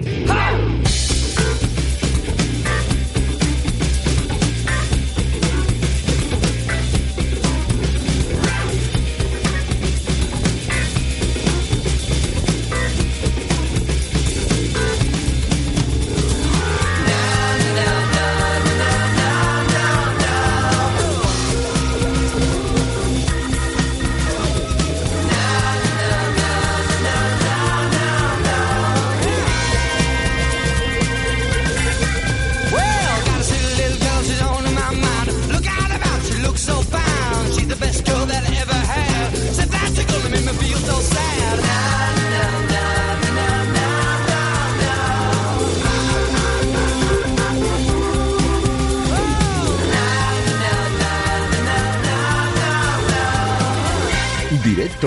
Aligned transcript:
Directo 0.00 0.33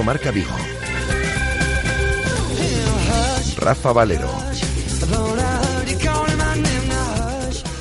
Marca 0.08 0.32
Vigo. 0.32 0.56
Rafa 3.58 3.92
Valero. 3.92 4.32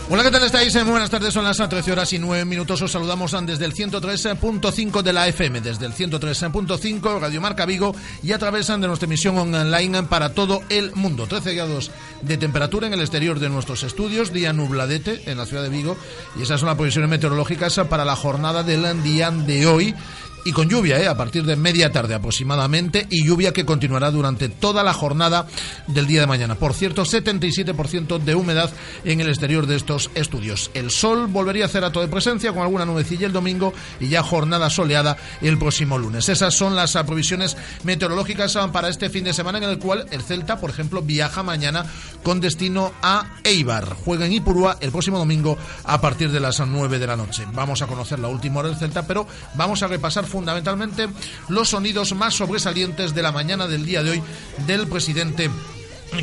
Hola, 0.09 0.23
¿qué 0.23 0.31
tal 0.31 0.43
estáis? 0.45 0.75
Muy 0.75 0.91
buenas 0.91 1.11
tardes, 1.11 1.35
son 1.35 1.45
las 1.45 1.57
13 1.57 1.93
horas 1.93 2.13
y 2.13 2.19
9 2.19 2.45
minutos. 2.45 2.83
Os 2.83 2.91
saludamos 2.91 3.37
desde 3.47 3.65
el 3.65 3.75
103.5 3.75 5.03
de 5.03 5.13
la 5.13 5.29
FM, 5.29 5.61
desde 5.61 5.87
el 5.87 5.93
103.5 5.93 7.21
Radio 7.21 7.41
Marca 7.41 7.65
Vigo 7.65 7.95
y 8.25 8.33
a 8.33 8.39
través 8.39 8.67
de 8.67 8.79
nuestra 8.79 9.07
emisión 9.07 9.37
online 9.37 10.03
para 10.05 10.33
todo 10.33 10.63
el 10.69 10.95
mundo. 10.95 11.29
13 11.29 11.55
grados 11.55 11.93
de 12.23 12.39
temperatura 12.39 12.89
en 12.89 12.93
el 12.93 13.01
exterior 13.01 13.39
de 13.39 13.51
nuestros 13.51 13.85
estudios, 13.85 14.33
día 14.33 14.53
nubladete 14.53 15.31
en 15.31 15.39
la 15.39 15.47
ciudad 15.47 15.63
de 15.63 15.71
Vigo 15.71 15.97
y 16.37 16.43
esas 16.43 16.59
son 16.59 16.69
las 16.69 16.77
previsiones 16.77 17.11
meteorológicas 17.11 17.81
para 17.89 18.05
la 18.05 18.17
jornada 18.17 18.65
del 18.65 19.03
día 19.05 19.31
de 19.31 19.67
hoy 19.67 19.95
y 20.47 20.53
con 20.53 20.69
lluvia, 20.69 21.01
¿eh? 21.01 21.09
a 21.09 21.17
partir 21.17 21.45
de 21.45 21.57
media 21.57 21.91
tarde 21.91 22.15
aproximadamente, 22.15 23.09
y 23.11 23.27
lluvia 23.27 23.53
que 23.53 23.65
continuará 23.65 24.13
durante 24.13 24.49
toda 24.49 24.85
la 24.85 24.93
jornada 24.93 25.49
del 25.89 26.07
día 26.07 26.21
de 26.21 26.29
mañana. 26.29 26.55
Por 26.55 26.73
cierto, 26.73 27.03
77% 27.03 28.21
de 28.21 28.35
humedad 28.37 28.71
en 29.05 29.21
el 29.21 29.29
exterior 29.29 29.67
de 29.67 29.75
estos 29.75 30.09
estudios. 30.15 30.71
El 30.73 30.93
sol 30.93 31.27
volvería 31.27 31.65
a 31.65 31.67
hacer 31.67 31.85
acto 31.85 32.01
de 32.01 32.07
presencia 32.07 32.53
con 32.53 32.63
alguna 32.63 32.85
nubecilla 32.85 33.27
el 33.27 33.33
domingo 33.33 33.75
y 33.99 34.09
ya 34.09 34.23
jornada 34.23 34.71
soleada 34.71 35.17
el 35.43 35.59
próximo 35.59 35.99
lunes. 35.99 36.29
Esas 36.29 36.55
son 36.55 36.77
las 36.77 36.93
provisiones 36.93 37.57
meteorológicas 37.83 38.57
para 38.73 38.89
este 38.89 39.11
fin 39.11 39.25
de 39.25 39.33
semana 39.33 39.59
en 39.59 39.65
el 39.65 39.81
cual 39.81 40.07
el 40.13 40.23
Celta, 40.23 40.61
por 40.61 40.71
ejemplo, 40.71 41.03
viaja 41.03 41.43
mañana 41.43 41.87
con 42.23 42.41
destino 42.41 42.93
a 43.03 43.35
Eibar. 43.43 43.97
Juega 44.05 44.27
en 44.27 44.33
Ipurúa 44.35 44.77
el 44.81 44.93
próximo 44.93 45.19
domingo 45.19 45.59
a 45.83 46.01
partir 46.01 46.31
de 46.31 46.39
las 46.39 46.61
9 46.65 47.01
de 47.01 47.07
la 47.09 47.17
noche. 47.17 47.45
Vamos 47.53 47.83
a 47.83 47.89
conocer 47.89 48.21
la 48.21 48.29
última 48.29 48.61
hora 48.61 48.69
del 48.69 48.79
Celta, 48.79 49.09
pero 49.09 49.27
vamos 49.57 49.83
a 49.83 49.89
repasar 49.89 50.25
fundamentalmente 50.37 51.09
los 51.49 51.71
sonidos 51.71 52.15
más 52.15 52.35
sobresalientes 52.35 53.15
de 53.15 53.23
la 53.23 53.33
mañana 53.33 53.67
del 53.67 53.87
día 53.87 54.03
de 54.03 54.11
hoy 54.11 54.23
del 54.67 54.87
presidente 54.87 55.49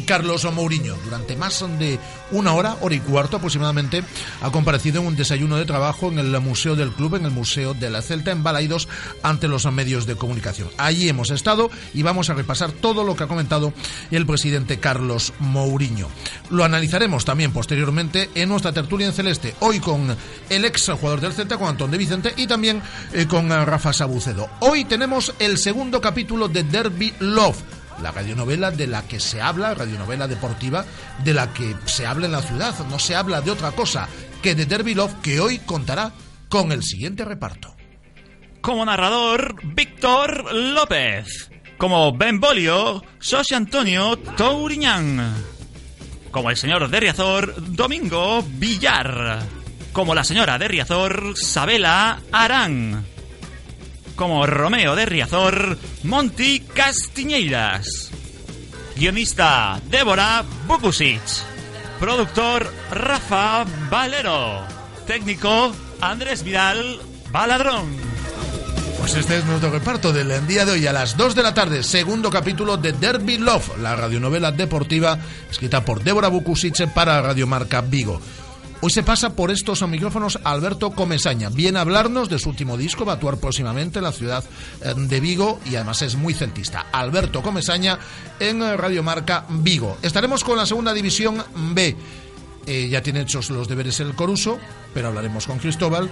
Carlos 0.06 0.52
Mourinho. 0.52 0.96
Durante 1.04 1.36
más 1.36 1.64
de 1.80 2.00
una 2.32 2.54
hora, 2.54 2.78
hora 2.82 2.96
y 2.96 3.00
cuarto 3.00 3.38
aproximadamente, 3.38 4.04
ha 4.42 4.52
comparecido 4.52 5.02
en 5.02 5.08
un 5.08 5.16
desayuno 5.16 5.58
de 5.58 5.66
trabajo 5.66 6.12
en 6.12 6.20
el 6.20 6.40
Museo 6.42 6.76
del 6.76 6.92
Club, 6.92 7.16
en 7.16 7.26
el 7.26 7.32
Museo 7.32 7.74
de 7.74 7.90
la 7.90 8.02
Celta, 8.02 8.32
en 8.32 8.44
Balaidos, 8.44 8.88
ante 9.22 9.48
los 9.48 9.66
medios 9.72 10.06
de 10.06 10.16
comunicación. 10.16 10.70
Allí 10.78 11.10
hemos 11.10 11.32
estado 11.32 11.70
y 11.94 12.02
vamos 12.02 12.30
a 12.30 12.34
repasar 12.34 12.72
todo 12.72 13.04
lo 13.04 13.16
que 13.16 13.24
ha 13.24 13.28
comentado 13.28 13.74
el 14.12 14.26
presidente 14.26 14.80
Carlos 14.80 15.34
Mourinho. 15.40 16.08
Lo 16.50 16.64
analizaremos 16.64 17.26
también 17.26 17.52
posteriormente 17.52 18.30
en 18.36 18.50
nuestra 18.50 18.74
tertulia 18.74 19.08
en 19.08 19.14
Celeste, 19.14 19.56
hoy 19.60 19.80
con 19.80 20.16
el 20.50 20.66
ex 20.66 20.90
jugador 20.90 21.22
del 21.22 21.34
Celta, 21.34 21.58
con 21.58 21.68
Antón 21.68 21.92
de 21.92 21.98
Vicente, 21.98 22.34
y 22.36 22.48
también 22.48 22.82
eh, 23.14 23.26
con 23.28 23.52
eh, 23.52 23.66
Rafa 23.66 23.94
Sabucedo. 23.94 24.50
Hoy 24.60 24.86
tenemos 24.86 25.34
el 25.40 25.58
segundo 25.58 26.02
capítulo 26.02 26.48
de 26.48 26.64
Derby 26.64 27.14
Love 27.20 27.73
la 28.02 28.12
radionovela 28.12 28.72
de 28.72 28.88
la 28.88 29.04
que 29.04 29.20
se 29.20 29.42
habla, 29.42 29.74
radionovela 29.74 30.28
deportiva, 30.28 30.86
de 31.24 31.34
la 31.34 31.54
que 31.54 31.76
se 31.86 32.06
habla 32.06 32.26
en 32.26 32.32
la 32.32 32.42
ciudad. 32.42 32.74
No 32.90 33.00
se 33.00 33.16
habla 33.16 33.42
de 33.42 33.52
otra 33.52 33.72
cosa 33.72 34.08
que 34.42 34.56
de 34.56 34.66
Derby 34.66 34.94
Love, 34.94 35.22
que 35.22 35.40
hoy 35.40 35.60
contará 35.60 36.12
con 36.50 36.72
el 36.72 36.84
siguiente 36.84 37.26
reparto. 37.26 37.76
Como 38.62 38.86
narrador, 38.86 39.56
Víctor 39.64 40.54
López. 40.54 41.50
Como 41.78 42.14
Ben 42.14 42.40
Bolio, 42.40 43.04
José 43.20 43.56
Antonio 43.56 44.18
Touriñán. 44.18 45.34
Como 46.32 46.50
el 46.50 46.58
señor 46.58 46.90
de 46.90 47.00
Riazor, 47.00 47.56
Domingo 47.76 48.44
Villar. 48.44 49.40
Como 49.92 50.16
la 50.16 50.24
señora 50.24 50.58
de 50.58 50.68
Riazor, 50.68 51.34
Sabela 51.36 52.22
Arán 52.32 53.13
como 54.16 54.46
Romeo 54.46 54.96
de 54.96 55.06
Riazor, 55.06 55.78
Monty 56.04 56.60
Castiñeiras. 56.60 58.12
Guionista 58.96 59.82
Débora 59.90 60.44
Bukusic. 60.68 61.22
Productor 62.00 62.72
Rafa 62.92 63.66
Valero. 63.90 64.62
Técnico 65.08 65.74
Andrés 66.02 66.44
Vidal 66.44 67.00
Baladrón. 67.32 68.14
Pues 69.00 69.16
este 69.16 69.38
es 69.38 69.46
nuestro 69.46 69.70
reparto 69.70 70.14
del 70.14 70.48
día 70.48 70.66
de 70.66 70.72
hoy 70.72 70.88
a 70.88 70.94
las 70.94 71.18
2 71.18 71.36
de 71.36 71.44
la 71.44 71.54
tarde, 71.54 71.84
segundo 71.84 72.30
capítulo 72.30 72.78
de 72.78 72.94
Derby 72.94 73.38
Love, 73.38 73.78
la 73.80 73.98
radionovela 73.98 74.54
deportiva 74.54 75.20
escrita 75.52 75.84
por 75.84 76.02
Débora 76.02 76.30
Bukusic 76.30 76.88
para 76.94 77.22
Radiomarca 77.22 77.82
Vigo. 77.82 78.22
Hoy 78.86 78.90
se 78.90 79.02
pasa 79.02 79.34
por 79.34 79.50
estos 79.50 79.88
micrófonos 79.88 80.38
Alberto 80.44 80.92
Comesaña. 80.92 81.48
Viene 81.48 81.78
a 81.78 81.84
hablarnos 81.84 82.28
de 82.28 82.38
su 82.38 82.50
último 82.50 82.76
disco, 82.76 83.06
va 83.06 83.14
a 83.14 83.16
actuar 83.16 83.38
próximamente 83.38 84.00
en 84.00 84.04
la 84.04 84.12
ciudad 84.12 84.44
eh, 84.82 84.94
de 84.94 85.22
Vigo 85.22 85.62
y 85.64 85.78
además 85.78 86.02
es 86.02 86.18
muy 86.18 86.34
centista. 86.34 86.88
Alberto 86.92 87.42
Comesaña 87.42 87.98
en 88.42 88.60
Radio 88.78 89.02
Marca 89.02 89.46
Vigo. 89.48 89.98
Estaremos 90.02 90.44
con 90.44 90.58
la 90.58 90.66
segunda 90.66 90.94
división 90.94 91.42
B. 91.74 91.96
Eh, 92.66 92.90
ya 92.90 93.02
tiene 93.02 93.22
hechos 93.22 93.50
los 93.52 93.70
deberes 93.70 94.02
el 94.02 94.16
Coruso, 94.16 94.60
pero 94.94 95.08
hablaremos 95.08 95.48
con 95.48 95.60
Cristóbal 95.60 96.10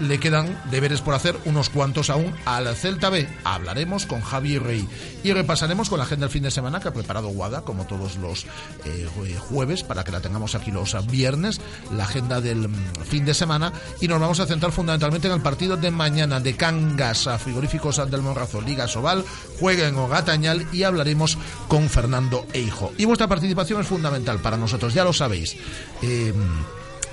le 0.00 0.18
quedan 0.18 0.60
deberes 0.70 1.00
por 1.00 1.14
hacer, 1.14 1.36
unos 1.44 1.68
cuantos 1.68 2.10
aún, 2.10 2.34
al 2.44 2.74
Celta 2.74 3.10
B. 3.10 3.28
Hablaremos 3.44 4.06
con 4.06 4.20
Javi 4.20 4.58
Rey 4.58 4.88
y 5.22 5.32
repasaremos 5.32 5.88
con 5.88 5.98
la 5.98 6.04
agenda 6.04 6.26
del 6.26 6.32
fin 6.32 6.42
de 6.42 6.50
semana 6.50 6.80
que 6.80 6.88
ha 6.88 6.92
preparado 6.92 7.28
Guada, 7.28 7.62
como 7.62 7.86
todos 7.86 8.16
los 8.16 8.46
eh, 8.84 9.06
jueves, 9.38 9.82
para 9.82 10.04
que 10.04 10.12
la 10.12 10.20
tengamos 10.20 10.54
aquí 10.54 10.70
los 10.70 10.96
viernes, 11.06 11.60
la 11.92 12.04
agenda 12.04 12.40
del 12.40 12.68
mm, 12.68 13.04
fin 13.04 13.24
de 13.24 13.34
semana, 13.34 13.72
y 14.00 14.08
nos 14.08 14.20
vamos 14.20 14.40
a 14.40 14.46
centrar 14.46 14.72
fundamentalmente 14.72 15.28
en 15.28 15.34
el 15.34 15.42
partido 15.42 15.76
de 15.76 15.90
mañana 15.90 16.40
de 16.40 16.56
Cangas 16.56 17.26
a 17.26 17.38
Frigoríficos 17.38 18.00
del 18.10 18.22
Monrazo, 18.22 18.60
Liga 18.60 18.88
Sobal, 18.88 19.24
juega 19.58 19.88
en 19.88 19.96
Ogatañal 19.96 20.66
y 20.72 20.82
hablaremos 20.82 21.38
con 21.68 21.88
Fernando 21.88 22.46
Eijo. 22.52 22.92
Y 22.96 23.04
vuestra 23.04 23.28
participación 23.28 23.80
es 23.80 23.86
fundamental 23.86 24.38
para 24.38 24.56
nosotros, 24.56 24.94
ya 24.94 25.04
lo 25.04 25.12
sabéis. 25.12 25.56
Eh, 26.02 26.32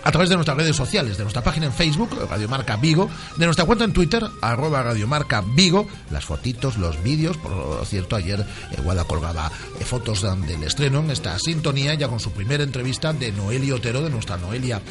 a 0.07 0.12
través 0.12 0.29
de 0.29 0.35
nuestras 0.35 0.56
redes 0.56 0.73
sociales, 0.73 1.18
de 1.18 1.23
nuestra 1.23 1.44
página 1.44 1.66
en 1.66 1.73
Facebook, 1.73 2.18
Radio 2.29 2.47
Marca 2.47 2.78
Vigo, 2.78 3.09
de 3.35 3.44
nuestra 3.44 3.66
cuenta 3.66 3.84
en 3.84 3.91
Twitter, 3.91 4.25
arroba 4.41 4.81
Marca 5.06 5.44
Vigo, 5.45 5.85
las 6.12 6.23
fotitos, 6.23 6.78
los 6.78 7.03
vídeos, 7.03 7.35
por 7.35 7.86
cierto, 7.86 8.15
ayer 8.15 8.39
eh, 8.39 8.81
Guada 8.81 9.04
colgaba 9.04 9.51
eh, 9.77 9.83
fotos 9.83 10.21
del 10.21 10.63
estreno 10.63 11.00
en 11.00 11.12
esta 11.12 11.38
sintonía, 11.39 11.94
ya 11.95 12.07
con 12.07 12.21
su 12.21 12.31
primera 12.31 12.63
entrevista 12.63 13.12
de 13.12 13.33
Noelia 13.33 13.75
Otero, 13.75 14.01
de 14.01 14.09
nuestra 14.09 14.38
Noelia 14.38 14.81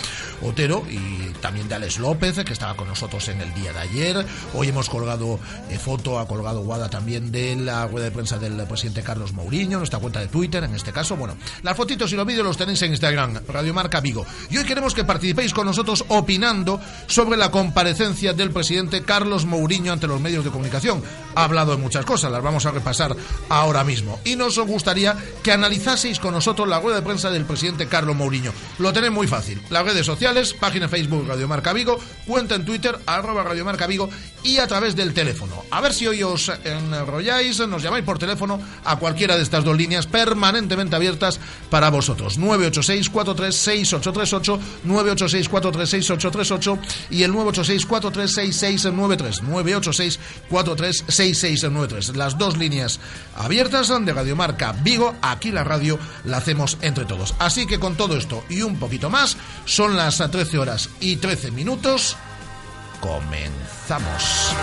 Otero, 0.42 0.82
y 0.90 1.32
también 1.40 1.66
de 1.66 1.76
Alex 1.76 1.98
López, 1.98 2.44
que 2.44 2.52
estaba 2.52 2.76
con 2.76 2.86
nosotros 2.86 3.26
en 3.28 3.40
el 3.40 3.54
día 3.54 3.72
de 3.72 3.78
ayer. 3.78 4.26
Hoy 4.52 4.68
hemos 4.68 4.90
colgado 4.90 5.40
eh, 5.70 5.78
foto, 5.78 6.18
ha 6.18 6.28
colgado 6.28 6.60
Guada 6.60 6.90
también 6.90 7.32
de 7.32 7.56
la 7.56 7.86
rueda 7.86 8.04
de 8.04 8.10
prensa 8.10 8.38
del 8.38 8.62
presidente 8.66 9.02
Carlos 9.02 9.32
Mourinho, 9.32 9.78
nuestra 9.78 9.98
cuenta 9.98 10.20
de 10.20 10.28
Twitter, 10.28 10.62
en 10.62 10.74
este 10.74 10.92
caso. 10.92 11.16
Bueno, 11.16 11.38
las 11.62 11.74
fotitos 11.74 12.12
y 12.12 12.16
los 12.16 12.26
vídeos 12.26 12.44
los 12.44 12.58
tenéis 12.58 12.82
en 12.82 12.90
Instagram, 12.90 13.40
Radio 13.48 13.72
Marca 13.72 14.00
Vigo. 14.00 14.26
Y 14.50 14.58
hoy 14.58 14.64
queremos 14.64 14.92
que 14.92 15.05
participéis 15.06 15.54
con 15.54 15.66
nosotros 15.66 16.04
opinando 16.08 16.80
sobre 17.06 17.36
la 17.36 17.50
comparecencia 17.50 18.32
del 18.32 18.50
presidente 18.50 19.02
Carlos 19.02 19.44
Mourinho 19.44 19.92
ante 19.92 20.06
los 20.06 20.20
medios 20.20 20.44
de 20.44 20.50
comunicación. 20.50 21.02
Ha 21.34 21.44
hablado 21.44 21.72
de 21.72 21.82
muchas 21.82 22.04
cosas, 22.04 22.30
las 22.32 22.42
vamos 22.42 22.66
a 22.66 22.70
repasar 22.70 23.16
ahora 23.48 23.84
mismo. 23.84 24.20
Y 24.24 24.36
nos 24.36 24.58
gustaría 24.58 25.16
que 25.42 25.52
analizaseis 25.52 26.18
con 26.18 26.34
nosotros 26.34 26.68
la 26.68 26.80
rueda 26.80 26.96
de 26.96 27.06
prensa 27.06 27.30
del 27.30 27.44
presidente 27.44 27.86
Carlos 27.88 28.16
Mourinho. 28.16 28.52
Lo 28.78 28.92
tenéis 28.92 29.12
muy 29.12 29.26
fácil. 29.26 29.60
Las 29.70 29.84
redes 29.84 30.06
sociales, 30.06 30.54
página 30.54 30.88
Facebook 30.88 31.26
Radio 31.26 31.48
Marca 31.48 31.72
Vigo, 31.72 31.98
cuenta 32.26 32.54
en 32.54 32.64
Twitter, 32.64 32.98
arroba 33.06 33.42
Radio 33.42 33.64
Marca 33.64 33.86
Vigo 33.86 34.08
y 34.42 34.58
a 34.58 34.66
través 34.66 34.96
del 34.96 35.12
teléfono. 35.12 35.64
A 35.70 35.80
ver 35.80 35.92
si 35.92 36.06
hoy 36.06 36.22
os 36.22 36.50
enrolláis, 36.64 37.58
nos 37.66 37.82
llamáis 37.82 38.04
por 38.04 38.18
teléfono 38.18 38.60
a 38.84 38.96
cualquiera 38.96 39.36
de 39.36 39.42
estas 39.42 39.64
dos 39.64 39.76
líneas 39.76 40.06
permanentemente 40.06 40.96
abiertas 40.96 41.40
para 41.70 41.90
vosotros. 41.90 42.38
986 42.38 43.10
436838 43.10 44.60
986 44.84 44.95
436838 45.02 46.78
y 47.10 47.22
el 47.22 47.32
986 47.32 47.86
436693 47.86 49.42
986 49.42 50.20
436693 50.50 52.16
Las 52.16 52.38
dos 52.38 52.56
líneas 52.56 53.00
abiertas 53.36 53.88
de 53.88 54.12
Radio 54.12 54.36
Marca 54.36 54.72
Vigo. 54.82 55.14
Aquí 55.22 55.50
la 55.50 55.64
radio 55.64 55.98
la 56.24 56.38
hacemos 56.38 56.78
entre 56.80 57.04
todos. 57.04 57.34
Así 57.38 57.66
que 57.66 57.78
con 57.78 57.96
todo 57.96 58.16
esto 58.16 58.44
y 58.48 58.62
un 58.62 58.78
poquito 58.78 59.10
más, 59.10 59.36
son 59.64 59.96
las 59.96 60.18
13 60.18 60.58
horas 60.58 60.90
y 61.00 61.16
13 61.16 61.50
minutos. 61.50 62.16
Comenzamos. 63.00 64.54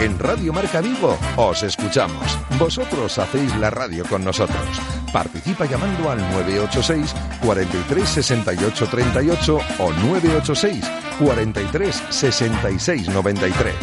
En 0.00 0.16
Radio 0.16 0.52
Marca 0.52 0.80
Vigo 0.80 1.18
os 1.36 1.64
escuchamos. 1.64 2.38
Vosotros 2.56 3.18
hacéis 3.18 3.54
la 3.56 3.68
radio 3.68 4.04
con 4.04 4.22
nosotros. 4.24 4.80
Participa 5.12 5.64
llamando 5.64 6.10
al 6.10 6.18
986 6.18 7.14
43 7.42 8.08
68 8.08 8.86
38 8.86 9.60
o 9.80 9.92
986 9.92 10.84
43 11.18 12.02
66 12.10 13.08
93. 13.08 13.74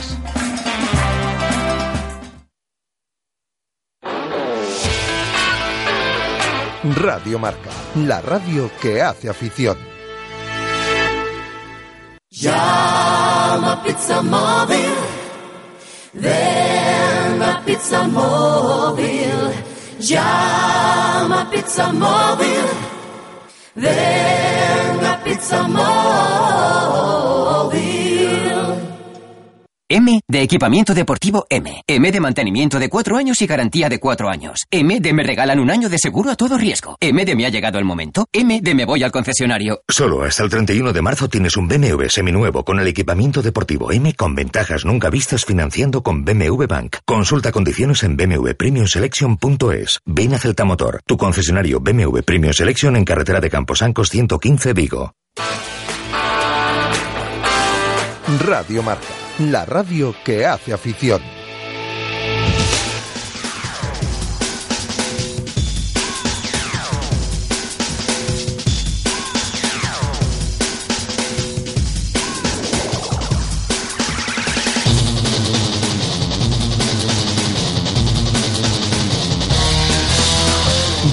Radio 6.95 7.39
Marca, 7.39 7.71
la 7.95 8.21
radio 8.21 8.71
que 8.81 9.01
hace 9.01 9.27
afición. 9.27 9.77
Llama 12.29 13.81
Pizza 13.83 14.21
Móvil. 14.21 15.14
Ven 16.15 17.41
a 17.41 17.61
Pizza 17.65 18.07
Móvil. 18.07 19.51
Llama 19.99 21.49
Pizza 21.51 21.91
Móvil. 21.91 22.67
Ven 23.75 25.05
a 25.05 25.17
Pizza 25.23 25.67
Móvil. 25.67 27.14
M 29.87 30.19
de 30.27 30.41
equipamiento 30.41 30.95
deportivo 30.95 31.45
M. 31.47 31.83
M 31.85 32.11
de 32.11 32.19
mantenimiento 32.19 32.79
de 32.79 32.89
cuatro 32.89 33.17
años 33.17 33.39
y 33.43 33.45
garantía 33.45 33.87
de 33.87 33.99
cuatro 33.99 34.29
años. 34.29 34.61
M 34.71 34.99
de 34.99 35.13
me 35.13 35.21
regalan 35.21 35.59
un 35.59 35.69
año 35.69 35.89
de 35.89 35.99
seguro 35.99 36.31
a 36.31 36.35
todo 36.35 36.57
riesgo. 36.57 36.97
M 36.99 37.23
de 37.23 37.35
me 37.35 37.45
ha 37.45 37.49
llegado 37.49 37.77
el 37.77 37.85
momento. 37.85 38.25
M 38.33 38.61
de 38.61 38.73
me 38.73 38.85
voy 38.85 39.03
al 39.03 39.11
concesionario. 39.11 39.81
Solo 39.87 40.23
hasta 40.23 40.41
el 40.41 40.49
31 40.49 40.91
de 40.91 41.01
marzo 41.03 41.29
tienes 41.29 41.55
un 41.55 41.67
BMW 41.67 42.07
seminuevo 42.07 42.65
con 42.65 42.79
el 42.79 42.87
equipamiento 42.87 43.43
deportivo 43.43 43.91
M 43.91 44.11
con 44.15 44.33
ventajas 44.33 44.85
nunca 44.85 45.11
vistas 45.11 45.45
financiando 45.45 46.01
con 46.01 46.25
BMW 46.25 46.65
Bank. 46.65 46.97
Consulta 47.05 47.51
condiciones 47.51 48.01
en 48.01 48.17
bmwpremiumselection.es. 48.17 49.99
Ven 50.03 50.33
a 50.33 50.39
Celta 50.39 50.65
Motor, 50.65 51.01
tu 51.05 51.15
concesionario 51.15 51.79
BMW 51.79 52.21
Premium 52.25 52.53
Selection 52.53 52.95
en 52.95 53.05
carretera 53.05 53.39
de 53.39 53.51
Camposancos 53.51 54.09
115 54.09 54.73
Vigo. 54.73 55.13
Radio 58.43 58.81
Marca, 58.81 59.05
la 59.39 59.65
radio 59.65 60.15
que 60.23 60.45
hace 60.45 60.73
afición. 60.73 61.21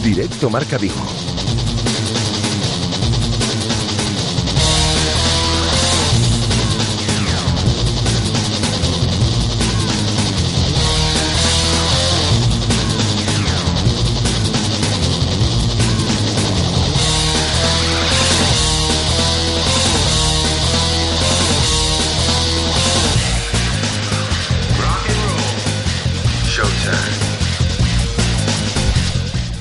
Directo 0.02 0.50
Marca 0.50 0.78
Vigo. 0.78 1.31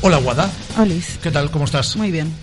Hola, 0.02 0.18
Guada. 0.18 0.50
Olis. 0.78 1.20
¿Qué 1.22 1.32
tal? 1.32 1.52
¿Cómo 1.52 1.66
estás? 1.66 1.96
Muy 1.96 2.12
bien. 2.12 2.34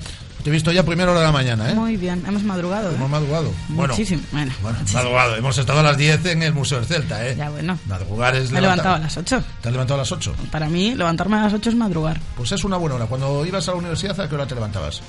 Te 0.42 0.50
he 0.50 0.52
visto 0.52 0.70
ya 0.70 0.82
a 0.82 0.84
primera 0.84 1.10
hora 1.10 1.20
de 1.20 1.26
la 1.26 1.32
mañana, 1.32 1.68
¿eh? 1.70 1.74
Muy 1.74 1.96
bien. 1.96 2.22
Hemos 2.26 2.44
madrugado. 2.44 2.90
¿eh? 2.90 2.94
Hemos 2.94 3.10
madrugado. 3.10 3.52
Bueno, 3.68 3.92
Muchísimo. 3.92 4.22
Bueno, 4.30 4.52
bueno, 4.62 4.78
muchísimo. 4.78 5.02
madrugado. 5.02 5.36
Hemos 5.36 5.58
estado 5.58 5.80
a 5.80 5.82
las 5.82 5.96
10 5.96 6.24
en 6.26 6.42
el 6.44 6.52
Museo 6.54 6.78
del 6.78 6.86
Celta, 6.86 7.26
¿eh? 7.26 7.34
Ya, 7.36 7.50
bueno. 7.50 7.76
Madrugar 7.86 8.36
es 8.36 8.50
Me 8.52 8.58
he 8.60 8.62
levantado 8.62 8.94
a 8.94 8.98
las 9.00 9.16
8. 9.16 9.42
¿Te 9.60 9.68
has 9.68 9.72
levantado 9.72 9.96
a 9.98 10.02
las 10.02 10.12
8? 10.12 10.34
Para 10.52 10.68
mí, 10.68 10.94
levantarme 10.94 11.36
a 11.38 11.42
las 11.42 11.52
8 11.54 11.70
es 11.70 11.74
madrugar. 11.76 12.20
Pues 12.36 12.52
es 12.52 12.62
una 12.62 12.76
buena 12.76 12.94
hora. 12.94 13.06
Cuando 13.06 13.44
ibas 13.44 13.66
a 13.68 13.72
la 13.72 13.78
universidad, 13.78 14.20
¿a 14.20 14.28
qué 14.28 14.34
hora 14.36 14.46
te 14.46 14.54
levantabas? 14.54 15.00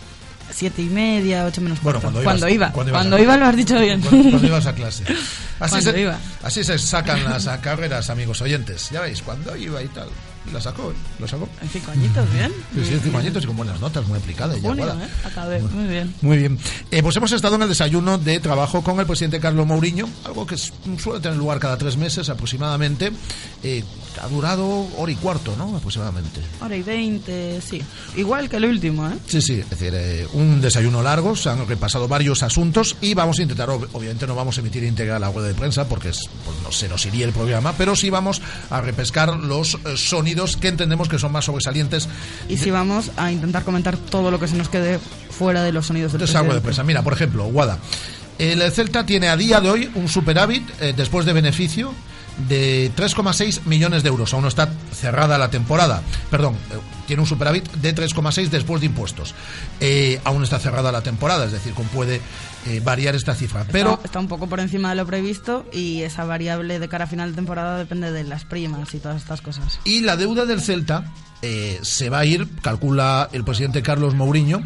Siete 0.52 0.82
y 0.82 0.86
media, 0.90 1.46
ocho 1.46 1.62
menos 1.62 1.80
Bueno, 1.84 2.02
cuarto. 2.02 2.24
cuando 2.24 2.48
ibas- 2.48 2.52
iba. 2.56 2.72
cuando 2.72 2.92
Cuando, 2.92 3.20
ibas 3.20 3.22
a- 3.22 3.38
iba 3.38 3.38
lo 3.38 3.50
has 3.52 3.56
dicho 3.56 3.80
bien. 3.80 4.02
Cuando, 4.02 4.30
cuando 4.32 4.48
ibas 4.48 4.66
a 4.66 4.74
clase. 4.74 5.04
Así 5.04 5.70
Cuando 5.76 5.92
se, 5.92 6.02
iba. 6.02 6.18
así 6.42 6.64
se 6.64 6.80
sacan 6.80 7.24
las 7.24 7.46
carreras, 7.62 8.10
amigos 8.10 8.42
oyentes. 8.42 8.90
Ya 8.90 9.02
veis, 9.02 9.22
cuando 9.22 9.56
iba 9.56 9.84
y 9.84 9.88
tal. 9.90 10.08
La 10.54 10.60
sacó. 10.62 10.92
Lo 11.20 11.28
sacó. 11.28 11.48
En 11.62 11.70
cinco 11.70 11.92
añitos, 11.92 12.34
bien. 12.34 12.52
Sí, 12.74 12.82
sí, 12.86 13.00
cinco 13.04 13.18
añitos 13.20 13.44
y 13.44 13.48
con 13.48 13.56
buenas 13.58 13.80
notas, 13.80 14.08
muy 14.08 14.18
aplicada. 14.18 14.58
y 14.58 14.62
ya, 14.62 14.70
Junio. 14.70 14.88
¿eh? 14.88 15.08
Acabé. 15.26 15.60
Muy 15.62 15.88
bien. 15.88 16.14
Muy 16.22 16.38
bien. 16.38 16.58
Eh, 16.92 17.04
pues 17.04 17.16
hemos 17.18 17.32
estado 17.32 17.56
en 17.56 17.62
el 17.64 17.70
desayuno 17.70 18.18
de 18.18 18.40
trabajo 18.40 18.82
con 18.84 19.00
el 19.00 19.06
presidente 19.06 19.40
Carlos 19.40 19.68
Mourinho, 19.68 20.10
algo 20.26 20.48
que 20.48 20.58
suele 20.58 21.20
tener 21.22 21.38
lugar 21.38 21.60
cada 21.60 21.78
tres 21.78 21.98
meses 21.98 22.30
aproximadamente. 22.30 23.12
Eh, 23.64 23.84
ha 24.22 24.28
durado 24.28 24.88
hora 24.98 25.12
y 25.12 25.16
cuarto, 25.16 25.56
¿no? 25.58 25.78
Aproximadamente. 25.78 26.42
Hora 26.62 26.76
y 26.76 26.82
veinte, 26.82 27.62
sí. 27.62 27.82
Igual 28.18 28.50
que 28.50 28.58
el 28.58 28.66
último, 28.66 29.08
¿eh? 29.08 29.14
Sí, 29.28 29.42
sí, 29.42 29.54
es 29.60 29.70
decir, 29.70 29.94
eh, 29.96 30.28
un 30.34 30.60
desayuno 30.62 31.02
largo, 31.04 31.36
se 31.36 31.50
han 31.50 31.66
repasado 31.68 32.08
varios 32.08 32.42
asuntos 32.44 32.98
y 33.02 33.14
vamos 33.14 33.38
a 33.40 33.44
intentar, 33.44 33.70
ob- 33.70 33.88
obviamente 33.94 34.26
no 34.26 34.36
vamos 34.36 34.58
a 34.58 34.62
emitir 34.62 34.84
íntegra 34.84 35.20
la 35.20 35.32
rueda 35.32 35.50
de 35.50 35.54
prensa 35.54 35.88
porque 35.88 36.10
es- 36.10 36.28
pues 36.44 36.58
no 36.64 36.72
se 36.72 36.90
nos 36.90 37.06
iría 37.06 37.26
el 37.26 37.34
programa, 37.34 37.74
pero 37.78 37.96
sí 37.96 38.10
vamos 38.10 38.42
a 38.70 38.82
repescar 38.82 39.38
los 39.38 39.76
eh, 39.76 39.96
sonidos 40.30 40.58
que 40.58 40.68
entendemos 40.68 41.10
que 41.10 41.18
son 41.18 41.32
más 41.32 41.46
sobresalientes 41.46 42.08
Y 42.48 42.58
si 42.58 42.72
vamos 42.72 43.12
a 43.18 43.32
intentar 43.32 43.64
comentar 43.64 43.98
todo 43.98 44.32
lo 44.32 44.40
que 44.40 44.48
se 44.48 44.56
nos 44.56 44.70
quede 44.70 45.00
fuera 45.30 45.64
de 45.64 45.72
los 45.72 45.88
sonidos 45.88 46.12
del 46.12 46.20
de 46.20 46.26
esa 46.26 46.42
rueda 46.42 46.56
de 46.56 46.62
prensa. 46.62 46.84
Mira, 46.84 47.02
por 47.02 47.14
ejemplo, 47.14 47.46
Guada, 47.46 47.80
el 48.38 48.62
Celta 48.72 49.06
tiene 49.06 49.30
a 49.30 49.38
día 49.38 49.60
de 49.62 49.70
hoy 49.70 49.92
un 49.96 50.08
superávit 50.08 50.64
eh, 50.80 50.94
después 50.96 51.26
de 51.26 51.34
beneficio 51.34 51.94
de 52.48 52.92
3,6 52.96 53.62
millones 53.66 54.04
de 54.04 54.10
euros. 54.10 54.34
Aún 54.34 54.44
no 54.44 54.48
está 54.48 54.70
cerrada 54.94 55.38
la 55.38 55.50
temporada. 55.50 56.02
Perdón, 56.30 56.56
tiene 57.10 57.22
un 57.24 57.28
superávit 57.28 57.70
de 57.74 57.96
3,6 57.96 58.50
después 58.50 58.80
de 58.82 58.86
impuestos. 58.86 59.34
Eh, 59.80 60.22
aún 60.24 60.44
está 60.44 60.60
cerrada 60.60 60.92
la 60.92 61.02
temporada, 61.02 61.46
es 61.46 61.52
decir, 61.52 61.74
cómo 61.74 61.90
puede 61.90 62.22
eh, 62.68 62.82
variar 62.84 63.16
esta 63.16 63.34
cifra. 63.34 63.66
Pero 63.72 63.94
está, 63.94 64.06
está 64.06 64.20
un 64.20 64.28
poco 64.28 64.48
por 64.48 64.60
encima 64.60 64.90
de 64.92 64.96
lo 64.96 65.06
previsto 65.08 65.66
y 65.74 66.04
esa 66.04 66.24
variable 66.26 66.78
de 66.78 66.88
cara 66.88 67.06
a 67.06 67.08
final 67.08 67.32
de 67.32 67.36
temporada 67.36 67.78
depende 67.80 68.12
de 68.12 68.24
las 68.26 68.46
primas 68.46 68.94
y 68.94 69.00
todas 69.00 69.20
estas 69.22 69.42
cosas. 69.42 69.80
Y 69.86 70.02
la 70.02 70.18
deuda 70.18 70.46
del 70.46 70.62
Celta 70.62 71.12
eh, 71.42 71.80
se 71.82 72.10
va 72.10 72.20
a 72.20 72.26
ir, 72.26 72.48
calcula 72.62 73.28
el 73.32 73.44
presidente 73.44 73.82
Carlos 73.82 74.14
Mourinho, 74.14 74.62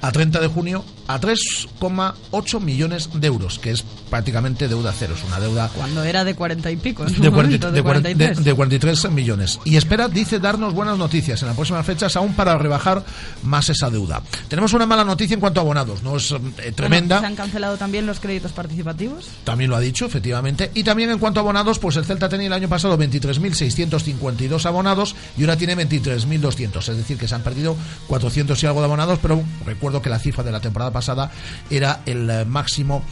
a 0.00 0.12
30 0.12 0.38
de 0.38 0.46
junio 0.46 0.84
a 1.08 1.18
3,8 1.20 2.60
millones 2.60 3.08
de 3.14 3.26
euros, 3.26 3.58
que 3.58 3.70
es 3.72 3.82
prácticamente 3.82 4.68
deuda 4.68 4.92
cero, 4.96 5.14
es 5.16 5.24
una 5.24 5.40
deuda 5.40 5.68
Cuando 5.74 6.04
era 6.04 6.22
de 6.22 6.34
40 6.34 6.70
y 6.70 6.76
pico, 6.76 7.02
en 7.04 7.14
su 7.14 7.22
de, 7.22 7.30
40 7.30 7.66
momento, 7.66 7.66
de 7.72 7.72
de 7.72 7.82
40 7.82 8.08
de- 8.10 8.14
43. 8.14 8.44
de 8.44 8.54
43 8.54 9.10
millones. 9.10 9.58
Y 9.64 9.76
espera, 9.76 10.06
dice, 10.08 10.38
darnos 10.38 10.72
buenas 10.74 10.98
noticias 10.98 11.40
en 11.42 11.48
la 11.48 11.54
próxima 11.54 11.82
fechas 11.88 12.16
aún 12.16 12.34
para 12.34 12.58
rebajar 12.58 13.02
más 13.44 13.70
esa 13.70 13.88
deuda. 13.88 14.20
Tenemos 14.48 14.74
una 14.74 14.84
mala 14.84 15.04
noticia 15.04 15.32
en 15.32 15.40
cuanto 15.40 15.60
a 15.60 15.62
abonados, 15.62 16.02
no 16.02 16.18
es 16.18 16.32
eh, 16.32 16.72
tremenda. 16.72 17.16
Bueno, 17.16 17.20
¿Se 17.20 17.26
han 17.26 17.36
cancelado 17.36 17.78
también 17.78 18.04
los 18.04 18.20
créditos 18.20 18.52
participativos? 18.52 19.26
También 19.44 19.70
lo 19.70 19.76
ha 19.76 19.80
dicho, 19.80 20.04
efectivamente. 20.04 20.70
Y 20.74 20.84
también 20.84 21.08
en 21.08 21.18
cuanto 21.18 21.40
a 21.40 21.42
abonados, 21.42 21.78
pues 21.78 21.96
el 21.96 22.04
Celta 22.04 22.28
tenía 22.28 22.48
el 22.48 22.52
año 22.52 22.68
pasado 22.68 22.98
23.652 22.98 24.66
abonados 24.66 25.16
y 25.38 25.42
ahora 25.42 25.56
tiene 25.56 25.74
23.200. 25.76 26.88
Es 26.90 26.96
decir, 26.98 27.16
que 27.16 27.26
se 27.26 27.34
han 27.34 27.42
perdido 27.42 27.74
400 28.08 28.62
y 28.62 28.66
algo 28.66 28.80
de 28.80 28.84
abonados, 28.84 29.18
pero 29.22 29.42
recuerdo 29.64 30.02
que 30.02 30.10
la 30.10 30.18
cifra 30.18 30.44
de 30.44 30.52
la 30.52 30.60
temporada 30.60 30.90
pasada 30.90 31.30
era 31.70 32.02
el 32.04 32.28
eh, 32.28 32.44
máximo 32.44 33.02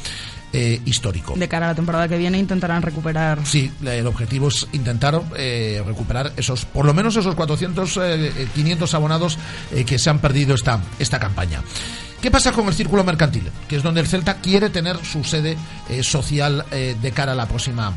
eh, 0.52 0.80
histórico. 0.84 1.34
De 1.36 1.48
cara 1.48 1.66
a 1.66 1.68
la 1.70 1.74
temporada 1.74 2.08
que 2.08 2.16
viene 2.16 2.38
intentarán 2.38 2.82
recuperar. 2.82 3.44
Sí, 3.44 3.70
el 3.84 4.06
objetivo 4.06 4.48
es 4.48 4.66
intentar 4.72 5.20
eh, 5.36 5.82
recuperar 5.86 6.32
esos, 6.36 6.64
por 6.64 6.84
lo 6.84 6.94
menos 6.94 7.16
esos 7.16 7.34
400, 7.34 7.98
eh, 8.02 8.48
500 8.54 8.94
abonados 8.94 9.38
eh, 9.72 9.84
que 9.84 9.98
se 9.98 10.10
han 10.10 10.18
perdido 10.18 10.54
esta, 10.54 10.80
esta 10.98 11.18
campaña. 11.18 11.62
¿Qué 12.26 12.30
pasa 12.32 12.50
con 12.50 12.66
el 12.66 12.74
círculo 12.74 13.04
mercantil? 13.04 13.44
Que 13.68 13.76
es 13.76 13.84
donde 13.84 14.00
el 14.00 14.08
Celta 14.08 14.40
quiere 14.40 14.68
tener 14.68 14.96
su 15.04 15.22
sede 15.22 15.56
eh, 15.88 16.02
social 16.02 16.64
eh, 16.72 16.96
de 17.00 17.12
cara 17.12 17.30
a 17.30 17.34
la 17.36 17.46
próxima 17.46 17.96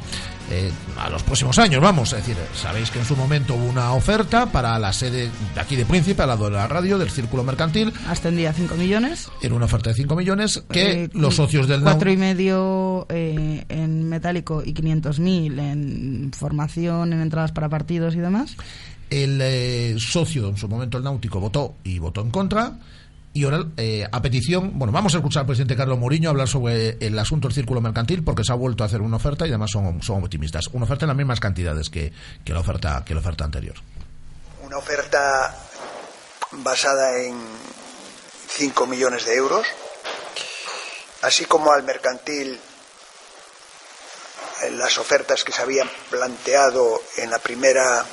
eh, 0.52 0.70
a 1.00 1.10
los 1.10 1.24
próximos 1.24 1.58
años, 1.58 1.82
vamos, 1.82 2.14
es 2.14 2.20
decir, 2.20 2.38
sabéis 2.54 2.92
que 2.92 3.00
en 3.00 3.06
su 3.06 3.16
momento 3.16 3.56
hubo 3.56 3.66
una 3.66 3.94
oferta 3.94 4.46
para 4.46 4.78
la 4.78 4.94
sede 4.94 5.32
de 5.56 5.60
aquí 5.60 5.76
de 5.76 5.84
Príncipe, 5.84 6.22
al 6.22 6.28
lado 6.28 6.46
de 6.46 6.52
la 6.52 6.68
radio, 6.68 7.00
del 7.00 7.10
círculo 7.10 7.44
mercantil, 7.44 7.92
Ascendía 8.08 8.52
a 8.52 8.54
5 8.54 8.76
millones. 8.76 9.32
era 9.42 9.56
una 9.56 9.66
oferta 9.66 9.90
de 9.90 9.96
5 9.96 10.16
millones 10.16 10.64
que 10.70 11.10
los 11.14 11.34
socios 11.36 11.68
del 11.68 11.84
NAU 11.84 11.94
Cuatro 11.94 12.12
y 12.12 12.18
medio 12.18 13.08
en 13.10 14.10
metálico 14.10 14.62
y 14.64 14.76
500.000 14.76 15.60
en 15.60 16.32
formación, 16.34 17.14
en 17.14 17.22
entradas 17.22 17.52
para 17.52 17.68
partidos 17.68 18.14
y 18.14 18.20
demás. 18.20 18.56
el 19.10 20.00
socio 20.00 20.50
en 20.50 20.58
su 20.58 20.68
momento 20.68 21.00
el 21.00 21.04
náutico 21.04 21.40
votó 21.40 21.78
y 21.84 21.98
votó 21.98 22.22
en 22.22 22.30
contra 22.30 22.78
y 23.34 23.44
ahora 23.46 23.66
eh, 23.78 24.08
a 24.12 24.22
petición 24.22 24.72
bueno 24.78 24.92
vamos 24.92 25.14
a 25.14 25.18
escuchar 25.18 25.42
al 25.42 25.48
presidente 25.48 25.76
Carlos 25.76 26.00
Mourinho 26.00 26.30
hablar 26.30 26.48
sobre 26.48 26.98
el 27.00 27.18
asunto 27.20 27.48
del 27.48 27.56
círculo 27.56 27.80
mercantil 27.80 28.24
porque 28.24 28.44
se 28.44 28.52
ha 28.52 28.56
vuelto 28.56 28.84
a 28.84 28.88
hacer 28.88 29.02
una 29.02 29.18
oferta 29.18 29.46
y 29.46 29.50
además 29.50 29.70
son, 29.72 30.02
son 30.02 30.24
optimistas. 30.24 30.68
Una 30.74 30.86
oferta 30.86 31.06
en 31.06 31.10
las 31.10 31.18
mismas 31.18 31.40
cantidades 31.40 31.90
que, 31.90 32.12
que 32.44 32.54
la 32.54 32.60
oferta 32.60 33.04
que 33.06 33.14
la 33.14 33.20
oferta 33.20 33.46
anterior. 33.46 33.76
Una 34.64 34.78
oferta 34.78 35.56
basada 36.52 37.22
en 37.22 37.38
5 38.50 38.88
millones 38.88 39.26
de 39.26 39.36
euros, 39.36 39.68
así 41.22 41.46
como 41.46 41.72
al 41.72 41.84
mercantil 41.84 42.60
las 44.72 44.98
ofertas 44.98 45.44
que 45.44 45.52
se 45.52 45.62
habían 45.62 45.90
planteado 46.10 47.02
en 47.18 47.30
la 47.30 47.40
primera 47.40 48.06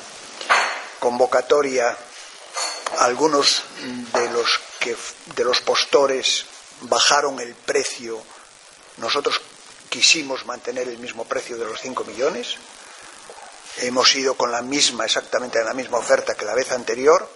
convocatoria, 1.01 1.97
algunos 2.99 3.65
de 4.13 4.31
los 4.31 4.61
que 4.81 4.97
de 5.35 5.45
los 5.45 5.61
postores 5.61 6.45
bajaron 6.83 7.41
el 7.41 7.55
precio, 7.55 8.23
nosotros 8.99 9.41
quisimos 9.89 10.47
mantener 10.47 10.89
el 10.89 10.99
mismo 10.99 11.25
precio 11.25 11.57
de 11.57 11.65
los 11.65 11.81
5 11.81 12.05
millones, 12.05 12.57
hemos 13.79 14.15
ido 14.15 14.37
con 14.37 14.53
la 14.53 14.63
misma, 14.63 15.05
exactamente 15.05 15.63
la 15.63 15.75
misma 15.75 15.99
oferta 15.99 16.35
que 16.35 16.45
la 16.45 16.55
vez 16.55 16.73
anterior, 16.73 17.29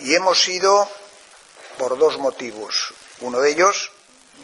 y 0.00 0.14
hemos 0.14 0.48
ido 0.48 0.88
por 1.78 1.98
dos 1.98 2.18
motivos. 2.18 2.94
Uno 3.20 3.40
de 3.40 3.50
ellos, 3.50 3.90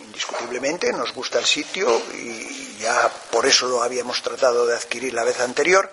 indiscutiblemente, 0.05 0.93
nos 0.93 1.13
gusta 1.13 1.39
el 1.39 1.47
sitio 1.47 1.89
y 2.15 2.79
ya 2.79 3.09
por 3.31 3.47
eso 3.47 3.67
lo 3.67 3.83
habíamos 3.83 4.23
tratado 4.23 4.67
de 4.67 4.77
adquirir 4.77 5.15
la 5.15 5.25
vez 5.25 5.41
anterior. 5.41 5.91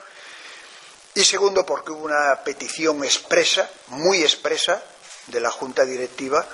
Y 1.13 1.24
segundo, 1.24 1.65
porque 1.65 1.91
hubo 1.91 2.05
una 2.05 2.43
petición 2.43 3.03
expresa, 3.03 3.69
muy 3.88 4.22
expresa, 4.22 4.84
de 5.27 5.39
la 5.39 5.51
Junta 5.51 5.86
Directiva 5.86 6.46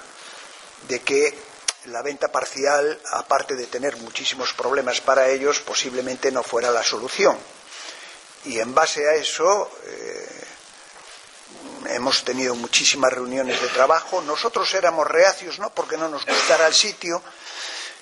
de 0.87 1.01
que 1.01 1.37
la 1.85 2.01
venta 2.01 2.31
parcial, 2.31 2.99
aparte 3.11 3.55
de 3.55 3.65
tener 3.67 3.97
muchísimos 3.97 4.53
problemas 4.53 5.01
para 5.01 5.27
ellos, 5.29 5.59
posiblemente 5.59 6.31
no 6.31 6.43
fuera 6.43 6.69
la 6.71 6.83
solución. 6.83 7.37
Y 8.45 8.59
en 8.59 8.73
base 8.73 9.07
a 9.07 9.13
eso 9.15 9.69
eh, 9.85 10.43
hemos 11.89 12.23
tenido 12.23 12.55
muchísimas 12.55 13.11
reuniones 13.13 13.59
de 13.61 13.67
trabajo. 13.69 14.21
Nosotros 14.21 14.73
éramos 14.73 15.07
reacios, 15.07 15.59
no 15.59 15.71
porque 15.73 15.97
no 15.97 16.07
nos 16.09 16.25
gustara 16.25 16.67
el 16.67 16.73
sitio, 16.73 17.21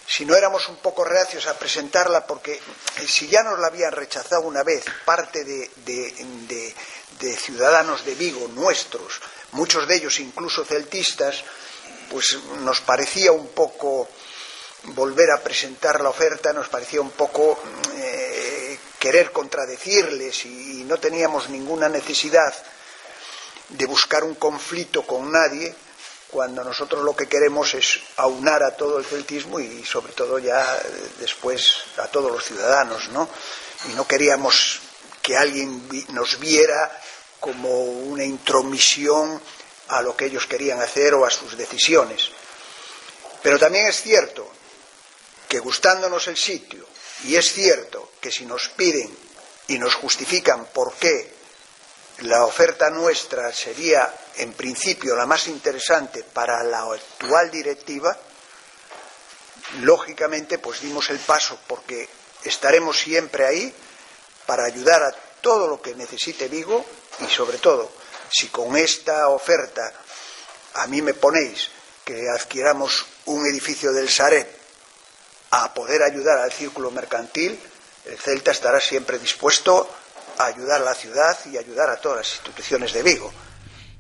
sino 0.07 0.35
éramos 0.35 0.67
un 0.69 0.77
poco 0.77 1.03
reacios 1.03 1.45
a 1.47 1.57
presentarla 1.57 2.25
porque 2.25 2.59
si 3.07 3.27
ya 3.27 3.43
nos 3.43 3.59
la 3.59 3.67
habían 3.67 3.91
rechazado 3.91 4.41
una 4.41 4.63
vez 4.63 4.83
parte 5.05 5.43
de- 5.43 5.69
de 7.19 7.35
ciudadanos 7.35 8.05
de 8.05 8.15
Vigo, 8.15 8.47
nuestros, 8.49 9.19
muchos 9.51 9.87
de 9.87 9.95
ellos 9.95 10.19
incluso 10.19 10.63
celtistas, 10.63 11.43
pues 12.09 12.37
nos 12.61 12.81
parecía 12.81 13.31
un 13.31 13.49
poco 13.49 14.07
volver 14.83 15.31
a 15.31 15.41
presentar 15.41 16.01
la 16.01 16.09
oferta, 16.09 16.53
nos 16.53 16.69
parecía 16.69 17.01
un 17.01 17.11
poco 17.11 17.59
eh, 17.95 18.79
querer 18.97 19.31
contradecirles 19.31 20.45
y, 20.45 20.69
no 20.89 20.97
teníamos 20.97 21.49
ninguna 21.49 21.87
necesidad 21.87 22.51
de 23.69 23.85
buscar 23.85 24.23
un 24.23 24.33
conflicto 24.33 25.05
con 25.05 25.31
nadie 25.31 25.75
cuando 26.31 26.63
nosotros 26.63 27.03
lo 27.03 27.15
que 27.15 27.27
queremos 27.27 27.75
es 27.75 27.99
aunar 28.17 28.63
a 28.63 28.75
todo 28.75 28.97
el 28.97 29.05
celtismo 29.05 29.59
y 29.59 29.85
sobre 29.85 30.13
todo 30.13 30.39
ya 30.39 30.63
eh, 30.63 31.09
después 31.19 31.75
a 31.97 32.07
todos 32.07 32.31
los 32.31 32.43
ciudadanos, 32.43 33.09
¿no? 33.09 33.29
Y 33.91 33.93
no 33.93 34.07
queríamos 34.07 34.79
que 35.21 35.37
alguien 35.37 35.87
nos 36.09 36.39
viera 36.39 36.99
como 37.39 37.83
una 37.83 38.23
intromisión 38.23 39.41
a 39.89 40.01
lo 40.01 40.15
que 40.15 40.25
ellos 40.25 40.45
querían 40.45 40.81
hacer 40.81 41.13
o 41.13 41.25
a 41.25 41.29
sus 41.29 41.57
decisiones. 41.57 42.29
Pero 43.41 43.57
también 43.57 43.87
es 43.87 44.01
cierto 44.01 44.49
que 45.47 45.59
gustándonos 45.59 46.27
el 46.27 46.37
sitio, 46.37 46.85
y 47.23 47.35
es 47.35 47.51
cierto 47.51 48.11
que 48.21 48.31
si 48.31 48.45
nos 48.45 48.69
piden 48.69 49.15
y 49.67 49.79
nos 49.79 49.95
justifican 49.95 50.65
por 50.67 50.93
qué 50.93 51.33
la 52.19 52.45
oferta 52.45 52.89
nuestra 52.89 53.51
sería 53.53 54.13
en 54.37 54.53
principio 54.53 55.15
la 55.15 55.25
más 55.25 55.47
interesante 55.47 56.23
para 56.23 56.63
la 56.63 56.83
actual 56.83 57.49
directiva, 57.49 58.17
lógicamente 59.81 60.59
pues 60.59 60.81
dimos 60.81 61.09
el 61.09 61.19
paso 61.19 61.59
porque 61.67 62.07
estaremos 62.43 62.99
siempre 62.99 63.45
ahí 63.45 63.73
para 64.45 64.65
ayudar 64.65 65.03
a 65.03 65.11
todo 65.41 65.67
lo 65.67 65.81
que 65.81 65.95
necesite 65.95 66.47
Vigo 66.47 66.85
y 67.21 67.27
sobre 67.27 67.57
todo 67.57 67.91
si 68.31 68.47
con 68.47 68.77
esta 68.77 69.29
oferta 69.29 69.91
a 70.75 70.87
mí 70.87 71.01
me 71.01 71.13
ponéis 71.13 71.69
que 72.05 72.29
adquiramos 72.29 73.05
un 73.25 73.45
edificio 73.45 73.91
del 73.91 74.09
Sareb 74.09 74.47
a 75.51 75.73
poder 75.73 76.03
ayudar 76.03 76.39
al 76.39 76.51
círculo 76.51 76.91
mercantil, 76.91 77.59
el 78.05 78.17
Celta 78.17 78.51
estará 78.51 78.79
siempre 78.79 79.17
dispuesto 79.17 79.89
a 80.37 80.45
ayudar 80.45 80.81
a 80.81 80.85
la 80.85 80.95
ciudad 80.95 81.37
y 81.45 81.57
ayudar 81.57 81.89
a 81.89 81.99
todas 81.99 82.19
las 82.19 82.31
instituciones 82.33 82.93
de 82.93 83.03
Vigo. 83.03 83.31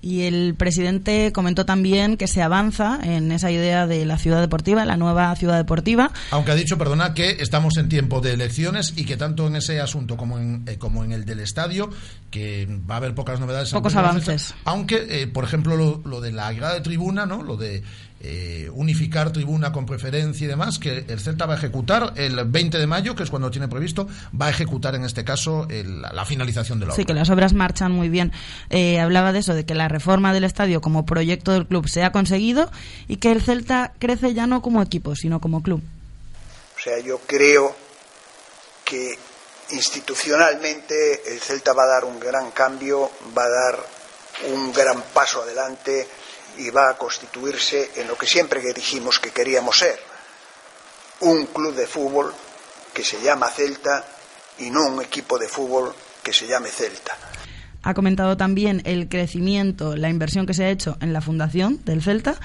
Y 0.01 0.21
el 0.21 0.55
presidente 0.55 1.31
comentó 1.33 1.65
también 1.65 2.15
que 2.15 2.27
se 2.27 2.41
avanza 2.41 2.99
en 3.03 3.31
esa 3.31 3.51
idea 3.51 3.85
de 3.85 4.05
la 4.05 4.17
ciudad 4.17 4.39
deportiva, 4.39 4.85
la 4.85 4.95
nueva 4.95 5.35
ciudad 5.35 5.57
deportiva. 5.57 6.11
Aunque 6.31 6.51
ha 6.51 6.55
dicho, 6.55 6.77
perdona, 6.77 7.13
que 7.13 7.31
estamos 7.39 7.75
en 7.77 7.89
tiempo 7.89 8.21
de 8.21 8.33
elecciones 8.33 8.93
y 8.95 9.03
que 9.03 9.17
tanto 9.17 9.47
en 9.47 9.57
ese 9.57 9.81
asunto 9.81 10.15
como 10.15 10.39
en, 10.39 10.63
eh, 10.67 10.77
como 10.77 11.03
en 11.03 11.11
el 11.11 11.25
del 11.25 11.41
estadio, 11.41 11.89
que 12.31 12.67
va 12.89 12.95
a 12.95 12.97
haber 12.97 13.13
pocas 13.13 13.41
novedades. 13.41 13.71
Pocos 13.71 13.95
avances. 13.95 14.53
Aunque, 14.63 15.05
eh, 15.09 15.27
por 15.27 15.43
ejemplo, 15.43 15.75
lo, 15.75 16.01
lo 16.05 16.21
de 16.21 16.31
la 16.31 16.51
llegada 16.53 16.75
de 16.75 16.81
tribuna, 16.81 17.25
¿no? 17.25 17.43
Lo 17.43 17.57
de 17.57 17.83
eh, 18.21 18.69
unificar 18.73 19.31
tribuna 19.31 19.71
con 19.71 19.85
preferencia 19.85 20.43
y 20.45 20.47
demás, 20.47 20.77
que 20.77 21.05
el 21.07 21.19
Celta 21.21 21.45
va 21.45 21.53
a 21.53 21.57
ejecutar 21.57 22.13
el 22.17 22.43
20 22.45 22.77
de 22.77 22.85
mayo, 22.87 23.15
que 23.15 23.23
es 23.23 23.29
cuando 23.29 23.49
tiene 23.49 23.67
previsto, 23.69 24.07
va 24.39 24.47
a 24.47 24.49
ejecutar 24.49 24.95
en 24.95 25.05
este 25.05 25.23
caso 25.23 25.67
el- 25.69 26.01
la 26.01 26.25
finalización 26.25 26.79
de 26.79 26.85
la 26.87 26.93
Sí, 26.93 27.01
obra. 27.01 27.07
que 27.07 27.13
las 27.13 27.29
obras 27.29 27.53
marchan 27.53 27.91
muy 27.93 28.09
bien. 28.09 28.31
Eh, 28.69 28.99
hablaba 28.99 29.31
de 29.31 29.39
eso, 29.39 29.53
de 29.53 29.65
que 29.65 29.73
la 29.75 29.87
reforma 29.87 30.33
del 30.33 30.43
estadio 30.43 30.81
como 30.81 31.05
proyecto 31.05 31.53
del 31.53 31.65
club 31.65 31.87
se 31.87 32.03
ha 32.03 32.11
conseguido 32.11 32.69
y 33.07 33.17
que 33.17 33.31
el 33.31 33.41
Celta 33.41 33.93
crece 33.99 34.33
ya 34.33 34.47
no 34.47 34.61
como 34.61 34.81
equipo, 34.81 35.15
sino 35.15 35.39
como 35.39 35.63
club. 35.63 35.81
O 36.77 36.81
sea, 36.81 36.99
yo 36.99 37.19
creo 37.25 37.75
que 38.85 39.17
institucionalmente 39.71 41.31
el 41.33 41.39
Celta 41.39 41.73
va 41.73 41.83
a 41.83 41.87
dar 41.87 42.05
un 42.05 42.19
gran 42.19 42.51
cambio, 42.51 43.09
va 43.37 43.43
a 43.43 43.49
dar 43.49 43.79
un 44.53 44.71
gran 44.73 45.01
paso 45.13 45.41
adelante 45.43 46.07
y 46.57 46.69
va 46.69 46.89
a 46.89 46.97
constituirse 46.97 47.91
en 47.95 48.07
lo 48.07 48.17
que 48.17 48.27
siempre 48.27 48.61
que 48.61 48.73
dijimos 48.73 49.19
que 49.19 49.31
queríamos 49.31 49.77
ser, 49.77 50.01
un 51.21 51.47
club 51.47 51.75
de 51.75 51.87
fútbol 51.87 52.33
que 52.93 53.03
se 53.03 53.21
llama 53.21 53.49
Celta 53.49 54.05
y 54.59 54.69
no 54.69 54.87
un 54.87 55.01
equipo 55.01 55.37
de 55.37 55.47
fútbol 55.47 55.93
que 56.23 56.33
se 56.33 56.47
llame 56.47 56.69
Celta. 56.69 57.17
Ha 57.81 57.93
comentado 57.93 58.35
también 58.35 58.81
el 58.83 59.07
crecimiento, 59.07 59.95
la 59.95 60.09
inversión 60.09 60.45
que 60.45 60.53
se 60.53 60.65
ha 60.65 60.69
hecho 60.69 60.97
en 60.99 61.13
la 61.13 61.21
fundación 61.21 61.79
del 61.85 62.01
Celta, 62.01 62.35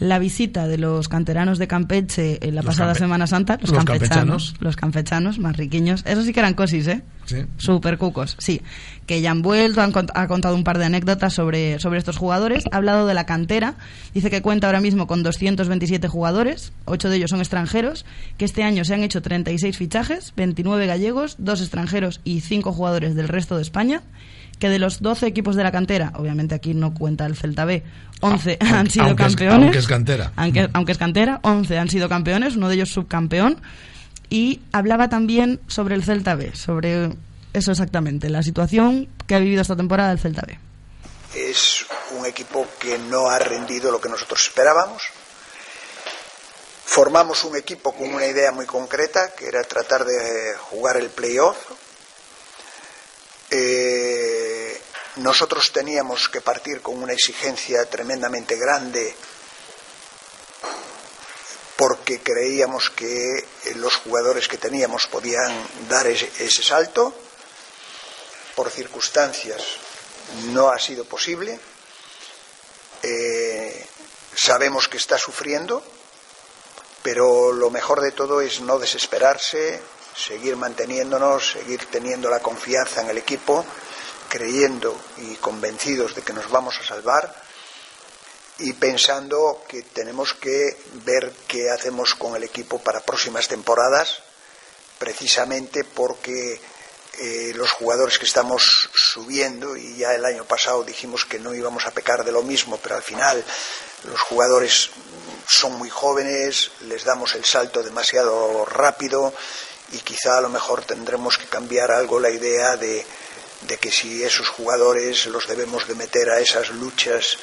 la 0.00 0.18
visita 0.18 0.66
de 0.66 0.78
los 0.78 1.08
canteranos 1.08 1.58
de 1.58 1.66
Campeche 1.68 2.38
en 2.46 2.54
la 2.54 2.62
Los 2.62 2.66
pasada 2.66 2.94
campe- 2.94 2.98
Semana 3.00 3.26
Santa, 3.26 3.58
los, 3.60 3.70
los 3.70 3.84
campechanos, 3.84 4.08
campechanos. 4.08 4.54
los 4.60 4.76
campechanos 4.76 5.38
más 5.40 5.56
riquiños. 5.58 6.02
Esos 6.06 6.24
sí 6.24 6.32
que 6.32 6.40
eran 6.40 6.54
cosis, 6.54 6.86
¿eh? 6.86 7.02
Sí. 7.26 7.44
Super 7.58 7.98
cucos, 7.98 8.34
sí. 8.38 8.62
Que 9.06 9.20
ya 9.20 9.30
han 9.30 9.42
vuelto, 9.42 9.82
han 9.82 9.92
cont- 9.92 10.10
ha 10.14 10.26
contado 10.26 10.54
un 10.54 10.64
par 10.64 10.78
de 10.78 10.86
anécdotas 10.86 11.34
sobre, 11.34 11.78
sobre 11.80 11.98
estos 11.98 12.16
jugadores. 12.16 12.64
Ha 12.72 12.76
hablado 12.78 13.06
de 13.06 13.12
la 13.12 13.26
cantera. 13.26 13.74
Dice 14.14 14.30
que 14.30 14.40
cuenta 14.40 14.68
ahora 14.68 14.80
mismo 14.80 15.06
con 15.06 15.22
227 15.22 16.08
jugadores, 16.08 16.72
8 16.86 17.10
de 17.10 17.16
ellos 17.16 17.28
son 17.30 17.40
extranjeros, 17.40 18.06
que 18.38 18.46
este 18.46 18.62
año 18.62 18.86
se 18.86 18.94
han 18.94 19.02
hecho 19.02 19.20
36 19.20 19.76
fichajes, 19.76 20.32
29 20.36 20.86
gallegos, 20.86 21.34
2 21.38 21.60
extranjeros 21.60 22.20
y 22.24 22.40
5 22.40 22.72
jugadores 22.72 23.14
del 23.14 23.28
resto 23.28 23.56
de 23.56 23.62
España. 23.62 24.00
Que 24.58 24.68
de 24.68 24.78
los 24.78 25.00
12 25.00 25.26
equipos 25.26 25.54
de 25.56 25.62
la 25.62 25.70
cantera, 25.72 26.12
obviamente 26.16 26.54
aquí 26.54 26.74
no 26.74 26.92
cuenta 26.92 27.26
el 27.26 27.36
Celta 27.36 27.64
B, 27.64 27.84
11 28.20 28.58
Ah, 28.60 28.80
han 28.80 28.90
sido 28.90 29.04
aunque 29.06 29.22
es- 29.22 29.28
campeones. 29.36 29.62
aunque 29.64 29.78
es 29.78 29.86
cantera. 29.86 30.32
Aunque, 30.36 30.68
aunque 30.72 30.92
es 30.92 30.98
cantera, 30.98 31.38
11 31.42 31.78
han 31.78 31.88
sido 31.88 32.08
campeones, 32.08 32.56
uno 32.56 32.68
de 32.68 32.74
ellos 32.74 32.90
subcampeón. 32.90 33.60
Y 34.30 34.60
hablaba 34.72 35.08
también 35.08 35.60
sobre 35.68 35.94
el 35.94 36.02
Celta 36.04 36.34
B, 36.34 36.54
sobre 36.54 37.10
eso 37.54 37.70
exactamente, 37.72 38.28
la 38.28 38.42
situación 38.42 39.08
que 39.26 39.34
ha 39.36 39.38
vivido 39.38 39.62
esta 39.62 39.76
temporada 39.76 40.12
el 40.12 40.18
Celta 40.18 40.42
B. 40.46 40.58
Es 41.34 41.86
un 42.18 42.26
equipo 42.26 42.66
que 42.80 42.98
no 42.98 43.28
ha 43.28 43.38
rendido 43.38 43.90
lo 43.92 44.00
que 44.00 44.08
nosotros 44.08 44.40
esperábamos. 44.46 45.02
Formamos 46.84 47.44
un 47.44 47.56
equipo 47.56 47.92
con 47.94 48.12
una 48.14 48.26
idea 48.26 48.50
muy 48.50 48.66
concreta, 48.66 49.32
que 49.38 49.46
era 49.46 49.62
tratar 49.62 50.04
de 50.04 50.54
jugar 50.58 50.96
el 50.96 51.10
playoff. 51.10 51.56
Eh, 53.50 54.80
nosotros 55.16 55.72
teníamos 55.72 56.28
que 56.28 56.40
partir 56.40 56.80
con 56.80 57.02
una 57.02 57.12
exigencia 57.12 57.84
tremendamente 57.86 58.56
grande 58.56 59.14
porque 61.78 62.20
creíamos 62.20 62.90
que 62.90 63.46
los 63.76 63.94
jugadores 63.94 64.48
que 64.48 64.58
teníamos 64.58 65.06
podían 65.06 65.64
dar 65.88 66.08
ese, 66.08 66.62
salto. 66.62 67.14
Por 68.56 68.68
circunstancias 68.68 69.62
no 70.46 70.70
ha 70.70 70.78
sido 70.80 71.04
posible. 71.04 71.60
Eh, 73.04 73.86
sabemos 74.34 74.88
que 74.88 74.96
está 74.96 75.18
sufriendo, 75.18 75.84
pero 77.04 77.52
lo 77.52 77.70
mejor 77.70 78.00
de 78.00 78.10
todo 78.10 78.40
es 78.40 78.60
no 78.60 78.80
desesperarse, 78.80 79.80
seguir 80.18 80.56
manteniéndonos, 80.56 81.52
seguir 81.52 81.86
teniendo 81.86 82.28
la 82.28 82.40
confianza 82.40 83.02
en 83.02 83.10
el 83.10 83.18
equipo, 83.18 83.64
creyendo 84.28 84.98
y 85.18 85.36
convencidos 85.36 86.14
de 86.14 86.22
que 86.22 86.32
nos 86.32 86.50
vamos 86.50 86.78
a 86.78 86.84
salvar 86.84 87.34
y 88.58 88.72
pensando 88.72 89.62
que 89.68 89.82
tenemos 89.82 90.34
que 90.34 90.76
ver 91.04 91.32
qué 91.46 91.70
hacemos 91.70 92.16
con 92.16 92.34
el 92.34 92.42
equipo 92.42 92.80
para 92.80 93.00
próximas 93.00 93.46
temporadas, 93.46 94.18
precisamente 94.98 95.84
porque 95.84 96.60
eh, 97.20 97.52
los 97.54 97.70
jugadores 97.70 98.18
que 98.18 98.26
estamos 98.26 98.90
subiendo, 98.92 99.76
y 99.76 99.96
ya 99.96 100.14
el 100.14 100.24
año 100.24 100.44
pasado 100.44 100.82
dijimos 100.82 101.24
que 101.24 101.38
no 101.38 101.54
íbamos 101.54 101.86
a 101.86 101.92
pecar 101.92 102.24
de 102.24 102.32
lo 102.32 102.42
mismo, 102.42 102.78
pero 102.82 102.96
al 102.96 103.02
final 103.02 103.44
los 104.04 104.20
jugadores 104.22 104.90
son 105.46 105.78
muy 105.78 105.88
jóvenes, 105.88 106.72
les 106.82 107.04
damos 107.04 107.36
el 107.36 107.44
salto 107.44 107.82
demasiado 107.82 108.64
rápido 108.64 109.32
y 109.92 109.98
quizá 110.00 110.38
a 110.38 110.40
lo 110.40 110.48
mejor 110.48 110.84
tendremos 110.84 111.38
que 111.38 111.46
cambiar 111.46 111.90
algo 111.90 112.20
la 112.20 112.30
idea 112.30 112.76
de, 112.76 113.04
de 113.62 113.78
que 113.78 113.90
si 113.90 114.22
esos 114.22 114.48
jugadores 114.48 115.26
los 115.26 115.46
debemos 115.46 115.88
de 115.88 115.94
meter 115.94 116.30
a 116.30 116.40
esas 116.40 116.70
luchas 116.70 117.38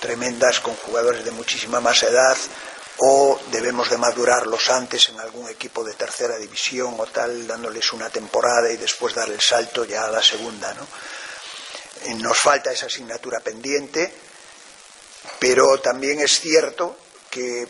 tremendas 0.00 0.60
con 0.60 0.74
jugadores 0.76 1.24
de 1.24 1.30
muchísima 1.32 1.80
más 1.80 2.02
edad 2.04 2.36
o 2.98 3.38
debemos 3.52 3.90
de 3.90 3.96
madurarlos 3.96 4.70
antes 4.70 5.08
en 5.08 5.20
algún 5.20 5.48
equipo 5.48 5.84
de 5.84 5.94
tercera 5.94 6.36
división 6.36 6.94
o 6.98 7.06
tal, 7.06 7.46
dándoles 7.46 7.92
una 7.92 8.10
temporada 8.10 8.70
y 8.70 8.76
después 8.76 9.14
dar 9.14 9.28
el 9.28 9.40
salto 9.40 9.84
ya 9.84 10.04
a 10.04 10.10
la 10.10 10.22
segunda. 10.22 10.74
¿no? 10.74 10.86
Eh, 12.06 12.14
Nos 12.14 12.38
falta 12.38 12.72
esa 12.72 12.86
asignatura 12.86 13.38
pendiente, 13.40 14.12
pero 15.38 15.78
también 15.80 16.20
es 16.20 16.40
cierto 16.40 16.96
que 17.30 17.68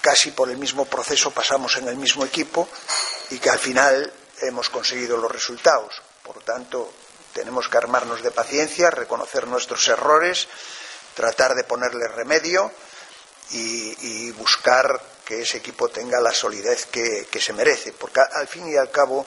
casi 0.00 0.30
por 0.30 0.50
el 0.50 0.56
mismo 0.56 0.84
proceso 0.84 1.30
pasamos 1.30 1.76
en 1.76 1.88
el 1.88 1.96
mismo 1.96 2.24
equipo 2.24 2.68
y 3.30 3.38
que 3.38 3.50
al 3.50 3.58
final 3.58 4.12
hemos 4.42 4.70
conseguido 4.70 5.16
los 5.16 5.30
resultados. 5.30 6.02
Por 6.22 6.42
tanto, 6.42 6.92
tenemos 7.32 7.68
que 7.68 7.78
armarnos 7.78 8.22
de 8.22 8.30
paciencia, 8.30 8.90
reconocer 8.90 9.46
nuestros 9.46 9.86
errores, 9.88 10.48
tratar 11.14 11.54
de 11.54 11.64
ponerle 11.64 12.08
remedio 12.08 12.72
y, 13.50 14.30
buscar 14.32 15.02
que 15.24 15.42
ese 15.42 15.58
equipo 15.58 15.88
tenga 15.88 16.20
la 16.20 16.32
solidez 16.32 16.86
que, 16.86 17.26
que 17.30 17.40
se 17.40 17.52
merece. 17.52 17.92
Porque 17.92 18.20
al 18.20 18.48
fin 18.48 18.68
y 18.72 18.76
al 18.76 18.90
cabo, 18.90 19.26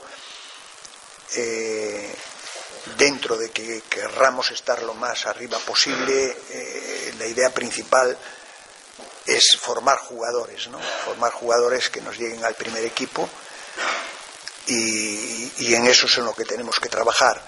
eh, 1.36 2.14
dentro 2.98 3.38
de 3.38 3.52
que 3.52 3.82
querramos 3.90 4.52
estar 4.52 4.82
lo 4.84 4.94
más 4.94 5.26
arriba 5.26 5.60
posible, 5.60 6.36
eh, 6.50 7.14
la 7.18 7.26
idea 7.28 7.54
principal 7.54 8.18
es 9.26 9.58
formar 9.58 9.98
jugadores, 9.98 10.68
¿no? 10.70 10.80
Formar 10.80 11.32
jugadores 11.32 11.90
que 11.90 12.02
nos 12.02 12.18
lleguen 12.18 12.44
al 12.44 12.56
primer 12.56 12.84
equipo 12.84 13.28
y, 14.68 15.52
y 15.60 15.76
en 15.76 15.88
eso 15.88 16.08
es 16.08 16.18
en 16.18 16.26
lo 16.26 16.34
que 16.34 16.46
tenemos 16.46 16.80
que 16.80 16.90
trabajar. 16.90 17.42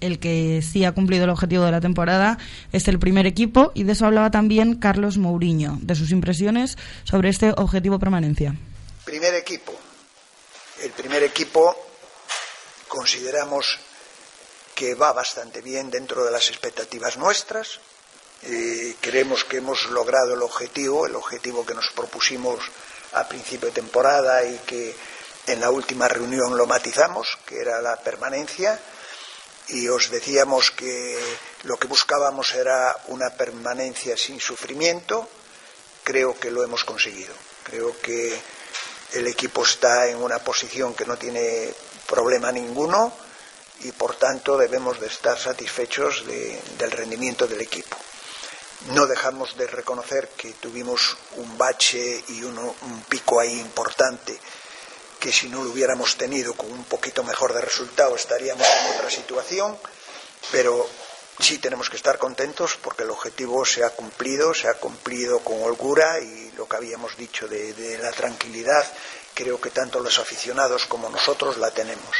El 0.00 0.18
que 0.18 0.62
sí 0.62 0.84
ha 0.84 0.92
cumplido 0.92 1.24
el 1.24 1.30
objetivo 1.30 1.64
de 1.64 1.70
la 1.70 1.80
temporada 1.80 2.38
es 2.72 2.86
el 2.88 2.98
primer 2.98 3.26
equipo 3.26 3.72
y 3.74 3.84
de 3.84 3.92
eso 3.92 4.06
hablaba 4.06 4.30
también 4.30 4.78
Carlos 4.78 5.16
Mourinho, 5.16 5.78
de 5.80 5.94
sus 5.94 6.10
impresiones 6.10 6.76
sobre 7.04 7.30
este 7.30 7.52
objetivo 7.56 7.98
permanencia. 7.98 8.54
Primer 9.04 9.34
equipo. 9.34 9.72
El 10.82 10.90
primer 10.90 11.22
equipo 11.22 11.74
consideramos 12.88 13.78
que 14.74 14.94
va 14.94 15.12
bastante 15.14 15.62
bien 15.62 15.90
dentro 15.90 16.24
de 16.24 16.30
las 16.30 16.50
expectativas 16.50 17.16
nuestras. 17.16 17.80
Eh, 18.42 18.96
creemos 19.00 19.44
que 19.44 19.58
hemos 19.58 19.86
logrado 19.86 20.34
el 20.34 20.42
objetivo, 20.42 21.06
el 21.06 21.16
objetivo 21.16 21.64
que 21.64 21.74
nos 21.74 21.90
propusimos 21.94 22.60
a 23.12 23.26
principio 23.28 23.68
de 23.68 23.74
temporada 23.74 24.44
y 24.44 24.58
que 24.58 24.94
en 25.46 25.60
la 25.60 25.70
última 25.70 26.08
reunión 26.08 26.56
lo 26.56 26.66
matizamos, 26.66 27.38
que 27.46 27.60
era 27.60 27.80
la 27.80 27.96
permanencia. 27.96 28.78
Y 29.68 29.88
os 29.88 30.10
decíamos 30.10 30.70
que 30.70 31.18
lo 31.64 31.76
que 31.76 31.88
buscábamos 31.88 32.54
era 32.54 32.96
una 33.08 33.30
permanencia 33.30 34.16
sin 34.16 34.40
sufrimiento. 34.40 35.28
Creo 36.04 36.38
que 36.38 36.50
lo 36.50 36.62
hemos 36.62 36.84
conseguido. 36.84 37.34
Creo 37.64 37.98
que 38.00 38.38
el 39.12 39.26
equipo 39.26 39.64
está 39.64 40.08
en 40.08 40.22
una 40.22 40.38
posición 40.38 40.94
que 40.94 41.04
no 41.04 41.16
tiene 41.16 41.72
problema 42.06 42.52
ninguno 42.52 43.12
y 43.80 43.92
por 43.92 44.16
tanto 44.16 44.56
debemos 44.56 45.00
de 45.00 45.06
estar 45.06 45.38
satisfechos 45.38 46.26
de, 46.26 46.60
del 46.78 46.90
rendimiento 46.90 47.46
del 47.46 47.60
equipo. 47.60 47.96
No 48.90 49.06
dejamos 49.06 49.56
de 49.56 49.66
reconocer 49.66 50.28
que 50.36 50.52
tuvimos 50.52 51.16
un 51.36 51.58
bache 51.58 52.22
y 52.28 52.42
un 52.42 52.74
pico 53.08 53.40
ahí 53.40 53.58
importante 53.58 54.38
que 55.18 55.32
si 55.32 55.48
no 55.48 55.64
lo 55.64 55.70
hubiéramos 55.70 56.16
tenido 56.16 56.54
con 56.54 56.70
un 56.70 56.84
poquito 56.84 57.24
mejor 57.24 57.52
de 57.54 57.60
resultado 57.60 58.14
estaríamos 58.14 58.66
en 58.66 58.96
otra 58.96 59.10
situación, 59.10 59.76
pero 60.52 60.88
sí 61.40 61.58
tenemos 61.58 61.90
que 61.90 61.96
estar 61.96 62.18
contentos 62.18 62.78
porque 62.80 63.02
el 63.02 63.10
objetivo 63.10 63.64
se 63.64 63.82
ha 63.82 63.90
cumplido, 63.90 64.54
se 64.54 64.68
ha 64.68 64.74
cumplido 64.74 65.40
con 65.40 65.62
holgura 65.62 66.20
y 66.20 66.52
lo 66.52 66.68
que 66.68 66.76
habíamos 66.76 67.16
dicho 67.16 67.48
de 67.48 67.98
la 68.00 68.12
tranquilidad, 68.12 68.86
creo 69.34 69.60
que 69.60 69.70
tanto 69.70 70.00
los 70.00 70.18
aficionados 70.18 70.86
como 70.86 71.08
nosotros 71.08 71.56
la 71.58 71.70
tenemos. 71.70 72.16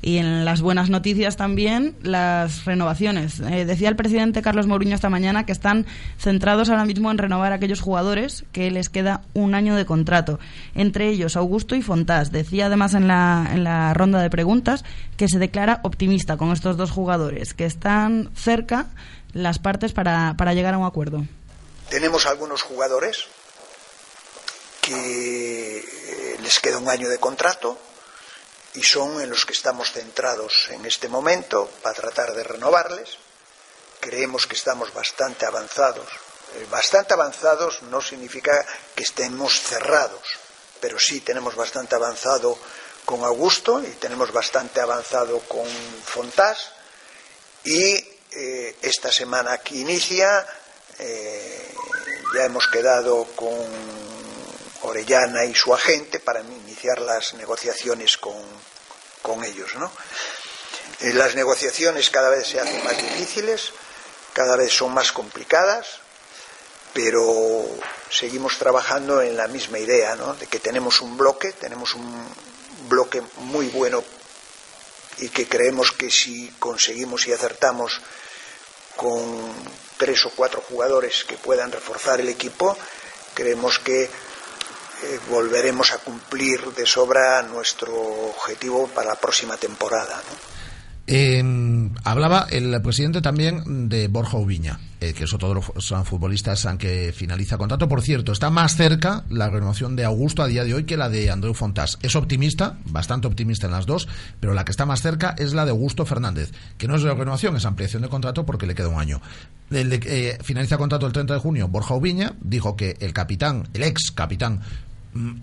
Y 0.00 0.18
en 0.18 0.44
las 0.44 0.60
buenas 0.60 0.90
noticias 0.90 1.36
también 1.36 1.96
las 2.02 2.64
renovaciones. 2.64 3.40
Eh, 3.40 3.64
decía 3.64 3.88
el 3.88 3.96
presidente 3.96 4.42
Carlos 4.42 4.68
Mourinho 4.68 4.94
esta 4.94 5.10
mañana 5.10 5.44
que 5.44 5.52
están 5.52 5.86
centrados 6.18 6.68
ahora 6.68 6.84
mismo 6.84 7.10
en 7.10 7.18
renovar 7.18 7.52
a 7.52 7.56
aquellos 7.56 7.80
jugadores 7.80 8.44
que 8.52 8.70
les 8.70 8.88
queda 8.88 9.22
un 9.34 9.54
año 9.54 9.74
de 9.74 9.86
contrato. 9.86 10.38
Entre 10.76 11.08
ellos 11.08 11.36
Augusto 11.36 11.74
y 11.74 11.82
Fontás. 11.82 12.30
Decía 12.30 12.66
además 12.66 12.94
en 12.94 13.08
la, 13.08 13.48
en 13.52 13.64
la 13.64 13.92
ronda 13.92 14.22
de 14.22 14.30
preguntas 14.30 14.84
que 15.16 15.28
se 15.28 15.40
declara 15.40 15.80
optimista 15.82 16.36
con 16.36 16.52
estos 16.52 16.76
dos 16.76 16.92
jugadores, 16.92 17.52
que 17.54 17.64
están 17.64 18.30
cerca 18.36 18.86
las 19.32 19.58
partes 19.58 19.92
para, 19.92 20.34
para 20.36 20.54
llegar 20.54 20.74
a 20.74 20.78
un 20.78 20.86
acuerdo. 20.86 21.24
Tenemos 21.90 22.26
algunos 22.26 22.62
jugadores 22.62 23.24
que 24.82 25.78
eh, 25.78 26.36
les 26.40 26.60
queda 26.60 26.78
un 26.78 26.88
año 26.88 27.08
de 27.08 27.18
contrato 27.18 27.78
y 28.78 28.82
son 28.84 29.20
en 29.20 29.28
los 29.28 29.44
que 29.44 29.54
estamos 29.54 29.90
centrados 29.90 30.68
en 30.70 30.86
este 30.86 31.08
momento 31.08 31.68
para 31.82 31.96
tratar 31.96 32.32
de 32.32 32.44
renovarles. 32.44 33.18
Creemos 33.98 34.46
que 34.46 34.54
estamos 34.54 34.94
bastante 34.94 35.46
avanzados. 35.46 36.06
Eh, 36.54 36.66
Bastante 36.70 37.14
avanzados 37.14 37.82
no 37.82 38.00
significa 38.00 38.64
que 38.94 39.02
estemos 39.02 39.60
cerrados, 39.60 40.22
pero 40.80 40.96
sí 40.96 41.20
tenemos 41.22 41.56
bastante 41.56 41.96
avanzado 41.96 42.56
con 43.04 43.24
Augusto 43.24 43.82
y 43.82 43.90
tenemos 43.96 44.30
bastante 44.32 44.80
avanzado 44.80 45.40
con 45.40 45.66
Fontás 46.04 46.70
y 47.64 47.94
eh, 48.30 48.76
esta 48.80 49.10
semana 49.10 49.58
que 49.58 49.74
inicia 49.74 50.46
eh, 51.00 51.74
ya 52.36 52.44
hemos 52.44 52.68
quedado 52.68 53.24
con 53.34 53.66
Orellana 54.82 55.44
y 55.46 55.54
su 55.54 55.74
agente 55.74 56.20
para 56.20 56.42
iniciar 56.42 57.00
las 57.00 57.34
negociaciones 57.34 58.16
con, 58.16 58.36
con 59.22 59.44
ellos. 59.44 59.74
¿no? 59.76 59.90
Eh, 61.00 61.12
las 61.12 61.34
negociaciones 61.34 62.10
cada 62.10 62.30
vez 62.30 62.46
se 62.46 62.60
hacen 62.60 62.82
más 62.84 62.96
difíciles, 62.96 63.72
cada 64.32 64.56
vez 64.56 64.72
son 64.72 64.92
más 64.92 65.12
complicadas, 65.12 66.00
pero 66.92 67.66
seguimos 68.10 68.58
trabajando 68.58 69.22
en 69.22 69.36
la 69.36 69.46
misma 69.48 69.78
idea, 69.78 70.16
¿no? 70.16 70.34
de 70.34 70.46
que 70.46 70.58
tenemos 70.58 71.00
un 71.00 71.16
bloque, 71.16 71.52
tenemos 71.52 71.94
un 71.94 72.28
bloque 72.88 73.22
muy 73.36 73.68
bueno 73.68 74.02
y 75.18 75.28
que 75.28 75.48
creemos 75.48 75.92
que 75.92 76.10
si 76.10 76.48
conseguimos 76.58 77.26
y 77.26 77.32
acertamos 77.32 78.00
con 78.96 79.52
tres 79.96 80.24
o 80.26 80.30
cuatro 80.30 80.60
jugadores 80.60 81.24
que 81.24 81.36
puedan 81.36 81.70
reforzar 81.70 82.20
el 82.20 82.28
equipo, 82.28 82.76
creemos 83.34 83.78
que 83.78 84.10
eh, 85.02 85.18
volveremos 85.30 85.92
a 85.92 85.98
cumplir 85.98 86.60
de 86.76 86.86
sobra 86.86 87.42
nuestro 87.42 87.94
objetivo 87.94 88.88
para 88.88 89.10
la 89.10 89.14
próxima 89.16 89.56
temporada. 89.56 90.20
Eh, 91.10 91.42
hablaba 92.04 92.46
el 92.50 92.82
presidente 92.82 93.22
también 93.22 93.88
de 93.88 94.08
Borja 94.08 94.36
Ubiña, 94.36 94.78
eh, 95.00 95.14
que 95.14 95.24
otro 95.24 95.48
de 95.48 95.54
los 95.54 95.64
futbolistas 96.06 96.68
que 96.78 97.14
finaliza 97.16 97.56
contrato. 97.56 97.88
Por 97.88 98.02
cierto, 98.02 98.32
está 98.32 98.50
más 98.50 98.76
cerca 98.76 99.24
la 99.30 99.48
renovación 99.48 99.96
de 99.96 100.04
Augusto 100.04 100.42
a 100.42 100.46
día 100.46 100.64
de 100.64 100.74
hoy 100.74 100.84
que 100.84 100.98
la 100.98 101.08
de 101.08 101.30
Andreu 101.30 101.54
Fontás. 101.54 101.98
Es 102.02 102.14
optimista, 102.14 102.76
bastante 102.84 103.26
optimista 103.26 103.68
en 103.68 103.72
las 103.72 103.86
dos, 103.86 104.06
pero 104.38 104.52
la 104.52 104.66
que 104.66 104.70
está 104.70 104.84
más 104.84 105.00
cerca 105.00 105.34
es 105.38 105.54
la 105.54 105.64
de 105.64 105.70
Augusto 105.70 106.04
Fernández, 106.04 106.52
que 106.76 106.86
no 106.86 106.96
es 106.96 107.02
de 107.02 107.14
renovación, 107.14 107.56
es 107.56 107.64
ampliación 107.64 108.02
de 108.02 108.10
contrato 108.10 108.44
porque 108.44 108.66
le 108.66 108.74
queda 108.74 108.88
un 108.88 109.00
año. 109.00 109.22
El 109.70 109.90
eh, 109.92 110.36
finaliza 110.42 110.76
contrato 110.76 111.06
el 111.06 111.14
30 111.14 111.32
de 111.32 111.40
junio. 111.40 111.68
Borja 111.68 111.94
Ubiña 111.94 112.34
dijo 112.42 112.76
que 112.76 112.98
el 113.00 113.14
capitán, 113.14 113.66
el 113.72 113.82
ex 113.82 114.10
capitán 114.10 114.60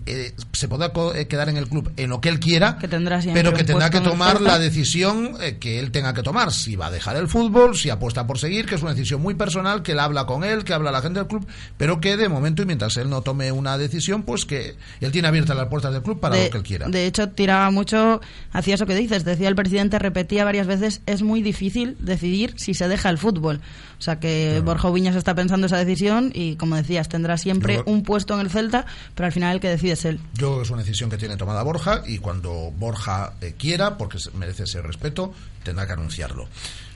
eh, 0.06 0.34
se 0.54 0.68
podrá 0.68 0.92
eh, 1.16 1.28
quedar 1.28 1.50
en 1.50 1.58
el 1.58 1.68
club 1.68 1.92
en 1.98 2.10
lo 2.10 2.22
que 2.22 2.30
él 2.30 2.40
quiera, 2.40 2.78
pero 2.80 3.54
que 3.54 3.64
tendrá 3.64 3.90
que 3.90 4.02
tomar 4.02 4.42
la 4.42 4.60
decisión 4.60 5.38
eh, 5.42 5.58
que 5.60 5.80
él 5.80 5.92
tenga 5.92 6.14
que 6.14 6.24
tomar. 6.24 6.52
Si 6.52 6.76
va 6.76 6.88
a 6.88 6.92
dejar 6.92 7.16
el 7.18 7.28
fútbol, 7.28 7.76
si 7.76 7.90
apuesta 7.90 8.26
por 8.28 8.38
seguir, 8.38 8.66
que 8.66 8.76
es 8.76 8.82
una 8.82 8.94
decisión 8.94 9.22
muy 9.22 9.36
personal, 9.36 9.84
que 9.84 9.94
él 9.94 10.00
habla 10.00 10.26
con 10.26 10.44
él, 10.44 10.64
que 10.64 10.74
habla 10.74 10.92
la 10.92 11.02
gente 11.02 11.20
del 11.20 11.28
club, 11.28 11.48
pero 11.78 12.00
que 12.00 12.18
de 12.18 12.30
momento 12.30 12.62
y 12.62 12.66
mientras 12.66 12.98
él 12.98 13.10
no 13.10 13.22
tome 13.22 13.52
una 13.52 13.78
decisión, 13.78 14.24
pues 14.24 14.46
que 14.46 14.76
él 15.02 15.12
tiene 15.12 15.28
abiertas 15.28 15.56
las 15.56 15.68
puertas 15.68 15.94
del 15.94 16.04
club 16.04 16.20
para 16.20 16.36
lo 16.36 16.50
que 16.50 16.58
él 16.58 16.64
quiera. 16.64 16.88
De 16.88 17.06
hecho, 17.06 17.30
tiraba 17.30 17.70
mucho 17.72 18.22
hacia 18.52 18.76
eso 18.76 18.86
que 18.86 18.96
dices. 18.96 19.26
Decía 19.26 19.50
el 19.50 19.56
presidente, 19.56 20.00
repetía 20.00 20.46
varias 20.46 20.68
veces, 20.68 21.02
es 21.06 21.22
muy 21.22 21.42
difícil 21.42 21.98
decidir 22.00 22.54
si 22.58 22.74
se 22.74 22.88
deja 22.88 23.10
el 23.10 23.18
fútbol. 23.18 23.62
O 24.06 24.12
sea 24.14 24.20
que 24.20 24.62
Borja 24.64 24.92
Viñas 24.92 25.16
está 25.16 25.34
pensando 25.34 25.66
esa 25.66 25.78
decisión 25.78 26.32
y, 26.32 26.58
como 26.58 26.76
decías, 26.76 27.10
tendrá 27.10 27.40
siempre 27.40 27.82
un 27.88 28.04
puesto 28.04 28.36
en 28.36 28.42
el 28.42 28.52
Celta, 28.52 28.86
pero 29.16 29.26
al 29.26 29.32
final 29.32 29.56
el 29.56 29.60
que 29.60 29.68
decide 29.68 29.94
es 29.94 30.06
él. 30.06 30.20
Yo 30.36 30.50
creo 30.50 30.58
que 30.58 30.62
es 30.62 30.70
una 30.70 30.84
decisión 30.84 31.10
que 31.10 31.18
tiene 31.18 31.38
tomada 31.38 31.64
Borja 31.64 32.04
y 32.06 32.20
cuando 32.20 32.72
Borja 32.78 33.34
eh, 33.42 33.56
quiera, 33.58 33.98
porque 33.98 34.20
merece 34.36 34.66
ese 34.66 34.84
respeto, 34.84 35.34
tendrá 35.64 35.88
que 35.88 35.94
anunciarlo 35.94 36.48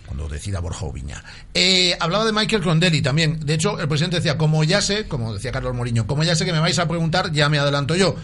cuando 0.06 0.30
decida 0.30 0.60
Borja 0.60 0.86
Oviña. 0.86 1.24
Eh, 1.52 1.98
hablaba 2.00 2.26
de 2.26 2.32
Michael 2.32 2.62
Crondelli 2.62 3.02
también. 3.02 3.40
De 3.44 3.56
hecho, 3.56 3.80
el 3.80 3.88
presidente 3.88 4.18
decía, 4.18 4.38
como 4.38 4.64
ya 4.64 4.80
sé, 4.80 5.08
como 5.08 5.34
decía 5.34 5.52
Carlos 5.52 5.74
Moriño, 5.74 6.06
como 6.06 6.24
ya 6.24 6.36
sé 6.36 6.46
que 6.46 6.54
me 6.54 6.60
vais 6.60 6.78
a 6.78 6.88
preguntar, 6.88 7.32
ya 7.32 7.50
me 7.50 7.58
adelanto 7.58 7.96
yo. 7.96 8.16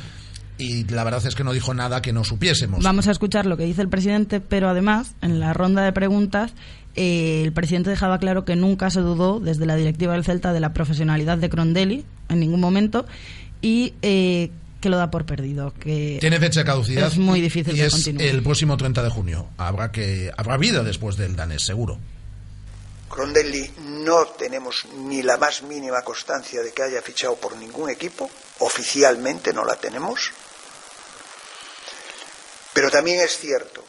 Y 0.58 0.86
la 0.86 1.04
verdad 1.04 1.26
es 1.26 1.36
que 1.36 1.44
no 1.44 1.52
dijo 1.52 1.74
nada 1.74 2.02
que 2.02 2.14
no 2.14 2.24
supiésemos. 2.24 2.84
Vamos 2.84 3.08
a 3.08 3.12
escuchar 3.12 3.46
lo 3.46 3.58
que 3.58 3.66
dice 3.66 3.82
el 3.82 3.90
presidente, 3.90 4.40
pero 4.40 4.70
además, 4.70 5.16
en 5.22 5.40
la 5.40 5.54
ronda 5.54 5.84
de 5.84 5.92
preguntas, 5.92 6.54
eh, 6.96 7.42
el 7.44 7.52
presidente 7.52 7.90
dejaba 7.90 8.20
claro 8.20 8.46
que 8.46 8.56
nunca 8.56 8.90
se 8.90 9.02
dudó 9.02 9.40
desde 9.40 9.66
la 9.66 9.76
directiva 9.76 10.14
del 10.14 10.24
Celta 10.24 10.54
de 10.54 10.62
la 10.62 10.74
profesionalidad 10.74 11.38
de 11.38 11.50
Crondelli 11.50 12.06
en 12.30 12.40
ningún 12.40 12.62
momento 12.62 13.06
y 13.62 13.94
eh, 14.02 14.50
que 14.80 14.90
lo 14.90 14.98
da 14.98 15.12
por 15.12 15.26
perdido. 15.26 15.74
Que 15.74 16.20
Tiene 16.22 16.40
fecha 16.40 16.62
de 16.62 16.66
caducidad. 16.66 17.08
Es 17.08 17.18
muy 17.18 17.42
difícil 17.42 17.76
y 17.76 17.80
de 17.80 17.88
es 17.88 17.94
continuar. 17.94 18.28
el 18.28 18.44
próximo 18.44 18.78
30 18.78 19.04
de 19.04 19.10
junio. 19.10 19.48
Habrá 19.58 19.92
que 19.92 20.32
habrá 20.38 20.56
vida 20.58 20.84
después 20.84 21.18
del 21.18 21.36
danés, 21.36 21.64
seguro. 21.64 21.98
Crondelli 23.10 23.70
no 24.04 24.26
tenemos 24.38 24.86
ni 25.08 25.22
la 25.22 25.38
más 25.38 25.64
mínima 25.64 26.02
constancia 26.02 26.62
de 26.62 26.72
que 26.74 26.84
haya 26.84 27.02
fichado 27.02 27.36
por 27.36 27.56
ningún 27.58 27.90
equipo, 27.90 28.30
oficialmente 28.60 29.54
no 29.54 29.64
la 29.64 29.76
tenemos, 29.76 30.32
pero 32.76 32.92
también 32.92 33.22
es 33.22 33.38
cierto 33.38 33.82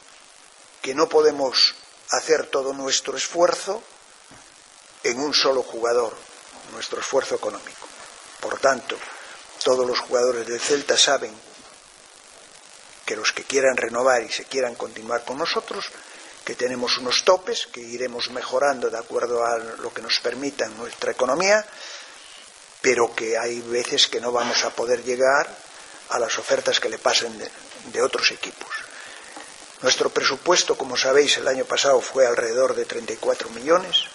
que 0.81 0.94
no 0.94 1.09
podemos 1.09 1.75
hacer 2.11 2.46
todo 2.46 2.72
nuestro 2.72 3.16
esfuerzo 3.16 3.83
en 5.03 5.18
un 5.18 5.35
solo 5.35 5.64
jugador, 5.64 6.14
nuestro 6.70 7.01
esfuerzo 7.01 7.35
económico. 7.35 7.88
Por 8.38 8.61
tanto, 8.61 8.96
todos 9.64 9.85
los 9.85 9.99
jugadores 9.99 10.46
del 10.46 10.61
Celta 10.61 10.96
saben 10.96 11.35
que 13.05 13.16
los 13.16 13.33
que 13.33 13.42
quieran 13.42 13.77
renovar 13.77 14.22
y 14.22 14.31
se 14.31 14.44
quieran 14.44 14.77
continuar 14.77 15.25
con 15.25 15.38
nosotros, 15.38 15.87
que 16.44 16.55
tenemos 16.55 16.96
unos 16.99 17.25
topes 17.25 17.66
que 17.66 17.81
iremos 17.81 18.31
mejorando 18.31 18.88
de 18.88 18.99
acuerdo 18.99 19.44
a 19.44 19.59
lo 19.59 19.92
que 19.92 20.03
nos 20.03 20.20
permita 20.20 20.68
nuestra 20.68 21.11
economía, 21.11 21.66
pero 22.81 23.12
que 23.16 23.37
hay 23.37 23.62
veces 23.62 24.07
que 24.07 24.20
no 24.20 24.31
vamos 24.31 24.62
a 24.62 24.70
poder 24.70 25.03
llegar 25.03 25.53
a 26.11 26.20
las 26.20 26.38
ofertas 26.38 26.79
que 26.79 26.88
le 26.88 26.99
pasen 26.99 27.37
de, 27.37 27.51
de 27.92 28.03
otros 28.03 28.31
equipos. 28.31 28.68
Nuestro 29.87 30.11
presupuesto, 30.11 30.77
como 30.77 30.96
sabéis, 30.96 31.37
el 31.37 31.46
año 31.46 31.64
pasado 31.64 32.01
fue 32.01 32.27
alrededor 32.27 32.75
de 32.75 32.87
34 32.87 33.51
millones 33.51 34.07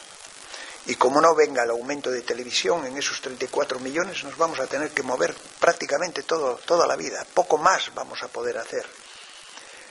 y 0.85 0.95
como 0.95 1.21
no 1.21 1.33
venga 1.33 1.63
el 1.63 1.69
aumento 1.69 2.11
de 2.11 2.23
televisión 2.23 2.85
en 2.85 2.97
esos 2.97 3.21
34 3.21 3.79
millones, 3.79 4.21
nos 4.25 4.35
vamos 4.35 4.59
a 4.59 4.67
tener 4.67 4.91
que 4.91 5.01
mover 5.01 5.33
prácticamente 5.61 6.23
toda 6.23 6.85
la 6.85 6.97
vida. 6.97 7.25
Poco 7.33 7.57
más 7.57 7.89
vamos 7.95 8.21
a 8.21 8.27
poder 8.27 8.57
hacer. 8.57 8.85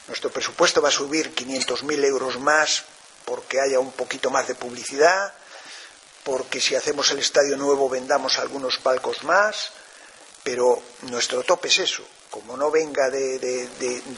Nuestro 0.06 0.28
presupuesto 0.28 0.82
va 0.82 0.90
a 0.90 0.92
subir 0.92 1.34
500.000 1.34 2.04
euros 2.04 2.38
más 2.38 2.84
porque 3.24 3.58
haya 3.58 3.80
un 3.80 3.92
poquito 3.92 4.28
más 4.28 4.48
de 4.48 4.56
publicidad, 4.56 5.32
porque 6.24 6.60
si 6.60 6.74
hacemos 6.74 7.10
el 7.10 7.20
estadio 7.20 7.56
nuevo 7.56 7.88
vendamos 7.88 8.38
algunos 8.38 8.76
palcos 8.76 9.24
más, 9.24 9.72
pero 10.42 10.82
nuestro 11.04 11.42
tope 11.42 11.68
es 11.68 11.78
eso. 11.78 12.04
Como 12.30 12.56
no 12.56 12.70
venga 12.70 13.10
de, 13.10 13.68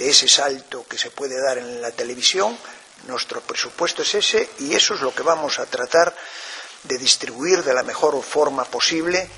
ese 0.00 0.28
salto 0.28 0.84
que 0.86 0.98
se 0.98 1.10
puede 1.10 1.40
dar 1.40 1.58
en 1.58 1.80
la 1.80 1.90
televisión, 1.90 2.56
nuestro 3.06 3.40
presupuesto 3.40 4.02
es 4.02 4.14
ese 4.14 4.50
y 4.60 4.74
eso 4.74 4.94
es 4.94 5.00
lo 5.00 5.14
que 5.14 5.22
vamos 5.22 5.58
a 5.58 5.66
tratar 5.66 6.14
de 6.84 6.98
distribuir 6.98 7.64
de 7.64 7.74
la 7.74 7.82
mejor 7.82 8.22
forma 8.22 8.64
posible. 8.64 9.28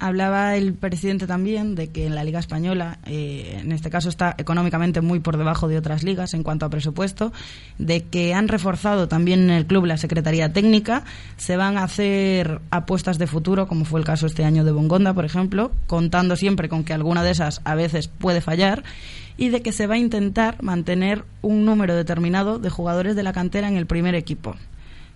Hablaba 0.00 0.54
el 0.54 0.74
presidente 0.74 1.26
también 1.26 1.74
de 1.74 1.88
que 1.88 2.06
en 2.06 2.14
la 2.14 2.22
Liga 2.22 2.38
Española, 2.38 2.98
eh, 3.04 3.58
en 3.60 3.72
este 3.72 3.90
caso, 3.90 4.08
está 4.08 4.34
económicamente 4.38 5.00
muy 5.00 5.18
por 5.18 5.36
debajo 5.36 5.66
de 5.66 5.76
otras 5.76 6.04
ligas 6.04 6.34
en 6.34 6.44
cuanto 6.44 6.66
a 6.66 6.70
presupuesto, 6.70 7.32
de 7.78 8.04
que 8.04 8.32
han 8.32 8.46
reforzado 8.46 9.08
también 9.08 9.42
en 9.42 9.50
el 9.50 9.66
club 9.66 9.86
la 9.86 9.96
Secretaría 9.96 10.52
Técnica, 10.52 11.04
se 11.36 11.56
van 11.56 11.78
a 11.78 11.82
hacer 11.82 12.60
apuestas 12.70 13.18
de 13.18 13.26
futuro, 13.26 13.66
como 13.66 13.84
fue 13.84 13.98
el 13.98 14.06
caso 14.06 14.26
este 14.26 14.44
año 14.44 14.62
de 14.62 14.70
Bongonda, 14.70 15.14
por 15.14 15.24
ejemplo, 15.24 15.72
contando 15.88 16.36
siempre 16.36 16.68
con 16.68 16.84
que 16.84 16.92
alguna 16.92 17.24
de 17.24 17.32
esas 17.32 17.60
a 17.64 17.74
veces 17.74 18.06
puede 18.06 18.40
fallar, 18.40 18.84
y 19.36 19.48
de 19.48 19.62
que 19.62 19.72
se 19.72 19.86
va 19.86 19.94
a 19.94 19.98
intentar 19.98 20.62
mantener 20.62 21.24
un 21.42 21.64
número 21.64 21.96
determinado 21.96 22.58
de 22.58 22.70
jugadores 22.70 23.16
de 23.16 23.22
la 23.22 23.32
cantera 23.32 23.68
en 23.68 23.76
el 23.76 23.86
primer 23.86 24.14
equipo. 24.14 24.54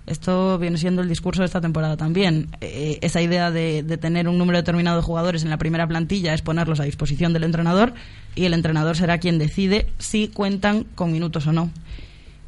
Esto 0.07 0.59
viene 0.59 0.79
siendo 0.79 1.01
el 1.03 1.09
discurso 1.09 1.43
de 1.43 1.47
esta 1.47 1.61
temporada 1.61 1.97
también. 1.97 2.49
Eh, 2.61 2.99
esa 3.03 3.21
idea 3.21 3.51
de, 3.51 3.83
de, 3.83 3.97
tener 3.99 4.29
un 4.29 4.37
número 4.37 4.59
determinado 4.59 4.97
de 4.97 5.03
jugadores 5.03 5.45
en 5.45 5.51
la 5.51 5.59
primera 5.59 5.87
plantilla 5.87 6.35
es 6.35 6.43
ponerlos 6.43 6.81
a 6.81 6.85
disposición 6.85 7.33
del 7.33 7.45
entrenador 7.45 7.95
y 8.35 8.45
el 8.45 8.55
entrenador 8.55 8.97
será 8.97 9.19
quien 9.19 9.39
decide 9.39 9.87
si 9.99 10.29
cuentan 10.29 10.85
con 10.95 11.13
minutos 11.13 11.47
o 11.47 11.53
no. 11.53 11.71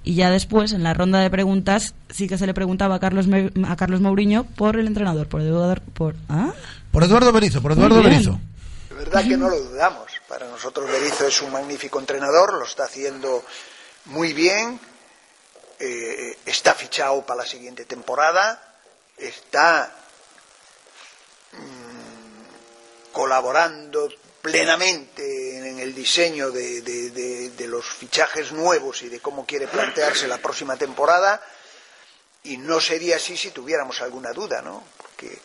Y 0.04 0.16
ya 0.16 0.30
después, 0.30 0.72
en 0.72 0.82
la 0.82 0.92
ronda 0.92 1.20
de 1.20 1.30
preguntas, 1.30 1.94
sí 2.10 2.28
que 2.28 2.36
se 2.36 2.46
le 2.46 2.52
preguntaba 2.52 2.96
a 2.96 3.00
Carlos, 3.00 3.26
a 3.66 3.76
Carlos 3.76 4.02
Mourinho 4.02 4.44
por 4.44 4.76
el 4.76 4.86
entrenador, 4.86 5.28
por 5.28 5.40
Eduardo, 5.40 5.82
por, 5.94 6.14
¿ah? 6.28 6.52
por 6.92 7.04
Eduardo 7.04 7.32
Berizzo. 7.32 7.62
Por 7.62 7.72
Eduardo 7.72 8.02
Berizzo. 8.02 8.38
De 8.90 8.96
verdad 8.96 9.24
que 9.26 9.36
no 9.36 9.48
lo 9.48 9.58
dudamos. 9.58 10.04
Para 10.28 10.46
nosotros 10.48 10.90
Berizzo 10.90 11.26
es 11.26 11.40
un 11.42 11.52
magnífico 11.52 12.00
entrenador, 12.00 12.54
lo 12.54 12.64
está 12.64 12.84
haciendo 12.84 13.44
muy 14.06 14.34
bien 14.34 14.78
eh, 15.78 16.38
está 16.46 16.74
fichado 16.74 17.24
para 17.26 17.42
la 17.42 17.46
siguiente 17.46 17.84
temporada, 17.84 18.76
está 19.16 19.92
mmm, 21.52 23.12
colaborando 23.12 24.08
plenamente 24.42 25.58
en 25.58 25.78
el 25.78 25.94
diseño 25.94 26.50
de, 26.50 27.52
los 27.66 27.86
fichajes 27.86 28.52
nuevos 28.52 29.02
y 29.02 29.08
de 29.08 29.20
cómo 29.20 29.46
quiere 29.46 29.66
plantearse 29.66 30.28
la 30.28 30.38
próxima 30.38 30.76
temporada 30.76 31.42
y 32.42 32.58
no 32.58 32.78
sería 32.78 33.16
así 33.16 33.36
si 33.36 33.50
tuviéramos 33.50 34.02
alguna 34.02 34.32
duda, 34.32 34.60
¿no? 34.60 34.84
Porque 34.98 35.38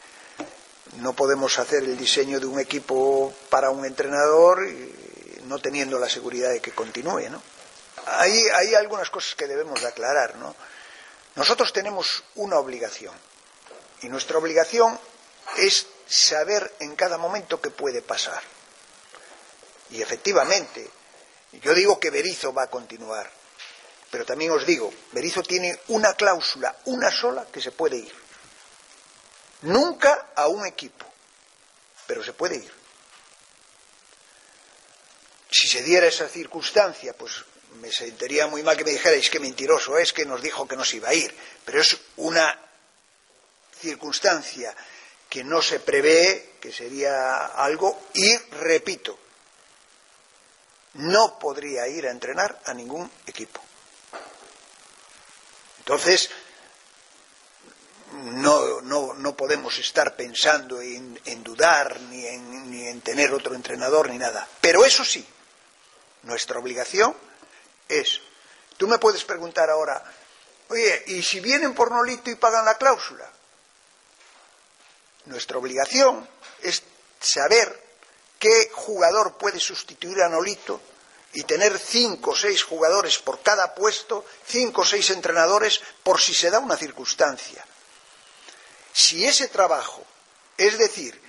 no 0.97 1.13
podemos 1.13 1.57
hacer 1.59 1.83
el 1.83 1.97
diseño 1.97 2.41
de 2.41 2.45
un 2.45 2.59
equipo 2.59 3.33
para 3.49 3.69
un 3.69 3.85
entrenador 3.85 4.67
no 5.45 5.59
teniendo 5.59 5.97
la 5.97 6.09
seguridad 6.09 6.51
de 6.51 6.59
que 6.59 6.71
continúe, 6.71 7.29
¿no? 7.29 7.41
Hay, 8.17 8.75
algunas 8.75 9.09
cosas 9.09 9.35
que 9.35 9.47
debemos 9.47 9.81
de 9.81 9.87
aclarar, 9.87 10.35
¿no? 10.37 10.55
Nosotros 11.35 11.71
tenemos 11.71 12.23
una 12.35 12.57
obligación 12.57 13.13
y 14.01 14.09
nuestra 14.09 14.37
obligación 14.37 14.99
es 15.57 15.87
saber 16.07 16.75
en 16.79 16.95
cada 16.95 17.17
momento 17.17 17.61
qué 17.61 17.69
puede 17.69 18.01
pasar. 18.01 18.41
Y 19.91 20.01
efectivamente, 20.01 20.89
yo 21.53 21.73
digo 21.73 21.99
que 21.99 22.09
Berizo 22.09 22.53
va 22.53 22.63
a 22.63 22.69
continuar, 22.69 23.29
pero 24.11 24.25
también 24.25 24.51
os 24.51 24.65
digo, 24.65 24.91
Berizo 25.11 25.43
tiene 25.43 25.79
una 25.89 26.13
cláusula, 26.13 26.75
una 26.85 27.11
sola, 27.11 27.45
que 27.51 27.61
se 27.61 27.71
puede 27.71 27.97
ir. 27.97 28.13
Nunca 29.61 30.29
a 30.35 30.47
un 30.47 30.65
equipo, 30.65 31.05
pero 32.07 32.23
se 32.23 32.33
puede 32.33 32.55
ir. 32.55 32.73
Si 35.51 35.67
se 35.67 35.83
diera 35.83 36.07
esa 36.07 36.27
circunstancia, 36.27 37.13
pues 37.13 37.43
me 37.75 37.91
sentiría 37.91 38.47
muy 38.47 38.63
mal 38.63 38.77
que 38.77 38.83
me 38.83 38.91
dijerais 38.91 39.29
que 39.29 39.39
mentiroso 39.39 39.97
es 39.97 40.13
que 40.13 40.25
nos 40.25 40.41
dijo 40.41 40.67
que 40.67 40.75
no 40.75 40.83
se 40.83 40.97
iba 40.97 41.09
a 41.09 41.13
ir, 41.13 41.33
pero 41.65 41.81
es 41.81 41.97
una 42.17 42.57
circunstancia 43.79 44.75
que 45.29 45.43
no 45.43 45.61
se 45.61 45.79
prevé, 45.79 46.55
que 46.59 46.71
sería 46.71 47.45
algo, 47.45 48.07
y 48.13 48.35
repito, 48.37 49.17
no 50.95 51.37
podría 51.39 51.87
ir 51.87 52.07
a 52.07 52.11
entrenar 52.11 52.59
a 52.65 52.73
ningún 52.73 53.09
equipo. 53.27 53.61
Entonces, 55.79 56.29
no, 58.11 58.81
no, 58.81 59.13
no 59.13 59.35
podemos 59.35 59.77
estar 59.77 60.15
pensando 60.15 60.81
en, 60.81 61.43
dudar 61.43 62.01
ni 62.01 62.25
en 62.27 63.01
tener 63.01 63.31
otro 63.31 63.53
entrenador 63.53 64.09
ni 64.09 64.17
nada. 64.17 64.47
Pero 64.59 64.83
eso 64.83 65.05
sí, 65.05 65.25
nuestra 66.23 66.59
obligación 66.59 67.15
es, 67.89 68.21
tú 68.77 68.87
me 68.87 68.99
puedes 68.99 69.25
preguntar 69.25 69.69
ahora, 69.69 70.01
oye, 70.69 71.03
¿y 71.07 71.23
si 71.23 71.39
vienen 71.39 71.73
por 71.73 71.91
Nolito 71.91 72.29
y 72.29 72.35
pagan 72.35 72.63
la 72.63 72.77
cláusula? 72.77 73.29
Nuestra 75.25 75.57
obligación 75.57 76.27
es 76.61 76.83
saber 77.19 77.83
qué 78.39 78.71
jugador 78.73 79.37
puede 79.37 79.59
sustituir 79.59 80.21
a 80.21 80.29
Nolito 80.29 80.79
y 81.33 81.43
tener 81.43 81.77
cinco 81.77 82.31
o 82.31 82.35
seis 82.35 82.63
jugadores 82.63 83.19
por 83.19 83.41
cada 83.41 83.75
puesto, 83.75 84.25
cinco 84.47 84.81
o 84.81 84.85
seis 84.85 85.09
entrenadores 85.09 85.81
por 86.03 86.21
si 86.21 86.33
se 86.33 86.49
da 86.49 86.59
una 86.59 86.77
circunstancia. 86.77 87.65
Si 88.93 89.25
ese 89.25 89.47
trabajo, 89.49 90.03
es 90.57 90.77
decir, 90.77 91.21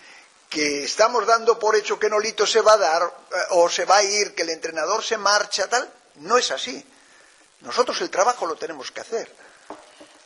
que 0.49 0.85
estamos 0.85 1.27
dando 1.27 1.59
por 1.59 1.77
hecho 1.77 1.99
que 1.99 2.09
Nolito 2.09 2.47
se 2.47 2.61
va 2.61 2.73
a 2.73 2.79
dar 2.79 3.03
eh, 3.03 3.37
o 3.51 3.69
se 3.69 3.85
va 3.85 3.99
a 3.99 4.03
ir, 4.03 4.35
que 4.35 4.43
el 4.43 4.51
entrenador 4.51 5.05
se 5.05 5.17
marcha, 5.17 5.69
tal, 5.69 5.93
no 6.21 6.39
es 6.39 6.51
así. 6.51 6.85
Nosotros 7.61 8.01
el 8.01 8.11
trabajo 8.11 8.47
lo 8.47 8.57
tenemos 8.57 8.91
que 8.91 9.01
hacer. 9.01 9.35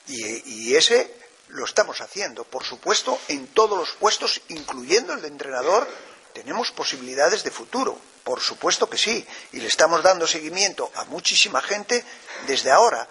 Y, 0.07 0.75
ese 0.75 1.13
lo 1.49 1.65
estamos 1.65 2.01
haciendo. 2.01 2.45
Por 2.45 2.65
supuesto, 2.65 3.19
en 3.29 3.49
todos 3.49 3.79
los 3.79 3.93
puestos, 3.93 4.41
incluyendo 4.49 5.13
el 5.13 5.23
de 5.23 5.29
entrenador, 5.29 5.89
tenemos 6.33 6.71
posibilidades 6.73 7.43
de 7.43 7.51
futuro. 7.51 7.99
Por 8.23 8.41
supuesto 8.41 8.89
que 8.89 8.99
sí. 8.99 9.27
Y 9.53 9.61
le 9.61 9.69
estamos 9.69 10.03
dando 10.03 10.27
seguimiento 10.27 10.91
a 10.95 11.05
muchísima 11.05 11.61
gente 11.61 12.05
desde 12.47 12.71
ahora. 12.71 13.09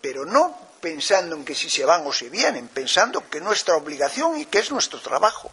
Pero 0.00 0.24
no 0.24 0.68
pensando 0.80 1.34
en 1.34 1.44
que 1.44 1.54
si 1.54 1.68
se 1.68 1.84
van 1.84 2.06
o 2.06 2.12
se 2.12 2.28
vienen, 2.28 2.68
pensando 2.68 3.28
que 3.28 3.38
es 3.38 3.44
nuestra 3.44 3.76
obligación 3.76 4.38
y 4.38 4.46
que 4.46 4.60
es 4.60 4.70
nuestro 4.70 5.00
trabajo. 5.00 5.50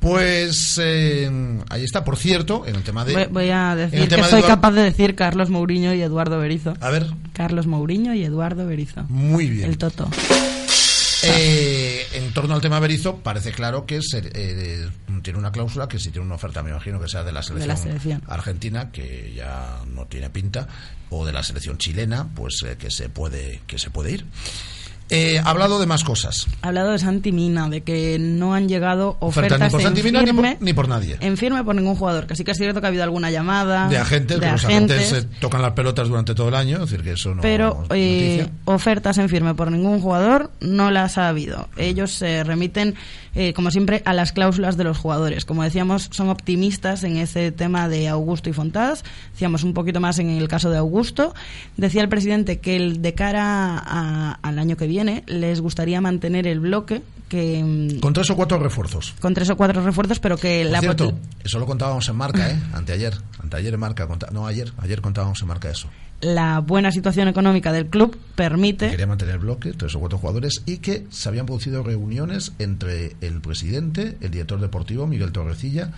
Pues 0.00 0.78
eh, 0.82 1.28
ahí 1.70 1.82
está, 1.84 2.04
por 2.04 2.16
cierto, 2.16 2.64
en 2.66 2.76
el 2.76 2.82
tema 2.82 3.04
de. 3.04 3.14
Voy, 3.14 3.26
voy 3.30 3.50
a 3.50 3.74
decir 3.74 4.08
que 4.08 4.16
de 4.16 4.22
soy 4.24 4.40
Eduardo- 4.40 4.46
capaz 4.46 4.70
de 4.72 4.82
decir 4.82 5.14
Carlos 5.16 5.50
Mourinho 5.50 5.92
y 5.94 6.02
Eduardo 6.02 6.38
Berizo. 6.38 6.74
A 6.80 6.90
ver, 6.90 7.06
Carlos 7.32 7.66
Mourinho 7.66 8.14
y 8.14 8.22
Eduardo 8.24 8.66
Berizo. 8.66 9.02
muy 9.08 9.48
bien. 9.48 9.68
El 9.70 9.78
Toto. 9.78 10.08
Eh, 11.24 12.06
en 12.14 12.32
torno 12.32 12.54
al 12.54 12.60
tema 12.60 12.78
Berizzo, 12.78 13.16
parece 13.16 13.50
claro 13.50 13.86
que 13.86 14.00
se- 14.02 14.30
eh, 14.34 14.88
tiene 15.22 15.38
una 15.38 15.50
cláusula 15.50 15.88
que 15.88 15.98
si 15.98 16.10
tiene 16.10 16.24
una 16.24 16.36
oferta, 16.36 16.62
me 16.62 16.70
imagino 16.70 17.00
que 17.00 17.08
sea 17.08 17.24
de 17.24 17.32
la 17.32 17.42
selección, 17.42 17.68
la 17.68 17.76
selección. 17.76 18.22
argentina, 18.28 18.92
que 18.92 19.32
ya 19.34 19.80
no 19.92 20.06
tiene 20.06 20.30
pinta, 20.30 20.68
o 21.10 21.26
de 21.26 21.32
la 21.32 21.42
selección 21.42 21.76
chilena, 21.76 22.28
pues 22.36 22.62
eh, 22.64 22.76
que 22.78 22.92
se 22.92 23.08
puede 23.08 23.62
que 23.66 23.78
se 23.80 23.90
puede 23.90 24.12
ir. 24.12 24.26
Eh, 25.10 25.38
ha 25.42 25.50
hablado 25.50 25.80
de 25.80 25.86
más 25.86 26.04
cosas. 26.04 26.46
Ha 26.62 26.68
hablado 26.68 26.92
de 26.92 26.98
Santi 26.98 27.32
Mina, 27.32 27.68
de 27.68 27.82
que 27.82 28.18
no 28.18 28.54
han 28.54 28.68
llegado 28.68 29.16
Ofertas 29.20 29.58
ni 29.60 29.68
por 29.70 29.80
Santi 29.82 30.02
Mina 30.02 30.20
ni 30.20 30.26
por- 30.26 30.34
firme, 30.44 30.56
ni 30.60 30.72
por 30.74 30.88
nadie. 30.88 31.16
En 31.20 31.36
firme 31.36 31.64
por 31.64 31.74
ningún 31.74 31.94
jugador, 31.94 32.26
que 32.26 32.36
sí 32.36 32.44
que 32.44 32.50
es 32.50 32.58
cierto 32.58 32.80
que 32.80 32.86
ha 32.86 32.88
habido 32.88 33.04
alguna 33.04 33.30
llamada 33.30 33.88
De 33.88 33.96
agentes, 33.98 34.38
de 34.40 34.46
que 34.46 34.52
los 34.52 34.64
agentes, 34.64 34.98
agentes 35.12 35.30
se 35.32 35.40
tocan 35.40 35.62
las 35.62 35.72
pelotas 35.72 36.08
durante 36.08 36.34
todo 36.34 36.48
el 36.48 36.54
año, 36.54 36.76
es 36.76 36.90
decir, 36.90 37.02
que 37.02 37.12
eso 37.12 37.34
no 37.34 37.40
pero 37.42 37.84
eh, 37.90 38.48
ofertas 38.66 39.16
en 39.18 39.28
firme 39.28 39.54
por 39.54 39.72
ningún 39.72 40.00
jugador 40.00 40.50
no 40.60 40.90
las 40.90 41.16
ha 41.16 41.28
habido. 41.28 41.68
Ellos 41.78 42.12
se 42.12 42.44
remiten, 42.44 42.94
eh, 43.34 43.52
como 43.54 43.70
siempre, 43.70 44.02
a 44.04 44.12
las 44.12 44.32
cláusulas 44.32 44.76
de 44.76 44.84
los 44.84 44.98
jugadores. 44.98 45.44
Como 45.46 45.62
decíamos, 45.62 46.08
son 46.12 46.28
optimistas 46.28 47.02
en 47.04 47.16
ese 47.16 47.50
tema 47.52 47.88
de 47.88 48.08
Augusto 48.08 48.50
y 48.50 48.52
Fontás. 48.52 49.04
Decíamos 49.32 49.64
un 49.64 49.72
poquito 49.72 50.00
más 50.00 50.18
en 50.18 50.28
el 50.30 50.48
caso 50.48 50.68
de 50.70 50.76
Augusto. 50.78 51.34
Decía 51.76 52.02
el 52.02 52.08
presidente 52.10 52.58
que 52.58 52.76
el, 52.76 53.00
de 53.00 53.14
cara 53.14 53.78
a- 53.78 54.38
al 54.42 54.58
año 54.58 54.76
que 54.76 54.86
viene 54.86 54.97
les 55.04 55.60
gustaría 55.60 56.00
mantener 56.00 56.46
el 56.46 56.60
bloque 56.60 57.02
que 57.28 57.62
mm, 57.62 58.00
Con 58.00 58.12
tres 58.12 58.30
o 58.30 58.36
cuatro 58.36 58.58
refuerzos. 58.58 59.14
con 59.20 59.34
tres 59.34 59.50
o 59.50 59.56
cuatro 59.56 59.82
refuerzos, 59.84 60.18
pero 60.18 60.36
que 60.36 60.62
Por 60.62 60.72
la 60.72 60.80
cierto, 60.80 61.12
eso 61.44 61.58
lo 61.58 61.66
contábamos 61.66 62.08
en 62.08 62.16
marca, 62.16 62.50
¿eh? 62.50 62.58
Anteayer. 62.72 63.14
Anteayer 63.42 63.74
en 63.74 63.80
marca. 63.80 64.08
No, 64.32 64.46
ayer. 64.46 64.72
Ayer 64.78 65.00
contábamos 65.00 65.40
en 65.42 65.48
marca 65.48 65.70
eso. 65.70 65.88
la 66.20 66.60
buena 66.60 66.90
situación 66.90 67.28
económica 67.28 67.70
del 67.72 67.86
club 67.86 68.16
permite 68.34 68.90
Quería 68.90 69.06
mantener 69.06 69.34
el 69.34 69.40
bloque, 69.40 69.72
tres 69.72 69.94
o 69.94 70.00
cuatro 70.00 70.18
jugadores, 70.18 70.62
y 70.66 70.78
que 70.78 71.06
se 71.10 71.28
habían 71.28 71.46
producido 71.46 71.82
reuniones 71.82 72.52
entre 72.58 73.14
el 73.20 73.40
presidente, 73.40 74.16
el 74.20 74.30
director 74.30 74.60
deportivo, 74.60 75.06
Miguel 75.06 75.30
Torrecilla, 75.32 75.90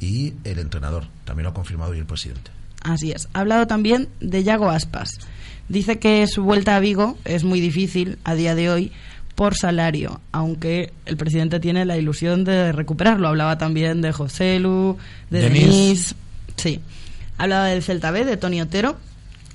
y 0.00 0.34
el 0.44 0.58
entrenador. 0.58 1.04
También 1.24 1.44
lo 1.44 1.50
ha 1.50 1.54
confirmado 1.54 1.92
hoy 1.92 1.98
el 1.98 2.04
presidente. 2.06 2.50
Así 2.82 3.12
es. 3.12 3.28
Ha 3.32 3.40
hablado 3.40 3.66
también 3.66 4.08
de 4.20 4.44
Yago 4.44 4.68
Aspas. 4.68 5.08
Dice 5.68 5.98
que 5.98 6.26
su 6.26 6.42
vuelta 6.42 6.76
a 6.76 6.80
Vigo 6.80 7.16
es 7.24 7.44
muy 7.44 7.60
difícil 7.60 8.18
a 8.24 8.34
día 8.34 8.54
de 8.54 8.70
hoy 8.70 8.92
por 9.34 9.56
salario, 9.56 10.20
aunque 10.32 10.92
el 11.06 11.16
presidente 11.16 11.58
tiene 11.60 11.84
la 11.84 11.96
ilusión 11.96 12.44
de 12.44 12.72
recuperarlo. 12.72 13.28
Hablaba 13.28 13.58
también 13.58 14.00
de 14.00 14.12
José 14.12 14.58
Lu, 14.60 14.96
de 15.30 15.40
Denis. 15.40 15.62
Denis. 15.62 16.14
Sí. 16.56 16.80
Hablaba 17.38 17.66
del 17.66 17.82
Celta 17.82 18.10
B, 18.10 18.24
de 18.24 18.36
Tony 18.36 18.60
Otero. 18.60 18.96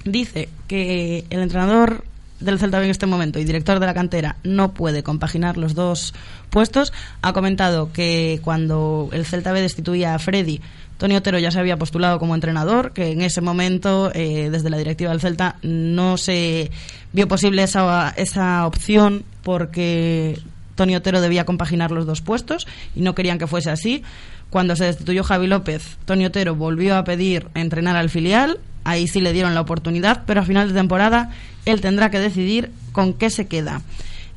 Dice 0.03 0.49
que 0.67 1.25
el 1.29 1.39
entrenador 1.41 2.03
del 2.39 2.59
Celta 2.59 2.79
B 2.79 2.85
en 2.85 2.91
este 2.91 3.05
momento 3.05 3.39
y 3.39 3.43
director 3.43 3.79
de 3.79 3.85
la 3.85 3.93
cantera 3.93 4.37
no 4.43 4.73
puede 4.73 5.03
compaginar 5.03 5.57
los 5.57 5.75
dos 5.75 6.13
puestos. 6.49 6.93
Ha 7.21 7.33
comentado 7.33 7.91
que 7.91 8.39
cuando 8.43 9.09
el 9.11 9.25
Celta 9.25 9.51
B 9.51 9.61
destituía 9.61 10.15
a 10.15 10.19
Freddy, 10.19 10.61
Tony 10.97 11.15
Otero 11.15 11.39
ya 11.39 11.49
se 11.49 11.59
había 11.59 11.77
postulado 11.77 12.19
como 12.19 12.35
entrenador, 12.35 12.91
que 12.91 13.11
en 13.11 13.21
ese 13.21 13.39
momento, 13.39 14.11
eh, 14.13 14.49
desde 14.51 14.69
la 14.69 14.77
directiva 14.77 15.11
del 15.11 15.21
Celta, 15.21 15.55
no 15.61 16.17
se 16.17 16.71
vio 17.13 17.27
posible 17.27 17.63
esa, 17.63 18.13
esa 18.17 18.67
opción 18.67 19.23
porque 19.43 20.39
Tony 20.75 20.95
Otero 20.95 21.21
debía 21.21 21.45
compaginar 21.45 21.91
los 21.91 22.05
dos 22.05 22.21
puestos 22.21 22.67
y 22.95 23.01
no 23.01 23.15
querían 23.15 23.37
que 23.37 23.47
fuese 23.47 23.69
así. 23.69 24.03
Cuando 24.49 24.75
se 24.75 24.85
destituyó 24.85 25.23
Javi 25.23 25.47
López, 25.47 25.97
Tony 26.05 26.25
Otero 26.25 26.55
volvió 26.55 26.97
a 26.97 27.03
pedir 27.03 27.47
entrenar 27.53 27.95
al 27.95 28.09
filial, 28.09 28.59
ahí 28.83 29.07
sí 29.07 29.21
le 29.21 29.33
dieron 29.33 29.55
la 29.55 29.61
oportunidad, 29.61 30.23
pero 30.25 30.41
a 30.41 30.45
final 30.45 30.67
de 30.67 30.73
temporada 30.73 31.31
él 31.65 31.81
tendrá 31.81 32.09
que 32.09 32.19
decidir 32.19 32.71
con 32.91 33.13
qué 33.13 33.29
se 33.29 33.47
queda. 33.47 33.81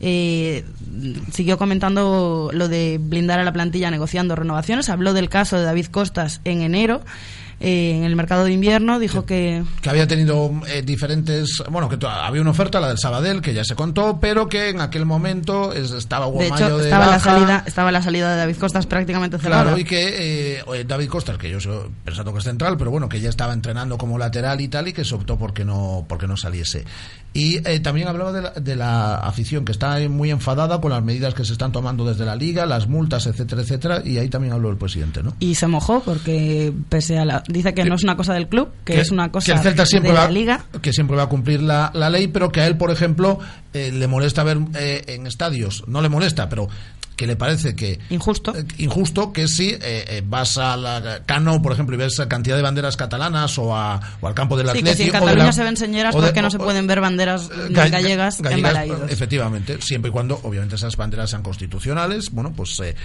Eh, 0.04 0.64
siguió 1.32 1.58
comentando 1.58 2.50
lo 2.52 2.68
de 2.68 2.98
blindar 3.00 3.38
a 3.38 3.44
la 3.44 3.52
plantilla 3.52 3.90
negociando 3.90 4.34
renovaciones, 4.34 4.88
habló 4.88 5.12
del 5.12 5.28
caso 5.28 5.56
de 5.56 5.64
David 5.64 5.86
Costas 5.86 6.40
en 6.44 6.60
enero, 6.62 7.02
eh, 7.62 7.96
en 7.96 8.04
el 8.04 8.16
mercado 8.16 8.44
de 8.44 8.52
invierno, 8.52 8.98
dijo 8.98 9.24
que 9.24 9.62
Que 9.80 9.88
había 9.88 10.06
tenido 10.06 10.50
eh, 10.68 10.82
diferentes. 10.82 11.62
Bueno, 11.70 11.88
que 11.88 11.96
había 12.06 12.40
una 12.42 12.50
oferta, 12.50 12.80
la 12.80 12.88
del 12.88 12.98
Sabadell, 12.98 13.40
que 13.40 13.54
ya 13.54 13.64
se 13.64 13.74
contó, 13.74 14.18
pero 14.20 14.48
que 14.48 14.68
en 14.70 14.80
aquel 14.80 15.06
momento 15.06 15.72
es- 15.72 15.92
estaba 15.92 16.26
de 16.30 16.48
hecho 16.48 16.78
de 16.78 16.84
estaba 16.84 17.06
la, 17.06 17.18
salida, 17.20 17.62
estaba 17.66 17.92
la 17.92 18.02
salida 18.02 18.30
de 18.32 18.36
David 18.36 18.56
Costas 18.56 18.86
prácticamente 18.86 19.38
cerrada. 19.38 19.62
Claro, 19.62 19.78
y 19.78 19.84
que 19.84 20.58
eh, 20.60 20.84
David 20.86 21.08
Costas, 21.08 21.38
que 21.38 21.48
yo 21.50 21.60
soy 21.60 21.88
pensando 22.04 22.32
que 22.32 22.38
es 22.38 22.44
central, 22.44 22.76
pero 22.76 22.90
bueno, 22.90 23.08
que 23.08 23.20
ya 23.20 23.30
estaba 23.30 23.52
entrenando 23.52 23.96
como 23.96 24.18
lateral 24.18 24.60
y 24.60 24.68
tal, 24.68 24.88
y 24.88 24.92
que 24.92 25.04
se 25.04 25.14
optó 25.14 25.38
porque 25.38 25.64
no, 25.64 26.04
porque 26.08 26.26
no 26.26 26.36
saliese. 26.36 26.84
Y 27.34 27.66
eh, 27.68 27.80
también 27.80 28.08
hablaba 28.08 28.32
de 28.32 28.42
la, 28.42 28.50
de 28.50 28.76
la 28.76 29.16
afición, 29.16 29.64
que 29.64 29.72
está 29.72 29.98
muy 30.08 30.30
enfadada 30.30 30.80
con 30.80 30.90
las 30.90 31.02
medidas 31.02 31.34
que 31.34 31.44
se 31.44 31.52
están 31.52 31.72
tomando 31.72 32.04
desde 32.04 32.24
la 32.24 32.36
liga, 32.36 32.66
las 32.66 32.88
multas, 32.88 33.26
etcétera, 33.26 33.62
etcétera, 33.62 34.02
y 34.04 34.18
ahí 34.18 34.28
también 34.28 34.52
habló 34.52 34.70
el 34.70 34.76
presidente, 34.76 35.22
¿no? 35.22 35.34
y 35.42 35.54
se 35.54 35.66
mojó 35.66 36.00
porque 36.00 36.72
pese 36.88 37.18
a 37.18 37.24
la 37.24 37.42
dice 37.48 37.74
que 37.74 37.84
no 37.84 37.96
es 37.96 38.04
una 38.04 38.16
cosa 38.16 38.34
del 38.34 38.48
club 38.48 38.68
que, 38.84 39.00
es 39.00 39.10
una 39.10 39.30
cosa 39.30 39.46
que 39.46 39.52
el 39.52 39.58
Celta 39.58 39.84
siempre 39.86 40.12
de 40.12 40.18
va, 40.18 40.24
la 40.24 40.30
liga 40.30 40.64
que 40.80 40.92
siempre 40.92 41.16
va 41.16 41.24
a 41.24 41.28
cumplir 41.28 41.62
la, 41.62 41.90
la 41.94 42.10
ley 42.10 42.28
pero 42.28 42.50
que 42.50 42.60
a 42.60 42.66
él 42.66 42.76
por 42.76 42.90
ejemplo 42.90 43.38
eh, 43.72 43.90
le 43.92 44.06
molesta 44.06 44.44
ver 44.44 44.58
eh, 44.74 45.04
en 45.08 45.26
estadios 45.26 45.84
no 45.88 46.00
le 46.00 46.08
molesta 46.08 46.48
pero 46.48 46.68
que 47.22 47.28
le 47.28 47.36
parece 47.36 47.76
que 47.76 48.00
injusto, 48.10 48.52
eh, 48.52 48.64
injusto 48.78 49.32
que 49.32 49.46
si 49.46 49.68
eh, 49.68 49.78
eh, 49.80 50.22
vas 50.26 50.58
a 50.58 50.76
la 50.76 51.20
Cano, 51.24 51.62
por 51.62 51.70
ejemplo, 51.70 51.94
y 51.94 51.98
ves 51.98 52.20
cantidad 52.28 52.56
de 52.56 52.62
banderas 52.62 52.96
catalanas 52.96 53.56
o, 53.58 53.76
a, 53.76 54.00
o 54.20 54.26
al 54.26 54.34
campo 54.34 54.56
del 54.56 54.66
sí, 54.66 54.70
Atlético. 54.70 54.90
que 54.90 54.96
si 54.96 55.02
en 55.04 55.10
Cataluña 55.12 55.52
se 55.52 55.62
ven 55.62 55.76
señoras, 55.76 56.16
¿por 56.16 56.32
qué 56.32 56.42
no 56.42 56.50
se 56.50 56.58
pueden 56.58 56.88
ver 56.88 57.00
banderas 57.00 57.48
gallegas, 57.70 58.40
en 58.40 58.60
Balaídos? 58.60 59.08
Efectivamente, 59.08 59.80
siempre 59.80 60.08
y 60.08 60.12
cuando, 60.12 60.40
obviamente, 60.42 60.74
esas 60.74 60.96
banderas 60.96 61.30
sean 61.30 61.44
constitucionales. 61.44 62.32
Bueno, 62.32 62.52
pues 62.56 62.80
eh, 62.80 62.96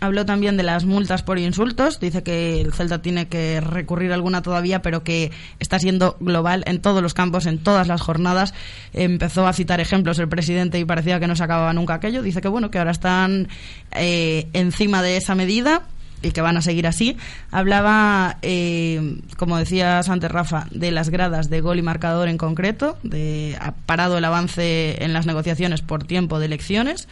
Habló 0.00 0.26
también 0.26 0.56
de 0.56 0.62
las 0.62 0.84
multas 0.84 1.22
por 1.22 1.38
insultos. 1.38 2.00
Dice 2.00 2.22
que 2.22 2.60
el 2.60 2.72
Celta 2.72 3.00
tiene 3.00 3.28
que 3.28 3.60
recurrir 3.60 4.12
alguna 4.12 4.42
todavía, 4.42 4.82
pero 4.82 5.02
que 5.02 5.30
está 5.58 5.78
siendo 5.78 6.16
global 6.20 6.64
en 6.66 6.80
todos 6.80 7.02
los 7.02 7.14
campos, 7.14 7.46
en 7.46 7.58
todas 7.58 7.88
las 7.88 8.02
jornadas. 8.02 8.52
Empezó 8.92 9.46
a 9.46 9.52
citar 9.52 9.80
ejemplos 9.80 10.18
el 10.18 10.28
presidente 10.28 10.78
y 10.78 10.84
parecía 10.84 11.18
que 11.18 11.26
no 11.26 11.34
se 11.34 11.44
acababa 11.44 11.72
nunca 11.72 11.94
aquello. 11.94 12.22
Dice 12.22 12.40
que 12.42 12.48
bueno, 12.48 12.70
que 12.70 12.78
ahora 12.78 12.90
están 12.90 13.48
eh, 13.92 14.48
encima 14.52 15.02
de 15.02 15.16
esa 15.16 15.34
medida 15.34 15.82
y 16.22 16.32
que 16.32 16.40
van 16.40 16.56
a 16.56 16.62
seguir 16.62 16.86
así. 16.86 17.16
Hablaba, 17.50 18.38
eh, 18.42 19.18
como 19.36 19.56
decías 19.56 20.08
antes, 20.08 20.30
Rafa, 20.30 20.66
de 20.70 20.90
las 20.90 21.08
gradas 21.08 21.48
de 21.48 21.60
gol 21.60 21.78
y 21.78 21.82
marcador 21.82 22.28
en 22.28 22.38
concreto, 22.38 22.98
de 23.02 23.56
ha 23.60 23.72
parado 23.72 24.18
el 24.18 24.24
avance 24.24 25.02
en 25.02 25.12
las 25.12 25.26
negociaciones 25.26 25.82
por 25.82 26.04
tiempo 26.04 26.38
de 26.38 26.46
elecciones 26.46 27.08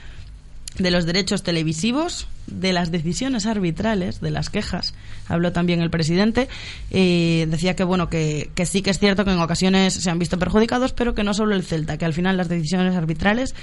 de 0.79 0.91
los 0.91 1.07
derechos 1.07 1.43
televisivos, 1.43 2.27
de 2.47 2.73
las 2.73 2.91
decisiones 2.91 3.47
arbitrales, 3.47 4.21
de 4.21 4.31
las 4.31 4.51
quejas. 4.51 4.95
Habló 5.29 5.53
también 5.53 5.81
el 5.81 5.91
presidente. 5.91 6.49
Eh, 6.91 7.47
decía 7.49 7.77
que 7.77 7.85
bueno 7.85 8.09
que, 8.09 8.51
que, 8.55 8.67
sí 8.67 8.83
que 8.83 8.91
es 8.91 8.99
cierto 8.99 9.25
que 9.25 9.33
en 9.33 9.41
ocasiones 9.41 9.95
se 9.95 10.11
han 10.11 10.19
visto 10.19 10.39
perjudicados, 10.39 10.93
pero 10.93 11.15
que 11.15 11.25
no 11.25 11.35
solo 11.35 11.55
el 11.55 11.63
Celta, 11.63 11.97
que 11.97 12.05
al 12.05 12.13
final 12.13 12.37
las 12.37 12.49
decisiones 12.49 12.97
arbitrales 12.97 13.55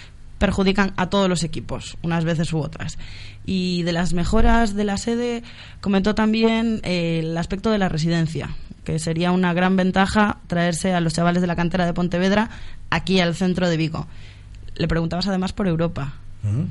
perjudican 0.41 0.93
a 0.97 1.07
todos 1.09 1.29
los 1.29 1.43
equipos, 1.43 1.97
unas 2.01 2.25
veces 2.25 2.51
u 2.51 2.57
otras. 2.57 2.97
Y 3.45 3.83
de 3.83 3.91
las 3.91 4.13
mejoras 4.13 4.73
de 4.73 4.85
la 4.85 4.97
sede 4.97 5.43
comentó 5.81 6.15
también 6.15 6.81
eh, 6.83 7.19
el 7.19 7.37
aspecto 7.37 7.69
de 7.69 7.77
la 7.77 7.89
residencia, 7.89 8.55
que 8.83 8.97
sería 8.97 9.31
una 9.31 9.53
gran 9.53 9.75
ventaja 9.75 10.39
traerse 10.47 10.93
a 10.93 10.99
los 10.99 11.13
chavales 11.13 11.41
de 11.41 11.47
la 11.47 11.55
cantera 11.55 11.85
de 11.85 11.93
Pontevedra 11.93 12.49
aquí 12.89 13.19
al 13.19 13.35
centro 13.35 13.69
de 13.69 13.77
Vigo. 13.77 14.07
Le 14.75 14.87
preguntabas 14.87 15.27
además 15.27 15.53
por 15.53 15.67
Europa 15.67 16.15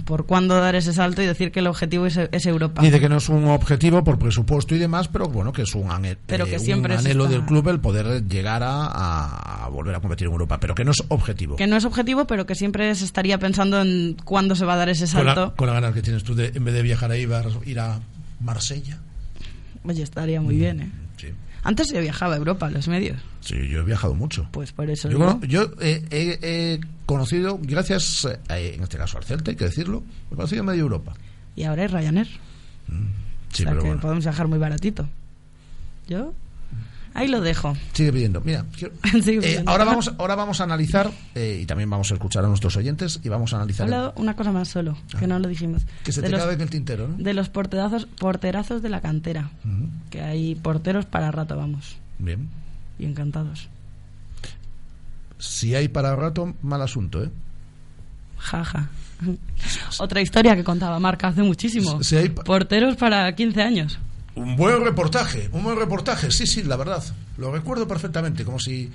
por 0.04 0.26
cuándo 0.26 0.56
dar 0.56 0.74
ese 0.74 0.92
salto 0.92 1.22
y 1.22 1.26
decir 1.26 1.52
que 1.52 1.60
el 1.60 1.68
objetivo 1.68 2.06
es, 2.06 2.16
es, 2.16 2.46
Europa. 2.46 2.82
Dice 2.82 2.98
que 2.98 3.08
no 3.08 3.18
es 3.18 3.28
un 3.28 3.44
objetivo 3.44 4.02
por 4.02 4.18
presupuesto 4.18 4.74
y 4.74 4.78
demás, 4.78 5.08
pero 5.08 5.28
bueno, 5.28 5.52
que 5.52 5.62
es 5.62 5.74
un, 5.74 5.90
anhel, 5.90 6.18
pero 6.26 6.44
que 6.46 6.56
eh, 6.56 6.58
siempre 6.58 6.94
un 6.94 7.00
anhelo 7.00 7.24
está... 7.24 7.36
del 7.36 7.46
club 7.46 7.68
el 7.68 7.80
poder 7.80 8.26
llegar 8.26 8.62
a, 8.64 9.64
a, 9.64 9.68
volver 9.68 9.94
a 9.94 10.00
competir 10.00 10.26
en 10.26 10.32
Europa, 10.32 10.58
pero 10.58 10.74
que 10.74 10.84
no 10.84 10.90
es 10.90 11.02
objetivo. 11.08 11.56
Que 11.56 11.68
no 11.68 11.76
es 11.76 11.84
objetivo, 11.84 12.26
pero 12.26 12.46
que 12.46 12.54
siempre 12.54 12.92
se 12.94 13.04
estaría 13.04 13.38
pensando 13.38 13.80
en 13.80 14.16
cuándo 14.24 14.56
se 14.56 14.64
va 14.64 14.74
a 14.74 14.76
dar 14.76 14.88
ese 14.88 15.06
salto. 15.06 15.34
Con 15.34 15.44
la, 15.44 15.54
con 15.56 15.66
la 15.68 15.72
ganas 15.74 15.94
que 15.94 16.02
tienes 16.02 16.24
tú 16.24 16.34
de, 16.34 16.52
en 16.54 16.64
vez 16.64 16.74
de 16.74 16.82
viajar 16.82 17.10
a 17.12 17.16
Ibar, 17.16 17.46
ir 17.64 17.78
a 17.78 18.00
Marsella. 18.40 18.98
Oye, 19.84 20.02
estaría 20.02 20.40
muy 20.40 20.56
mm, 20.56 20.58
bien, 20.58 20.80
¿eh? 20.80 20.90
Sí. 21.16 21.28
Antes 21.62 21.92
yo 21.92 22.00
viajaba 22.00 22.34
a 22.34 22.36
Europa, 22.38 22.66
a 22.66 22.70
los 22.70 22.88
medios. 22.88 23.18
Sí, 23.40 23.68
yo 23.68 23.80
he 23.80 23.84
viajado 23.84 24.14
mucho. 24.14 24.48
Pues 24.52 24.72
por 24.72 24.88
eso. 24.88 25.10
Yo, 25.10 25.18
bueno, 25.18 25.40
yo 25.44 25.70
eh, 25.80 26.02
he, 26.10 26.38
he, 26.42 26.80
conocido, 27.06 27.58
gracias, 27.60 28.26
eh, 28.48 28.72
en 28.76 28.82
este 28.82 28.96
caso 28.96 29.18
al 29.18 29.24
Celta, 29.24 29.50
hay 29.50 29.56
que 29.56 29.64
decirlo, 29.64 30.02
he 30.30 30.34
conocido 30.34 30.64
medio 30.64 30.82
Europa. 30.82 31.12
Y 31.56 31.64
ahora 31.64 31.84
es 31.84 31.90
Ryanair. 31.90 32.28
Mm, 32.88 33.06
sí, 33.52 33.62
o 33.62 33.64
sea 33.64 33.66
pero 33.70 33.82
que 33.82 33.86
bueno. 33.88 34.00
podemos 34.00 34.24
viajar 34.24 34.48
muy 34.48 34.58
baratito. 34.58 35.08
¿Yo? 36.08 36.32
Ahí 37.12 37.26
lo 37.28 37.40
dejo. 37.40 37.76
Sigue 37.92 38.12
pidiendo. 38.12 38.40
Mira, 38.40 38.64
quiero, 38.76 38.94
Sigue 39.22 39.54
eh, 39.56 39.62
ahora, 39.66 39.84
vamos, 39.84 40.12
ahora 40.18 40.36
vamos 40.36 40.60
a 40.60 40.64
analizar, 40.64 41.10
eh, 41.34 41.58
y 41.62 41.66
también 41.66 41.90
vamos 41.90 42.10
a 42.10 42.14
escuchar 42.14 42.44
a 42.44 42.48
nuestros 42.48 42.76
oyentes, 42.76 43.20
y 43.24 43.28
vamos 43.28 43.52
a 43.52 43.56
analizar. 43.56 43.88
el- 43.88 43.94
Habla 43.94 44.12
una 44.16 44.36
cosa 44.36 44.52
más 44.52 44.68
solo, 44.68 44.96
que 45.18 45.24
Ah. 45.24 45.28
no 45.28 45.38
lo 45.40 45.48
dijimos. 45.48 45.82
que 46.04 46.12
se 46.12 46.20
de 46.20 46.28
te 46.28 46.32
los, 46.32 46.40
cabe 46.40 46.54
en 46.54 46.60
el 46.60 46.70
tintero, 46.70 47.08
¿no? 47.08 47.16
de 47.16 47.34
los 47.34 47.48
porterazos, 47.48 48.06
porterazos 48.06 48.80
de 48.82 48.88
la 48.90 49.00
cantera. 49.00 49.50
Que 50.10 50.20
hay 50.22 50.54
porteros 50.54 51.04
para 51.06 51.30
rato, 51.32 51.56
vamos. 51.56 51.96
Bien. 52.18 52.48
Y 52.98 53.06
encantados. 53.06 53.68
Si 55.38 55.74
hay 55.74 55.88
para 55.88 56.14
rato, 56.16 56.54
mal 56.62 56.82
asunto, 56.82 57.24
¿eh? 57.24 57.30
Jaja. 58.38 58.88
Otra 59.98 60.20
historia 60.20 60.54
que 60.54 60.64
contaba 60.64 60.98
Marca 60.98 61.28
hace 61.28 61.42
muchísimo. 61.42 62.02
Si 62.02 62.16
hay- 62.16 62.28
Porteros 62.30 62.96
para 62.96 63.34
15 63.34 63.62
años. 63.62 63.98
Un 64.40 64.56
buen 64.56 64.82
reportaje, 64.82 65.50
un 65.52 65.62
buen 65.62 65.76
reportaje, 65.78 66.30
sí, 66.30 66.46
sí, 66.46 66.62
la 66.62 66.76
verdad. 66.76 67.02
Lo 67.36 67.52
recuerdo 67.52 67.86
perfectamente, 67.86 68.42
como 68.44 68.58
si 68.58 68.90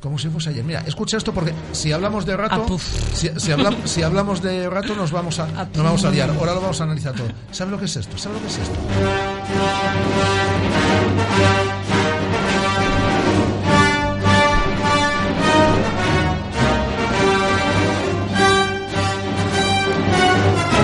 como 0.00 0.18
si 0.18 0.28
fuese 0.28 0.50
ayer. 0.50 0.62
Mira, 0.64 0.80
escucha 0.86 1.16
esto 1.16 1.32
porque 1.34 1.52
si 1.72 1.90
hablamos 1.92 2.24
de 2.26 2.36
rato, 2.36 2.66
Ah, 2.70 2.76
si, 3.14 3.28
si 3.36 3.50
habla- 3.52 3.74
si 3.84 4.02
hablamos 4.02 4.40
de 4.42 4.68
rato 4.70 4.94
nos 4.94 5.10
vamos 5.10 5.38
a 5.38 5.44
Ah, 5.56 5.66
nos 5.74 5.84
vamos 5.84 6.04
a 6.04 6.10
liar. 6.10 6.30
Ahora 6.30 6.54
lo 6.54 6.60
vamos 6.60 6.80
a 6.80 6.84
analizar 6.84 7.14
todo. 7.14 7.28
¿Sabe 7.50 7.72
lo 7.72 7.78
que 7.78 7.86
es 7.86 7.96
esto? 7.96 8.16
¿Sabe 8.16 8.36
lo 8.36 8.40
que 8.42 8.46
es 8.48 8.58
esto? 8.58 8.78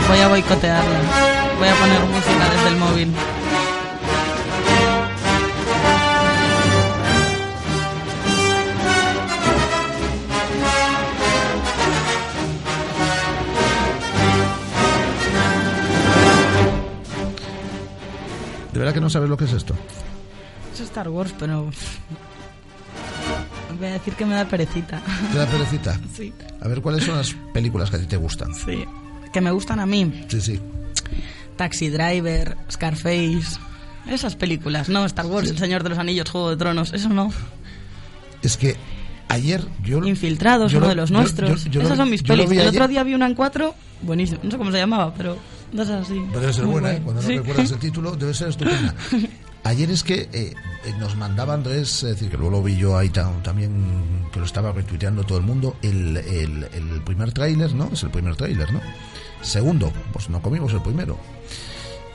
Voy 0.08 0.18
a 0.20 0.28
boicotearla. 0.28 0.98
Voy 1.58 1.68
a 1.68 1.74
poner 1.74 2.00
música 2.00 2.50
desde 2.54 2.68
el 2.68 2.76
móvil. 2.76 3.12
Verdad 18.82 18.94
que 18.94 19.00
no 19.00 19.10
sabes 19.10 19.28
lo 19.28 19.36
que 19.36 19.44
es 19.44 19.52
esto? 19.52 19.74
Es 20.74 20.80
Star 20.80 21.08
Wars, 21.08 21.34
pero. 21.38 21.70
Voy 23.78 23.86
a 23.88 23.92
decir 23.92 24.14
que 24.14 24.26
me 24.26 24.34
da 24.34 24.44
perecita. 24.44 25.00
¿Te 25.32 25.38
da 25.38 25.46
perecita? 25.46 25.98
Sí, 26.16 26.32
A 26.60 26.68
ver, 26.68 26.80
¿cuáles 26.82 27.04
son 27.04 27.16
las 27.16 27.34
películas 27.52 27.90
que 27.90 27.96
a 27.96 27.98
ti 28.00 28.06
te 28.06 28.16
gustan? 28.16 28.54
sí. 28.54 28.84
Que 29.32 29.40
me 29.40 29.50
gustan 29.50 29.80
a 29.80 29.86
mí. 29.86 30.24
Sí, 30.28 30.42
sí. 30.42 30.60
Taxi 31.56 31.88
Driver, 31.88 32.54
Scarface. 32.70 33.58
Esas 34.06 34.36
películas, 34.36 34.90
no 34.90 35.06
Star 35.06 35.24
Wars, 35.24 35.48
El 35.48 35.56
Señor 35.56 35.82
de 35.82 35.88
los 35.88 35.98
Anillos, 35.98 36.28
Juego 36.28 36.50
de 36.50 36.56
Tronos, 36.58 36.92
eso 36.92 37.08
no. 37.08 37.32
Es 38.42 38.58
que 38.58 38.76
ayer 39.28 39.64
yo... 39.82 40.04
Infiltrados, 40.04 40.70
yo 40.70 40.78
uno 40.78 40.88
lo- 40.88 40.90
de 40.90 40.96
los 40.96 41.08
yo- 41.08 41.16
nuestros. 41.16 41.64
yo- 41.64 41.80
Esas 41.80 41.96
son 41.96 42.10
mis 42.10 42.22
pelis. 42.22 42.50
vi 42.50 42.56
El 42.58 42.62
ayer- 42.68 42.74
otro 42.82 42.88
día 42.88 43.02
vi 43.04 43.14
una 43.14 43.26
en 43.26 43.34
cuatro, 43.34 43.74
buenísimo. 44.02 44.40
No 44.42 44.50
sé 44.50 44.58
cómo 44.58 44.70
se 44.70 44.76
llamaba, 44.76 45.14
pero 45.14 45.38
no 45.72 45.82
es 45.82 45.88
así. 45.90 46.18
Debe 46.32 46.52
ser 46.52 46.64
Muy 46.64 46.72
buena, 46.72 46.88
¿eh? 46.90 46.92
guay. 46.94 47.02
Cuando 47.04 47.22
Sí. 47.22 47.34
no 47.36 47.40
recuerdas 47.42 47.70
el 47.72 47.78
título, 47.80 48.12
debe 48.16 48.34
ser 48.34 48.48
estupenda. 48.48 48.94
Ayer 49.64 49.90
es 49.92 50.02
que 50.02 50.28
eh, 50.32 50.54
eh, 50.84 50.94
nos 50.98 51.16
mandaba 51.16 51.54
Andrés, 51.54 52.02
es 52.02 52.10
decir, 52.10 52.28
que 52.30 52.36
luego 52.36 52.50
lo 52.58 52.62
vi 52.62 52.76
yo 52.76 52.96
ahí 52.98 53.08
tam- 53.10 53.42
también, 53.42 53.70
que 54.32 54.40
lo 54.40 54.44
estaba 54.46 54.72
retuiteando 54.72 55.22
todo 55.24 55.38
el 55.38 55.44
mundo, 55.44 55.76
el, 55.82 56.16
el, 56.16 56.68
el 56.72 57.00
primer 57.04 57.32
tráiler, 57.32 57.72
¿no? 57.74 57.88
Es 57.92 58.02
el 58.02 58.10
primer 58.10 58.34
tráiler, 58.34 58.72
¿no? 58.72 58.80
Segundo, 59.40 59.92
pues 60.12 60.28
no 60.30 60.42
comimos 60.42 60.72
el 60.72 60.82
primero. 60.82 61.16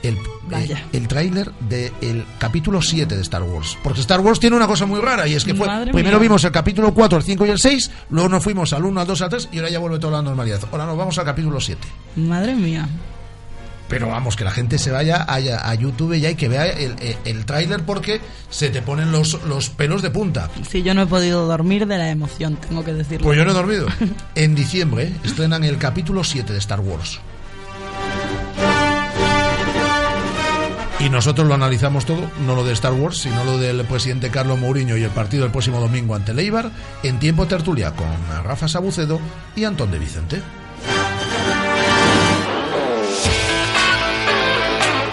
El, 0.04 0.15
eh, 0.52 0.76
el 0.93 1.08
tráiler 1.08 1.52
del 1.62 2.24
capítulo 2.38 2.82
7 2.82 3.15
de 3.15 3.22
Star 3.22 3.41
Wars. 3.43 3.78
Porque 3.82 4.02
Star 4.02 4.20
Wars 4.20 4.39
tiene 4.39 4.56
una 4.56 4.67
cosa 4.67 4.86
muy 4.86 5.00
rara 5.02 5.26
y 5.28 5.34
es 5.34 5.43
que 5.43 5.56
fue, 5.56 5.67
primero 5.91 6.17
mía. 6.17 6.20
vimos 6.20 6.43
el 6.43 6.52
capítulo 6.52 6.93
4, 6.93 7.17
el 7.17 7.24
5 7.24 7.46
y 7.46 7.50
el 7.50 7.58
6, 7.60 7.91
luego 8.12 8.30
nos 8.30 8.43
fuimos 8.43 8.74
al 8.74 8.86
1, 8.86 9.02
al 9.02 9.08
2, 9.08 9.22
al 9.24 9.30
3 9.30 9.50
y 9.54 9.58
ahora 9.58 9.70
ya 9.72 9.80
vuelve 9.80 10.00
toda 10.00 10.17
la 10.17 10.22
normalidad. 10.22 10.60
Ahora 10.72 10.86
nos 10.86 10.98
vamos 10.98 11.17
al 11.17 11.26
capítulo 11.26 11.60
7. 11.60 11.82
Madre 12.17 12.54
mía. 12.56 12.88
Pero 13.89 14.10
vamos, 14.10 14.36
que 14.36 14.43
la 14.43 14.52
gente 14.52 14.78
se 14.78 14.91
vaya 14.91 15.23
a, 15.28 15.36
a 15.36 15.73
YouTube 15.76 16.19
ya 16.19 16.30
y 16.30 16.36
que 16.36 16.50
vea 16.50 16.65
el, 16.65 16.95
el, 17.00 17.17
el 17.23 17.45
tráiler 17.45 17.84
porque 17.86 18.19
se 18.50 18.69
te 18.69 18.82
ponen 18.82 19.12
los, 19.12 19.41
los 19.45 19.69
pelos 19.69 20.02
de 20.02 20.10
punta. 20.10 20.50
Sí, 20.69 20.84
yo 20.84 20.93
no 20.93 21.04
he 21.04 21.08
podido 21.08 21.47
dormir 21.47 21.88
de 21.88 21.97
la 21.97 22.10
emoción, 22.10 22.58
tengo 22.58 22.84
que 22.84 22.93
decirlo. 22.93 23.26
Pues 23.26 23.38
yo 23.38 23.45
no 23.45 23.52
he 23.52 23.54
dormido. 23.54 23.88
En 24.36 24.56
diciembre 24.56 25.12
estrenan 25.23 25.63
el 25.63 25.78
capítulo 25.78 26.23
7 26.23 26.52
de 26.54 26.60
Star 26.60 26.80
Wars. 26.82 27.19
Y 31.00 31.10
nosotros 31.10 31.47
lo 31.47 31.54
analizamos 31.54 32.06
todo, 32.06 32.30
no 32.45 32.56
lo 32.56 32.63
de 32.65 32.73
Star 32.73 32.93
Wars, 32.93 33.17
sino 33.19 33.43
lo 33.43 33.58
del 33.60 33.86
presidente 33.86 34.30
Carlos 34.32 34.60
Mourinho 34.60 34.97
y 34.97 35.04
el 35.04 35.12
partido 35.12 35.45
el 35.45 35.52
próximo 35.52 35.80
domingo 35.80 36.15
ante 36.15 36.34
Leibar, 36.34 36.71
en 37.04 37.19
tiempo 37.19 37.45
tertulia 37.45 37.91
con 37.91 38.08
Rafa 38.43 38.67
Sabucedo 38.67 39.19
y 39.56 39.63
Antón 39.63 39.91
de 39.91 40.00
Vicente. 40.00 40.41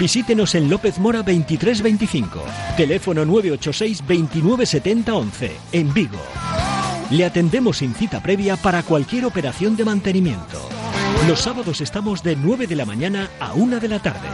Visítenos 0.00 0.54
en 0.54 0.70
López 0.70 0.98
Mora 0.98 1.18
2325, 1.18 2.42
teléfono 2.74 3.26
986 3.26 3.98
2970 3.98 5.14
11, 5.14 5.52
en 5.72 5.92
Vigo. 5.92 6.18
Le 7.10 7.26
atendemos 7.26 7.76
sin 7.76 7.94
cita 7.94 8.22
previa 8.22 8.56
para 8.56 8.82
cualquier 8.82 9.26
operación 9.26 9.76
de 9.76 9.84
mantenimiento. 9.84 10.58
Los 11.28 11.40
sábados 11.40 11.82
estamos 11.82 12.22
de 12.22 12.34
9 12.34 12.66
de 12.66 12.76
la 12.76 12.86
mañana 12.86 13.28
a 13.38 13.52
1 13.52 13.78
de 13.78 13.88
la 13.88 13.98
tarde. 13.98 14.26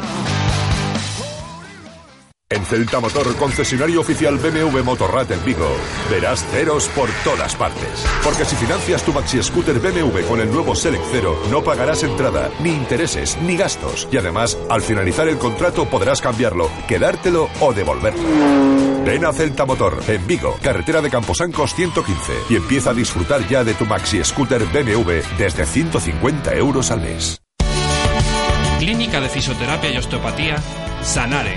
En 2.49 2.65
Celta 2.65 3.01
Motor, 3.01 3.35
concesionario 3.35 4.01
oficial 4.01 4.39
BMW 4.39 4.81
Motorrad 4.85 5.33
en 5.33 5.45
Vigo, 5.45 5.69
verás 6.09 6.45
ceros 6.53 6.87
por 6.91 7.11
todas 7.25 7.57
partes. 7.57 8.07
Porque 8.23 8.45
si 8.45 8.55
financias 8.55 9.03
tu 9.03 9.13
maxi 9.13 9.43
scooter 9.43 9.81
BMW 9.81 10.21
con 10.29 10.41
el 10.41 10.49
nuevo 10.53 10.77
Select 10.77 11.03
Cero, 11.11 11.37
no 11.51 11.65
pagarás 11.65 12.05
entrada, 12.05 12.49
ni 12.61 12.71
intereses, 12.71 13.37
ni 13.43 13.57
gastos. 13.57 14.07
Y 14.13 14.19
además, 14.19 14.57
al 14.71 14.83
finalizar 14.83 15.27
el 15.27 15.39
contrato 15.39 15.87
podrás 15.87 16.21
cambiarlo, 16.21 16.71
quedártelo 16.87 17.49
o 17.59 17.73
devolverlo. 17.73 18.23
Ven 19.05 19.25
a 19.25 19.33
Celta 19.33 19.67
Motor, 19.67 20.01
en 20.07 20.25
Vigo, 20.29 20.57
carretera 20.63 21.03
de 21.03 21.11
Camposancos 21.11 21.75
115, 21.75 22.33
y 22.49 22.55
empieza 22.55 22.91
a 22.91 22.95
disfrutar 22.95 23.45
ya 23.49 23.65
de 23.65 23.75
tu 23.75 23.87
maxi 23.87 24.23
scooter 24.23 24.65
BMW 24.67 25.21
desde 25.37 25.67
150 25.67 26.55
euros 26.55 26.93
al 26.93 27.01
mes. 27.01 27.43
Clínica 28.79 29.21
de 29.21 29.29
Fisioterapia 29.29 29.91
y 29.91 29.97
Osteopatía, 29.97 30.63
Sanare. 31.03 31.57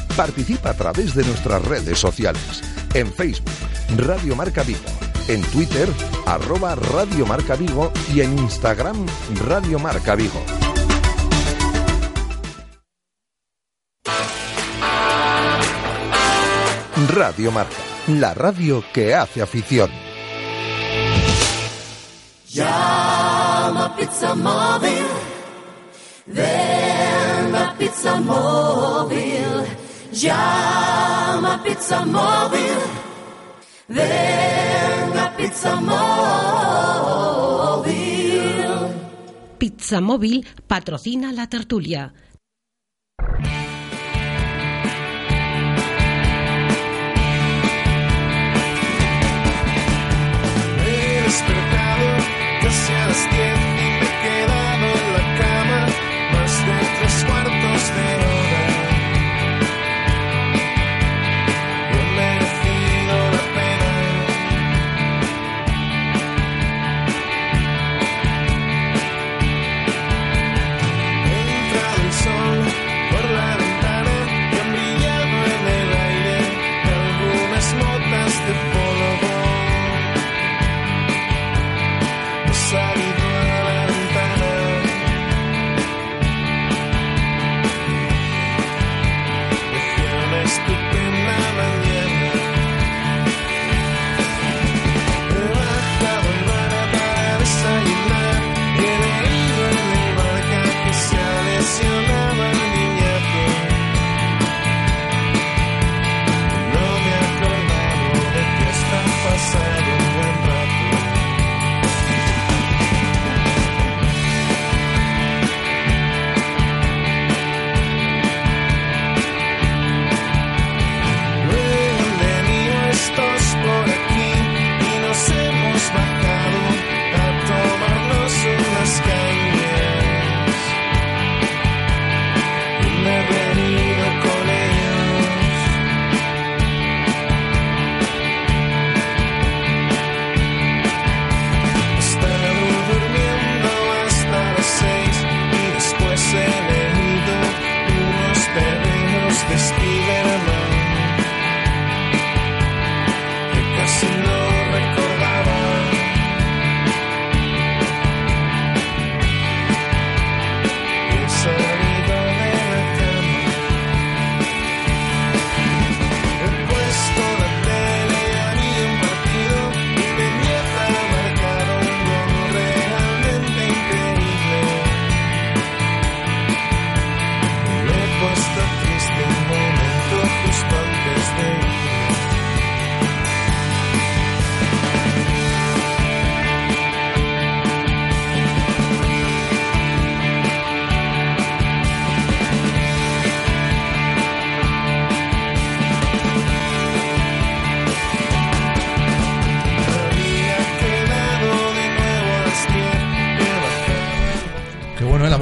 Participa 0.21 0.69
a 0.69 0.73
través 0.75 1.15
de 1.15 1.23
nuestras 1.23 1.65
redes 1.65 1.97
sociales. 1.97 2.61
En 2.93 3.11
Facebook, 3.11 3.49
Radio 3.97 4.35
Marca 4.35 4.61
Vigo. 4.61 4.77
En 5.27 5.41
Twitter, 5.41 5.89
arroba 6.27 6.75
Radio 6.75 7.25
Marca 7.25 7.55
Vigo. 7.55 7.91
Y 8.13 8.21
en 8.21 8.37
Instagram, 8.37 9.03
Radio 9.47 9.79
Marca 9.79 10.13
Vigo. 10.13 10.39
Radio 17.15 17.51
Marca, 17.51 17.73
la 18.05 18.35
radio 18.35 18.83
que 18.93 19.15
hace 19.15 19.41
afición. 19.41 19.89
Llama 22.47 23.95
Pizza 23.97 24.35
Móvil. 24.35 25.03
Ven 26.27 27.55
a 27.55 27.75
Pizza 27.75 28.21
Móvil. 28.21 29.40
Llama 30.13 31.61
Pizza 31.63 32.05
Móvil. 32.05 32.77
Ven 33.87 35.17
a 35.17 35.35
Pizza 35.37 35.79
Móvil. 35.79 36.01
Pizza 39.57 40.01
Móvil 40.01 40.45
patrocina 40.67 41.31
la 41.31 41.47
tertulia. 41.47 42.13
He 50.85 51.23
despertado 51.23 52.17
casi 52.61 52.93
a 52.93 53.07
las 53.07 53.29
10. 53.31 53.70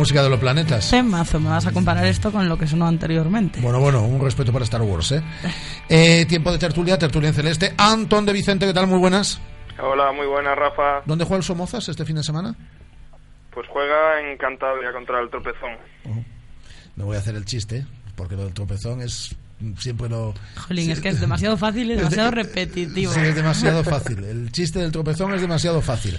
Música 0.10 0.24
de 0.24 0.30
los 0.32 0.40
planetas. 0.40 0.90
Temazo, 0.90 1.40
me 1.40 1.50
vas 1.50 1.68
a 1.68 1.72
comparar 1.72 2.04
esto 2.08 2.32
con 2.32 2.50
lo 2.50 2.58
que 2.58 2.66
sonó 2.66 2.88
anteriormente. 2.88 3.62
Bueno, 3.62 3.80
bueno, 3.80 4.02
un 4.02 4.20
respeto 4.20 4.52
para 4.52 4.64
Star 4.64 4.82
Wars, 4.82 5.12
¿eh? 5.12 5.22
Eh, 5.88 6.26
tiempo 6.28 6.52
de 6.52 6.58
tertulia, 6.58 6.98
tertulia 6.98 7.30
en 7.30 7.36
celeste. 7.36 7.74
Antón 7.78 8.26
de 8.26 8.34
Vicente, 8.34 8.66
¿qué 8.66 8.74
tal? 8.74 8.88
Muy 8.88 8.98
buenas. 8.98 9.40
Hola, 9.80 10.12
muy 10.12 10.26
buenas, 10.26 10.58
Rafa. 10.58 11.02
¿Dónde 11.06 11.26
juega 11.26 11.38
el 11.38 11.44
Somozas 11.44 11.90
este 11.90 12.06
fin 12.06 12.16
de 12.16 12.24
semana? 12.24 12.56
Pues 13.54 13.68
juega 13.68 14.20
en 14.22 14.36
Cantabria 14.38 14.92
contra 14.92 15.20
el 15.20 15.30
Tropezón. 15.30 15.78
Me 16.96 17.04
voy 17.04 17.16
a 17.16 17.20
hacer 17.20 17.36
el 17.36 17.46
chiste, 17.46 17.86
porque 18.16 18.36
lo 18.36 18.46
del 18.46 18.54
tropezón 18.54 19.02
es 19.02 19.36
siempre 19.78 20.10
lo... 20.10 20.34
Jolín, 20.68 20.86
sí, 20.86 20.92
es 20.92 21.02
que 21.02 21.10
es 21.10 21.20
demasiado 21.22 21.58
fácil 21.58 21.92
y 21.92 21.96
demasiado 21.98 22.30
de- 22.32 22.36
repetitivo. 22.36 23.14
Sí, 23.14 23.20
es 23.22 23.36
demasiado 23.36 23.84
fácil. 23.84 24.24
El 24.24 24.52
chiste 24.52 24.80
del 24.80 24.92
tropezón 24.92 25.34
es 25.34 25.42
demasiado 25.42 25.82
fácil. 25.82 26.18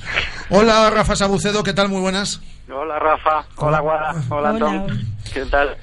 Hola, 0.50 0.90
Rafa 0.90 1.16
Sabucedo, 1.16 1.62
¿qué 1.62 1.72
tal? 1.72 1.88
Muy 1.88 2.00
buenas. 2.00 2.40
Hola 2.72 2.98
Rafa, 3.00 3.44
hola 3.56 3.80
Guada, 3.80 4.14
hola 4.28 4.56
Tom, 4.56 4.86
¿qué 5.34 5.44
tal? 5.46 5.76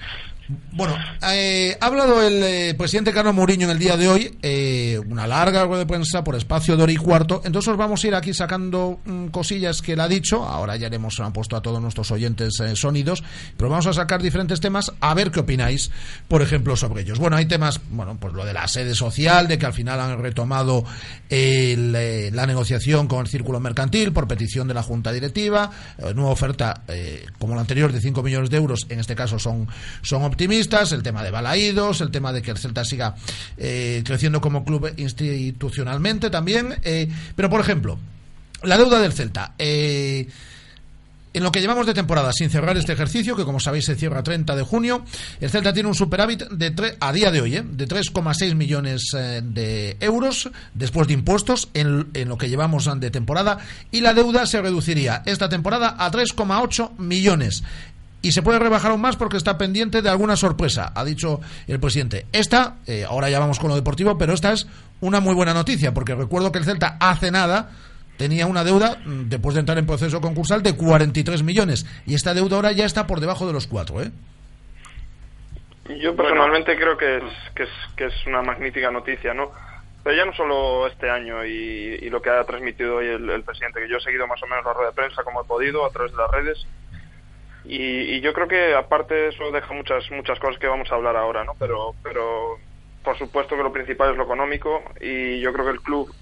Bueno, 0.71 0.95
eh, 1.29 1.77
ha 1.81 1.85
hablado 1.85 2.25
el 2.25 2.41
eh, 2.41 2.73
presidente 2.77 3.11
Carlos 3.11 3.33
Mourinho 3.33 3.65
en 3.65 3.71
el 3.71 3.79
día 3.79 3.97
de 3.97 4.07
hoy, 4.07 4.37
eh, 4.41 4.97
una 5.05 5.27
larga 5.27 5.65
rueda 5.65 5.79
de 5.79 5.85
prensa 5.85 6.23
por 6.23 6.35
espacio 6.35 6.77
de 6.77 6.83
hora 6.83 6.91
y 6.91 6.95
cuarto, 6.95 7.41
entonces 7.43 7.69
os 7.69 7.77
vamos 7.77 8.01
a 8.01 8.07
ir 8.07 8.15
aquí 8.15 8.33
sacando 8.33 9.01
mm, 9.03 9.27
cosillas 9.27 9.81
que 9.81 9.93
él 9.93 9.99
ha 9.99 10.07
dicho, 10.07 10.45
ahora 10.45 10.77
ya 10.77 10.87
haremos, 10.87 11.19
han 11.19 11.33
puesto 11.33 11.57
a 11.57 11.61
todos 11.61 11.81
nuestros 11.81 12.11
oyentes 12.11 12.53
sonidos, 12.75 13.23
pero 13.57 13.69
vamos 13.69 13.87
a 13.87 13.93
sacar 13.93 14.21
diferentes 14.21 14.61
temas 14.61 14.93
a 15.01 15.13
ver 15.13 15.31
qué 15.31 15.41
opináis, 15.41 15.91
por 16.29 16.41
ejemplo, 16.41 16.77
sobre 16.77 17.01
ellos. 17.01 17.19
Bueno, 17.19 17.35
hay 17.35 17.45
temas, 17.45 17.81
bueno, 17.89 18.17
pues 18.17 18.33
lo 18.33 18.45
de 18.45 18.53
la 18.53 18.69
sede 18.69 18.95
social, 18.95 19.49
de 19.49 19.57
que 19.57 19.65
al 19.65 19.73
final 19.73 19.99
han 19.99 20.21
retomado 20.21 20.85
el, 21.29 21.91
la 21.91 22.45
negociación 22.45 23.07
con 23.07 23.21
el 23.21 23.27
círculo 23.27 23.59
mercantil 23.59 24.13
por 24.13 24.27
petición 24.29 24.67
de 24.69 24.73
la 24.75 24.83
Junta 24.83 25.11
Directiva, 25.11 25.71
nueva 26.15 26.31
oferta 26.31 26.83
como 27.37 27.55
la 27.55 27.61
anterior 27.61 27.91
de 27.91 27.99
5 27.99 28.23
millones 28.23 28.49
de 28.49 28.57
euros, 28.57 28.85
en 28.89 28.99
este 28.99 29.15
caso 29.15 29.39
son, 29.39 29.67
son 30.01 30.23
optimistas, 30.41 30.91
el 30.91 31.01
tema 31.01 31.23
de 31.23 31.31
Balaídos, 31.31 31.99
el 32.01 32.11
tema 32.11 32.31
de 32.31 32.43
que 32.43 32.51
el 32.51 32.59
Celta 32.59 32.85
siga 32.85 33.15
eh, 33.57 34.03
creciendo 34.05 34.39
como 34.39 34.63
club 34.63 34.93
institucionalmente 34.97 36.29
también, 36.29 36.75
eh, 36.83 37.09
pero 37.35 37.49
por 37.49 37.59
ejemplo, 37.59 37.97
la 38.61 38.77
deuda 38.77 38.99
del 38.99 39.13
Celta. 39.13 39.53
eh, 39.57 40.27
en 41.33 41.43
lo 41.43 41.51
que 41.51 41.61
llevamos 41.61 41.85
de 41.85 41.93
temporada, 41.93 42.33
sin 42.33 42.49
cerrar 42.49 42.77
este 42.77 42.93
ejercicio, 42.93 43.35
que 43.35 43.43
como 43.43 43.59
sabéis 43.59 43.85
se 43.85 43.95
cierra 43.95 44.23
30 44.23 44.55
de 44.55 44.63
junio, 44.63 45.03
el 45.39 45.49
Celta 45.51 45.71
tiene 45.71 45.87
un 45.89 45.93
superávit 45.93 46.43
de 46.49 46.75
tre- 46.75 46.95
a 46.99 47.11
día 47.13 47.29
de 47.29 47.41
hoy, 47.41 47.55
¿eh? 47.57 47.63
de 47.63 47.87
3,6 47.87 48.55
millones 48.55 49.11
de 49.43 49.97
euros 49.99 50.49
después 50.73 51.07
de 51.07 51.13
impuestos 51.13 51.69
en, 51.75 52.07
en 52.15 52.29
lo 52.29 52.37
que 52.39 52.49
llevamos 52.49 52.89
de 52.99 53.11
temporada 53.11 53.59
y 53.91 54.01
la 54.01 54.13
deuda 54.15 54.47
se 54.47 54.61
reduciría 54.61 55.21
esta 55.27 55.47
temporada 55.49 55.95
a 55.99 56.09
3,8 56.11 56.97
millones. 56.97 57.63
Y 58.21 58.31
se 58.31 58.41
puede 58.41 58.59
rebajar 58.59 58.91
aún 58.91 59.01
más 59.01 59.15
porque 59.15 59.37
está 59.37 59.57
pendiente 59.57 60.01
de 60.01 60.09
alguna 60.09 60.35
sorpresa, 60.35 60.91
ha 60.95 61.05
dicho 61.05 61.39
el 61.67 61.79
presidente. 61.79 62.25
Esta, 62.31 62.77
eh, 62.87 63.05
ahora 63.07 63.29
ya 63.29 63.39
vamos 63.39 63.59
con 63.59 63.69
lo 63.69 63.75
deportivo, 63.75 64.17
pero 64.17 64.33
esta 64.33 64.51
es 64.51 64.67
una 65.01 65.19
muy 65.19 65.35
buena 65.35 65.53
noticia, 65.53 65.93
porque 65.93 66.15
recuerdo 66.15 66.51
que 66.51 66.59
el 66.59 66.65
Celta 66.65 66.97
hace 66.99 67.31
nada 67.31 67.71
tenía 68.17 68.47
una 68.47 68.63
deuda, 68.63 68.97
mm, 69.05 69.29
después 69.29 69.53
de 69.53 69.59
entrar 69.59 69.77
en 69.77 69.85
proceso 69.85 70.19
concursal, 70.19 70.63
de 70.63 70.75
43 70.75 71.43
millones. 71.43 71.85
Y 72.05 72.15
esta 72.15 72.33
deuda 72.33 72.55
ahora 72.55 72.71
ya 72.71 72.85
está 72.85 73.05
por 73.05 73.19
debajo 73.19 73.45
de 73.45 73.53
los 73.53 73.67
4, 73.67 74.01
¿eh? 74.01 74.11
Yo 76.01 76.15
personalmente 76.15 76.75
creo 76.75 76.97
que 76.97 77.17
es, 77.17 77.23
que, 77.55 77.63
es, 77.63 77.69
que 77.95 78.05
es 78.05 78.13
una 78.25 78.41
magnífica 78.41 78.91
noticia, 78.91 79.33
¿no? 79.33 79.51
Pero 80.03 80.17
ya 80.17 80.25
no 80.25 80.33
solo 80.33 80.87
este 80.87 81.09
año 81.09 81.45
y, 81.45 81.99
y 82.01 82.09
lo 82.09 82.21
que 82.21 82.29
ha 82.29 82.43
transmitido 82.43 82.97
hoy 82.97 83.07
el, 83.07 83.29
el 83.29 83.43
presidente, 83.43 83.81
que 83.81 83.89
yo 83.89 83.97
he 83.97 84.01
seguido 84.01 84.27
más 84.27 84.41
o 84.43 84.47
menos 84.47 84.65
la 84.65 84.73
rueda 84.73 84.89
de 84.89 84.95
prensa 84.95 85.23
como 85.23 85.41
he 85.41 85.45
podido 85.45 85.85
a 85.85 85.91
través 85.91 86.11
de 86.11 86.17
las 86.17 86.31
redes. 86.31 86.67
Y, 87.67 88.15
y 88.15 88.21
yo 88.21 88.33
creo 88.33 88.47
que 88.47 88.73
aparte 88.75 89.27
eso 89.27 89.51
deja 89.51 89.73
muchas 89.73 90.09
muchas 90.11 90.39
cosas 90.39 90.57
que 90.59 90.67
vamos 90.67 90.91
a 90.91 90.95
hablar 90.95 91.17
ahora, 91.17 91.43
¿no? 91.43 91.53
Pero, 91.59 91.93
pero 92.01 92.57
por 93.03 93.17
supuesto 93.17 93.55
que 93.55 93.63
lo 93.63 93.73
principal 93.73 94.11
es 94.11 94.17
lo 94.17 94.23
económico 94.23 94.83
y 95.01 95.39
yo 95.41 95.51
creo 95.53 95.65
que 95.65 95.71
el 95.71 95.81
club, 95.81 96.13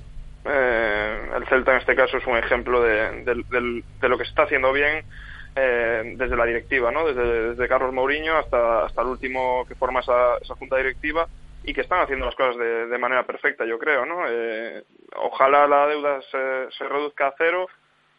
eh, 0.45 1.29
el 1.35 1.47
Celta 1.47 1.71
en 1.71 1.77
este 1.77 1.95
caso, 1.95 2.17
es 2.17 2.25
un 2.25 2.37
ejemplo 2.37 2.81
de, 2.81 3.23
de 3.23 4.09
lo 4.09 4.17
que 4.17 4.25
se 4.25 4.29
está 4.29 4.43
haciendo 4.43 4.73
bien 4.73 5.05
eh, 5.57 6.15
desde 6.17 6.35
la 6.35 6.45
directiva, 6.45 6.91
¿no? 6.91 7.05
Desde, 7.05 7.67
Carlos 7.69 7.93
Mourinho 7.93 8.37
hasta, 8.37 8.85
hasta 8.85 9.01
el 9.01 9.07
último 9.07 9.65
que 9.65 9.75
forma 9.75 10.01
esa, 10.01 10.37
esa 10.41 10.55
junta 10.55 10.75
directiva 10.75 11.29
y 11.63 11.73
que 11.73 11.79
están 11.79 12.01
haciendo 12.01 12.25
las 12.25 12.35
cosas 12.35 12.57
de, 12.57 12.87
de 12.87 12.97
manera 12.97 13.25
perfecta, 13.25 13.65
yo 13.65 13.79
creo, 13.79 14.05
¿no? 14.05 14.23
Eh, 14.27 14.83
ojalá 15.15 15.65
la 15.65 15.87
deuda 15.87 16.21
se, 16.23 16.71
se 16.77 16.83
reduzca 16.89 17.27
a 17.27 17.35
cero, 17.37 17.67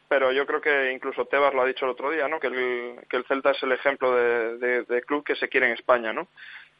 pero 0.09 0.33
yo 0.33 0.47
creo 0.47 0.61
que 0.61 0.93
incluso 0.93 1.25
Tebas 1.27 1.55
lo 1.55 1.63
ha 1.63 1.67
dicho 1.67 1.85
el 1.85 1.93
otro 1.93 2.11
día, 2.11 2.29
¿no? 2.29 2.39
Que 2.39 2.47
el, 2.49 2.99
que 3.09 3.17
el 3.17 3.25
Celta 3.25 3.51
es 3.51 3.63
el 3.63 3.73
ejemplo 3.73 4.15
de, 4.15 5.03
club 5.07 5.25
que 5.25 5.37
se 5.37 5.49
quiere 5.49 5.67
en 5.67 5.73
España, 5.73 6.13
¿no? 6.13 6.29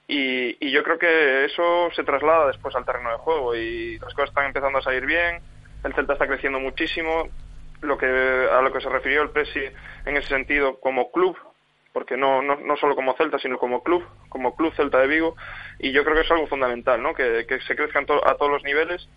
Y, 0.09 0.71
yo 0.71 0.83
creo 0.85 0.99
que 0.99 1.45
eso 1.45 1.91
se 1.95 2.05
traslada 2.05 2.47
después 2.47 2.75
al 2.77 2.85
terreno 2.85 3.11
de 3.11 3.17
juego 3.17 3.57
y 3.57 3.99
las 3.99 4.15
cosas 4.15 4.31
están 4.31 4.47
empezando 4.47 4.79
a 4.79 4.83
salir 4.83 5.05
bien, 5.07 5.41
el 5.83 5.95
Celta 5.95 6.13
está 6.13 6.27
creciendo 6.29 6.61
muchísimo, 6.61 7.29
lo 7.81 7.99
que 7.99 8.07
a 8.07 8.61
lo 8.63 8.73
que 8.73 8.81
se 8.81 8.89
refirió 8.89 9.23
el 9.23 9.31
Presi 9.31 9.63
en 10.05 10.17
ese 10.17 10.29
sentido 10.29 10.79
como 10.81 11.11
club, 11.11 11.37
porque 11.93 12.17
no, 12.17 12.43
no, 12.43 12.57
no 12.57 12.77
solo 12.77 12.95
como 12.95 13.17
Celta, 13.17 13.39
sino 13.39 13.59
como 13.59 13.83
club, 13.83 14.07
como 14.29 14.55
club 14.55 14.73
Celta 14.75 14.99
de 14.99 15.09
Vigo, 15.09 15.37
y 15.79 15.93
yo 15.93 16.05
creo 16.05 16.15
que 16.15 16.23
es 16.23 16.31
algo 16.31 16.47
fundamental, 16.47 17.03
¿no? 17.03 17.15
Que, 17.15 17.45
que 17.47 17.61
se 17.61 17.75
crezca 17.75 17.99
en 17.99 18.07
to- 18.07 18.27
a 18.29 18.37
todos 18.37 18.53
los 18.53 18.63
niveles 18.65 19.09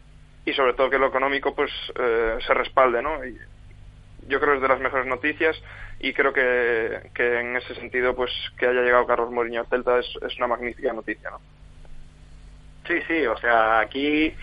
y 0.46 0.54
sobre 0.54 0.74
todo 0.74 0.90
que 0.90 0.98
lo 1.00 1.08
económico 1.08 1.54
pues 1.54 1.72
eh, 1.96 2.38
se 2.46 2.54
respalde, 2.54 3.02
¿no? 3.02 3.24
Y 3.26 3.38
yo 4.30 4.40
creo 4.40 4.52
que 4.52 4.58
es 4.58 4.62
de 4.62 4.68
las 4.68 4.80
mejores 4.80 5.08
noticias 5.08 5.62
y 6.00 6.14
creo 6.14 6.32
que, 6.32 7.10
que 7.14 7.40
en 7.40 7.58
ese 7.58 7.76
sentido 7.76 8.16
pues 8.16 8.32
que 8.58 8.68
haya 8.68 8.82
llegado 8.82 9.08
Carlos 9.08 9.32
Mourinho 9.32 9.62
al 9.62 9.68
Celta 9.68 10.00
es, 10.00 10.08
es 10.22 10.38
una 10.38 10.48
magnífica 10.48 10.94
noticia, 10.94 11.32
¿no? 11.32 11.42
Sí, 12.88 13.02
sí, 13.08 13.26
o 13.26 13.38
sea, 13.38 13.80
aquí 13.80 14.34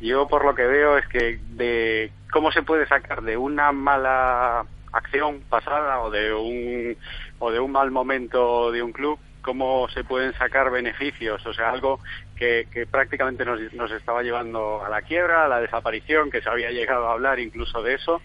yo 0.00 0.28
por 0.28 0.44
lo 0.44 0.54
que 0.54 0.66
veo 0.66 0.98
es 0.98 1.06
que 1.08 1.38
de 1.50 2.12
cómo 2.30 2.52
se 2.52 2.62
puede 2.62 2.86
sacar 2.86 3.22
de 3.22 3.36
una 3.36 3.72
mala 3.72 4.66
acción 4.92 5.40
pasada 5.48 6.00
o 6.00 6.10
de 6.10 6.32
un 6.32 6.96
o 7.38 7.50
de 7.50 7.60
un 7.60 7.72
mal 7.72 7.90
momento 7.90 8.70
de 8.72 8.82
un 8.82 8.92
club 8.92 9.18
cómo 9.42 9.88
se 9.88 10.04
pueden 10.04 10.34
sacar 10.34 10.70
beneficios, 10.70 11.44
o 11.46 11.54
sea, 11.54 11.70
algo 11.70 12.00
que, 12.36 12.68
que 12.70 12.86
prácticamente 12.86 13.46
nos, 13.46 13.60
nos 13.72 13.90
estaba 13.92 14.22
llevando 14.22 14.84
a 14.84 14.90
la 14.90 15.00
quiebra, 15.00 15.46
a 15.46 15.48
la 15.48 15.60
desaparición, 15.60 16.30
que 16.30 16.42
se 16.42 16.50
había 16.50 16.70
llegado 16.70 17.08
a 17.08 17.12
hablar 17.12 17.38
incluso 17.38 17.82
de 17.82 17.94
eso, 17.94 18.20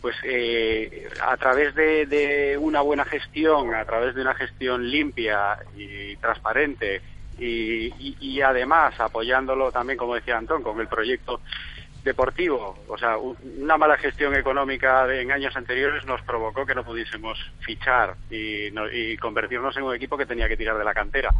pues 0.00 0.16
eh, 0.22 1.08
a 1.20 1.36
través 1.36 1.74
de, 1.74 2.06
de 2.06 2.56
una 2.58 2.80
buena 2.80 3.04
gestión, 3.04 3.74
a 3.74 3.84
través 3.84 4.14
de 4.14 4.22
una 4.22 4.34
gestión 4.34 4.88
limpia 4.88 5.58
y 5.76 6.16
transparente 6.16 7.02
y, 7.38 7.86
y- 7.98 8.16
y 8.20 8.40
además 8.42 8.98
apoyándolo 9.00 9.70
también, 9.72 9.98
como 9.98 10.14
decía 10.14 10.36
Antón, 10.36 10.62
con 10.62 10.80
el 10.80 10.88
proyecto 10.88 11.40
deportivo. 12.04 12.78
O 12.88 12.96
sea, 12.96 13.18
una 13.18 13.76
mala 13.76 13.96
gestión 13.98 14.34
económica 14.34 15.12
en 15.14 15.32
años 15.32 15.56
anteriores 15.56 16.04
nos 16.06 16.22
provocó 16.22 16.64
que 16.64 16.74
no 16.74 16.84
pudiésemos 16.84 17.36
fichar 17.60 18.14
y, 18.30 18.68
y 18.92 19.16
convertirnos 19.18 19.76
en 19.76 19.82
un 19.82 19.94
equipo 19.94 20.16
que 20.16 20.26
tenía 20.26 20.48
que 20.48 20.56
tirar 20.56 20.78
de 20.78 20.84
la 20.84 20.94
cantera. 20.94 21.34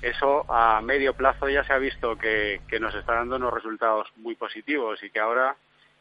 Eso 0.00 0.46
a 0.48 0.80
medio 0.80 1.12
plazo 1.14 1.48
ya 1.48 1.64
se 1.64 1.72
ha 1.72 1.78
visto 1.78 2.16
que, 2.16 2.60
que 2.68 2.78
nos 2.80 2.94
está 2.94 3.14
dando 3.14 3.36
unos 3.36 3.52
resultados 3.52 4.08
muy 4.16 4.36
positivos 4.36 5.02
y 5.02 5.10
que 5.10 5.18
ahora 5.20 5.56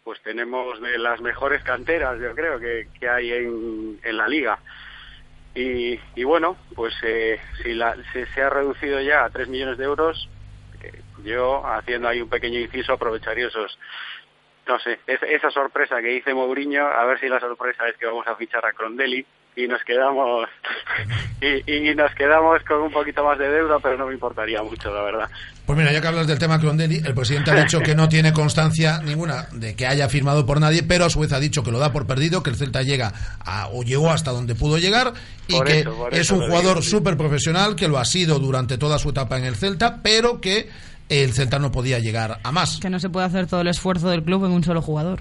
pues 0.05 0.21
tenemos 0.21 0.79
de 0.81 0.99
las 0.99 1.19
mejores 1.19 1.63
canteras, 1.63 2.19
yo 2.21 2.35
creo, 2.35 2.59
que, 2.59 2.89
que 2.99 3.09
hay 3.09 3.33
en, 3.33 3.99
en 4.03 4.17
la 4.17 4.27
liga. 4.27 4.59
Y, 5.55 5.99
y 6.15 6.23
bueno, 6.23 6.57
pues 6.75 6.93
eh, 7.01 7.39
si 7.63 7.73
la, 7.73 7.97
se, 8.13 8.41
ha 8.41 8.49
reducido 8.51 9.01
ya 9.01 9.25
a 9.25 9.29
3 9.31 9.47
millones 9.47 9.79
de 9.79 9.85
euros, 9.85 10.29
eh, 10.83 11.01
yo, 11.23 11.65
haciendo 11.65 12.07
ahí 12.07 12.21
un 12.21 12.29
pequeño 12.29 12.59
inciso, 12.59 12.93
aprovecharía 12.93 13.47
esos, 13.47 13.79
no 14.67 14.77
sé, 14.77 14.99
es- 15.07 15.23
esa 15.23 15.49
sorpresa 15.49 15.99
que 16.01 16.09
dice 16.09 16.35
Mourinho, 16.35 16.85
a 16.85 17.03
ver 17.05 17.19
si 17.19 17.27
la 17.27 17.39
sorpresa 17.39 17.87
es 17.89 17.97
que 17.97 18.05
vamos 18.05 18.27
a 18.27 18.35
fichar 18.35 18.63
a 18.63 18.73
Crondelli 18.73 19.25
y 19.55 19.67
nos 19.67 19.81
quedamos 19.83 20.47
y, 21.41 21.89
y 21.89 21.95
nos 21.95 22.13
quedamos 22.15 22.61
con 22.67 22.81
un 22.81 22.91
poquito 22.91 23.23
más 23.23 23.37
de 23.39 23.47
deuda, 23.49 23.77
pero 23.81 23.97
no 23.97 24.07
me 24.07 24.13
importaría 24.13 24.61
mucho, 24.63 24.93
la 24.93 25.01
verdad. 25.03 25.29
Pues 25.65 25.77
mira, 25.79 25.91
ya 25.91 25.99
que 26.01 26.07
hablas 26.07 26.27
del 26.27 26.37
tema 26.37 26.59
Crondelli, 26.59 26.97
el 27.03 27.13
presidente 27.15 27.51
ha 27.51 27.55
dicho 27.63 27.79
que 27.79 27.95
no 27.95 28.07
tiene 28.07 28.33
constancia 28.33 28.99
ninguna 29.01 29.47
de 29.51 29.75
que 29.75 29.87
haya 29.87 30.07
firmado 30.09 30.45
por 30.45 30.59
nadie, 30.59 30.83
pero 30.83 31.05
a 31.05 31.09
su 31.09 31.19
vez 31.21 31.31
ha 31.33 31.39
dicho 31.39 31.63
que 31.63 31.71
lo 31.71 31.79
da 31.79 31.91
por 31.91 32.05
perdido, 32.05 32.43
que 32.43 32.51
el 32.51 32.55
Celta 32.55 32.83
llega 32.83 33.13
a- 33.39 33.69
o 33.69 33.81
llegó 33.83 34.11
hasta 34.11 34.31
donde 34.31 34.53
pudo 34.55 34.77
llegar 34.77 35.13
y 35.47 35.53
Por 35.53 35.65
que 35.67 35.79
eso, 35.79 36.07
es 36.11 36.31
un 36.31 36.41
jugador 36.41 36.83
sí. 36.83 36.89
súper 36.91 37.17
profesional, 37.17 37.75
que 37.75 37.87
lo 37.87 37.97
ha 37.97 38.05
sido 38.05 38.37
durante 38.39 38.77
toda 38.77 38.99
su 38.99 39.09
etapa 39.09 39.37
en 39.37 39.45
el 39.45 39.55
Celta, 39.55 40.01
pero 40.03 40.39
que 40.39 40.69
el 41.09 41.33
Celta 41.33 41.57
no 41.59 41.71
podía 41.71 41.97
llegar 41.99 42.39
a 42.43 42.51
más. 42.51 42.79
Que 42.79 42.89
no 42.89 42.99
se 42.99 43.09
puede 43.09 43.25
hacer 43.25 43.47
todo 43.47 43.61
el 43.61 43.67
esfuerzo 43.67 44.09
del 44.09 44.23
club 44.23 44.45
en 44.45 44.51
un 44.51 44.63
solo 44.63 44.81
jugador. 44.81 45.19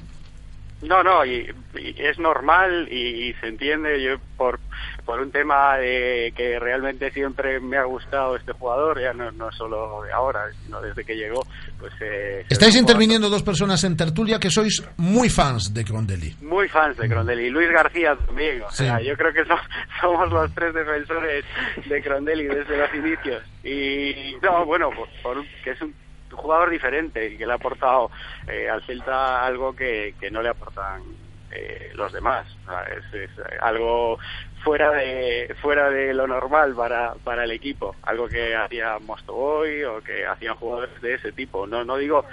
No, 0.85 1.03
no, 1.03 1.25
y, 1.25 1.53
y 1.75 1.95
es 1.99 2.19
normal 2.19 2.89
y, 2.91 3.29
y 3.29 3.33
se 3.35 3.49
entiende. 3.49 4.03
Yo 4.03 4.17
por 4.37 4.61
por 5.05 5.21
un 5.21 5.31
tema 5.31 5.77
de 5.77 6.33
que 6.35 6.59
realmente 6.59 7.11
siempre 7.11 7.61
me 7.61 7.77
ha 7.77 7.85
gustado 7.85 8.37
este 8.37 8.53
jugador, 8.53 8.99
ya 9.01 9.13
no, 9.13 9.31
no 9.33 9.53
solo 9.53 10.03
de 10.03 10.11
ahora, 10.13 10.47
sino 10.65 10.81
desde 10.81 11.05
que 11.05 11.15
llegó, 11.15 11.47
pues 11.79 11.93
eh, 12.01 12.47
Estáis 12.49 12.75
interviniendo 12.77 13.29
dos 13.29 13.43
personas 13.43 13.85
en 13.85 13.99
tertulia 13.99 14.39
que 14.39 14.51
sois 14.51 14.83
muy 14.97 15.29
fans 15.29 15.75
de 15.75 15.85
Crondelli. 15.85 16.35
muy 16.41 16.69
fans 16.71 16.97
de 16.97 17.07
Crondelli. 17.09 17.45
Y 17.47 17.51
Luis 17.51 17.71
García 17.71 18.17
también. 18.17 18.63
O 18.63 18.71
Sí. 18.71 18.85
sea, 18.85 19.01
yo 19.03 19.15
creo 19.17 19.33
que 19.35 19.45
so- 19.45 19.59
somos 20.01 20.31
los 20.33 20.53
tres 20.55 20.73
defensores 20.75 21.45
de 21.87 22.03
Crondelli 22.03 22.45
desde 22.45 22.77
los 22.77 22.95
inicios. 22.95 23.43
Y 23.63 24.37
no, 24.43 24.65
bueno, 24.65 24.91
por, 25.23 25.45
que 25.63 25.71
es 25.73 25.81
un 25.83 25.95
jugador 26.35 26.71
diferente 26.71 27.29
y 27.29 27.37
que 27.37 27.47
le 27.47 27.53
ha 27.53 27.57
aportado 27.57 28.11
eh, 28.47 28.69
al 28.69 28.83
Celta 28.83 29.45
algo 29.45 29.75
que, 29.75 30.15
que 30.21 30.31
no 30.31 30.43
le 30.43 30.51
aportan 30.51 31.03
eh, 31.51 31.93
los 31.95 32.13
demás. 32.13 32.47
O 32.65 32.71
sea, 32.71 32.83
es, 32.83 33.15
es 33.15 33.31
algo 33.61 34.19
fuera 34.65 34.91
de 34.93 35.55
fuera 35.61 35.91
de 35.91 36.15
lo 36.15 36.27
normal 36.27 36.75
para, 36.75 37.15
para 37.23 37.45
el 37.45 37.51
equipo, 37.51 37.95
algo 38.03 38.27
que 38.29 38.57
hacía 38.57 38.99
Mostovoy 38.99 39.85
o 39.85 40.03
que 40.03 40.27
hacían 40.27 40.57
jugadores 40.57 41.01
de 41.03 41.15
ese 41.15 41.33
tipo. 41.33 41.67
No 41.67 41.85
no 41.85 41.97
digo 41.97 42.25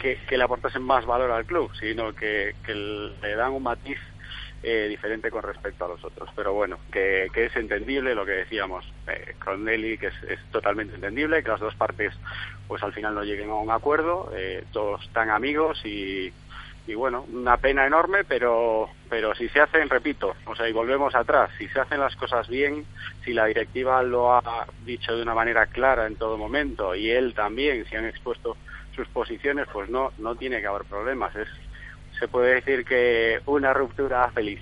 que, 0.00 0.18
que 0.28 0.36
le 0.36 0.44
aportasen 0.44 0.82
más 0.82 1.06
valor 1.06 1.30
al 1.30 1.46
club, 1.46 1.70
sino 1.78 2.14
que, 2.14 2.56
que 2.64 2.74
le 2.74 3.36
dan 3.36 3.52
un 3.52 3.62
matiz 3.62 3.98
eh, 4.62 4.86
diferente 4.88 5.30
con 5.30 5.44
respecto 5.44 5.84
a 5.84 5.88
los 5.88 6.04
otros. 6.04 6.28
Pero 6.34 6.52
bueno, 6.52 6.78
que, 6.90 7.28
que 7.32 7.46
es 7.46 7.56
entendible 7.56 8.14
lo 8.14 8.26
que 8.26 8.32
decíamos, 8.32 8.84
eh, 9.06 9.36
Crondelli, 9.38 9.96
que 9.96 10.08
es, 10.08 10.22
es 10.28 10.40
totalmente 10.50 10.96
entendible, 10.96 11.42
que 11.42 11.50
las 11.50 11.60
dos 11.60 11.74
partes 11.76 12.12
pues 12.68 12.82
al 12.82 12.92
final 12.92 13.14
no 13.14 13.24
lleguen 13.24 13.50
a 13.50 13.54
un 13.54 13.70
acuerdo, 13.70 14.30
eh, 14.34 14.64
todos 14.72 15.02
están 15.04 15.30
amigos 15.30 15.84
y, 15.84 16.32
y 16.86 16.94
bueno, 16.94 17.26
una 17.32 17.56
pena 17.56 17.86
enorme, 17.86 18.24
pero, 18.24 18.88
pero 19.08 19.34
si 19.34 19.48
se 19.48 19.60
hacen, 19.60 19.88
repito, 19.88 20.34
o 20.46 20.54
sea, 20.54 20.68
y 20.68 20.72
volvemos 20.72 21.14
atrás, 21.14 21.50
si 21.58 21.68
se 21.68 21.80
hacen 21.80 22.00
las 22.00 22.14
cosas 22.16 22.48
bien, 22.48 22.84
si 23.24 23.32
la 23.32 23.46
directiva 23.46 24.02
lo 24.02 24.32
ha 24.32 24.66
dicho 24.84 25.16
de 25.16 25.22
una 25.22 25.34
manera 25.34 25.66
clara 25.66 26.06
en 26.06 26.16
todo 26.16 26.38
momento 26.38 26.94
y 26.94 27.10
él 27.10 27.34
también, 27.34 27.84
si 27.86 27.96
han 27.96 28.06
expuesto 28.06 28.56
sus 28.94 29.08
posiciones, 29.08 29.66
pues 29.72 29.90
no, 29.90 30.12
no 30.18 30.36
tiene 30.36 30.60
que 30.60 30.66
haber 30.66 30.84
problemas. 30.84 31.34
Es, 31.36 31.48
se 32.18 32.28
puede 32.28 32.54
decir 32.54 32.84
que 32.84 33.40
una 33.46 33.74
ruptura 33.74 34.30
feliz. 34.30 34.60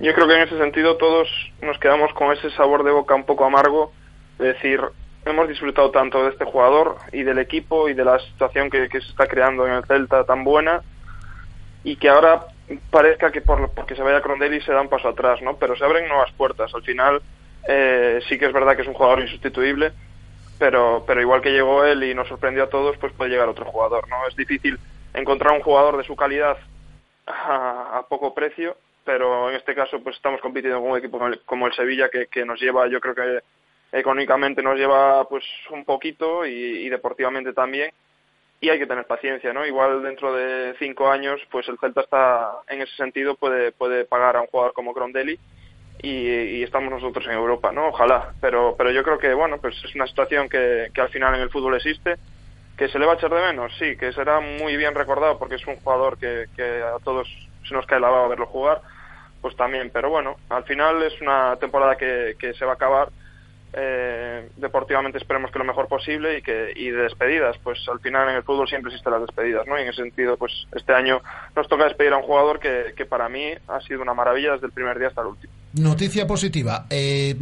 Yo 0.00 0.12
creo 0.14 0.26
que 0.26 0.34
en 0.34 0.42
ese 0.42 0.58
sentido 0.58 0.96
todos 0.96 1.28
nos 1.60 1.78
quedamos 1.78 2.12
con 2.14 2.32
ese 2.32 2.50
sabor 2.50 2.84
de 2.84 2.90
boca 2.90 3.14
un 3.14 3.24
poco 3.24 3.44
amargo, 3.44 3.92
de 4.38 4.48
decir, 4.48 4.80
hemos 5.24 5.48
disfrutado 5.48 5.90
tanto 5.90 6.24
de 6.24 6.30
este 6.30 6.44
jugador 6.44 6.96
y 7.12 7.22
del 7.22 7.38
equipo 7.38 7.88
y 7.88 7.94
de 7.94 8.04
la 8.04 8.18
situación 8.18 8.70
que, 8.70 8.88
se 8.88 8.98
está 8.98 9.26
creando 9.26 9.66
en 9.66 9.74
el 9.74 9.84
Celta 9.84 10.24
tan 10.24 10.44
buena 10.44 10.82
y 11.84 11.96
que 11.96 12.08
ahora 12.08 12.46
parezca 12.90 13.30
que 13.30 13.40
por, 13.40 13.70
porque 13.70 13.94
se 13.94 14.02
vaya 14.02 14.20
Crondelli 14.20 14.60
se 14.60 14.72
da 14.72 14.80
un 14.80 14.88
paso 14.88 15.08
atrás, 15.08 15.40
¿no? 15.42 15.56
Pero 15.56 15.76
se 15.76 15.84
abren 15.84 16.08
nuevas 16.08 16.32
puertas. 16.32 16.74
Al 16.74 16.82
final 16.82 17.22
eh, 17.68 18.20
sí 18.28 18.38
que 18.38 18.46
es 18.46 18.52
verdad 18.52 18.76
que 18.76 18.82
es 18.82 18.88
un 18.88 18.94
jugador 18.94 19.20
insustituible, 19.20 19.92
pero, 20.58 21.04
pero 21.06 21.20
igual 21.20 21.40
que 21.40 21.52
llegó 21.52 21.84
él 21.84 22.02
y 22.02 22.14
nos 22.14 22.28
sorprendió 22.28 22.64
a 22.64 22.70
todos, 22.70 22.96
pues 22.98 23.12
puede 23.12 23.30
llegar 23.30 23.48
otro 23.48 23.64
jugador, 23.64 24.08
¿no? 24.08 24.26
Es 24.28 24.36
difícil 24.36 24.78
encontrar 25.14 25.52
un 25.54 25.62
jugador 25.62 25.96
de 25.96 26.04
su 26.04 26.16
calidad 26.16 26.56
a, 27.26 27.98
a 27.98 28.06
poco 28.08 28.34
precio, 28.34 28.76
pero 29.04 29.50
en 29.50 29.56
este 29.56 29.74
caso 29.74 30.02
pues 30.02 30.16
estamos 30.16 30.40
compitiendo 30.40 30.80
con 30.80 30.90
un 30.92 30.98
equipo 30.98 31.18
como 31.18 31.28
el, 31.28 31.40
como 31.40 31.66
el 31.66 31.74
Sevilla 31.74 32.08
que 32.08 32.44
nos 32.44 32.60
lleva, 32.60 32.88
yo 32.88 33.00
creo 33.00 33.14
que 33.14 33.40
económicamente 33.92 34.62
nos 34.62 34.76
lleva 34.76 35.28
pues 35.28 35.44
un 35.70 35.84
poquito 35.84 36.46
y, 36.46 36.88
deportivamente 36.88 37.52
también. 37.52 37.92
Y 38.60 38.70
hay 38.70 38.78
que 38.78 38.86
tener 38.86 39.06
paciencia 39.06 39.52
no 39.52 39.66
igual 39.66 40.02
dentro 40.02 40.32
de 40.34 40.74
cinco 40.78 41.10
años 41.10 41.40
pues 41.50 41.68
el 41.68 41.78
Celta 41.78 42.02
está 42.02 42.52
en 42.68 42.80
ese 42.80 42.94
sentido 42.94 43.34
puede 43.34 43.72
puede 43.72 44.04
pagar 44.04 44.36
a 44.36 44.40
un 44.40 44.46
jugador 44.46 44.72
como 44.72 44.94
Crondelli 44.94 45.36
y, 46.00 46.08
y 46.08 46.62
estamos 46.62 46.92
nosotros 46.92 47.26
en 47.26 47.32
Europa 47.32 47.72
no 47.72 47.88
ojalá. 47.88 48.32
Pero 48.40 48.76
pero 48.78 48.92
yo 48.92 49.02
creo 49.02 49.18
que 49.18 49.34
bueno 49.34 49.58
pues 49.60 49.74
es 49.84 49.94
una 49.96 50.06
situación 50.06 50.48
que, 50.48 50.90
que 50.94 51.00
al 51.00 51.08
final 51.08 51.34
en 51.34 51.40
el 51.40 51.50
fútbol 51.50 51.74
existe 51.74 52.14
que 52.76 52.88
se 52.88 53.00
le 53.00 53.06
va 53.06 53.14
a 53.14 53.16
echar 53.16 53.34
de 53.34 53.42
menos 53.42 53.72
sí 53.80 53.96
que 53.96 54.12
será 54.12 54.38
muy 54.38 54.76
bien 54.76 54.94
recordado 54.94 55.40
porque 55.40 55.56
es 55.56 55.66
un 55.66 55.76
jugador 55.76 56.16
que, 56.16 56.46
que 56.54 56.82
a 56.82 56.98
todos 57.02 57.28
se 57.68 57.74
nos 57.74 57.84
cae 57.86 57.98
la 57.98 58.10
baba 58.10 58.28
verlo 58.28 58.46
jugar 58.46 58.80
pues 59.40 59.56
también. 59.56 59.90
Pero 59.92 60.08
bueno 60.08 60.36
al 60.50 60.62
final 60.62 61.02
es 61.02 61.20
una 61.20 61.56
temporada 61.56 61.96
que, 61.96 62.36
que 62.38 62.54
se 62.54 62.64
va 62.64 62.72
a 62.72 62.74
acabar 62.76 63.08
eh, 63.72 64.50
deportivamente 64.56 65.18
esperemos 65.18 65.50
que 65.50 65.58
lo 65.58 65.64
mejor 65.64 65.88
posible 65.88 66.38
y 66.38 66.42
que 66.42 66.72
y 66.74 66.90
de 66.90 67.02
despedidas. 67.02 67.56
Pues 67.62 67.78
al 67.88 68.00
final 68.00 68.28
en 68.28 68.36
el 68.36 68.42
fútbol 68.42 68.68
siempre 68.68 68.90
existen 68.90 69.12
las 69.12 69.22
despedidas 69.22 69.66
no 69.66 69.78
y 69.78 69.82
en 69.82 69.88
ese 69.88 70.02
sentido 70.02 70.36
pues 70.36 70.52
este 70.74 70.92
año 70.92 71.20
nos 71.56 71.68
toca 71.68 71.84
despedir 71.84 72.12
a 72.12 72.18
un 72.18 72.22
jugador 72.22 72.60
que, 72.60 72.92
que 72.96 73.06
para 73.06 73.28
mí 73.28 73.52
ha 73.68 73.80
sido 73.80 74.02
una 74.02 74.14
maravilla 74.14 74.52
desde 74.52 74.66
el 74.66 74.72
primer 74.72 74.98
día 74.98 75.08
hasta 75.08 75.22
el 75.22 75.28
último. 75.28 75.52
Noticia 75.74 76.26
positiva. 76.26 76.86
Eh, 76.90 77.34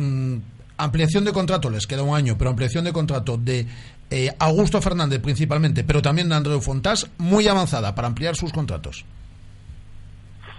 ampliación 0.76 1.24
de 1.24 1.32
contrato 1.32 1.68
les 1.68 1.86
queda 1.86 2.02
un 2.02 2.16
año 2.16 2.36
pero 2.38 2.50
ampliación 2.50 2.84
de 2.84 2.92
contrato 2.92 3.36
de 3.36 3.66
eh, 4.10 4.30
Augusto 4.38 4.80
Fernández 4.80 5.20
principalmente 5.20 5.84
pero 5.84 6.00
también 6.00 6.28
de 6.28 6.34
Andreu 6.34 6.60
Fontás 6.60 7.10
muy 7.18 7.48
avanzada 7.48 7.94
para 7.94 8.08
ampliar 8.08 8.34
sus 8.34 8.52
contratos 8.52 9.04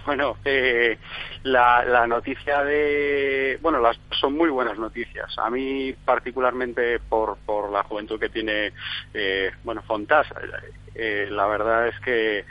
bueno, 0.06 0.36
eh, 0.44 0.98
la, 1.44 1.84
la, 1.84 2.06
noticia 2.06 2.62
de... 2.64 3.58
Bueno, 3.60 3.80
las 3.80 3.98
son 4.10 4.34
muy 4.34 4.50
buenas 4.50 4.78
noticias. 4.78 5.36
A 5.38 5.50
mí 5.50 5.92
particularmente 6.04 6.98
por, 7.00 7.38
por 7.38 7.70
la 7.70 7.82
juventud 7.84 8.18
que 8.18 8.28
tiene, 8.28 8.72
eh, 9.14 9.50
bueno, 9.64 9.82
Fontás, 9.82 10.26
eh, 10.94 11.28
la 11.30 11.46
verdad 11.46 11.88
es 11.88 11.98
que... 12.00 12.44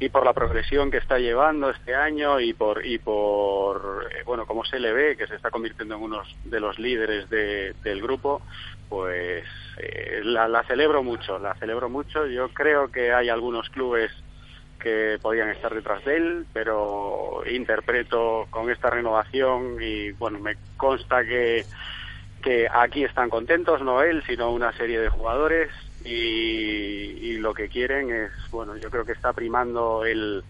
Y 0.00 0.08
por 0.08 0.24
la 0.24 0.32
progresión 0.32 0.90
que 0.90 0.96
está 0.96 1.18
llevando 1.18 1.70
este 1.70 1.94
año 1.94 2.40
y 2.40 2.52
por, 2.52 2.84
y 2.84 2.98
por 2.98 4.08
eh, 4.10 4.24
bueno, 4.26 4.44
cómo 4.44 4.64
se 4.64 4.80
le 4.80 4.92
ve, 4.92 5.16
que 5.16 5.28
se 5.28 5.36
está 5.36 5.50
convirtiendo 5.50 5.94
en 5.94 6.02
uno 6.02 6.22
de 6.44 6.60
los 6.60 6.80
líderes 6.80 7.30
de, 7.30 7.74
del 7.84 8.02
grupo, 8.02 8.42
pues 8.88 9.44
eh, 9.78 10.20
la, 10.24 10.48
la 10.48 10.64
celebro 10.64 11.04
mucho, 11.04 11.38
la 11.38 11.54
celebro 11.54 11.88
mucho. 11.88 12.26
Yo 12.26 12.48
creo 12.48 12.90
que 12.90 13.12
hay 13.12 13.28
algunos 13.28 13.70
clubes 13.70 14.10
que 14.84 15.18
podían 15.20 15.48
estar 15.48 15.74
detrás 15.74 16.04
de 16.04 16.16
él, 16.16 16.46
pero 16.52 17.42
interpreto 17.50 18.46
con 18.50 18.70
esta 18.70 18.90
renovación 18.90 19.78
y 19.80 20.12
bueno, 20.12 20.38
me 20.38 20.56
consta 20.76 21.24
que, 21.24 21.64
que 22.42 22.68
aquí 22.70 23.02
están 23.02 23.30
contentos, 23.30 23.80
no 23.80 24.02
él, 24.02 24.22
sino 24.26 24.52
una 24.52 24.76
serie 24.76 25.00
de 25.00 25.08
jugadores 25.08 25.70
y, 26.04 26.10
y 26.10 27.38
lo 27.38 27.54
que 27.54 27.70
quieren 27.70 28.10
es, 28.12 28.30
bueno, 28.50 28.76
yo 28.76 28.90
creo 28.90 29.06
que 29.06 29.12
está 29.12 29.32
primando 29.32 30.04
el, 30.04 30.44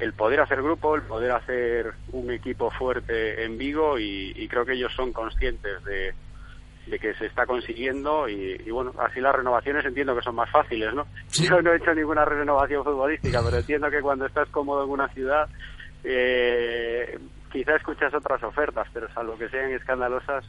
el 0.00 0.12
poder 0.14 0.40
hacer 0.40 0.62
grupo, 0.62 0.96
el 0.96 1.02
poder 1.02 1.30
hacer 1.30 1.94
un 2.10 2.32
equipo 2.32 2.72
fuerte 2.72 3.44
en 3.44 3.56
Vigo 3.56 4.00
y, 4.00 4.32
y 4.34 4.48
creo 4.48 4.66
que 4.66 4.72
ellos 4.72 4.92
son 4.96 5.12
conscientes 5.12 5.84
de, 5.84 6.12
de 6.86 6.98
que 6.98 7.14
se 7.14 7.26
está 7.26 7.46
consiguiendo 7.46 8.28
y, 8.28 8.60
y, 8.64 8.70
bueno, 8.70 8.92
así 8.98 9.20
las 9.20 9.34
renovaciones 9.34 9.84
entiendo 9.84 10.14
que 10.14 10.22
son 10.22 10.34
más 10.34 10.50
fáciles, 10.50 10.92
¿no? 10.94 11.06
Sí. 11.28 11.46
Yo 11.48 11.60
no 11.62 11.72
he 11.72 11.76
hecho 11.76 11.94
ninguna 11.94 12.24
renovación 12.24 12.84
futbolística, 12.84 13.40
pero 13.44 13.58
entiendo 13.58 13.90
que 13.90 14.00
cuando 14.00 14.26
estás 14.26 14.48
cómodo 14.48 14.84
en 14.84 14.90
una 14.90 15.08
ciudad, 15.08 15.48
eh, 16.04 17.18
quizá 17.52 17.76
escuchas 17.76 18.12
otras 18.14 18.42
ofertas, 18.42 18.88
pero 18.92 19.12
salvo 19.12 19.36
que 19.36 19.48
sean 19.48 19.70
escandalosas, 19.72 20.44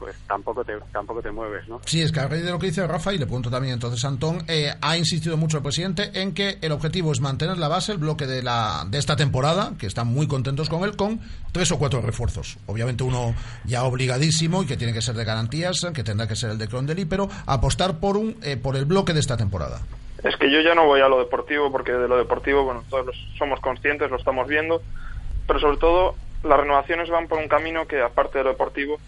pues 0.00 0.16
tampoco 0.26 0.64
te, 0.64 0.72
tampoco 0.92 1.20
te 1.20 1.30
mueves, 1.30 1.68
¿no? 1.68 1.80
Sí, 1.84 2.00
es 2.00 2.10
que 2.10 2.20
a 2.20 2.26
raíz 2.26 2.42
de 2.42 2.50
lo 2.50 2.58
que 2.58 2.68
dice 2.68 2.86
Rafa, 2.86 3.12
y 3.12 3.18
le 3.18 3.26
pregunto 3.26 3.50
también 3.50 3.74
entonces 3.74 4.02
Antón, 4.04 4.42
eh, 4.48 4.72
ha 4.80 4.96
insistido 4.96 5.36
mucho 5.36 5.58
el 5.58 5.62
presidente 5.62 6.10
en 6.14 6.32
que 6.32 6.58
el 6.62 6.72
objetivo 6.72 7.12
es 7.12 7.20
mantener 7.20 7.58
la 7.58 7.68
base, 7.68 7.92
el 7.92 7.98
bloque 7.98 8.26
de, 8.26 8.42
la, 8.42 8.86
de 8.88 8.98
esta 8.98 9.14
temporada, 9.14 9.74
que 9.78 9.86
están 9.86 10.08
muy 10.08 10.26
contentos 10.26 10.70
con 10.70 10.84
él, 10.84 10.96
con 10.96 11.20
tres 11.52 11.70
o 11.70 11.78
cuatro 11.78 12.00
refuerzos. 12.00 12.56
Obviamente 12.66 13.04
uno 13.04 13.34
ya 13.64 13.84
obligadísimo 13.84 14.62
y 14.62 14.66
que 14.66 14.78
tiene 14.78 14.94
que 14.94 15.02
ser 15.02 15.14
de 15.14 15.24
garantías, 15.24 15.86
que 15.94 16.02
tendrá 16.02 16.26
que 16.26 16.34
ser 16.34 16.50
el 16.50 16.58
de 16.58 16.66
Crondelli, 16.66 17.04
pero 17.04 17.28
apostar 17.44 18.00
por, 18.00 18.16
un, 18.16 18.38
eh, 18.42 18.56
por 18.56 18.76
el 18.76 18.86
bloque 18.86 19.12
de 19.12 19.20
esta 19.20 19.36
temporada. 19.36 19.82
Es 20.24 20.36
que 20.36 20.50
yo 20.50 20.60
ya 20.62 20.74
no 20.74 20.86
voy 20.86 21.02
a 21.02 21.08
lo 21.08 21.18
deportivo, 21.18 21.70
porque 21.70 21.92
de 21.92 22.08
lo 22.08 22.16
deportivo, 22.16 22.64
bueno, 22.64 22.84
todos 22.88 23.06
los, 23.06 23.16
somos 23.38 23.60
conscientes, 23.60 24.10
lo 24.10 24.16
estamos 24.16 24.48
viendo, 24.48 24.82
pero 25.46 25.60
sobre 25.60 25.76
todo 25.76 26.14
las 26.42 26.58
renovaciones 26.58 27.10
van 27.10 27.28
por 27.28 27.38
un 27.38 27.48
camino 27.48 27.86
que, 27.86 28.00
aparte 28.00 28.38
de 28.38 28.44
lo 28.44 28.50
deportivo, 28.50 28.98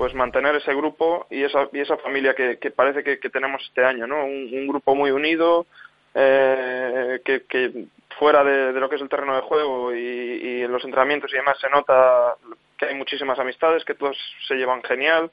pues 0.00 0.14
mantener 0.14 0.56
ese 0.56 0.72
grupo 0.72 1.26
y 1.28 1.42
esa, 1.42 1.68
y 1.74 1.78
esa 1.78 1.98
familia 1.98 2.34
que, 2.34 2.56
que 2.56 2.70
parece 2.70 3.04
que, 3.04 3.28
tenemos 3.28 3.62
este 3.64 3.84
año, 3.84 4.06
¿no? 4.06 4.24
Un, 4.24 4.66
grupo 4.66 4.94
muy 4.94 5.10
unido, 5.10 5.66
eh, 6.14 7.20
que, 7.22 7.42
que, 7.42 7.84
fuera 8.18 8.42
de, 8.42 8.72
lo 8.72 8.88
que 8.88 8.96
es 8.96 9.02
el 9.02 9.10
terreno 9.10 9.36
de 9.36 9.42
juego 9.42 9.94
y, 9.94 10.62
en 10.62 10.72
los 10.72 10.82
entrenamientos 10.86 11.30
y 11.30 11.36
demás 11.36 11.58
se 11.60 11.68
nota 11.68 12.34
que 12.78 12.86
hay 12.86 12.94
muchísimas 12.94 13.38
amistades, 13.38 13.84
que 13.84 13.94
todos 13.94 14.16
se 14.48 14.54
llevan 14.54 14.82
genial, 14.84 15.30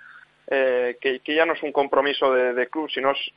eh, 0.48 0.98
que, 1.00 1.22
ya 1.26 1.46
no 1.46 1.54
es 1.54 1.64
un 1.64 1.72
compromiso 1.72 2.34
de, 2.34 2.54
de 2.54 2.68
club, 2.68 2.90
sino 2.92 3.12
es 3.12 3.32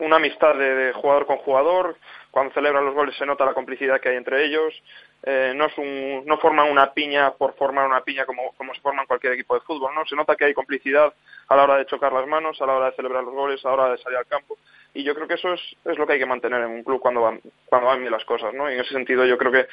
una 0.00 0.16
amistad 0.16 0.56
de, 0.56 0.74
de, 0.74 0.92
jugador 0.92 1.24
con 1.24 1.38
jugador. 1.38 1.96
Cuando 2.30 2.52
celebran 2.52 2.84
los 2.84 2.94
goles 2.94 3.16
se 3.16 3.24
nota 3.24 3.46
la 3.46 3.54
complicidad 3.54 3.98
que 3.98 4.10
hay 4.10 4.16
entre 4.16 4.44
ellos. 4.44 4.74
Eh, 5.22 5.52
no, 5.56 5.66
es 5.66 5.76
un, 5.78 6.24
no 6.24 6.38
forman 6.38 6.70
una 6.70 6.92
piña 6.92 7.32
por 7.32 7.54
formar 7.54 7.86
una 7.86 8.00
piña 8.02 8.24
como, 8.24 8.52
como 8.56 8.72
se 8.74 8.80
forma 8.80 9.02
en 9.02 9.08
cualquier 9.08 9.32
equipo 9.32 9.54
de 9.54 9.60
fútbol. 9.60 9.94
no 9.94 10.04
Se 10.06 10.14
nota 10.14 10.36
que 10.36 10.44
hay 10.44 10.54
complicidad 10.54 11.12
a 11.48 11.56
la 11.56 11.64
hora 11.64 11.78
de 11.78 11.86
chocar 11.86 12.12
las 12.12 12.26
manos, 12.26 12.60
a 12.60 12.66
la 12.66 12.74
hora 12.74 12.90
de 12.90 12.96
celebrar 12.96 13.24
los 13.24 13.34
goles, 13.34 13.64
a 13.64 13.68
la 13.68 13.74
hora 13.74 13.92
de 13.92 13.98
salir 13.98 14.18
al 14.18 14.26
campo. 14.26 14.56
Y 14.94 15.02
yo 15.02 15.14
creo 15.14 15.26
que 15.26 15.34
eso 15.34 15.52
es, 15.52 15.60
es 15.84 15.98
lo 15.98 16.06
que 16.06 16.14
hay 16.14 16.18
que 16.18 16.26
mantener 16.26 16.62
en 16.62 16.70
un 16.70 16.84
club 16.84 17.00
cuando 17.00 17.22
van, 17.22 17.40
cuando 17.66 17.88
van 17.88 18.00
bien 18.00 18.12
las 18.12 18.24
cosas. 18.24 18.54
¿no? 18.54 18.70
Y 18.70 18.74
en 18.74 18.80
ese 18.80 18.92
sentido 18.92 19.26
yo 19.26 19.36
creo 19.36 19.50
que, 19.50 19.66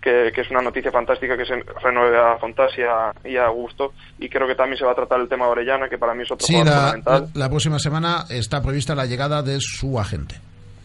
que, 0.00 0.32
que, 0.34 0.40
es 0.40 0.50
una 0.50 0.62
noticia 0.62 0.90
fantástica 0.90 1.36
que 1.36 1.46
se 1.46 1.62
renueve 1.82 2.18
a 2.18 2.36
Fontás 2.38 2.76
y 2.76 2.82
a, 2.82 3.12
y 3.24 3.36
a 3.36 3.46
Augusto 3.46 3.92
y 4.18 4.28
creo 4.28 4.46
que 4.46 4.54
también 4.54 4.78
se 4.78 4.84
va 4.84 4.92
a 4.92 4.96
tratar 4.96 5.20
el 5.20 5.28
tema 5.28 5.46
de 5.46 5.52
Orellana 5.52 5.88
que 5.88 5.98
para 5.98 6.14
mí 6.14 6.22
es 6.22 6.30
otro 6.30 6.46
sí, 6.46 6.54
la, 6.54 6.72
fundamental. 6.72 7.28
La, 7.34 7.40
la 7.44 7.48
próxima 7.48 7.78
semana 7.78 8.24
está 8.30 8.62
prevista 8.62 8.94
la 8.94 9.06
llegada 9.06 9.42
de 9.42 9.58
su 9.60 9.98
agente. 9.98 10.36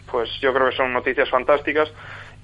Pues 0.10 0.30
yo 0.42 0.54
creo 0.54 0.70
que 0.70 0.76
son 0.76 0.94
noticias 0.94 1.30
fantásticas 1.30 1.90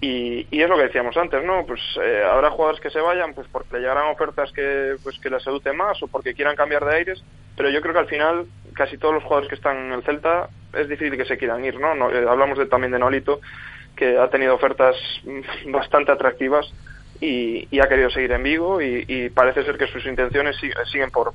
y, 0.02 0.48
y, 0.50 0.62
es 0.62 0.70
lo 0.70 0.78
que 0.78 0.84
decíamos 0.84 1.18
antes, 1.18 1.44
¿no? 1.44 1.66
Pues 1.66 1.82
eh, 2.02 2.24
habrá 2.24 2.52
jugadores 2.52 2.80
que 2.80 2.90
se 2.90 3.02
vayan 3.02 3.34
pues 3.34 3.48
porque 3.52 3.74
le 3.74 3.80
llegarán 3.82 4.12
ofertas 4.12 4.52
que 4.54 4.96
pues 5.04 5.20
que 5.20 5.30
les 5.30 5.44
seducen 5.44 5.76
más 5.76 6.02
o 6.02 6.08
porque 6.08 6.34
quieran 6.34 6.56
cambiar 6.56 6.86
de 6.86 6.96
aires, 6.96 7.24
pero 7.58 7.70
yo 7.70 7.82
creo 7.82 7.94
que 7.94 8.00
al 8.00 8.08
final 8.08 8.46
casi 8.74 8.98
todos 8.98 9.14
los 9.14 9.24
jugadores 9.24 9.50
que 9.50 9.56
están 9.56 9.78
en 9.78 9.92
el 9.92 10.04
Celta 10.04 10.48
es 10.74 10.88
difícil 10.88 11.18
que 11.18 11.26
se 11.26 11.38
quieran 11.38 11.66
ir, 11.66 11.80
¿no? 11.80 11.96
no 11.96 12.12
eh, 12.12 12.26
hablamos 12.30 12.58
de, 12.58 12.68
también 12.68 12.92
de 12.92 13.00
Nolito, 13.00 13.42
que 13.96 14.18
ha 14.18 14.30
tenido 14.30 14.56
ofertas 14.56 14.96
mm, 15.24 15.72
bastante 15.72 16.14
atractivas 16.14 16.72
y, 17.22 17.68
y 17.70 17.80
ha 17.80 17.90
querido 17.90 18.10
seguir 18.10 18.32
en 18.32 18.44
Vigo 18.44 18.82
y, 18.82 19.30
parece 19.34 19.64
ser 19.64 19.78
que 19.78 19.88
sus 19.88 20.06
intenciones 20.06 20.56
sig- 20.58 20.74
siguen 20.92 21.12
por, 21.12 21.34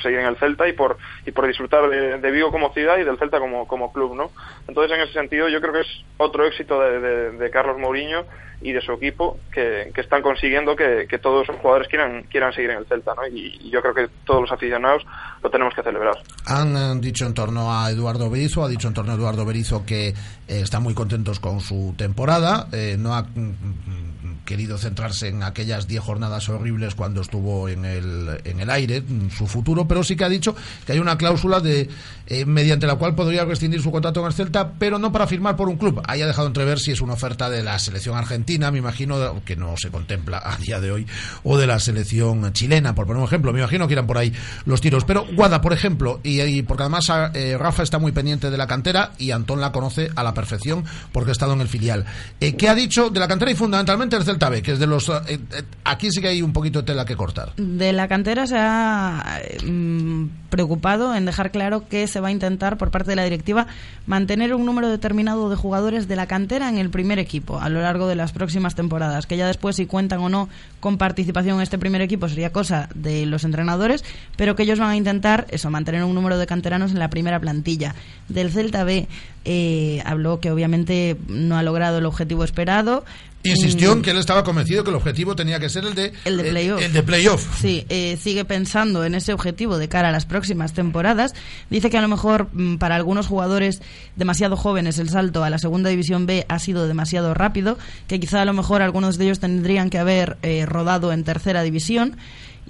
seguir 0.00 0.18
en 0.18 0.26
el 0.26 0.36
Celta 0.36 0.68
y 0.68 0.72
por, 0.72 0.98
y 1.24 1.30
por 1.30 1.46
disfrutar 1.46 1.88
de, 1.88 2.30
Vigo 2.30 2.50
como 2.50 2.72
ciudad 2.72 2.98
y 2.98 3.04
del 3.04 3.18
Celta 3.18 3.38
como, 3.38 3.92
club, 3.92 4.14
¿no? 4.14 4.30
Entonces, 4.66 4.96
en 4.96 5.02
ese 5.02 5.12
sentido, 5.12 5.48
yo 5.48 5.60
creo 5.60 5.72
que 5.72 5.80
es 5.80 6.04
otro 6.16 6.44
éxito 6.46 6.80
de, 6.80 7.50
Carlos 7.50 7.78
Mourinho 7.78 8.24
y 8.62 8.72
de 8.72 8.82
su 8.82 8.92
equipo 8.92 9.38
que, 9.52 9.90
están 9.96 10.22
consiguiendo 10.22 10.76
que, 10.76 11.06
todos 11.22 11.46
los 11.48 11.56
jugadores 11.58 11.88
quieran, 11.88 12.24
quieran 12.24 12.52
seguir 12.52 12.70
en 12.70 12.78
el 12.78 12.86
Celta, 12.86 13.14
¿no? 13.14 13.26
Y, 13.26 13.70
yo 13.70 13.80
creo 13.82 13.94
que 13.94 14.08
todos 14.24 14.42
los 14.42 14.52
aficionados 14.52 15.04
lo 15.42 15.50
tenemos 15.50 15.74
que 15.74 15.82
celebrar. 15.82 16.16
Han 16.46 16.76
eh, 16.76 17.00
dicho 17.00 17.24
en 17.24 17.34
torno 17.34 17.72
a 17.72 17.90
Eduardo 17.90 18.28
Berizo, 18.28 18.64
ha 18.64 18.68
dicho 18.68 18.88
en 18.88 18.94
torno 18.94 19.12
a 19.12 19.14
Eduardo 19.14 19.46
Berizo 19.46 19.84
que 19.86 20.08
eh, 20.08 20.14
están 20.48 20.82
muy 20.82 20.94
contentos 20.94 21.38
con 21.38 21.60
su 21.60 21.94
temporada, 21.96 22.66
eh, 22.72 22.96
no 22.98 23.14
ha 23.14 23.22
mm, 23.22 23.38
mm, 23.38 24.09
querido 24.50 24.78
centrarse 24.78 25.28
en 25.28 25.44
aquellas 25.44 25.86
10 25.86 26.02
jornadas 26.02 26.48
horribles 26.48 26.96
cuando 26.96 27.20
estuvo 27.20 27.68
en 27.68 27.84
el, 27.84 28.40
en 28.42 28.58
el 28.58 28.68
aire, 28.68 29.00
su 29.32 29.46
futuro, 29.46 29.86
pero 29.86 30.02
sí 30.02 30.16
que 30.16 30.24
ha 30.24 30.28
dicho 30.28 30.56
que 30.84 30.90
hay 30.90 30.98
una 30.98 31.16
cláusula 31.16 31.60
de 31.60 31.88
eh, 32.26 32.44
mediante 32.44 32.88
la 32.88 32.96
cual 32.96 33.14
podría 33.14 33.44
rescindir 33.44 33.80
su 33.80 33.92
contrato 33.92 34.18
en 34.18 34.26
el 34.26 34.32
Celta, 34.32 34.72
pero 34.72 34.98
no 34.98 35.12
para 35.12 35.28
firmar 35.28 35.54
por 35.54 35.68
un 35.68 35.76
club. 35.76 36.02
Ahí 36.04 36.20
ha 36.20 36.26
dejado 36.26 36.48
entrever 36.48 36.80
si 36.80 36.90
es 36.90 37.00
una 37.00 37.12
oferta 37.12 37.48
de 37.48 37.62
la 37.62 37.78
selección 37.78 38.16
argentina, 38.16 38.72
me 38.72 38.78
imagino 38.78 39.40
que 39.44 39.54
no 39.54 39.76
se 39.76 39.88
contempla 39.90 40.42
a 40.44 40.56
día 40.56 40.80
de 40.80 40.90
hoy, 40.90 41.06
o 41.44 41.56
de 41.56 41.68
la 41.68 41.78
selección 41.78 42.52
chilena, 42.52 42.92
por 42.92 43.06
poner 43.06 43.20
un 43.20 43.28
ejemplo. 43.28 43.52
Me 43.52 43.60
imagino 43.60 43.86
que 43.86 43.92
irán 43.92 44.08
por 44.08 44.18
ahí 44.18 44.32
los 44.64 44.80
tiros. 44.80 45.04
Pero 45.04 45.26
Guada, 45.32 45.60
por 45.60 45.72
ejemplo, 45.72 46.18
y, 46.24 46.40
y 46.40 46.62
porque 46.62 46.82
además 46.82 47.08
eh, 47.34 47.56
Rafa 47.56 47.84
está 47.84 48.00
muy 48.00 48.10
pendiente 48.10 48.50
de 48.50 48.58
la 48.58 48.66
cantera 48.66 49.12
y 49.16 49.30
Antón 49.30 49.60
la 49.60 49.70
conoce 49.70 50.10
a 50.16 50.24
la 50.24 50.34
perfección 50.34 50.84
porque 51.12 51.30
ha 51.30 51.32
estado 51.32 51.52
en 51.52 51.60
el 51.60 51.68
filial. 51.68 52.04
Eh, 52.40 52.56
¿Qué 52.56 52.68
ha 52.68 52.74
dicho 52.74 53.10
de 53.10 53.20
la 53.20 53.28
cantera 53.28 53.52
y 53.52 53.54
fundamentalmente 53.54 54.16
el 54.16 54.24
Celta 54.24 54.39
B, 54.48 54.62
que 54.62 54.72
es 54.72 54.78
de 54.78 54.86
los... 54.86 55.08
eh, 55.08 55.12
eh, 55.28 55.38
aquí 55.84 56.10
sí 56.10 56.20
que 56.20 56.28
hay 56.28 56.42
un 56.42 56.52
poquito 56.52 56.80
de 56.80 56.86
tela 56.86 57.04
que 57.04 57.16
cortar. 57.16 57.54
De 57.56 57.92
la 57.92 58.08
cantera 58.08 58.46
se 58.46 58.56
ha 58.58 59.40
mm, 59.64 60.26
preocupado 60.48 61.14
en 61.14 61.26
dejar 61.26 61.50
claro 61.50 61.86
que 61.88 62.06
se 62.06 62.20
va 62.20 62.28
a 62.28 62.30
intentar 62.30 62.78
por 62.78 62.90
parte 62.90 63.10
de 63.10 63.16
la 63.16 63.24
directiva 63.24 63.66
mantener 64.06 64.54
un 64.54 64.64
número 64.64 64.88
determinado 64.88 65.50
de 65.50 65.56
jugadores 65.56 66.08
de 66.08 66.16
la 66.16 66.26
cantera 66.26 66.68
en 66.68 66.78
el 66.78 66.90
primer 66.90 67.18
equipo 67.18 67.60
a 67.60 67.68
lo 67.68 67.80
largo 67.80 68.08
de 68.08 68.16
las 68.16 68.32
próximas 68.32 68.74
temporadas, 68.74 69.26
que 69.26 69.36
ya 69.36 69.46
después 69.46 69.76
si 69.76 69.86
cuentan 69.86 70.20
o 70.20 70.28
no 70.28 70.48
con 70.80 70.96
participación 70.98 71.56
en 71.56 71.62
este 71.62 71.78
primer 71.78 72.00
equipo 72.00 72.28
sería 72.28 72.52
cosa 72.52 72.88
de 72.94 73.26
los 73.26 73.44
entrenadores, 73.44 74.04
pero 74.36 74.56
que 74.56 74.62
ellos 74.62 74.78
van 74.78 74.90
a 74.90 74.96
intentar 74.96 75.46
eso, 75.50 75.70
mantener 75.70 76.04
un 76.04 76.14
número 76.14 76.38
de 76.38 76.46
canteranos 76.46 76.92
en 76.92 76.98
la 76.98 77.10
primera 77.10 77.38
plantilla. 77.40 77.94
Del 78.28 78.50
Celta 78.50 78.84
B 78.84 79.08
eh, 79.44 80.02
habló 80.04 80.40
que 80.40 80.50
obviamente 80.50 81.16
no 81.28 81.56
ha 81.56 81.62
logrado 81.62 81.98
el 81.98 82.06
objetivo 82.06 82.44
esperado. 82.44 83.04
Insistió 83.42 83.94
Mm, 83.94 83.98
en 83.98 84.02
que 84.02 84.10
él 84.10 84.18
estaba 84.18 84.44
convencido 84.44 84.84
que 84.84 84.90
el 84.90 84.96
objetivo 84.96 85.34
tenía 85.34 85.58
que 85.58 85.68
ser 85.68 85.84
el 85.84 85.94
de, 85.94 86.12
el 86.24 86.36
de 86.36 86.48
eh, 86.48 86.50
playoff. 86.50 86.82
el 86.82 86.92
de 86.92 87.02
playoff. 87.02 87.60
Sí, 87.60 87.86
eh, 87.88 88.18
sigue 88.20 88.44
pensando 88.44 89.04
en 89.04 89.14
ese 89.14 89.32
objetivo 89.32 89.78
de 89.78 89.88
cara 89.88 90.10
a 90.10 90.12
las 90.12 90.26
próximas 90.26 90.74
temporadas. 90.74 91.34
Dice 91.70 91.88
que 91.88 91.96
a 91.96 92.02
lo 92.02 92.08
mejor 92.08 92.48
mm, 92.52 92.76
para 92.76 92.96
algunos 92.96 93.26
jugadores 93.26 93.80
demasiado 94.16 94.56
jóvenes 94.56 94.98
el 94.98 95.08
salto 95.08 95.42
a 95.42 95.50
la 95.50 95.58
segunda 95.58 95.88
división 95.88 96.26
B 96.26 96.44
ha 96.48 96.58
sido 96.58 96.86
demasiado 96.86 97.32
rápido, 97.32 97.78
que 98.08 98.20
quizá 98.20 98.42
a 98.42 98.44
lo 98.44 98.52
mejor 98.52 98.82
algunos 98.82 99.16
de 99.16 99.24
ellos 99.24 99.40
tendrían 99.40 99.88
que 99.88 99.98
haber 99.98 100.36
eh, 100.42 100.66
rodado 100.66 101.12
en 101.12 101.24
tercera 101.24 101.62
división. 101.62 102.16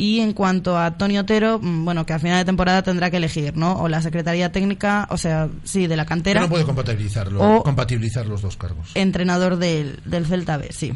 Y 0.00 0.20
en 0.20 0.32
cuanto 0.32 0.78
a 0.78 0.92
Tony 0.96 1.18
Otero, 1.18 1.58
mm, 1.60 1.84
bueno, 1.84 2.06
que 2.06 2.14
a 2.14 2.18
final 2.18 2.38
de 2.38 2.46
temporada 2.46 2.80
tendrá 2.82 3.10
que 3.10 3.18
elegir, 3.18 3.54
¿no? 3.56 3.74
O 3.82 3.88
la 3.88 4.00
Secretaría 4.00 4.50
Técnica, 4.50 5.06
o 5.10 5.18
sea, 5.18 5.48
sí, 5.64 5.86
de 5.86 5.96
la 5.96 6.04
Que 6.04 6.08
cantera, 6.08 6.40
no 6.40 6.48
puede 6.48 6.64
compatibilizarlo, 6.64 7.56
O- 7.58 7.62
compatibilizar 7.62 8.24
los 8.24 8.40
dos 8.40 8.56
cargos. 8.56 8.92
entrenador 8.94 9.56
del, 9.56 10.00
del 10.06 10.24
Celta 10.24 10.56
B, 10.56 10.68
sí. 10.72 10.92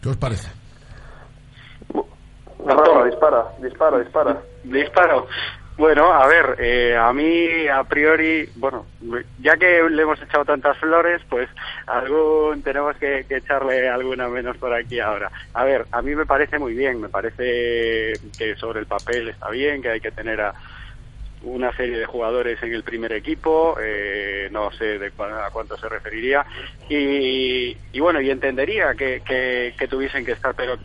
¿Qué 0.00 0.08
os 0.10 0.16
parece? 0.16 0.46
Rafa, 2.64 3.04
dispara, 3.06 3.44
dispara, 3.62 3.98
dispara. 3.98 4.42
Disparo. 4.62 5.26
Bueno, 5.80 6.12
a 6.12 6.26
ver, 6.26 6.56
eh, 6.58 6.94
a 6.94 7.10
mí 7.14 7.66
a 7.66 7.84
priori, 7.84 8.50
bueno, 8.54 8.88
ya 9.38 9.56
que 9.56 9.82
le 9.88 10.02
hemos 10.02 10.20
echado 10.20 10.44
tantas 10.44 10.76
flores, 10.76 11.22
pues 11.30 11.48
algún 11.86 12.62
tenemos 12.62 12.98
que, 12.98 13.24
echarle 13.30 13.88
alguna 13.88 14.28
menos 14.28 14.58
por 14.58 14.74
aquí 14.74 15.00
ahora. 15.00 15.32
A 15.54 15.64
ver, 15.64 15.86
a 15.90 16.02
mí 16.02 16.14
me 16.14 16.26
parece 16.26 16.58
muy 16.58 16.74
bien, 16.74 17.00
me 17.00 17.08
parece 17.08 18.20
que 18.36 18.56
sobre 18.56 18.80
el 18.80 18.88
papel 18.88 19.30
está 19.30 19.48
bien, 19.48 19.80
que 19.80 19.88
hay 19.88 20.02
que 20.02 20.12
tener 20.12 20.42
a 20.42 20.54
una 21.44 21.74
serie 21.74 21.98
de 21.98 22.04
jugadores 22.04 22.62
en 22.62 22.74
el 22.74 22.84
primer 22.84 23.14
equipo, 23.14 23.76
eh, 23.82 24.48
no 24.52 24.70
sé 24.72 24.98
de 24.98 25.12
cu- 25.12 25.22
a 25.24 25.50
cuánto 25.50 25.78
se 25.78 25.88
referiría, 25.88 26.44
y, 26.90 27.80
y 27.92 28.00
bueno, 28.00 28.20
y 28.20 28.30
entendería 28.30 28.94
que 28.94 29.22
tuviesen 29.88 30.26
que 30.26 30.32
estar, 30.32 30.54
pero 30.54 30.78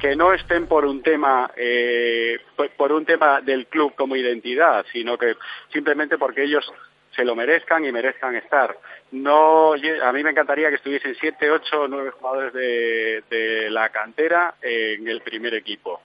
que 0.00 0.14
no 0.16 0.32
estén 0.32 0.66
por 0.66 0.84
un 0.84 1.02
tema 1.02 1.50
eh, 1.56 2.38
por- 2.76 2.92
un 2.92 3.04
tema 3.04 3.40
del 3.40 3.66
club 3.66 3.94
como 3.94 4.16
identidad, 4.16 4.84
sino 4.92 5.16
que 5.18 5.36
simplemente 5.72 6.18
porque 6.18 6.44
ellos 6.44 6.70
se 7.10 7.24
lo 7.24 7.34
merezcan 7.34 7.84
y 7.84 7.90
merezcan 7.92 8.36
estar. 8.36 8.76
No, 9.10 9.72
a 9.72 10.12
mí 10.12 10.22
me 10.22 10.30
encantaría 10.30 10.68
que 10.68 10.76
estuviesen 10.76 11.16
siete, 11.18 11.50
ocho, 11.50 11.88
nueve 11.88 12.10
jugadores 12.12 12.52
de, 12.52 13.24
de 13.28 13.70
la 13.70 13.88
cantera 13.88 14.54
en 14.62 15.08
el 15.08 15.20
primer 15.22 15.54
equipo, 15.54 16.00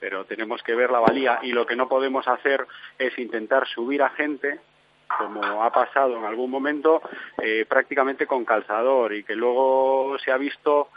pero 0.00 0.24
tenemos 0.24 0.62
que 0.62 0.74
ver 0.74 0.90
la 0.90 0.98
valía 1.00 1.38
y 1.42 1.52
lo 1.52 1.66
que 1.66 1.76
no 1.76 1.88
podemos 1.88 2.26
hacer 2.26 2.66
es 2.98 3.16
intentar 3.18 3.66
subir 3.68 4.02
a 4.02 4.10
gente 4.10 4.58
como 5.18 5.62
ha 5.62 5.70
pasado 5.70 6.16
en 6.16 6.24
algún 6.24 6.50
momento, 6.50 7.00
eh, 7.40 7.64
prácticamente 7.68 8.26
con 8.26 8.44
calzador 8.44 9.12
y 9.14 9.22
que 9.22 9.36
luego 9.36 10.16
se 10.18 10.32
ha 10.32 10.36
visto 10.36 10.88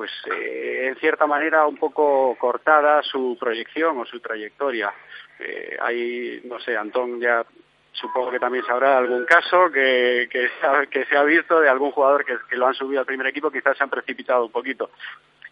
pues 0.00 0.12
eh, 0.34 0.86
en 0.88 0.96
cierta 0.96 1.26
manera 1.26 1.66
un 1.66 1.76
poco 1.76 2.34
cortada 2.40 3.02
su 3.02 3.36
proyección 3.38 3.98
o 3.98 4.06
su 4.06 4.18
trayectoria. 4.18 4.90
Eh, 5.38 5.76
hay, 5.78 6.40
no 6.44 6.58
sé, 6.58 6.74
Antón 6.74 7.20
ya 7.20 7.44
supongo 7.92 8.30
que 8.30 8.38
también 8.38 8.64
sabrá 8.64 8.96
algún 8.96 9.26
caso 9.26 9.70
que, 9.70 10.26
que, 10.32 10.48
se 10.48 10.66
ha, 10.66 10.86
que 10.86 11.04
se 11.04 11.18
ha 11.18 11.22
visto 11.22 11.60
de 11.60 11.68
algún 11.68 11.90
jugador 11.90 12.24
que, 12.24 12.34
que 12.48 12.56
lo 12.56 12.66
han 12.66 12.72
subido 12.72 13.00
al 13.00 13.04
primer 13.04 13.26
equipo, 13.26 13.50
quizás 13.50 13.76
se 13.76 13.84
han 13.84 13.90
precipitado 13.90 14.46
un 14.46 14.52
poquito. 14.52 14.88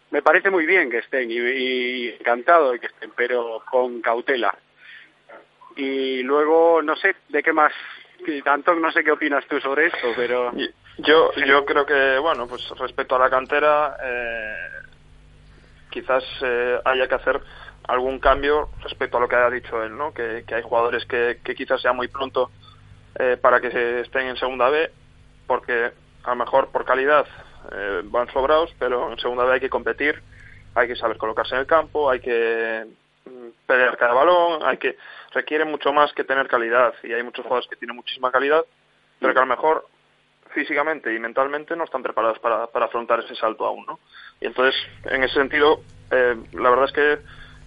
Me 0.09 0.23
parece 0.23 0.49
muy 0.49 0.65
bien 0.65 0.89
que 0.89 0.97
estén 0.97 1.29
y, 1.29 1.35
y 1.35 2.09
encantado 2.19 2.71
de 2.71 2.79
que 2.79 2.87
estén, 2.87 3.11
pero 3.15 3.61
con 3.69 4.01
cautela. 4.01 4.57
Y 5.75 6.23
luego, 6.23 6.81
no 6.81 6.95
sé, 6.95 7.15
¿de 7.27 7.43
qué 7.43 7.53
más? 7.53 7.71
Antón, 8.45 8.81
no 8.81 8.91
sé 8.91 9.03
qué 9.03 9.11
opinas 9.11 9.45
tú 9.45 9.59
sobre 9.59 9.85
esto, 9.85 10.07
pero... 10.15 10.51
Yo, 11.01 11.31
yo 11.33 11.65
creo 11.65 11.85
que, 11.85 12.17
bueno, 12.19 12.47
pues 12.47 12.67
respecto 12.77 13.15
a 13.15 13.19
la 13.19 13.29
cantera, 13.29 13.95
eh, 14.03 14.55
quizás 15.89 16.23
eh, 16.41 16.79
haya 16.83 17.07
que 17.07 17.15
hacer 17.15 17.41
algún 17.87 18.19
cambio 18.19 18.69
respecto 18.81 19.17
a 19.17 19.19
lo 19.19 19.27
que 19.27 19.35
ha 19.35 19.49
dicho 19.49 19.81
él, 19.81 19.97
¿no? 19.97 20.13
Que, 20.13 20.43
que 20.45 20.55
hay 20.55 20.61
jugadores 20.61 21.05
que, 21.05 21.39
que 21.43 21.55
quizás 21.55 21.81
sea 21.81 21.93
muy 21.93 22.07
pronto 22.07 22.51
eh, 23.17 23.37
para 23.41 23.59
que 23.59 24.01
estén 24.01 24.27
en 24.27 24.37
segunda 24.37 24.69
B, 24.69 24.91
porque 25.47 25.91
a 26.23 26.29
lo 26.29 26.35
mejor 26.35 26.69
por 26.69 26.85
calidad 26.85 27.25
eh, 27.71 28.01
van 28.05 28.31
sobrados, 28.31 28.73
pero 28.77 29.11
en 29.11 29.17
segunda 29.19 29.45
B 29.45 29.53
hay 29.53 29.59
que 29.59 29.69
competir, 29.69 30.21
hay 30.75 30.87
que 30.87 30.95
saber 30.95 31.17
colocarse 31.17 31.55
en 31.55 31.61
el 31.61 31.67
campo, 31.67 32.09
hay 32.09 32.19
que 32.19 32.85
mm, 33.25 33.65
pelear 33.65 33.97
cada 33.97 34.13
balón, 34.13 34.61
hay 34.63 34.77
que 34.77 34.97
requiere 35.31 35.65
mucho 35.65 35.91
más 35.93 36.13
que 36.13 36.23
tener 36.23 36.47
calidad 36.47 36.93
y 37.03 37.13
hay 37.13 37.23
muchos 37.23 37.43
jugadores 37.43 37.69
que 37.69 37.75
tienen 37.75 37.95
muchísima 37.95 38.31
calidad, 38.31 38.63
pero 39.19 39.33
que 39.33 39.39
a 39.39 39.43
lo 39.43 39.47
mejor 39.47 39.87
físicamente 40.59 41.13
y 41.13 41.19
mentalmente 41.19 41.75
no 41.75 41.83
están 41.85 42.03
preparados 42.03 42.39
para, 42.39 42.67
para 42.67 42.85
afrontar 42.85 43.19
ese 43.19 43.35
salto 43.35 43.65
aún, 43.65 43.85
¿no? 43.87 43.99
Y 44.41 44.47
entonces, 44.47 44.75
en 45.05 45.23
ese 45.23 45.33
sentido, 45.35 45.83
eh, 46.11 46.35
la 46.53 46.69
verdad 46.69 46.85
es 46.85 46.91
que 46.91 47.19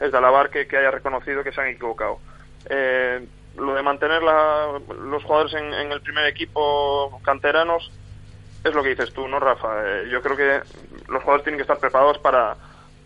es 0.05 0.13
de 0.13 0.19
alabar 0.19 0.51
que, 0.51 0.67
que 0.67 0.77
haya 0.77 0.91
reconocido 0.91 1.43
que 1.45 1.53
se 1.53 1.61
han 1.61 1.69
equivocado. 1.69 2.21
Eh, 2.69 3.27
lo 3.55 3.75
de 3.75 3.83
mantener 3.83 4.23
la- 4.23 4.81
los 5.11 5.23
jugadores 5.25 5.55
en, 5.55 5.73
en 5.75 5.93
el 5.93 6.01
primer 6.03 6.27
equipo 6.27 7.21
canteranos 7.25 7.83
es 8.65 8.75
lo 8.75 8.83
que 8.83 8.91
dices 8.91 9.13
tú, 9.13 9.27
¿no, 9.29 9.41
Rafa? 9.41 9.69
Eh, 9.85 10.09
yo 10.11 10.23
creo 10.23 10.37
que 10.37 10.63
los 11.09 11.23
jugadores 11.23 11.45
tienen 11.45 11.59
que 11.59 11.63
estar 11.63 11.81
preparados 11.81 12.19
para, 12.19 12.57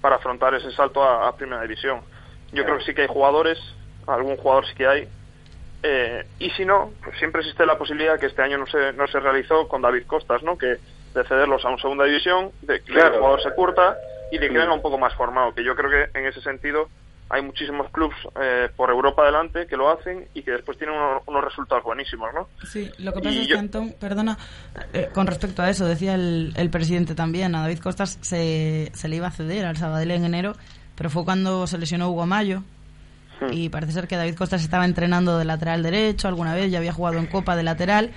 para 0.00 0.16
afrontar 0.16 0.54
ese 0.54 0.70
salto 0.72 1.02
a, 1.02 1.28
a 1.28 1.36
primera 1.36 1.62
división. 1.62 2.04
Yo 2.52 2.64
creo 2.64 2.78
que 2.78 2.84
sí 2.84 2.94
que 2.94 3.02
hay 3.02 3.08
jugadores, 3.08 3.58
algún 4.06 4.36
jugador 4.36 4.66
sí 4.66 4.74
que 4.74 4.86
hay, 4.86 5.08
eh, 5.82 6.26
y 6.38 6.50
si 6.50 6.64
no, 6.64 6.90
pues 7.02 7.16
siempre 7.18 7.40
existe 7.42 7.64
la 7.66 7.78
posibilidad 7.78 8.18
que 8.18 8.26
este 8.26 8.42
año 8.42 8.58
no 8.58 8.66
se, 8.66 8.92
no 8.94 9.06
se 9.06 9.20
realizó 9.20 9.68
con 9.68 9.82
David 9.82 10.06
Costas, 10.06 10.42
¿no? 10.42 10.56
Que 10.58 10.66
de 11.14 11.24
cederlos 11.28 11.64
a 11.64 11.68
una 11.68 11.78
segunda 11.80 12.04
división, 12.04 12.50
de 12.62 12.80
que 12.80 12.92
Claro. 12.92 13.14
el 13.14 13.18
jugador 13.20 13.42
se 13.42 13.50
curta 13.54 13.96
y 14.32 14.38
de 14.38 14.48
que 14.48 14.54
Mm. 14.54 14.60
venga 14.60 14.74
un 14.74 14.82
poco 14.82 14.98
más 14.98 15.14
formado. 15.14 15.54
Que 15.54 15.64
yo 15.64 15.74
creo 15.76 15.90
que 15.90 16.18
en 16.18 16.26
ese 16.26 16.40
sentido 16.42 16.88
hay 17.28 17.42
muchísimos 17.42 17.90
clubes 17.90 18.16
eh, 18.40 18.68
por 18.76 18.90
Europa 18.90 19.22
adelante 19.22 19.66
que 19.66 19.76
lo 19.76 19.90
hacen 19.90 20.28
y 20.34 20.42
que 20.42 20.52
después 20.52 20.78
tienen 20.78 20.96
unos, 20.96 21.22
unos 21.26 21.42
resultados 21.44 21.82
buenísimos, 21.84 22.32
¿no? 22.34 22.48
Sí, 22.66 22.90
lo 22.98 23.12
que 23.12 23.18
pasa 23.20 23.30
Y 23.34 23.40
es 23.42 23.46
yo- 23.48 23.54
que 23.54 23.58
Antón, 23.60 23.94
perdona, 23.98 24.38
eh, 24.92 25.08
con 25.12 25.26
respecto 25.26 25.62
a 25.62 25.70
eso, 25.70 25.86
decía 25.86 26.14
el, 26.14 26.52
el 26.56 26.70
presidente 26.70 27.14
también, 27.14 27.54
a 27.54 27.62
David 27.62 27.78
Costas 27.80 28.18
se, 28.20 28.90
se 28.94 29.08
le 29.08 29.16
iba 29.16 29.26
a 29.28 29.32
ceder 29.32 29.64
al 29.66 29.76
Sabadell 29.76 30.10
en 30.12 30.24
enero, 30.24 30.52
pero 30.96 31.10
fue 31.10 31.24
cuando 31.24 31.66
se 31.66 31.78
lesionó 31.78 32.10
Hugo 32.10 32.26
Mayo 32.26 32.62
y 33.50 33.68
parece 33.68 33.92
ser 33.92 34.08
que 34.08 34.16
David 34.16 34.36
Costas 34.36 34.62
estaba 34.62 34.84
entrenando 34.84 35.38
de 35.38 35.44
lateral 35.44 35.82
derecho 35.82 36.28
alguna 36.28 36.54
vez, 36.54 36.70
ya 36.70 36.78
había 36.78 36.92
jugado 36.92 37.18
en 37.18 37.26
Copa 37.26 37.56
de 37.56 37.62
lateral 37.62 38.10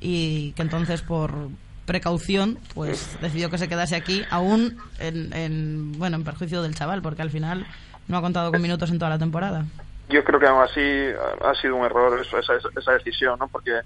y 0.00 0.52
que 0.52 0.62
entonces 0.62 1.02
por 1.02 1.48
precaución, 1.86 2.58
pues 2.74 3.16
decidió 3.20 3.48
que 3.48 3.58
se 3.58 3.68
quedase 3.68 3.96
aquí, 3.96 4.24
aún 4.30 4.76
en, 4.98 5.32
en, 5.32 5.92
bueno, 5.98 6.16
en 6.16 6.24
perjuicio 6.24 6.62
del 6.62 6.74
chaval, 6.74 7.00
porque 7.00 7.22
al 7.22 7.30
final 7.30 7.66
no 8.08 8.18
ha 8.18 8.20
contado 8.20 8.50
con 8.50 8.60
minutos 8.60 8.90
en 8.90 8.98
toda 8.98 9.10
la 9.10 9.18
temporada. 9.18 9.64
Yo 10.08 10.22
creo 10.24 10.38
que 10.38 10.46
aún 10.46 10.62
así 10.62 10.80
ha 10.80 11.54
sido 11.60 11.76
un 11.76 11.84
error 11.84 12.20
eso, 12.20 12.38
esa, 12.38 12.54
esa 12.54 12.92
decisión, 12.92 13.38
¿no? 13.38 13.48
Porque 13.48 13.80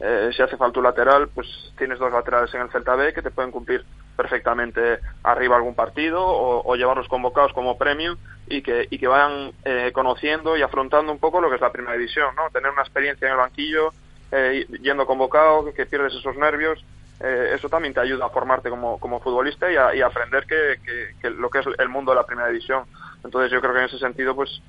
eh, 0.00 0.30
si 0.34 0.42
hace 0.42 0.56
falta 0.56 0.80
un 0.80 0.84
lateral, 0.84 1.28
pues 1.28 1.46
tienes 1.78 1.98
dos 1.98 2.12
laterales 2.12 2.52
en 2.54 2.62
el 2.62 2.70
Celta 2.70 2.94
B 2.94 3.12
que 3.14 3.22
te 3.22 3.30
pueden 3.30 3.50
cumplir 3.50 3.84
perfectamente 4.16 4.98
arriba 5.22 5.56
algún 5.56 5.74
partido 5.74 6.24
o, 6.24 6.62
o 6.64 6.76
llevarlos 6.76 7.08
convocados 7.08 7.52
como 7.52 7.78
premio 7.78 8.18
y 8.46 8.62
que, 8.62 8.86
y 8.90 8.98
que 8.98 9.06
vayan 9.06 9.52
eh, 9.64 9.90
conociendo 9.92 10.56
y 10.56 10.62
afrontando 10.62 11.12
un 11.12 11.18
poco 11.18 11.40
lo 11.40 11.48
que 11.48 11.56
es 11.56 11.60
la 11.60 11.72
primera 11.72 11.96
división, 11.96 12.34
¿no? 12.36 12.50
Tener 12.50 12.70
una 12.70 12.82
experiencia 12.82 13.26
en 13.26 13.32
el 13.32 13.38
banquillo, 13.38 13.92
eh, 14.30 14.66
yendo 14.80 15.06
convocado, 15.06 15.72
que, 15.72 15.86
pierdes 15.86 16.14
esos 16.14 16.36
nervios, 16.36 16.84
eh, 17.20 17.52
eso 17.54 17.68
también 17.68 17.94
te 17.94 18.00
ayuda 18.00 18.26
a 18.26 18.30
formarte 18.30 18.68
como, 18.68 18.98
como 18.98 19.20
futbolista 19.20 19.70
y 19.70 19.76
a, 19.76 19.94
y 19.94 20.02
aprender 20.02 20.44
que, 20.46 20.76
que 21.20 21.30
lo 21.30 21.48
que 21.50 21.60
es 21.60 21.66
el 21.78 21.88
mundo 21.88 22.12
de 22.12 22.16
la 22.16 22.26
primera 22.26 22.48
división. 22.48 22.84
Entonces 23.24 23.52
yo 23.52 23.60
creo 23.60 23.72
que 23.72 23.80
en 23.80 23.86
ese 23.86 23.98
sentido, 23.98 24.34
pues 24.34 24.60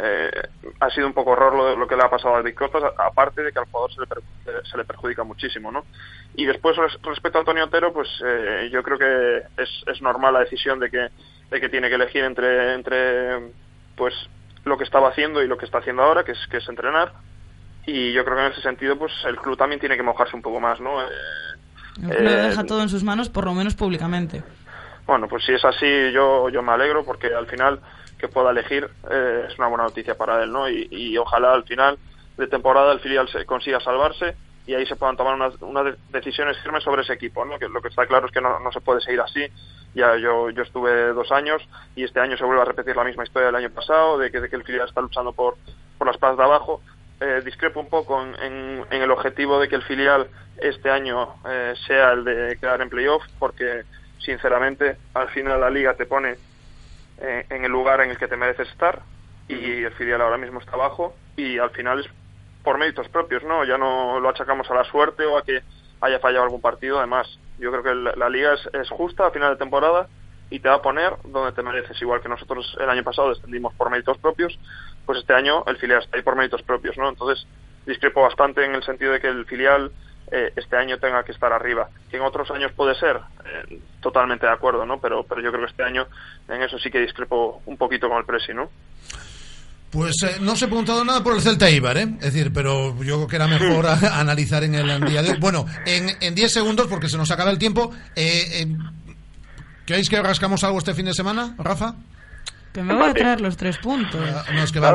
eh, 0.00 0.30
ha 0.80 0.90
sido 0.90 1.06
un 1.06 1.12
poco 1.12 1.30
horror 1.32 1.54
lo, 1.54 1.76
lo 1.76 1.86
que 1.88 1.96
le 1.96 2.02
ha 2.04 2.10
pasado 2.10 2.36
a 2.36 2.42
Vic 2.42 2.54
Costas, 2.54 2.82
aparte 2.98 3.42
de 3.42 3.52
que 3.52 3.58
al 3.58 3.64
jugador 3.66 3.92
se 3.92 4.00
le, 4.00 4.06
per- 4.06 4.66
se 4.66 4.76
le 4.76 4.84
perjudica 4.84 5.24
muchísimo, 5.24 5.72
¿no? 5.72 5.84
Y 6.34 6.46
después 6.46 6.76
res- 6.76 6.98
respecto 7.02 7.38
a 7.38 7.40
Antonio 7.40 7.64
Otero, 7.64 7.92
pues 7.92 8.08
eh, 8.24 8.68
yo 8.72 8.82
creo 8.82 8.98
que 8.98 9.62
es, 9.62 9.70
es 9.86 10.00
normal 10.02 10.34
la 10.34 10.40
decisión 10.40 10.78
de 10.78 10.90
que, 10.90 11.08
de 11.50 11.60
que 11.60 11.68
tiene 11.68 11.88
que 11.88 11.96
elegir 11.96 12.24
entre, 12.24 12.74
entre 12.74 13.50
pues 13.96 14.14
lo 14.64 14.76
que 14.78 14.84
estaba 14.84 15.08
haciendo 15.08 15.42
y 15.42 15.48
lo 15.48 15.56
que 15.58 15.64
está 15.64 15.78
haciendo 15.78 16.02
ahora, 16.02 16.22
que 16.24 16.32
es, 16.32 16.46
que 16.50 16.58
es 16.58 16.68
entrenar. 16.68 17.12
Y 17.86 18.12
yo 18.12 18.24
creo 18.24 18.36
que 18.36 18.46
en 18.46 18.52
ese 18.52 18.60
sentido, 18.62 18.98
pues 18.98 19.12
el 19.26 19.36
club 19.38 19.56
también 19.56 19.80
tiene 19.80 19.96
que 19.96 20.02
mojarse 20.02 20.36
un 20.36 20.42
poco 20.42 20.60
más, 20.60 20.78
¿no? 20.80 21.00
Eh, 21.02 21.06
El 22.02 22.14
club 22.14 22.28
eh, 22.28 22.42
deja 22.48 22.64
todo 22.64 22.82
en 22.82 22.88
sus 22.90 23.02
manos, 23.02 23.28
por 23.30 23.46
lo 23.46 23.54
menos 23.54 23.74
públicamente. 23.74 24.42
bueno, 25.06 25.26
pues 25.26 25.42
si 25.44 25.52
es 25.54 25.64
así, 25.64 26.12
yo, 26.12 26.50
yo 26.50 26.62
me 26.62 26.72
alegro 26.72 27.02
porque 27.04 27.34
al 27.34 27.46
final 27.46 27.80
que 28.18 28.28
pueda 28.28 28.50
elegir 28.50 28.88
eh, 29.10 29.46
es 29.48 29.58
una 29.58 29.68
buena 29.68 29.84
noticia 29.84 30.16
para 30.16 30.42
él, 30.42 30.52
¿no? 30.52 30.68
Y, 30.68 31.16
ojalá 31.18 31.52
al 31.52 31.64
final 31.64 31.98
de 32.36 32.46
temporada 32.46 32.92
el 32.92 33.00
filial 33.00 33.28
se 33.28 33.44
consiga 33.46 33.80
salvarse 33.80 34.36
y 34.66 34.74
ahí 34.74 34.84
se 34.86 34.96
puedan 34.96 35.16
tomar 35.16 35.34
unas, 35.34 35.54
unas 35.62 35.84
de- 35.86 35.96
decisiones 36.10 36.58
firmes 36.62 36.84
sobre 36.84 37.02
ese 37.02 37.14
equipo, 37.14 37.44
¿no? 37.44 37.58
Que 37.58 37.68
lo 37.68 37.80
que 37.80 37.88
está 37.88 38.06
claro 38.06 38.26
es 38.26 38.32
que 38.32 38.40
no, 38.40 38.60
no 38.60 38.70
se 38.72 38.80
puede 38.80 39.00
seguir 39.00 39.20
así. 39.20 39.46
Ya 39.94 40.16
yo, 40.16 40.50
yo 40.50 40.62
estuve 40.62 41.12
dos 41.14 41.32
años 41.32 41.62
y 41.96 42.04
este 42.04 42.20
año 42.20 42.36
se 42.36 42.44
vuelve 42.44 42.62
a 42.62 42.66
repetir 42.66 42.94
la 42.94 43.04
misma 43.04 43.24
historia 43.24 43.46
del 43.46 43.56
año 43.56 43.70
pasado, 43.70 44.18
de 44.18 44.30
que, 44.30 44.40
de 44.40 44.48
que 44.50 44.56
el 44.56 44.64
filial 44.64 44.86
está 44.88 45.00
luchando 45.00 45.32
por, 45.32 45.56
por 45.96 46.06
las 46.06 46.18
plazas 46.18 46.36
de 46.36 46.44
abajo. 46.44 46.82
Eh, 47.20 47.40
discrepo 47.44 47.80
un 47.80 47.88
poco 47.88 48.22
en, 48.22 48.34
en- 48.42 48.84
en 48.90 49.02
el 49.02 49.10
objetivo 49.10 49.58
de 49.58 49.68
que 49.68 49.74
el 49.76 49.82
filial 49.82 50.28
este 50.58 50.90
año 50.90 51.34
eh, 51.48 51.74
sea 51.86 52.12
el 52.12 52.24
de 52.24 52.58
quedar 52.60 52.80
en 52.82 52.90
playoff, 52.90 53.24
porque 53.38 53.84
sinceramente 54.18 54.98
al 55.14 55.28
final 55.30 55.60
la 55.60 55.70
liga 55.70 55.94
te 55.94 56.04
pone 56.06 56.36
eh, 57.20 57.46
en 57.50 57.64
el 57.64 57.70
lugar 57.70 58.00
en 58.00 58.10
el 58.10 58.18
que 58.18 58.28
te 58.28 58.36
mereces 58.36 58.68
estar 58.68 59.02
y 59.48 59.82
el 59.82 59.92
filial 59.92 60.20
ahora 60.20 60.36
mismo 60.36 60.60
está 60.60 60.72
abajo 60.72 61.14
y 61.36 61.58
al 61.58 61.70
final 61.70 62.00
es 62.00 62.06
por 62.62 62.78
méritos 62.78 63.08
propios, 63.08 63.42
¿no? 63.44 63.64
Ya 63.64 63.78
no 63.78 64.20
lo 64.20 64.28
achacamos 64.28 64.70
a 64.70 64.74
la 64.74 64.84
suerte 64.84 65.24
o 65.24 65.38
a 65.38 65.42
que 65.42 65.62
haya 66.00 66.18
fallado 66.18 66.44
algún 66.44 66.60
partido. 66.60 66.98
Además, 66.98 67.26
yo 67.58 67.70
creo 67.70 67.82
que 67.82 67.94
la, 67.94 68.28
liga 68.28 68.54
es, 68.54 68.68
es 68.74 68.90
justa 68.90 69.26
a 69.26 69.30
final 69.30 69.50
de 69.52 69.56
temporada 69.56 70.08
y 70.50 70.60
te 70.60 70.68
va 70.68 70.76
a 70.76 70.82
poner 70.82 71.14
donde 71.24 71.52
te 71.52 71.62
mereces. 71.62 72.00
Igual 72.02 72.20
que 72.20 72.28
nosotros 72.28 72.76
el 72.80 72.90
año 72.90 73.04
pasado 73.04 73.30
descendimos 73.30 73.74
por 73.74 73.90
méritos 73.90 74.18
propios, 74.18 74.58
pues 75.06 75.18
este 75.18 75.32
año 75.34 75.64
el 75.66 75.76
filial 75.78 76.02
está 76.02 76.16
ahí 76.16 76.22
por 76.22 76.36
méritos 76.36 76.62
propios, 76.62 76.96
¿no? 76.96 77.08
Entonces, 77.08 77.46
discrepo 77.86 78.22
bastante 78.22 78.64
en 78.64 78.74
el 78.74 78.82
sentido 78.82 79.12
de 79.12 79.20
que 79.20 79.28
el 79.28 79.46
filial 79.46 79.90
eh, 80.32 80.52
este 80.56 80.76
año 80.76 80.98
tenga 80.98 81.22
que 81.24 81.32
estar 81.32 81.52
arriba. 81.52 81.88
Que 82.10 82.16
en 82.16 82.22
otros 82.22 82.50
años 82.50 82.72
puede 82.76 82.94
ser, 82.94 83.16
eh, 83.16 83.80
totalmente 84.00 84.46
de 84.46 84.52
acuerdo, 84.52 84.84
¿no? 84.86 85.00
Pero, 85.00 85.24
pero 85.24 85.40
yo 85.40 85.50
creo 85.50 85.64
que 85.64 85.70
este 85.70 85.82
año 85.82 86.06
en 86.48 86.62
eso 86.62 86.78
sí 86.78 86.90
que 86.90 87.00
discrepo 87.00 87.62
un 87.66 87.76
poquito 87.76 88.08
con 88.08 88.18
el 88.18 88.24
Presi, 88.24 88.52
¿no? 88.54 88.70
Pues 89.90 90.14
eh, 90.22 90.36
no 90.42 90.52
os 90.52 90.60
he 90.62 90.66
preguntado 90.66 91.02
nada 91.02 91.22
por 91.24 91.34
el 91.34 91.40
Celta 91.40 91.70
Ibar, 91.70 91.96
¿eh? 91.96 92.02
Es 92.20 92.34
decir, 92.34 92.52
pero 92.52 92.94
yo 93.02 93.16
creo 93.16 93.26
que 93.26 93.36
era 93.36 93.46
mejor 93.48 93.86
a- 93.86 93.94
analizar 94.20 94.62
en 94.64 94.74
el 94.74 95.00
día 95.06 95.22
de 95.22 95.30
hoy. 95.30 95.36
Bueno, 95.40 95.64
en, 95.86 96.10
en 96.20 96.34
10 96.34 96.52
segundos, 96.52 96.86
porque 96.88 97.08
se 97.08 97.16
nos 97.16 97.30
acaba 97.30 97.50
el 97.50 97.58
tiempo, 97.58 97.90
eh, 98.14 98.62
eh, 98.62 98.76
¿queréis 99.86 100.10
que 100.10 100.20
rascamos 100.20 100.62
algo 100.64 100.76
este 100.78 100.92
fin 100.94 101.06
de 101.06 101.14
semana, 101.14 101.54
Rafa? 101.56 101.94
Que 102.74 102.82
me 102.82 102.94
voy 102.94 103.08
a 103.08 103.14
traer 103.14 103.40
los 103.40 103.56
tres 103.56 103.78
puntos. 103.78 104.20
No, 104.52 104.62
es 104.62 104.70
que 104.72 104.78
va... 104.78 104.94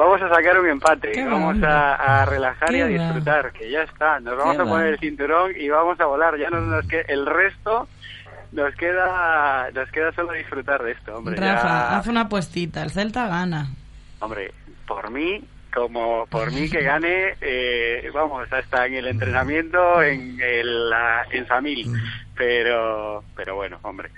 Vamos 0.00 0.22
a 0.22 0.28
sacar 0.34 0.58
un 0.58 0.66
empate, 0.68 1.12
Qué 1.12 1.24
vamos 1.24 1.62
va, 1.62 1.94
a, 1.94 2.22
a 2.22 2.24
relajar 2.26 2.74
y 2.74 2.80
a 2.80 2.84
va. 2.84 2.88
disfrutar, 2.90 3.52
que 3.52 3.70
ya 3.70 3.82
está. 3.82 4.18
Nos 4.20 4.36
vamos 4.36 4.56
Qué 4.56 4.62
a 4.62 4.64
poner 4.64 4.86
va. 4.86 4.88
el 4.90 4.98
cinturón 4.98 5.52
y 5.56 5.68
vamos 5.68 6.00
a 6.00 6.06
volar. 6.06 6.38
Ya 6.38 6.48
no 6.48 6.60
nos 6.62 6.86
que 6.88 7.00
el 7.08 7.26
resto 7.26 7.86
nos 8.52 8.74
queda 8.76 9.70
nos 9.74 9.90
queda 9.90 10.10
solo 10.12 10.32
disfrutar 10.32 10.82
de 10.82 10.92
esto, 10.92 11.16
hombre. 11.16 11.36
Rafa, 11.36 11.68
ya- 11.68 11.98
haz 11.98 12.06
una 12.06 12.22
apuestita. 12.22 12.82
El 12.82 12.90
Celta 12.90 13.28
gana. 13.28 13.68
Hombre, 14.20 14.52
por 14.86 15.10
mí, 15.10 15.44
como 15.72 16.26
por 16.26 16.50
mí 16.50 16.68
que 16.70 16.82
gane, 16.82 17.34
eh, 17.42 18.10
vamos, 18.14 18.50
hasta 18.52 18.86
en 18.86 18.94
el 18.94 19.06
entrenamiento, 19.06 20.02
en 20.02 20.38
el 20.40 20.88
la- 20.90 21.26
en 21.30 21.46
Samil. 21.46 21.92
Pero, 22.34 23.22
pero 23.36 23.54
bueno, 23.54 23.78
hombre, 23.82 24.10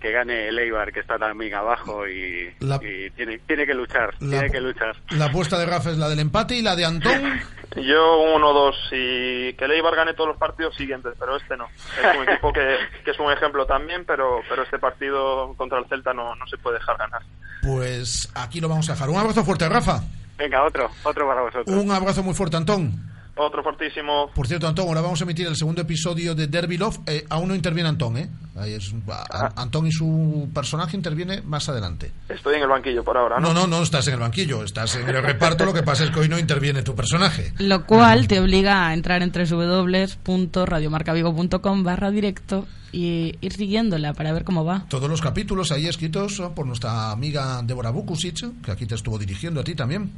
que 0.00 0.12
gane 0.12 0.48
el 0.48 0.58
Eibar, 0.58 0.92
que 0.92 1.00
está 1.00 1.18
también 1.18 1.54
abajo 1.54 2.06
y, 2.06 2.54
La- 2.60 2.76
y 2.82 3.10
tiene, 3.10 3.38
tiene 3.46 3.66
que 3.66 3.74
luchar, 3.74 4.14
La- 4.20 4.30
tiene 4.40 4.50
que 4.50 4.60
luchar. 4.60 4.94
La 5.10 5.26
apuesta 5.26 5.58
de 5.58 5.66
Rafa 5.66 5.90
es 5.90 5.98
la 5.98 6.08
del 6.08 6.20
empate 6.20 6.54
y 6.56 6.62
la 6.62 6.76
de 6.76 6.84
Antón. 6.84 7.40
Yo 7.76 8.20
uno, 8.34 8.52
dos 8.54 8.74
y 8.92 9.52
que 9.54 9.64
el 9.66 9.72
Eibar 9.72 9.94
gane 9.96 10.14
todos 10.14 10.28
los 10.28 10.38
partidos 10.38 10.74
siguientes, 10.76 11.12
pero 11.18 11.36
este 11.36 11.56
no. 11.56 11.66
Es 11.66 12.16
un 12.18 12.28
equipo 12.28 12.52
que, 12.52 12.76
que 13.04 13.10
es 13.10 13.18
un 13.18 13.30
ejemplo 13.32 13.66
también, 13.66 14.04
pero, 14.06 14.40
pero 14.48 14.62
este 14.62 14.78
partido 14.78 15.52
contra 15.56 15.78
el 15.78 15.86
Celta 15.86 16.14
no, 16.14 16.34
no 16.36 16.46
se 16.46 16.56
puede 16.58 16.78
dejar 16.78 16.96
ganar. 16.96 17.22
Pues 17.62 18.30
aquí 18.34 18.60
lo 18.60 18.68
vamos 18.68 18.88
a 18.88 18.92
dejar. 18.92 19.10
Un 19.10 19.18
abrazo 19.18 19.44
fuerte, 19.44 19.68
Rafa. 19.68 20.00
Venga, 20.38 20.62
otro, 20.64 20.90
otro 21.02 21.26
para 21.26 21.40
vosotros. 21.42 21.68
Un 21.76 21.90
abrazo 21.90 22.22
muy 22.22 22.34
fuerte, 22.34 22.56
Antón. 22.56 22.92
Otro 23.38 23.62
fortísimo. 23.62 24.30
Por 24.34 24.46
cierto, 24.46 24.66
Antón, 24.66 24.88
ahora 24.88 25.02
vamos 25.02 25.20
a 25.20 25.24
emitir 25.24 25.46
el 25.46 25.56
segundo 25.56 25.82
episodio 25.82 26.34
de 26.34 26.46
Derby 26.46 26.78
Love. 26.78 27.00
Eh, 27.06 27.26
aún 27.28 27.48
no 27.48 27.54
interviene 27.54 27.86
Antón, 27.88 28.16
¿eh? 28.16 28.30
Ahí 28.56 28.72
es- 28.72 28.94
a- 29.10 29.46
a- 29.48 29.52
Antón 29.60 29.86
y 29.86 29.92
su 29.92 30.48
personaje 30.54 30.96
interviene 30.96 31.42
más 31.42 31.68
adelante. 31.68 32.10
Estoy 32.30 32.54
en 32.56 32.62
el 32.62 32.68
banquillo 32.68 33.04
por 33.04 33.18
ahora, 33.18 33.38
¿no? 33.38 33.52
No, 33.52 33.66
no, 33.66 33.68
no 33.76 33.82
estás 33.82 34.08
en 34.08 34.14
el 34.14 34.20
banquillo, 34.20 34.64
estás 34.64 34.96
en 34.96 35.06
el 35.08 35.22
reparto. 35.22 35.66
Lo 35.66 35.74
que 35.74 35.82
pasa 35.82 36.04
es 36.04 36.10
que 36.10 36.20
hoy 36.20 36.28
no 36.30 36.38
interviene 36.38 36.82
tu 36.82 36.94
personaje. 36.94 37.52
Lo 37.58 37.84
cual 37.84 38.26
te 38.26 38.40
obliga 38.40 38.86
a 38.88 38.94
entrar 38.94 39.22
en 39.22 39.30
www.radiomarcavigo.com 39.30 41.84
barra 41.84 42.10
directo 42.10 42.66
y 42.92 43.34
ir 43.40 43.52
siguiéndola 43.52 44.14
para 44.14 44.32
ver 44.32 44.44
cómo 44.44 44.64
va. 44.64 44.84
Todos 44.88 45.08
los 45.08 45.20
capítulos 45.20 45.72
ahí 45.72 45.86
escritos 45.86 46.42
por 46.54 46.66
nuestra 46.66 47.10
amiga 47.10 47.60
Débora 47.62 47.90
Bukusic, 47.90 48.62
que 48.62 48.70
aquí 48.70 48.86
te 48.86 48.94
estuvo 48.94 49.18
dirigiendo 49.18 49.60
a 49.60 49.64
ti 49.64 49.74
también. 49.74 50.10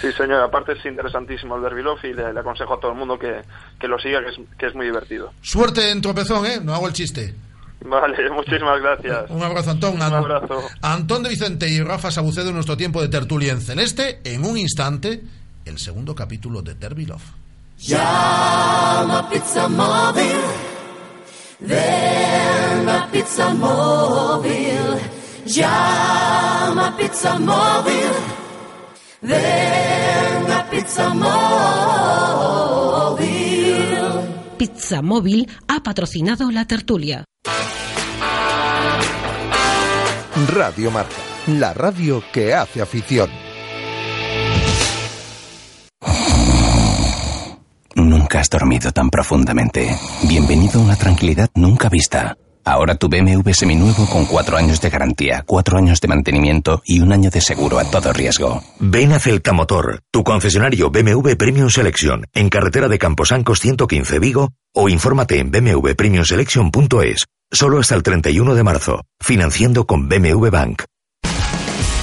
Sí, 0.00 0.10
señor. 0.12 0.42
Aparte 0.42 0.72
es 0.72 0.84
interesantísimo 0.84 1.56
el 1.56 1.62
Derby 1.62 1.82
Love 1.82 2.04
y 2.04 2.12
le, 2.14 2.32
le 2.32 2.40
aconsejo 2.40 2.74
a 2.74 2.80
todo 2.80 2.92
el 2.92 2.98
mundo 2.98 3.18
que, 3.18 3.42
que 3.78 3.88
lo 3.88 3.98
siga, 3.98 4.20
que 4.22 4.30
es, 4.30 4.40
que 4.58 4.66
es 4.66 4.74
muy 4.74 4.86
divertido. 4.86 5.32
Suerte 5.42 5.90
en 5.90 6.00
tropezón, 6.00 6.46
¿eh? 6.46 6.60
No 6.62 6.74
hago 6.74 6.88
el 6.88 6.92
chiste. 6.92 7.34
Vale, 7.84 8.30
muchísimas 8.34 8.80
gracias. 8.80 9.30
Un 9.30 9.42
abrazo, 9.42 9.70
Antón. 9.70 9.94
Un 9.96 10.02
abrazo. 10.02 10.62
Antón 10.82 11.22
de 11.22 11.28
Vicente 11.28 11.68
y 11.68 11.80
Rafa 11.82 12.10
Sabucedo 12.10 12.48
en 12.48 12.54
nuestro 12.54 12.76
tiempo 12.76 13.00
de 13.02 13.08
tertulia 13.08 13.52
en 13.52 13.60
Celeste. 13.60 14.20
En 14.24 14.44
un 14.44 14.56
instante, 14.56 15.22
el 15.64 15.78
segundo 15.78 16.14
capítulo 16.14 16.62
de 16.62 16.74
Derby 16.74 17.06
Love. 17.06 17.22
Llama 17.78 19.28
Pizza 19.30 19.68
Móvil. 19.68 20.63
Ven 21.66 22.88
a 22.88 23.08
Pizza 23.10 23.54
Móvil. 23.54 24.98
Llama 25.46 26.94
Pizza 26.96 27.38
Móvil. 27.38 28.12
Ven 29.22 30.52
a 30.52 30.68
Pizza 30.70 31.14
Móvil. 31.14 31.34
Pizza 34.58 35.00
Móvil 35.02 35.48
ha 35.68 35.82
patrocinado 35.82 36.50
la 36.50 36.66
tertulia. 36.66 37.24
Radio 40.48 40.90
Marca, 40.90 41.16
la 41.46 41.72
radio 41.72 42.22
que 42.32 42.54
hace 42.54 42.82
afición. 42.82 43.43
Has 48.34 48.50
dormido 48.50 48.90
tan 48.90 49.10
profundamente. 49.10 49.96
Bienvenido 50.28 50.80
a 50.80 50.84
una 50.84 50.96
tranquilidad 50.96 51.48
nunca 51.54 51.88
vista. 51.88 52.36
Ahora 52.64 52.94
tu 52.94 53.08
BMW 53.08 53.52
seminuevo 53.52 54.06
con 54.06 54.24
cuatro 54.24 54.56
años 54.56 54.80
de 54.80 54.90
garantía, 54.90 55.44
cuatro 55.46 55.76
años 55.78 56.00
de 56.00 56.08
mantenimiento 56.08 56.82
y 56.84 57.00
un 57.00 57.12
año 57.12 57.30
de 57.30 57.40
seguro 57.40 57.78
a 57.78 57.84
todo 57.84 58.12
riesgo. 58.12 58.62
Ven 58.80 59.12
a 59.12 59.20
Celta 59.20 59.52
Motor, 59.52 60.00
tu 60.10 60.24
concesionario 60.24 60.90
BMW 60.90 61.34
Premium 61.36 61.68
Selection, 61.68 62.24
en 62.32 62.48
carretera 62.48 62.88
de 62.88 62.98
Camposancos 62.98 63.60
115 63.60 64.18
Vigo, 64.18 64.52
o 64.72 64.88
infórmate 64.88 65.38
en 65.38 65.50
bmwpremiumselection.es, 65.50 67.26
solo 67.52 67.78
hasta 67.78 67.94
el 67.94 68.02
31 68.02 68.54
de 68.54 68.62
marzo, 68.62 69.02
financiando 69.20 69.86
con 69.86 70.08
BMW 70.08 70.48
Bank. 70.50 70.84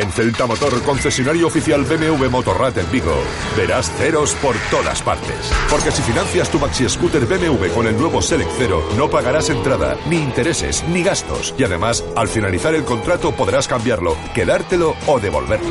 En 0.00 0.10
Celta 0.10 0.46
Motor, 0.46 0.82
concesionario 0.82 1.46
oficial 1.46 1.84
BMW 1.84 2.30
Motorrad 2.30 2.78
en 2.78 2.90
Vigo, 2.90 3.22
verás 3.54 3.90
ceros 3.98 4.34
por 4.36 4.56
todas 4.70 5.02
partes. 5.02 5.52
Porque 5.68 5.90
si 5.90 6.00
financias 6.00 6.50
tu 6.50 6.58
maxi 6.58 6.88
scooter 6.88 7.26
BMW 7.26 7.66
con 7.74 7.86
el 7.86 7.98
nuevo 7.98 8.22
Select 8.22 8.50
Cero, 8.56 8.82
no 8.96 9.10
pagarás 9.10 9.50
entrada, 9.50 9.98
ni 10.08 10.16
intereses, 10.16 10.82
ni 10.88 11.02
gastos. 11.02 11.54
Y 11.58 11.64
además, 11.64 12.02
al 12.16 12.28
finalizar 12.28 12.74
el 12.74 12.84
contrato 12.84 13.32
podrás 13.32 13.68
cambiarlo, 13.68 14.16
quedártelo 14.34 14.96
o 15.06 15.20
devolverlo. 15.20 15.68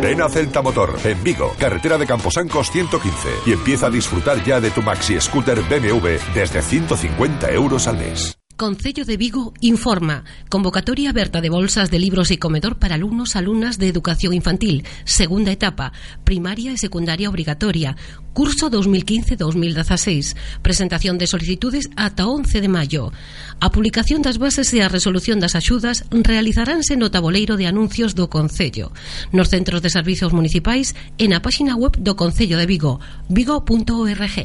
Ven 0.00 0.22
a 0.22 0.28
Celta 0.28 0.62
Motor, 0.62 0.96
en 1.02 1.20
Vigo, 1.24 1.52
carretera 1.58 1.98
de 1.98 2.06
Camposancos 2.06 2.70
115, 2.70 3.28
y 3.46 3.52
empieza 3.52 3.86
a 3.86 3.90
disfrutar 3.90 4.44
ya 4.44 4.60
de 4.60 4.70
tu 4.70 4.80
maxi 4.80 5.20
scooter 5.20 5.60
BMW 5.62 6.18
desde 6.34 6.62
150 6.62 7.50
euros 7.50 7.88
al 7.88 7.96
mes. 7.96 8.39
Concello 8.60 9.06
de 9.06 9.16
Vigo 9.16 9.54
informa. 9.62 10.24
Convocatoria 10.50 11.08
aberta 11.08 11.40
de 11.40 11.48
bolsas 11.48 11.90
de 11.90 11.98
libros 11.98 12.30
y 12.30 12.36
comedor 12.36 12.78
para 12.78 12.96
alumnos, 12.96 13.34
alumnas 13.34 13.78
de 13.78 13.88
educación 13.88 14.34
infantil. 14.34 14.84
Segunda 15.06 15.50
etapa. 15.50 15.94
Primaria 16.24 16.70
y 16.70 16.76
secundaria 16.76 17.30
obligatoria. 17.30 17.96
Curso 18.34 18.70
2015-2016. 18.70 20.36
Presentación 20.60 21.16
de 21.16 21.26
solicitudes 21.26 21.88
ata 21.96 22.26
11 22.26 22.60
de 22.60 22.68
maio. 22.68 23.12
A 23.60 23.70
publicación 23.72 24.20
das 24.20 24.36
bases 24.36 24.68
e 24.76 24.84
a 24.84 24.92
resolución 24.92 25.40
das 25.40 25.56
axudas 25.56 26.04
realizaránse 26.12 27.00
no 27.00 27.08
taboleiro 27.08 27.56
de 27.56 27.64
anuncios 27.64 28.12
do 28.12 28.28
Concello, 28.28 28.92
nos 29.32 29.48
centros 29.48 29.80
de 29.80 29.88
servizos 29.88 30.36
municipais 30.36 30.92
e 31.16 31.32
na 31.32 31.40
páxina 31.40 31.80
web 31.80 31.96
do 31.96 32.12
Concello 32.12 32.60
de 32.60 32.68
Vigo, 32.68 33.00
vigo.org. 33.32 34.44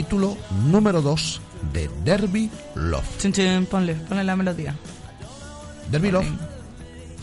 Capítulo 0.00 0.34
número 0.64 1.02
2 1.02 1.40
de 1.74 1.90
Derby 2.02 2.48
Love. 2.74 3.18
Chin, 3.18 3.32
chin, 3.32 3.66
ponle, 3.66 3.94
ponle 4.08 4.24
la 4.24 4.34
melodía. 4.34 4.74
Derby 5.90 6.10
Love. 6.10 6.26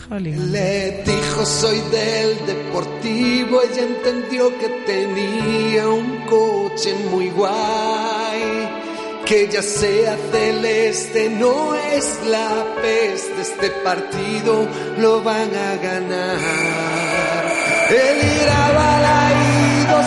Jolín. 0.08 0.52
Le 0.52 1.02
dijo 1.02 1.44
soy 1.44 1.80
del 1.90 2.46
deportivo, 2.46 3.62
ella 3.62 3.82
entendió 3.82 4.56
que 4.60 4.68
tenía 4.86 5.88
un 5.88 6.24
coche 6.26 6.94
muy 7.10 7.30
guay. 7.30 8.68
Que 9.26 9.48
ya 9.50 9.60
sea 9.60 10.16
celeste 10.30 11.30
no 11.30 11.74
es 11.74 12.20
la 12.26 12.64
peste, 12.80 13.42
este 13.42 13.70
partido 13.82 14.68
lo 14.98 15.20
van 15.24 15.50
a 15.52 15.74
ganar. 15.82 16.38
Él 17.90 18.18
irá 18.40 18.72
balaído, 18.72 19.27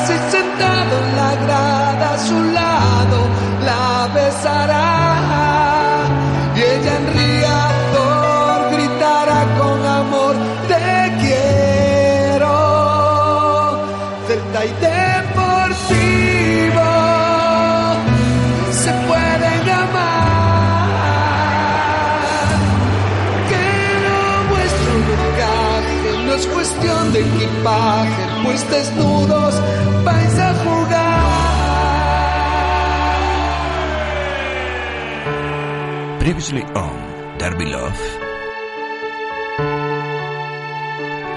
si 0.05 0.15
sentado 0.35 0.93
en 1.03 1.09
la 1.15 1.31
grada 1.43 2.05
a 2.13 2.15
su 2.19 2.39
lado, 2.59 3.17
la 3.65 3.87
besará. 4.13 4.89
Y 6.55 6.57
ella 6.59 6.93
en 6.99 7.05
Riazor 7.15 8.59
gritará 8.73 9.39
con 9.59 9.79
amor, 9.85 10.35
te 10.67 10.85
quiero. 11.21 12.55
Celta 14.27 14.59
y 14.65 14.67
Deportivo 14.87 16.89
se 18.83 18.91
pueden 19.07 19.63
amar. 19.83 20.89
Que 23.49 23.65
lo 24.05 24.21
vuestro 24.51 24.93
no 26.25 26.31
es 26.33 26.45
cuestión 26.47 27.03
de 27.13 27.19
equipaje, 27.21 28.23
desnudos 28.59 29.55
vais 30.03 30.39
a 30.39 30.53
jugar. 30.63 31.11
Previously 36.19 36.63
on 36.75 37.37
Derby 37.39 37.65
Love. 37.65 37.99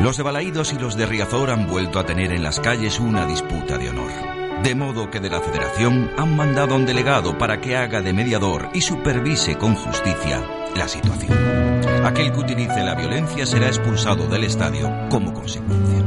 Los 0.00 0.18
de 0.18 0.22
Balaídos 0.22 0.72
y 0.74 0.78
los 0.78 0.96
de 0.96 1.06
Riazor 1.06 1.50
han 1.50 1.66
vuelto 1.66 1.98
a 1.98 2.04
tener 2.04 2.32
en 2.32 2.42
las 2.42 2.60
calles 2.60 3.00
una 3.00 3.24
disputa 3.24 3.78
de 3.78 3.88
honor. 3.88 4.10
De 4.62 4.74
modo 4.74 5.10
que 5.10 5.20
de 5.20 5.30
la 5.30 5.40
Federación 5.40 6.10
han 6.18 6.36
mandado 6.36 6.74
a 6.74 6.76
un 6.76 6.84
delegado 6.84 7.38
para 7.38 7.60
que 7.60 7.76
haga 7.76 8.02
de 8.02 8.12
mediador 8.12 8.68
y 8.74 8.82
supervise 8.82 9.56
con 9.56 9.74
justicia 9.74 10.42
la 10.76 10.88
situación. 10.88 11.32
Aquel 12.04 12.32
que 12.32 12.40
utilice 12.40 12.82
la 12.82 12.94
violencia 12.94 13.46
será 13.46 13.68
expulsado 13.68 14.26
del 14.26 14.44
estadio 14.44 14.90
como 15.08 15.32
consecuencia. 15.32 16.02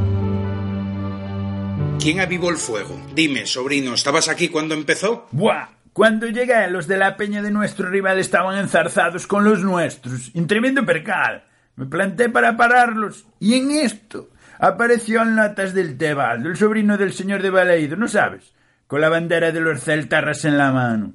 ¿Quién 1.99 2.19
avivó 2.19 2.49
el 2.49 2.57
fuego? 2.57 2.99
Dime, 3.13 3.45
sobrino, 3.45 3.93
¿estabas 3.93 4.29
aquí 4.29 4.49
cuando 4.49 4.75
empezó? 4.75 5.27
¡Buah! 5.31 5.67
Cuando 5.93 6.27
llegué, 6.27 6.69
los 6.69 6.87
de 6.87 6.95
la 6.95 7.17
peña 7.17 7.41
de 7.41 7.49
nuestro 7.49 7.89
rival 7.89 8.19
estaban 8.19 8.57
enzarzados 8.59 9.25
con 9.25 9.43
los 9.43 9.63
nuestros. 9.63 10.31
Un 10.35 10.45
tremendo 10.45 10.85
percal. 10.85 11.43
Me 11.75 11.87
planté 11.87 12.29
para 12.29 12.55
pararlos. 12.55 13.25
Y 13.39 13.55
en 13.55 13.71
esto 13.71 14.29
apareció 14.59 15.23
el 15.23 15.35
Notas 15.35 15.73
del 15.73 15.97
Tebaldo, 15.97 16.49
el 16.49 16.55
sobrino 16.55 16.97
del 16.97 17.13
señor 17.13 17.41
de 17.41 17.49
Balaído, 17.49 17.97
¿no 17.97 18.07
sabes? 18.07 18.53
Con 18.85 19.01
la 19.01 19.09
bandera 19.09 19.51
de 19.51 19.59
los 19.59 19.83
celtarras 19.83 20.45
en 20.45 20.57
la 20.57 20.71
mano. 20.71 21.13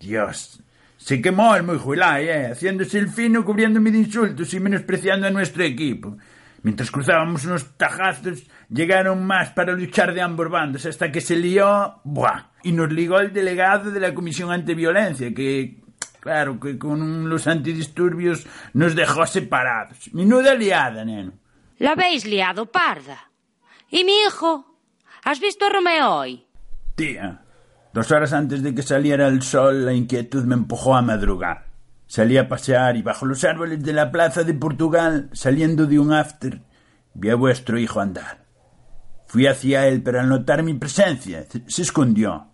Dios, 0.00 0.62
se 0.96 1.20
quemó 1.20 1.54
el 1.54 1.62
muy 1.62 1.78
¿eh? 2.20 2.48
Haciéndose 2.52 2.98
el 2.98 3.08
fino, 3.08 3.44
cubriéndome 3.44 3.90
de 3.90 3.98
insultos 3.98 4.54
y 4.54 4.60
menospreciando 4.60 5.26
a 5.26 5.30
nuestro 5.30 5.62
equipo. 5.62 6.16
Mientras 6.62 6.90
cruzábamos 6.92 7.44
unos 7.44 7.76
tajazos, 7.76 8.44
llegaron 8.68 9.26
más 9.26 9.50
para 9.50 9.72
luchar 9.72 10.14
de 10.14 10.22
ambos 10.22 10.48
bandos 10.48 10.86
hasta 10.86 11.10
que 11.10 11.20
se 11.20 11.36
lió, 11.36 12.00
¡buah! 12.04 12.50
Y 12.62 12.72
nos 12.72 12.92
ligó 12.92 13.18
el 13.18 13.32
delegado 13.32 13.90
de 13.90 13.98
la 13.98 14.14
Comisión 14.14 14.52
Antiviolencia, 14.52 15.34
que, 15.34 15.82
claro, 16.20 16.60
que 16.60 16.78
con 16.78 17.28
los 17.28 17.48
antidisturbios 17.48 18.46
nos 18.74 18.94
dejó 18.94 19.26
separados. 19.26 20.14
Menuda 20.14 20.54
liada, 20.54 21.04
neno. 21.04 21.32
¿La 21.78 21.92
habéis 21.92 22.24
liado, 22.26 22.66
parda? 22.66 23.30
¿Y 23.90 24.04
mi 24.04 24.12
hijo? 24.26 24.78
¿Has 25.24 25.40
visto 25.40 25.66
a 25.66 25.70
Romeo 25.70 26.14
hoy? 26.14 26.46
Tía, 26.94 27.42
dos 27.92 28.12
horas 28.12 28.32
antes 28.32 28.62
de 28.62 28.72
que 28.72 28.82
saliera 28.82 29.26
el 29.26 29.42
sol, 29.42 29.84
la 29.84 29.92
inquietud 29.92 30.44
me 30.44 30.54
empujó 30.54 30.94
a 30.94 31.02
madrugar. 31.02 31.71
Salí 32.14 32.36
a 32.36 32.46
pasear 32.46 32.98
y 32.98 33.02
bajo 33.02 33.24
los 33.24 33.42
árboles 33.42 33.82
de 33.82 33.94
la 33.94 34.12
plaza 34.12 34.44
de 34.44 34.52
Portugal, 34.52 35.30
saliendo 35.32 35.86
de 35.86 35.98
un 35.98 36.12
after, 36.12 36.60
vi 37.14 37.30
a 37.30 37.36
vuestro 37.36 37.78
hijo 37.78 38.00
andar. 38.00 38.44
Fui 39.26 39.46
hacia 39.46 39.88
él, 39.88 40.02
pero 40.02 40.20
al 40.20 40.28
notar 40.28 40.62
mi 40.62 40.74
presencia, 40.74 41.46
se- 41.48 41.82
escondió. 41.82 42.48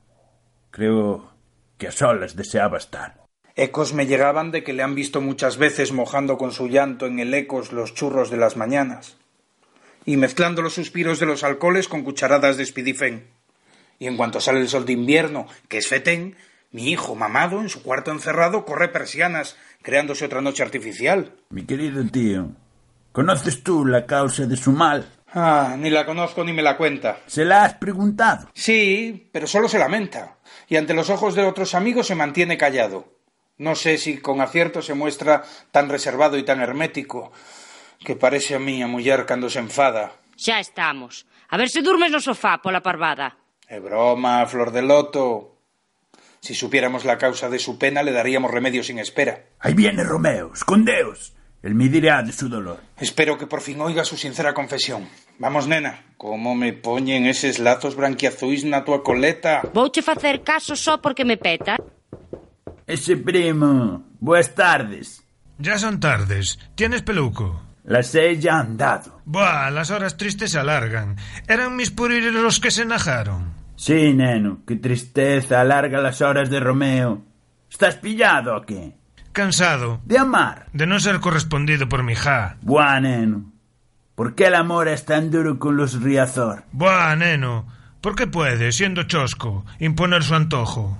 Creo 0.70 1.32
que 1.76 1.88
a 1.88 1.90
solas 1.90 2.36
deseaba 2.36 2.78
estar. 2.78 3.24
Ecos 3.56 3.94
me 3.94 4.06
llegaban 4.06 4.52
de 4.52 4.62
que 4.62 4.72
le 4.72 4.84
han 4.84 4.94
visto 4.94 5.20
muchas 5.20 5.56
veces 5.56 5.90
mojando 5.90 6.38
con 6.38 6.52
su 6.52 6.68
llanto 6.68 7.06
en 7.06 7.18
el 7.18 7.34
ecos 7.34 7.72
los 7.72 7.94
churros 7.94 8.30
de 8.30 8.36
las 8.36 8.56
mañanas 8.56 9.16
y 10.04 10.16
mezclando 10.18 10.62
los 10.62 10.74
suspiros 10.74 11.18
de 11.18 11.26
los 11.26 11.42
alcoholes 11.42 11.88
con 11.88 12.04
cucharadas 12.04 12.58
de 12.58 12.62
espidifén. 12.62 13.26
Y 13.98 14.06
en 14.06 14.16
cuanto 14.16 14.40
sale 14.40 14.60
el 14.60 14.68
sol 14.68 14.86
de 14.86 14.92
invierno, 14.92 15.48
que 15.66 15.78
es 15.78 15.88
fetén, 15.88 16.36
mi 16.70 16.90
hijo, 16.90 17.14
mamado, 17.14 17.60
en 17.60 17.68
su 17.68 17.82
cuarto 17.82 18.10
encerrado, 18.10 18.64
corre 18.64 18.88
persianas, 18.88 19.56
creándose 19.82 20.24
otra 20.24 20.40
noche 20.40 20.62
artificial. 20.62 21.32
Mi 21.50 21.64
querido 21.64 22.04
tío, 22.10 22.50
¿Conoces 23.12 23.64
tú 23.64 23.84
la 23.84 24.06
causa 24.06 24.46
de 24.46 24.56
su 24.56 24.70
mal? 24.70 25.08
Ah, 25.34 25.74
ni 25.76 25.90
la 25.90 26.06
conozco 26.06 26.44
ni 26.44 26.52
me 26.52 26.62
la 26.62 26.76
cuenta. 26.76 27.18
¿Se 27.26 27.44
la 27.44 27.64
has 27.64 27.74
preguntado? 27.74 28.48
Sí, 28.54 29.28
pero 29.32 29.46
solo 29.46 29.68
se 29.68 29.78
lamenta. 29.78 30.36
Y 30.68 30.76
ante 30.76 30.94
los 30.94 31.10
ojos 31.10 31.34
de 31.34 31.44
otros 31.44 31.74
amigos 31.74 32.06
se 32.06 32.14
mantiene 32.14 32.56
callado. 32.56 33.12
No 33.56 33.74
sé 33.74 33.98
si 33.98 34.18
con 34.18 34.40
acierto 34.40 34.82
se 34.82 34.94
muestra 34.94 35.42
tan 35.72 35.88
reservado 35.88 36.38
y 36.38 36.44
tan 36.44 36.60
hermético 36.60 37.32
que 37.98 38.14
parece 38.14 38.54
a 38.54 38.60
mí 38.60 38.80
a 38.82 38.86
muller 38.86 39.26
cando 39.26 39.50
se 39.50 39.58
enfada. 39.58 40.12
Xa 40.36 40.60
estamos. 40.60 41.26
A 41.50 41.56
ver 41.56 41.68
se 41.68 41.82
durmes 41.82 42.12
no 42.12 42.20
sofá 42.20 42.62
pola 42.62 42.80
parvada. 42.80 43.36
É 43.66 43.80
broma, 43.80 44.46
flor 44.46 44.70
de 44.70 44.82
loto. 44.82 45.57
Si 46.40 46.54
supiéramos 46.54 47.04
la 47.04 47.18
causa 47.18 47.48
de 47.48 47.58
su 47.58 47.78
pena, 47.78 48.02
le 48.02 48.12
daríamos 48.12 48.50
remedio 48.50 48.82
sin 48.82 48.98
espera. 48.98 49.44
Ahí 49.60 49.74
viene 49.74 50.04
Romeo, 50.04 50.52
escondeos. 50.54 51.34
Él 51.62 51.74
me 51.74 51.88
dirá 51.88 52.22
de 52.22 52.32
su 52.32 52.48
dolor. 52.48 52.80
Espero 52.98 53.36
que 53.36 53.46
por 53.48 53.60
fin 53.60 53.80
oiga 53.80 54.04
su 54.04 54.16
sincera 54.16 54.54
confesión. 54.54 55.08
Vamos, 55.38 55.66
nena. 55.66 56.04
Como 56.16 56.54
me 56.54 56.72
poñen 56.72 57.26
eses 57.26 57.58
lazos 57.58 57.96
branquiazuis 57.96 58.64
na 58.64 58.84
tua 58.84 59.02
coleta? 59.02 59.62
Vouche 59.74 60.02
facer 60.02 60.42
caso 60.42 60.76
só 60.76 61.02
porque 61.02 61.24
me 61.24 61.36
peta. 61.36 61.76
Ese 62.86 63.16
primo. 63.16 64.04
Buenas 64.20 64.54
tardes. 64.54 65.22
Ya 65.58 65.78
son 65.78 65.98
tardes. 65.98 66.58
¿Tienes 66.76 67.02
peluco? 67.02 67.60
Las 67.84 68.08
seis 68.08 68.38
ya 68.38 68.60
han 68.60 68.76
dado. 68.76 69.20
Buah, 69.24 69.70
las 69.70 69.90
horas 69.90 70.16
tristes 70.16 70.52
se 70.52 70.58
alargan. 70.58 71.16
Eran 71.48 71.74
mis 71.74 71.90
puriles 71.90 72.32
los 72.32 72.60
que 72.60 72.70
se 72.70 72.82
enajaron. 72.82 73.57
Sí, 73.78 74.12
neno. 74.12 74.58
Qué 74.66 74.74
tristeza 74.74 75.60
alarga 75.60 76.00
las 76.00 76.20
horas 76.20 76.50
de 76.50 76.58
Romeo. 76.58 77.22
¿Estás 77.70 77.94
pillado 77.94 78.56
o 78.56 78.62
qué? 78.62 78.96
Cansado. 79.30 80.00
De 80.04 80.18
amar. 80.18 80.66
De 80.72 80.84
no 80.84 80.98
ser 80.98 81.20
correspondido 81.20 81.88
por 81.88 82.02
mi 82.02 82.16
ja. 82.16 82.56
Buah, 82.60 82.98
neno. 82.98 83.52
¿Por 84.16 84.34
qué 84.34 84.46
el 84.46 84.56
amor 84.56 84.88
es 84.88 85.04
tan 85.04 85.30
duro 85.30 85.60
con 85.60 85.76
los 85.76 86.02
Riazor? 86.02 86.64
Buah, 86.72 87.14
neno. 87.14 87.68
¿Por 88.00 88.16
qué 88.16 88.26
puede, 88.26 88.72
siendo 88.72 89.04
chosco, 89.04 89.64
imponer 89.78 90.24
su 90.24 90.34
antojo? 90.34 90.98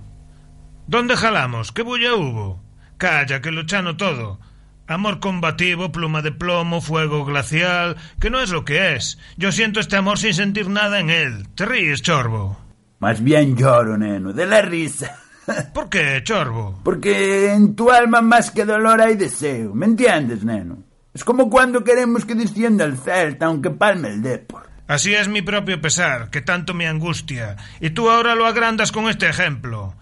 ¿Dónde 0.87 1.17
jalamos? 1.17 1.73
¿Qué 1.73 1.83
bulla 1.83 2.15
hubo? 2.15 2.63
Calla, 2.97 3.41
que 3.41 3.51
lo 3.51 3.67
chano 3.67 3.97
todo. 3.97 4.39
Amor 4.87 5.19
combativo, 5.19 5.91
pluma 5.91 6.23
de 6.23 6.31
plomo, 6.31 6.81
fuego 6.81 7.25
glacial, 7.25 7.97
que 8.21 8.31
no 8.31 8.39
es 8.39 8.51
lo 8.51 8.65
que 8.65 8.95
es. 8.95 9.19
Yo 9.37 9.51
siento 9.51 9.81
este 9.81 9.97
amor 9.97 10.17
sin 10.17 10.33
sentir 10.33 10.69
nada 10.69 11.01
en 11.01 11.11
él. 11.11 11.49
¿Te 11.57 11.67
ríes, 11.67 12.03
chorbo? 12.03 12.68
Más 13.01 13.23
bien 13.23 13.57
lloro, 13.57 13.97
neno, 13.97 14.33
de 14.33 14.47
la 14.47 14.63
risa. 14.63 15.17
¿Por 15.75 15.89
qué, 15.89 16.21
chorbo? 16.25 16.81
Porque 16.83 17.53
en 17.53 17.75
tu 17.75 17.91
alma 17.91 18.21
más 18.21 18.51
que 18.51 18.65
dolor 18.65 19.01
hay 19.01 19.17
deseo. 19.17 19.75
¿Me 19.75 19.87
entiendes, 19.87 20.45
neno? 20.45 20.83
Es 21.15 21.25
como 21.25 21.49
cuando 21.49 21.83
queremos 21.83 22.25
que 22.25 22.35
descienda 22.35 22.85
el 22.85 22.99
Celta, 22.99 23.47
aunque 23.47 23.71
palme 23.71 24.09
el 24.09 24.23
Depor. 24.23 24.69
Así 24.87 25.15
es 25.15 25.29
mi 25.29 25.43
propio 25.43 25.81
pesar, 25.81 26.31
que 26.31 26.41
tanto 26.41 26.75
me 26.75 26.89
angustia, 26.89 27.57
y 27.79 27.91
tú 27.91 28.09
ahora 28.09 28.35
lo 28.35 28.47
agrandas 28.47 28.91
con 28.91 29.09
este 29.09 29.29
ejemplo. 29.29 29.95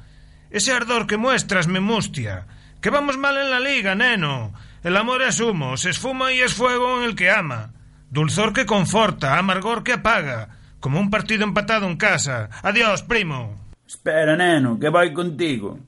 Ese 0.51 0.73
ardor 0.73 1.07
que 1.07 1.17
muestras 1.17 1.67
me 1.67 1.81
mustia. 1.81 2.47
Que 2.81 2.91
vamos 2.91 3.19
mal 3.19 3.37
en 3.37 3.51
la 3.51 3.59
liga, 3.59 3.95
neno. 3.95 4.53
El 4.85 4.97
amor 4.97 5.23
es 5.23 5.41
humo, 5.41 5.77
se 5.77 5.91
esfuma 5.91 6.33
y 6.33 6.41
es 6.41 6.55
fuego 6.55 6.99
en 6.99 7.09
el 7.09 7.17
que 7.17 7.31
ama. 7.31 7.73
Dulzor 8.11 8.53
que 8.53 8.65
conforta, 8.65 9.39
amargor 9.39 9.83
que 9.83 9.95
apaga. 9.95 10.56
Como 10.87 11.01
un 11.01 11.11
partido 11.11 11.43
empatado 11.43 11.89
en 11.89 11.97
casa. 11.97 12.49
Adiós, 12.63 13.03
primo. 13.03 13.59
Espera, 13.89 14.37
neno, 14.37 14.79
que 14.79 14.89
voy 14.89 15.13
contigo. 15.13 15.81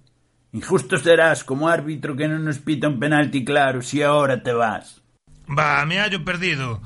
Injusto 0.51 0.97
serás 0.97 1.45
como 1.45 1.69
árbitro 1.69 2.17
que 2.17 2.27
no 2.27 2.37
nos 2.41 2.59
pita 2.59 2.89
un 2.89 2.99
penalti 2.99 3.45
claro 3.45 3.81
si 3.81 4.03
ahora 4.03 4.43
te 4.43 4.53
vas. 4.53 5.01
Va, 5.57 5.87
me 5.87 6.01
hallo 6.01 6.25
perdido. 6.25 6.83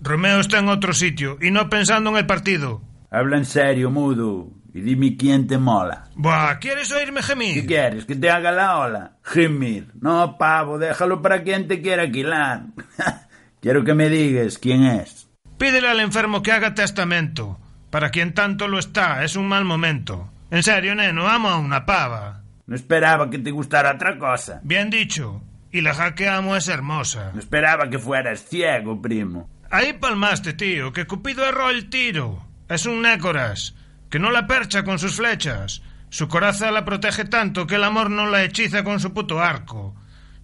Romeo 0.00 0.38
está 0.38 0.60
en 0.60 0.68
otro 0.68 0.92
sitio 0.92 1.38
y 1.42 1.50
no 1.50 1.68
pensando 1.68 2.10
en 2.10 2.18
el 2.18 2.26
partido. 2.26 2.82
Habla 3.10 3.38
en 3.38 3.44
serio, 3.44 3.90
mudo, 3.90 4.48
y 4.72 4.80
dime 4.80 5.16
quién 5.16 5.48
te 5.48 5.58
mola. 5.58 6.04
Buah, 6.14 6.60
¿quieres 6.60 6.92
oírme 6.92 7.20
gemir? 7.20 7.54
¿Qué 7.54 7.66
quieres? 7.66 8.04
¿Que 8.04 8.14
te 8.14 8.30
haga 8.30 8.52
la 8.52 8.78
ola? 8.78 9.16
Gemir. 9.24 9.90
No, 10.00 10.38
pavo, 10.38 10.78
déjalo 10.78 11.20
para 11.20 11.42
quien 11.42 11.66
te 11.66 11.82
quiera 11.82 12.04
alquilar. 12.04 12.66
Quiero 13.60 13.82
que 13.82 13.94
me 13.94 14.08
digas 14.08 14.56
quién 14.58 14.84
es. 14.84 15.25
Pídele 15.58 15.88
al 15.88 16.00
enfermo 16.00 16.42
que 16.42 16.52
haga 16.52 16.74
testamento. 16.74 17.58
Para 17.90 18.10
quien 18.10 18.34
tanto 18.34 18.68
lo 18.68 18.78
está, 18.78 19.24
es 19.24 19.36
un 19.36 19.48
mal 19.48 19.64
momento. 19.64 20.30
En 20.50 20.62
serio, 20.62 20.94
neno, 20.94 21.28
amo 21.28 21.48
a 21.48 21.58
una 21.58 21.86
pava. 21.86 22.42
No 22.66 22.74
esperaba 22.74 23.30
que 23.30 23.38
te 23.38 23.50
gustara 23.50 23.94
otra 23.94 24.18
cosa. 24.18 24.60
Bien 24.62 24.90
dicho. 24.90 25.42
Y 25.72 25.80
la 25.80 25.94
ja 25.94 26.14
que 26.14 26.28
amo 26.28 26.56
es 26.56 26.68
hermosa. 26.68 27.30
No 27.32 27.40
esperaba 27.40 27.88
que 27.88 27.98
fueras 27.98 28.44
ciego, 28.44 29.00
primo. 29.00 29.48
Ahí 29.70 29.92
palmaste, 29.94 30.52
tío, 30.52 30.92
que 30.92 31.06
Cupido 31.06 31.44
erró 31.46 31.70
el 31.70 31.88
tiro. 31.88 32.46
Es 32.68 32.86
un 32.86 33.02
nécoras, 33.02 33.74
que 34.10 34.18
no 34.18 34.30
la 34.30 34.46
percha 34.46 34.84
con 34.84 34.98
sus 34.98 35.16
flechas. 35.16 35.82
Su 36.08 36.28
coraza 36.28 36.70
la 36.70 36.84
protege 36.84 37.24
tanto 37.24 37.66
que 37.66 37.76
el 37.76 37.84
amor 37.84 38.10
no 38.10 38.26
la 38.26 38.44
hechiza 38.44 38.84
con 38.84 39.00
su 39.00 39.12
puto 39.12 39.40
arco. 39.40 39.94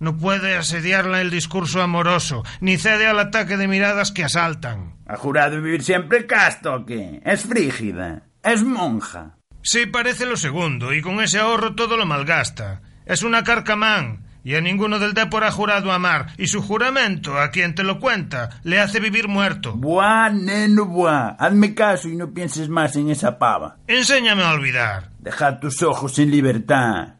No 0.02 0.16
puede 0.16 0.56
asediarla 0.56 1.20
el 1.20 1.30
discurso 1.30 1.80
amoroso, 1.80 2.42
ni 2.60 2.76
cede 2.76 3.06
al 3.06 3.20
ataque 3.20 3.56
de 3.56 3.68
miradas 3.68 4.10
que 4.10 4.24
asaltan. 4.24 4.96
¿Ha 5.06 5.16
jurado 5.16 5.62
vivir 5.62 5.84
siempre 5.84 6.26
casto 6.26 6.74
o 6.74 6.84
qué? 6.84 7.22
Es 7.24 7.42
frígida. 7.42 8.24
Es 8.42 8.64
monja. 8.64 9.36
Sí, 9.62 9.86
parece 9.86 10.26
lo 10.26 10.36
segundo, 10.36 10.92
y 10.92 11.02
con 11.02 11.20
ese 11.20 11.38
ahorro 11.38 11.76
todo 11.76 11.96
lo 11.96 12.04
malgasta. 12.04 12.82
Es 13.06 13.22
una 13.22 13.44
carcamán, 13.44 14.26
y 14.42 14.56
a 14.56 14.60
ninguno 14.60 14.98
del 14.98 15.14
Depor 15.14 15.44
ha 15.44 15.52
jurado 15.52 15.92
amar, 15.92 16.32
y 16.36 16.48
su 16.48 16.62
juramento, 16.62 17.38
a 17.38 17.52
quien 17.52 17.76
te 17.76 17.84
lo 17.84 18.00
cuenta, 18.00 18.60
le 18.64 18.80
hace 18.80 18.98
vivir 18.98 19.28
muerto. 19.28 19.74
Buah, 19.76 20.30
neno, 20.30 20.86
buah. 20.86 21.36
Hazme 21.38 21.76
caso 21.76 22.08
y 22.08 22.16
no 22.16 22.34
pienses 22.34 22.68
más 22.68 22.96
en 22.96 23.08
esa 23.08 23.38
pava. 23.38 23.76
Enséñame 23.86 24.42
a 24.42 24.50
olvidar. 24.50 25.12
Deja 25.20 25.60
tus 25.60 25.80
ojos 25.84 26.18
en 26.18 26.32
libertad. 26.32 27.18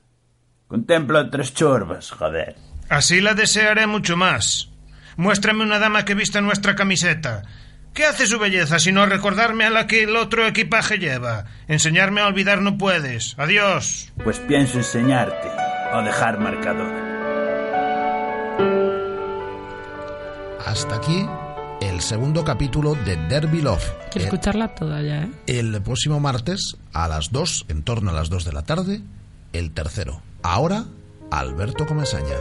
Contempla 0.67 1.21
otras 1.21 1.55
chorbas, 1.55 2.11
joder. 2.11 2.72
Así 2.93 3.23
la 3.23 3.33
desearé 3.33 3.87
mucho 3.87 4.19
más. 4.19 4.69
Muéstrame 5.17 5.65
una 5.65 5.79
dama 5.79 6.05
que 6.05 6.15
vista 6.15 6.43
nuestra 6.43 6.75
camiseta. 6.77 7.43
¿Qué 7.95 8.05
hace 8.05 8.27
su 8.27 8.39
belleza 8.39 8.79
sino 8.79 9.07
recordarme 9.07 9.65
a 9.65 9.71
la 9.71 9.87
que 9.87 10.03
el 10.03 10.15
otro 10.15 10.47
equipaje 10.47 10.99
lleva? 10.99 11.47
Enseñarme 11.69 12.21
a 12.21 12.27
olvidar 12.27 12.61
no 12.61 12.77
puedes. 12.77 13.35
Adiós. 13.39 14.13
Pues 14.23 14.39
pienso 14.41 14.77
enseñarte 14.77 15.49
o 15.95 16.03
dejar 16.03 16.39
marcador. 16.39 16.93
Hasta 20.67 20.97
aquí 20.97 21.27
el 21.81 22.01
segundo 22.03 22.45
capítulo 22.45 22.95
de 22.95 23.17
Derby 23.29 23.63
Love. 23.63 23.85
Quiero 24.11 24.29
El- 24.29 24.35
escucharla 24.35 24.69
toda 24.75 25.01
ya, 25.01 25.23
¿eh? 25.23 25.31
El 25.47 25.81
próximo 25.83 26.21
martes 26.21 26.77
a 26.93 27.09
las 27.09 27.33
2, 27.33 27.65
en 27.69 27.83
torno 27.85 28.11
a 28.11 28.15
las 28.15 28.29
2 28.29 28.45
de 28.45 28.53
la 28.53 28.63
tarde, 28.65 29.01
el 29.55 29.73
tercero. 29.73 30.21
Ahora, 30.43 30.85
Alberto 31.31 31.87
Comesaña. 31.87 32.37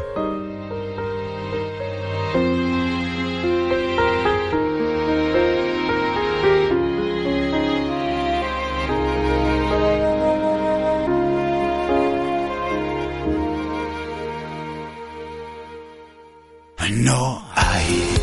No 17.03 17.41
hay, 17.55 18.13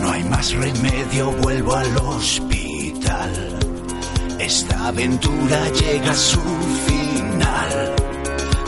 no 0.00 0.10
hay 0.10 0.24
más 0.24 0.52
remedio, 0.52 1.30
vuelvo 1.42 1.76
al 1.76 1.96
hospital. 1.98 3.56
Esta 4.40 4.88
aventura 4.88 5.68
llega 5.68 6.10
a 6.10 6.16
su 6.16 6.40
final. 6.86 7.94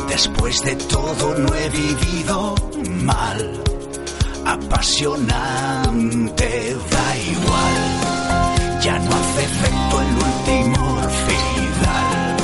Después 0.08 0.62
de 0.62 0.76
todo 0.76 1.36
no 1.38 1.52
he 1.56 1.68
vivido 1.70 2.54
mal. 3.02 3.60
Apasionante, 4.46 5.26
da 6.88 7.16
igual. 7.16 7.74
Ya 8.80 8.96
no 9.00 9.10
hace 9.10 9.42
efecto 9.42 10.02
el 10.02 10.14
último 10.28 10.98
orfidal. 10.98 12.36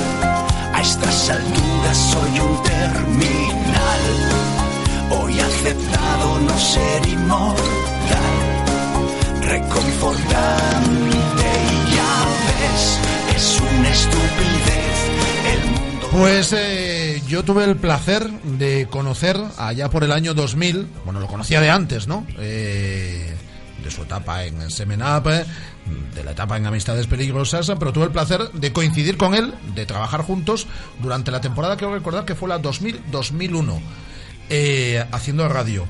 A 0.74 0.80
estas 0.80 1.30
alturas 1.30 1.96
soy 1.96 2.40
un 2.40 2.62
terminal. 2.64 4.37
Hoy 5.10 5.40
aceptado 5.40 6.38
no 6.40 6.58
ser 6.58 7.08
inmortal, 7.08 7.64
reconfortante 9.42 11.16
y 11.46 11.96
ya 11.96 12.26
ves, 12.60 12.98
es 13.36 13.58
una 13.60 13.90
estupidez. 13.90 15.08
El 15.46 15.60
mundo 15.70 16.08
Pues 16.12 16.52
eh, 16.52 17.22
yo 17.26 17.42
tuve 17.42 17.64
el 17.64 17.76
placer 17.76 18.28
de 18.28 18.86
conocer 18.90 19.40
allá 19.56 19.88
por 19.88 20.04
el 20.04 20.12
año 20.12 20.34
2000, 20.34 20.86
bueno, 21.06 21.20
lo 21.20 21.26
conocía 21.26 21.62
de 21.62 21.70
antes, 21.70 22.06
¿no? 22.06 22.26
Eh, 22.38 23.34
de 23.82 23.90
su 23.90 24.02
etapa 24.02 24.44
en 24.44 24.70
Semen 24.70 25.00
Up, 25.02 25.26
eh, 25.28 25.46
de 26.14 26.22
la 26.24 26.32
etapa 26.32 26.58
en 26.58 26.66
Amistades 26.66 27.06
Peligrosas, 27.06 27.72
pero 27.78 27.94
tuve 27.94 28.04
el 28.04 28.10
placer 28.10 28.50
de 28.52 28.72
coincidir 28.74 29.16
con 29.16 29.34
él, 29.34 29.54
de 29.74 29.86
trabajar 29.86 30.20
juntos 30.22 30.66
durante 31.00 31.30
la 31.30 31.40
temporada, 31.40 31.76
quiero 31.76 31.94
recordar 31.94 32.26
que 32.26 32.34
fue 32.34 32.48
la 32.48 32.60
2000-2001, 32.60 33.80
eh, 34.50 35.04
haciendo 35.12 35.48
radio. 35.48 35.86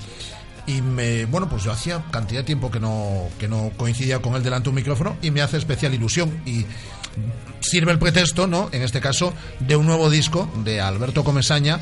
y 0.67 0.83
me, 0.83 1.25
bueno, 1.25 1.49
pues 1.49 1.65
yo 1.65 1.73
hacía 1.73 2.03
cantidad 2.11 2.41
de 2.41 2.45
tiempo 2.45 2.71
que 2.71 2.79
no, 2.79 3.29
que 3.39 3.49
no 3.49 3.71
coincidía 3.77 4.21
con 4.21 4.35
él 4.35 4.43
delante 4.43 4.65
de 4.65 4.71
un 4.71 4.77
micrófono 4.77 5.17
y 5.23 5.31
me 5.31 5.41
hace 5.41 5.57
especial 5.57 5.95
ilusión 5.95 6.43
y 6.45 6.67
sirve 7.61 7.93
el 7.93 7.99
pretexto, 7.99 8.47
¿no? 8.47 8.69
En 8.73 8.83
este 8.83 9.01
caso, 9.01 9.33
de 9.61 9.77
un 9.77 9.87
nuevo 9.87 10.11
disco 10.11 10.49
de 10.65 10.81
Alberto 10.81 11.25
Comesaña, 11.25 11.81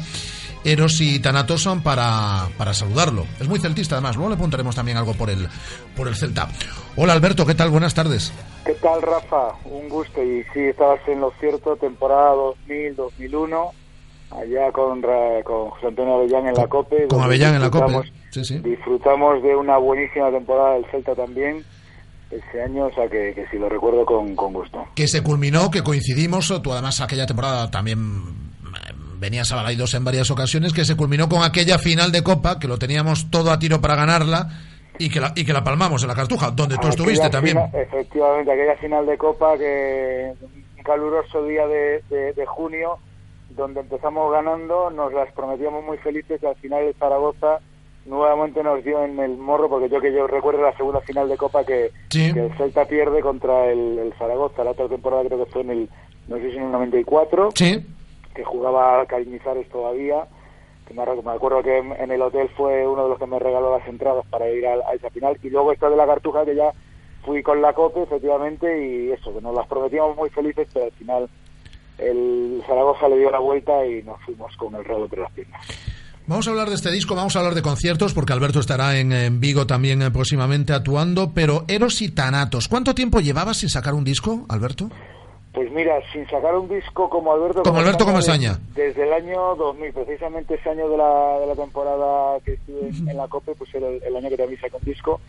Eros 0.65 1.01
y 1.01 1.21
Thanatos 1.21 1.63
son 1.63 1.83
para, 1.83 2.49
para 2.59 2.75
saludarlo. 2.75 3.25
Es 3.41 3.49
muy 3.49 3.61
celtista 3.61 3.95
además, 3.97 4.17
luego 4.17 4.31
le 4.31 4.37
preguntaremos 4.37 4.75
también 4.75 4.97
algo 4.97 5.15
por 5.15 5.31
el, 5.31 5.49
por 5.97 6.09
el 6.09 6.17
Celta. 6.17 6.49
Hola 6.97 7.13
Alberto, 7.13 7.47
¿qué 7.47 7.55
tal? 7.55 7.71
Buenas 7.71 7.95
tardes. 7.95 8.33
¿Qué 8.65 8.75
tal, 8.75 9.01
Rafa? 9.01 9.53
Un 9.65 9.89
gusto. 9.89 10.23
Y 10.23 10.43
sí, 10.53 10.61
estabas 10.61 11.01
en 11.07 11.21
lo 11.21 11.33
cierto, 11.39 11.77
temporada 11.77 12.35
2000-2001, 12.69 13.71
allá 14.31 14.73
con, 14.73 15.01
con 15.45 15.71
José 15.71 15.87
Antonio 15.89 16.15
Avellán 16.17 16.47
en 16.49 16.55
la 16.55 16.67
COPE. 16.67 17.07
Con 17.09 17.23
Avellán 17.23 17.55
en 17.55 17.63
la 17.63 17.71
COPE. 17.71 17.87
disfrutamos- 17.93 18.13
Sí, 18.31 18.45
sí. 18.45 18.59
Disfrutamos 18.59 19.43
de 19.43 19.57
una 19.57 19.79
buenísima 19.79 20.31
temporada 20.31 20.75
del 20.75 20.85
Celta 20.91 21.15
también 21.15 21.65
ese 22.31 22.63
año, 22.63 22.87
o 22.87 22.93
sea 22.93 23.09
que, 23.09 23.33
que 23.35 23.47
sí 23.51 23.57
lo 23.59 23.69
recuerdo 23.69 24.05
con, 24.05 24.35
con 24.37 24.53
gusto. 24.53 24.85
Que 24.95 25.07
se 25.09 25.23
culminó, 25.23 25.71
que 25.71 25.83
coincidimos, 25.83 26.53
tú 26.63 26.73
además 26.73 27.01
aquella 27.01 27.25
temporada 27.25 27.71
también 27.71 27.99
eh, 27.99 28.93
venías 29.19 29.51
a 29.53 29.57
Balaidos 29.57 29.95
en 29.95 30.05
varias 30.05 30.31
ocasiones, 30.31 30.73
que 30.75 30.85
se 30.85 30.97
culminó 30.97 31.29
con 31.29 31.43
aquella 31.45 31.79
final 31.79 32.13
de 32.13 32.23
Copa, 32.23 32.59
que 32.59 32.69
lo 32.69 32.79
teníamos 32.79 33.31
todo 33.31 33.51
a 33.53 33.59
tiro 33.59 33.81
para 33.81 33.95
ganarla 33.95 34.49
y 34.99 35.09
que 35.09 35.21
la, 35.21 35.33
y 35.37 35.45
que 35.45 35.53
la 35.53 35.63
palmamos 35.65 36.03
en 36.03 36.09
la 36.09 36.15
Cartuja, 36.15 36.51
donde 36.51 36.75
tú 36.75 36.81
Aquella 36.89 36.91
estuviste 36.91 37.31
también. 37.31 37.59
efectivamente, 37.73 38.53
aquella 38.53 38.77
final 38.77 39.07
de 39.07 39.17
Copa 39.17 39.57
que 39.57 40.33
un 40.77 40.83
caluroso 40.83 41.43
día 41.47 41.67
de, 41.67 42.03
de- 42.11 42.33
de 42.35 42.45
junio, 42.47 42.99
donde 43.57 43.81
empezamos 43.81 44.31
ganando, 44.33 44.91
nos 44.91 45.13
las 45.13 45.33
prometíamos 45.33 45.85
muy 45.85 45.97
felices 45.99 46.41
y 46.43 46.47
al 46.47 46.57
final 46.57 46.85
el 46.85 46.95
Zaragoza 46.95 47.61
nuevamente 48.05 48.63
nos 48.63 48.85
dio 48.85 49.03
en 49.03 49.19
el 49.19 49.37
morro, 49.37 49.69
porque 49.69 49.89
yo 49.89 50.01
que 50.01 50.13
yo 50.13 50.27
recuerdo 50.27 50.63
la 50.63 50.77
segunda 50.77 51.01
final 51.01 51.29
de 51.29 51.37
Copa 51.37 51.65
que, 51.65 51.91
Sí. 52.11 52.33
que 52.33 52.47
el 52.47 52.57
Celta 52.57 52.85
pierde 52.85 53.21
contra 53.21 53.67
el, 53.71 53.99
el 53.99 54.13
Zaragoza, 54.15 54.63
la 54.63 54.71
otra 54.73 54.89
temporada 54.89 55.25
creo 55.25 55.45
que 55.45 55.51
fue 55.51 55.63
en 55.63 55.71
el, 55.71 55.89
no 56.29 56.37
sé 56.37 56.51
si 56.53 56.57
en 56.57 56.65
el 56.65 56.73
94, 56.73 57.51
Sí. 57.55 57.85
que 58.35 58.45
jugaba 58.45 59.05
Cariñizares 59.07 59.69
todavía, 59.71 60.27
que 60.87 60.95
me, 60.95 61.03
acuerdo 61.03 61.63
que 61.65 61.79
en, 61.79 61.93
en 61.93 62.13
el 62.13 62.23
hotel 62.23 62.49
fue 62.57 62.87
uno 62.87 63.05
de 63.05 63.09
los 63.09 63.19
que 63.19 63.27
me 63.27 63.41
regaló 63.41 63.77
las 63.77 63.89
entradas 63.89 64.25
para 64.31 64.49
ir 64.51 64.65
a, 64.69 64.75
a 64.89 64.95
esa 64.95 65.11
final, 65.11 65.37
y 65.43 65.51
luego 65.51 65.73
esta 65.73 65.91
de 65.91 65.97
la 65.97 66.07
Cartuja 66.07 66.45
que 66.45 66.55
ya 66.55 66.71
fui 67.25 67.43
con 67.43 67.61
la 67.61 67.73
COPE, 67.73 68.03
efectivamente, 68.05 68.87
y 68.87 69.11
eso, 69.11 69.35
que 69.35 69.41
nos 69.41 69.53
las 69.53 69.67
prometíamos 69.67 70.17
muy 70.17 70.31
felices, 70.31 70.69
pero 70.73 70.85
al 70.85 70.93
final 70.93 71.29
el 71.99 72.63
Zaragoza 72.67 73.09
le 73.09 73.19
dio 73.19 73.31
la 73.31 73.39
vuelta 73.39 73.85
y 73.87 74.03
nos 74.03 74.21
fuimos 74.23 74.55
con 74.57 74.75
el 74.75 74.85
rabo 74.85 75.05
entre 75.05 75.21
las 75.21 75.33
piernas. 75.33 75.61
Vamos 76.29 76.47
a 76.49 76.51
hablar 76.51 76.69
de 76.69 76.75
este 76.75 76.91
disco, 76.91 77.15
vamos 77.15 77.37
a 77.37 77.39
hablar 77.39 77.55
de 77.55 77.63
conciertos, 77.63 78.13
porque 78.13 78.33
Alberto 78.33 78.59
estará 78.59 78.99
en, 78.99 79.13
en 79.13 79.41
Vigo 79.41 79.67
también 79.67 80.03
eh, 80.03 80.11
próximamente 80.11 80.73
actuando, 80.73 81.31
pero 81.33 81.65
Eros 81.69 82.03
y 82.03 82.09
Thanatos, 82.11 82.67
¿cuánto 82.67 82.95
tiempo 82.97 83.21
llevabas 83.21 83.59
sin 83.59 83.69
sacar 83.69 83.95
un 83.95 84.03
disco, 84.03 84.45
Alberto? 84.49 84.91
Pues 85.53 85.71
mira, 85.73 85.95
sin 86.13 86.29
sacar 86.29 86.55
un 86.55 86.69
disco 86.69 87.09
como 87.09 87.33
Alberto 87.33 87.63
Como 87.63 87.79
Alberto 87.79 88.05
Comesaña. 88.05 88.59
de- 88.75 88.89
Desde 88.89 89.05
el 89.05 89.13
año 89.13 89.55
2000, 89.55 89.93
precisamente 89.93 90.55
ese 90.57 90.69
año 90.69 90.89
de 90.89 90.97
la, 90.99 91.39
de 91.41 91.47
la 91.47 91.55
temporada 91.55 92.41
que 92.45 92.55
estuve 92.55 92.89
en, 92.89 93.09
en 93.09 93.17
la 93.17 93.27
COPE, 93.29 93.55
pues 93.55 93.73
era 93.75 93.89
el, 93.89 94.03
el 94.03 94.17
año 94.17 94.29
que 94.29 94.37
también 94.37 94.61
saqué 94.61 94.77
un 94.77 94.85
disco. 94.85 95.21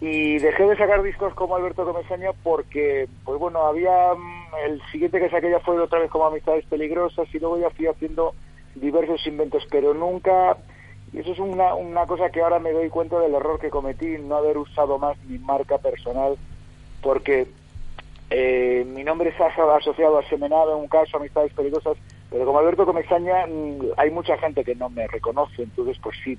Y 0.00 0.38
dejé 0.38 0.64
de 0.64 0.76
sacar 0.76 1.02
discos 1.02 1.34
como 1.34 1.56
Alberto 1.56 1.84
Comesaña 1.84 2.30
porque, 2.42 3.06
pues 3.24 3.38
bueno, 3.38 3.66
había... 3.66 4.14
mm, 4.14 4.54
El 4.66 4.82
siguiente 4.90 5.20
que 5.20 5.28
saqué 5.28 5.50
ya 5.50 5.60
fue 5.60 5.78
otra 5.78 5.98
vez 5.98 6.10
como 6.10 6.24
Amistades 6.26 6.64
Peligrosas 6.66 7.28
y 7.34 7.38
luego 7.38 7.58
ya 7.58 7.70
fui 7.70 7.86
haciendo 7.86 8.34
diversos 8.74 9.26
inventos, 9.26 9.66
pero 9.70 9.92
nunca... 9.94 10.56
Y 11.12 11.18
eso 11.18 11.32
es 11.32 11.38
una, 11.40 11.74
una 11.74 12.06
cosa 12.06 12.30
que 12.30 12.40
ahora 12.40 12.60
me 12.60 12.72
doy 12.72 12.88
cuenta 12.88 13.18
del 13.18 13.34
error 13.34 13.58
que 13.58 13.68
cometí, 13.68 14.16
no 14.18 14.36
haber 14.36 14.56
usado 14.56 14.96
más 14.96 15.18
mi 15.24 15.38
marca 15.38 15.76
personal, 15.78 16.36
porque 17.02 17.48
eh, 18.30 18.84
mi 18.86 19.02
nombre 19.02 19.30
está 19.30 19.48
aso- 19.48 19.70
asociado 19.74 20.18
a 20.18 20.22
Semenado 20.28 20.76
en 20.76 20.82
un 20.82 20.88
caso, 20.88 21.16
Amistades 21.16 21.52
Peligrosas, 21.52 21.96
pero 22.30 22.46
como 22.46 22.60
Alberto 22.60 22.86
Comesaña 22.86 23.44
mm, 23.48 23.86
hay 23.96 24.10
mucha 24.12 24.38
gente 24.38 24.62
que 24.62 24.76
no 24.76 24.88
me 24.88 25.08
reconoce, 25.08 25.64
entonces 25.64 25.98
pues 26.00 26.16
sí, 26.22 26.38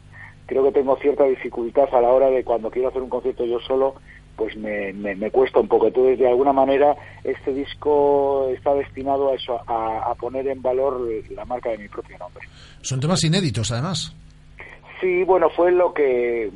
creo 0.52 0.66
que 0.66 0.74
tengo 0.74 0.98
cierta 0.98 1.24
dificultad 1.24 1.88
a 1.94 2.02
la 2.02 2.10
hora 2.10 2.30
de 2.30 2.44
cuando 2.44 2.70
quiero 2.70 2.90
hacer 2.90 3.02
un 3.02 3.08
concierto 3.08 3.46
yo 3.46 3.58
solo, 3.62 3.96
pues 4.36 4.58
me, 4.58 4.92
me, 4.92 5.16
me 5.16 5.32
cuesta 5.32 5.62
un 5.62 5.70
poco. 5.70 5.88
Entonces, 5.88 6.20
de 6.20 6.28
alguna 6.28 6.52
manera, 6.52 6.94
este 7.24 7.54
disco 7.54 8.50
está 8.50 8.74
destinado 8.74 9.32
a 9.32 9.36
eso, 9.36 9.62
a, 9.66 10.12
a 10.12 10.16
poner 10.16 10.46
en 10.50 10.62
valor 10.62 11.08
la 11.30 11.46
marca 11.46 11.70
de 11.70 11.78
mi 11.78 11.88
propio 11.88 12.18
nombre. 12.18 12.46
Son 12.82 13.00
temas 13.00 13.24
inéditos, 13.24 13.72
además. 13.72 14.14
Sí, 15.00 15.24
bueno, 15.24 15.50
fue 15.52 15.72
lo 15.72 15.94
que 15.94 16.52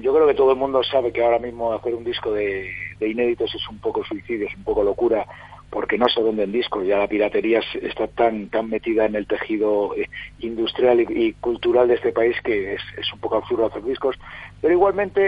yo 0.00 0.14
creo 0.14 0.28
que 0.28 0.34
todo 0.34 0.52
el 0.52 0.58
mundo 0.58 0.80
sabe 0.84 1.12
que 1.12 1.24
ahora 1.24 1.40
mismo 1.40 1.72
hacer 1.72 1.92
un 1.96 2.04
disco 2.04 2.32
de, 2.32 2.70
de 3.00 3.10
inéditos 3.10 3.52
es 3.52 3.68
un 3.68 3.80
poco 3.80 4.04
suicidio, 4.04 4.46
es 4.46 4.56
un 4.56 4.62
poco 4.62 4.84
locura, 4.84 5.26
porque 5.70 5.98
no 5.98 6.08
se 6.08 6.22
venden 6.22 6.52
discos, 6.52 6.86
ya 6.86 6.98
la 6.98 7.06
piratería 7.08 7.60
es- 7.60 7.82
está 7.82 8.08
tan 8.08 8.48
tan 8.48 8.68
metida 8.68 9.06
en 9.06 9.14
el 9.14 9.26
tejido 9.26 9.94
eh, 9.96 10.08
industrial 10.40 11.00
y, 11.00 11.32
cultural 11.34 11.88
de 11.88 11.94
este 11.94 12.12
país 12.12 12.36
que 12.42 12.74
es, 12.74 12.82
un 13.12 13.20
poco 13.20 13.36
absurdo 13.36 13.66
hacer 13.66 13.84
discos, 13.84 14.16
pero 14.60 14.74
igualmente 14.74 15.20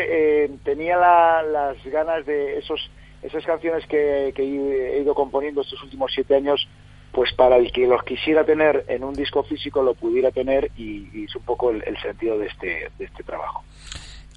eh, 0.44 0.50
tenía 0.64 0.96
la- 0.96 1.42
las 1.42 1.84
ganas 1.84 2.26
de 2.26 2.58
esos 2.58 2.90
esas 3.22 3.44
canciones 3.46 3.86
que, 3.86 4.32
que 4.34 4.42
he 4.42 5.00
ido 5.00 5.14
componiendo 5.14 5.60
estos 5.60 5.80
últimos 5.84 6.10
siete 6.12 6.34
años 6.34 6.66
pues 7.12 7.32
para 7.34 7.56
el 7.56 7.70
que 7.70 7.86
los 7.86 8.02
quisiera 8.02 8.42
tener 8.44 8.84
en 8.88 9.04
un 9.04 9.14
disco 9.14 9.44
físico 9.44 9.82
lo 9.82 9.94
pudiera 9.94 10.30
tener 10.32 10.70
y, 10.76 11.08
y 11.12 11.24
es 11.26 11.36
un 11.36 11.42
poco 11.42 11.70
el, 11.70 11.84
el 11.86 11.96
sentido 11.98 12.38
de 12.38 12.46
este, 12.46 12.90
de 12.98 13.04
este 13.04 13.22
trabajo. 13.22 13.62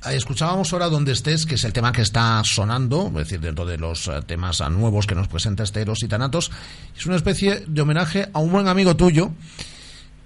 Eh, 0.08 0.16
Escuchábamos 0.16 0.72
ahora 0.74 0.88
Donde 0.88 1.12
estés, 1.12 1.46
que 1.46 1.56
es 1.56 1.64
el 1.64 1.74
tema 1.74 1.92
que 1.92 2.02
está 2.02 2.44
sonando, 2.44 3.08
es 3.08 3.14
decir, 3.14 3.40
dentro 3.40 3.66
de 3.66 3.78
los 3.78 4.08
eh, 4.08 4.20
temas 4.26 4.62
ah, 4.62 4.70
nuevos 4.70 5.08
que 5.08 5.16
nos 5.16 5.28
presenta 5.28 5.64
este 5.64 5.82
Eros 5.82 6.04
y 6.04 6.08
Thanatos. 6.08 6.52
Es 6.96 7.06
una 7.06 7.16
especie 7.16 7.62
de 7.68 7.82
homenaje 7.82 8.26
a 8.34 8.40
un 8.40 8.52
buen 8.52 8.68
amigo 8.68 8.96
tuyo 8.96 9.30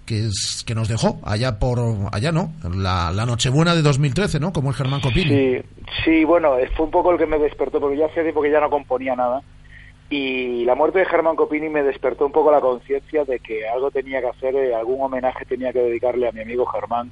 que, 0.05 0.25
es, 0.25 0.63
que 0.65 0.75
nos 0.75 0.87
dejó 0.87 1.19
allá 1.23 1.59
por, 1.59 1.79
allá 2.11 2.31
no, 2.31 2.53
la, 2.75 3.11
Nochebuena 3.25 3.75
de 3.75 3.81
2013, 3.81 4.39
¿no? 4.39 4.51
Como 4.51 4.69
el 4.69 4.75
Germán 4.75 5.01
Copini. 5.01 5.29
Sí, 5.29 5.61
sí, 6.03 6.23
bueno, 6.23 6.55
fue 6.75 6.85
un 6.85 6.91
poco 6.91 7.11
el 7.11 7.17
que 7.17 7.27
me 7.27 7.37
despertó, 7.37 7.79
porque 7.79 7.97
ya 7.97 8.07
hacía 8.07 8.23
tiempo 8.23 8.41
que 8.41 8.51
ya 8.51 8.59
no 8.59 8.69
componía 8.69 9.15
nada. 9.15 9.41
Y 10.09 10.65
la 10.65 10.73
muerte 10.73 10.99
de 10.99 11.05
Germán 11.05 11.35
Copini 11.35 11.69
me 11.69 11.83
despertó 11.83 12.25
un 12.25 12.31
poco 12.31 12.51
la 12.51 12.59
conciencia 12.59 13.23
de 13.25 13.39
que 13.39 13.67
algo 13.67 13.91
tenía 13.91 14.19
que 14.19 14.29
hacer, 14.29 14.55
eh, 14.55 14.73
algún 14.73 14.99
homenaje 15.01 15.45
tenía 15.45 15.71
que 15.71 15.79
dedicarle 15.79 16.27
a 16.27 16.31
mi 16.31 16.41
amigo 16.41 16.65
Germán, 16.65 17.11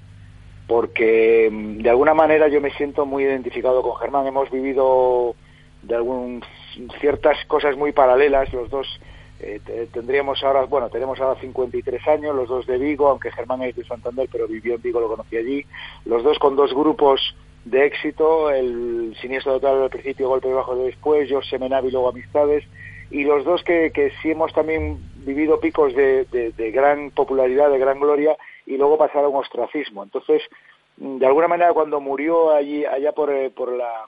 porque 0.68 1.50
mm, 1.52 1.78
de 1.82 1.90
alguna 1.90 2.14
manera 2.14 2.48
yo 2.48 2.62
me 2.62 2.72
siento 2.72 3.06
muy 3.06 3.24
identificado 3.24 3.82
con 3.82 3.96
Germán. 3.96 4.28
Hemos 4.28 4.50
vivido 4.52 5.36
de 5.84 5.96
algún 5.96 6.44
ciertas 7.00 7.38
cosas 7.46 7.76
muy 7.78 7.92
paralelas, 7.92 8.52
los 8.54 8.70
dos 8.70 9.00
eh, 9.40 9.60
te- 9.66 9.86
tendríamos 9.88 10.44
ahora, 10.44 10.66
bueno, 10.66 10.90
tenemos 10.90 11.20
ahora 11.20 11.40
53 11.40 12.08
años, 12.08 12.36
los 12.36 12.50
dos 12.50 12.66
de 12.66 12.78
Vigo, 12.78 13.08
aunque 13.08 13.32
Germán 13.32 13.62
es 13.64 13.76
de 13.76 13.84
Santander, 13.86 14.28
pero 14.32 14.48
vivió 14.48 14.76
en 14.76 14.82
Vigo, 14.82 15.00
lo 15.00 15.08
conocí 15.08 15.38
allí, 15.38 15.66
los 16.06 16.24
dos 16.24 16.40
con 16.40 16.56
dos 16.56 16.74
grupos 16.74 17.36
de 17.66 17.86
éxito, 17.86 18.50
el 18.50 19.16
Siniestro 19.22 19.54
Total 19.60 19.84
al 19.84 19.90
principio, 19.90 20.30
Golpe 20.30 20.52
Bajo 20.54 20.76
de 20.76 20.86
después, 20.86 21.30
yo 21.30 21.42
Semenavi 21.44 21.92
luego 21.92 22.10
Amistades, 22.10 22.64
y 23.12 23.24
los 23.24 23.46
dos 23.46 23.64
que, 23.64 23.92
que 23.92 24.12
sí 24.22 24.32
hemos 24.32 24.52
también 24.54 24.98
vivido 25.18 25.60
picos 25.60 25.94
de, 25.94 26.26
de- 26.26 26.52
de 26.52 26.72
gran 26.72 27.12
popularidad, 27.12 27.70
de 27.70 27.78
gran 27.80 28.00
gloria, 28.00 28.36
y 28.68 28.78
luego 28.78 28.98
pasaron 28.98 29.26
a 29.26 29.30
un 29.30 29.36
ostracismo. 29.38 30.04
Entonces, 30.04 30.44
de 30.98 31.26
alguna 31.26 31.48
manera, 31.48 31.74
cuando 31.74 32.00
murió 32.00 32.54
allí, 32.54 32.86
allá 32.86 33.12
por, 33.14 33.32
eh, 33.32 33.50
por 33.50 33.72
la 33.72 34.06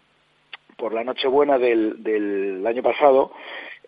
por 0.77 0.93
la 0.93 1.03
Nochebuena 1.03 1.59
del, 1.59 2.01
del 2.01 2.65
año 2.65 2.81
pasado, 2.81 3.33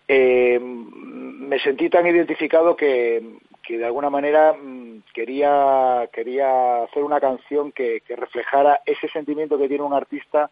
eh, 0.07 0.59
me 0.61 1.57
sentí 1.59 1.89
tan 1.89 2.05
identificado 2.05 2.75
que, 2.75 3.37
que 3.63 3.77
de 3.77 3.85
alguna 3.85 4.09
manera 4.09 4.53
mm, 4.53 5.03
quería, 5.13 6.09
quería 6.11 6.83
hacer 6.83 7.03
una 7.03 7.21
canción 7.21 7.71
que, 7.71 8.01
que 8.01 8.17
reflejara 8.17 8.81
ese 8.85 9.07
sentimiento 9.07 9.57
que 9.57 9.69
tiene 9.69 9.85
un 9.85 9.93
artista 9.93 10.51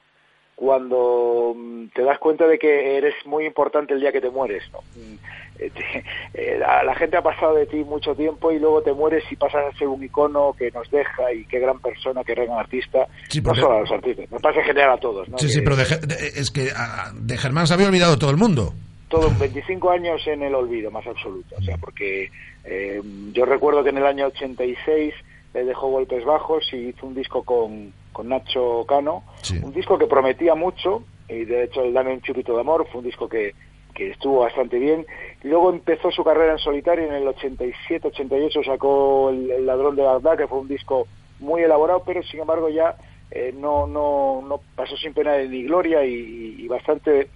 cuando 0.59 1.53
mm, 1.55 1.85
te 1.95 2.01
das 2.03 2.19
cuenta 2.19 2.45
de 2.45 2.59
que 2.59 2.97
eres 2.97 3.13
muy 3.25 3.45
importante 3.45 3.93
el 3.93 4.01
día 4.01 4.11
que 4.11 4.19
te 4.19 4.29
mueres. 4.29 4.61
¿no? 4.73 4.79
Mm, 4.93 5.15
eh, 5.59 5.71
eh, 6.33 6.57
la, 6.59 6.93
gente 6.95 7.15
ha 7.15 7.21
pasado 7.21 7.55
de 7.55 7.65
ti 7.65 7.77
mucho 7.77 8.13
tiempo 8.13 8.51
y 8.51 8.59
luego 8.59 8.81
te 8.81 8.91
mueres 8.91 9.23
y 9.31 9.37
pasas 9.37 9.73
a 9.73 9.77
ser 9.77 9.87
un 9.87 10.03
icono 10.03 10.53
que 10.59 10.69
nos 10.71 10.91
deja 10.91 11.31
y 11.31 11.45
qué 11.45 11.59
gran 11.59 11.79
persona, 11.79 12.25
qué 12.25 12.33
gran 12.35 12.51
artista. 12.51 13.07
Sí, 13.29 13.39
no 13.39 13.45
porque- 13.45 13.61
solo 13.61 13.77
a 13.77 13.79
los 13.79 13.91
artistas, 13.91 14.29
me 14.29 14.39
pasa 14.41 14.59
en 14.59 14.65
general 14.65 14.91
a 14.91 14.97
todos. 14.97 15.29
¿no? 15.29 15.37
Sí, 15.37 15.47
sí, 15.47 15.61
pero 15.61 15.77
de 15.77 15.85
de- 15.85 16.27
es 16.41 16.51
que 16.51 16.71
ah, 16.75 17.13
de 17.15 17.37
Germán 17.37 17.65
se 17.65 17.73
había 17.75 17.87
olvidado 17.87 18.19
todo 18.19 18.31
el 18.31 18.37
mundo. 18.37 18.73
todo 19.07 19.31
25 19.39 19.91
años 19.91 20.21
en 20.27 20.43
el 20.43 20.53
olvido 20.53 20.91
más 20.91 21.07
absoluto 21.07 21.55
o 21.57 21.61
sea 21.63 21.77
porque 21.77 22.29
eh, 22.65 23.01
yo 23.31 23.45
recuerdo 23.45 23.81
que 23.83 23.89
en 23.91 23.97
el 23.97 24.05
año 24.05 24.27
86 24.27 25.13
le 25.53 25.63
dejó 25.63 25.87
golpes 25.87 26.23
bajos 26.25 26.63
y 26.73 26.89
hizo 26.89 27.07
un 27.07 27.15
disco 27.15 27.43
con, 27.43 27.91
con 28.11 28.29
Nacho 28.29 28.85
Cano 28.87 29.23
un 29.63 29.73
disco 29.73 29.97
que 29.97 30.07
prometía 30.07 30.55
mucho 30.55 31.03
y 31.27 31.45
de 31.45 31.63
hecho 31.63 31.81
el 31.83 31.93
Dame 31.93 32.13
un 32.13 32.21
chupito 32.21 32.53
de 32.55 32.61
amor 32.61 32.87
fue 32.91 32.99
un 32.99 33.05
disco 33.05 33.29
que, 33.29 33.53
que 33.93 34.11
estuvo 34.11 34.39
bastante 34.39 34.79
bien 34.79 35.05
luego 35.43 35.69
empezó 35.69 36.11
su 36.11 36.23
carrera 36.23 36.53
en 36.53 36.59
solitario 36.59 37.05
en 37.05 37.13
el 37.13 37.27
87-88 37.27 38.65
sacó 38.65 39.29
el, 39.29 39.51
El 39.51 39.65
ladrón 39.65 39.95
de 39.95 40.03
Bagdad 40.03 40.37
que 40.37 40.47
fue 40.47 40.59
un 40.59 40.67
disco 40.67 41.07
muy 41.39 41.61
elaborado 41.61 42.03
pero 42.05 42.23
sin 42.23 42.41
embargo 42.41 42.69
ya 42.69 42.95
eh, 43.31 43.53
no, 43.55 43.85
no, 43.85 44.41
no 44.47 44.59
pasó 44.75 44.97
sin 44.97 45.13
pena 45.13 45.37
ni 45.37 45.63
gloria 45.63 46.03
y, 46.03 46.55
y 46.59 46.67
bastante, 46.67 47.29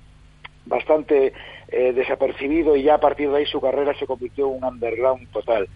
bastante 0.65 1.33
eh, 1.67 1.93
desapercibido 1.93 2.75
y 2.75 2.83
ya 2.83 2.95
a 2.95 2.99
partir 2.99 3.29
de 3.29 3.37
ahí 3.37 3.45
su 3.45 3.61
carrera 3.61 3.93
se 3.97 4.07
convirtió 4.07 4.47
en 4.47 4.55
un 4.57 4.63
underground 4.63 5.29
total. 5.31 5.67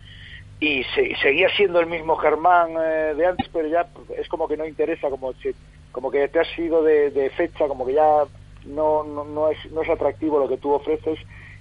Y 0.59 0.83
se- 0.95 1.15
seguía 1.21 1.49
siendo 1.55 1.79
el 1.79 1.85
mismo 1.87 2.15
Germán 2.15 2.71
eh, 2.81 3.13
de 3.15 3.25
antes, 3.27 3.47
pero 3.53 3.67
ya 3.67 3.87
es 4.19 4.27
como 4.27 4.47
que 4.47 4.57
no 4.57 4.65
interesa, 4.65 5.09
como, 5.09 5.33
si- 5.33 5.53
como 5.91 6.09
que 6.09 6.27
te 6.29 6.39
has 6.39 6.59
ido 6.59 6.81
de, 6.83 7.29
fecha, 7.35 7.67
como 7.67 7.85
que 7.85 7.93
ya 7.93 8.23
no, 8.65 9.03
no, 9.03 9.23
no, 9.23 9.49
es, 9.49 9.57
no 9.71 9.81
es 9.83 9.89
atractivo 9.89 10.39
lo 10.39 10.47
que 10.49 10.57
tú 10.57 10.71
ofreces 10.73 11.19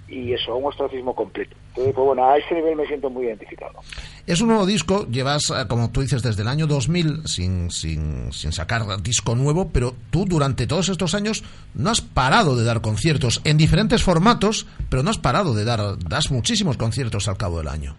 y 0.09 0.31
eso, 0.33 0.55
un 0.55 0.65
ostracismo 0.65 1.13
completo. 1.13 1.55
Entonces, 1.69 1.93
pues 1.93 2.05
bueno, 2.05 2.27
a 2.27 2.37
ese 2.37 2.55
nivel 2.55 2.75
me 2.77 2.87
siento 2.87 3.09
muy 3.09 3.25
identificado. 3.25 3.73
Es 4.25 4.41
un 4.41 4.47
nuevo 4.47 4.65
disco, 4.65 5.05
llevas, 5.07 5.41
eh, 5.51 5.67
como 5.67 5.91
tú 5.91 6.01
dices, 6.01 6.23
desde 6.23 6.41
el 6.41 6.47
año 6.47 6.65
2000 6.65 7.21
sin, 7.27 7.69
sin, 7.69 8.31
sin 8.33 8.51
sacar 8.53 8.81
disco 9.03 9.35
nuevo, 9.35 9.69
pero 9.71 9.93
tú 10.09 10.25
durante 10.25 10.65
todos 10.65 10.89
estos 10.89 11.13
años 11.13 11.43
no 11.75 11.89
has 11.91 12.01
parado 12.01 12.55
de 12.55 12.63
dar 12.63 12.81
conciertos 12.81 13.41
en 13.43 13.57
diferentes 13.57 14.01
formatos, 14.01 14.65
pero 14.89 15.03
no 15.03 15.09
has 15.11 15.17
parado 15.19 15.53
de 15.53 15.65
dar, 15.65 15.99
das 15.99 16.31
muchísimos 16.31 16.77
conciertos 16.77 17.27
al 17.27 17.37
cabo 17.37 17.59
del 17.59 17.67
año. 17.67 17.95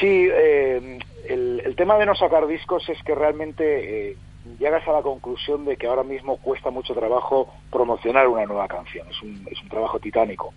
Sí, 0.00 0.28
eh, 0.32 0.98
el, 1.28 1.62
el 1.64 1.76
tema 1.76 1.96
de 1.98 2.06
no 2.06 2.14
sacar 2.14 2.46
discos 2.46 2.88
es 2.88 3.02
que 3.02 3.14
realmente 3.14 4.10
eh, 4.10 4.16
llegas 4.58 4.86
a 4.86 4.92
la 4.92 5.02
conclusión 5.02 5.64
de 5.64 5.76
que 5.76 5.86
ahora 5.86 6.02
mismo 6.02 6.36
cuesta 6.38 6.70
mucho 6.70 6.94
trabajo 6.94 7.52
promocionar 7.70 8.28
una 8.28 8.44
nueva 8.44 8.68
canción. 8.68 9.06
Es 9.08 9.20
un, 9.22 9.46
es 9.50 9.60
un 9.62 9.68
trabajo 9.68 9.98
titánico. 9.98 10.52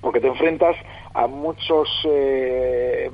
Porque 0.00 0.20
te 0.20 0.28
enfrentas 0.28 0.76
a 1.14 1.26
muchos. 1.26 1.88
Eh, 2.04 3.10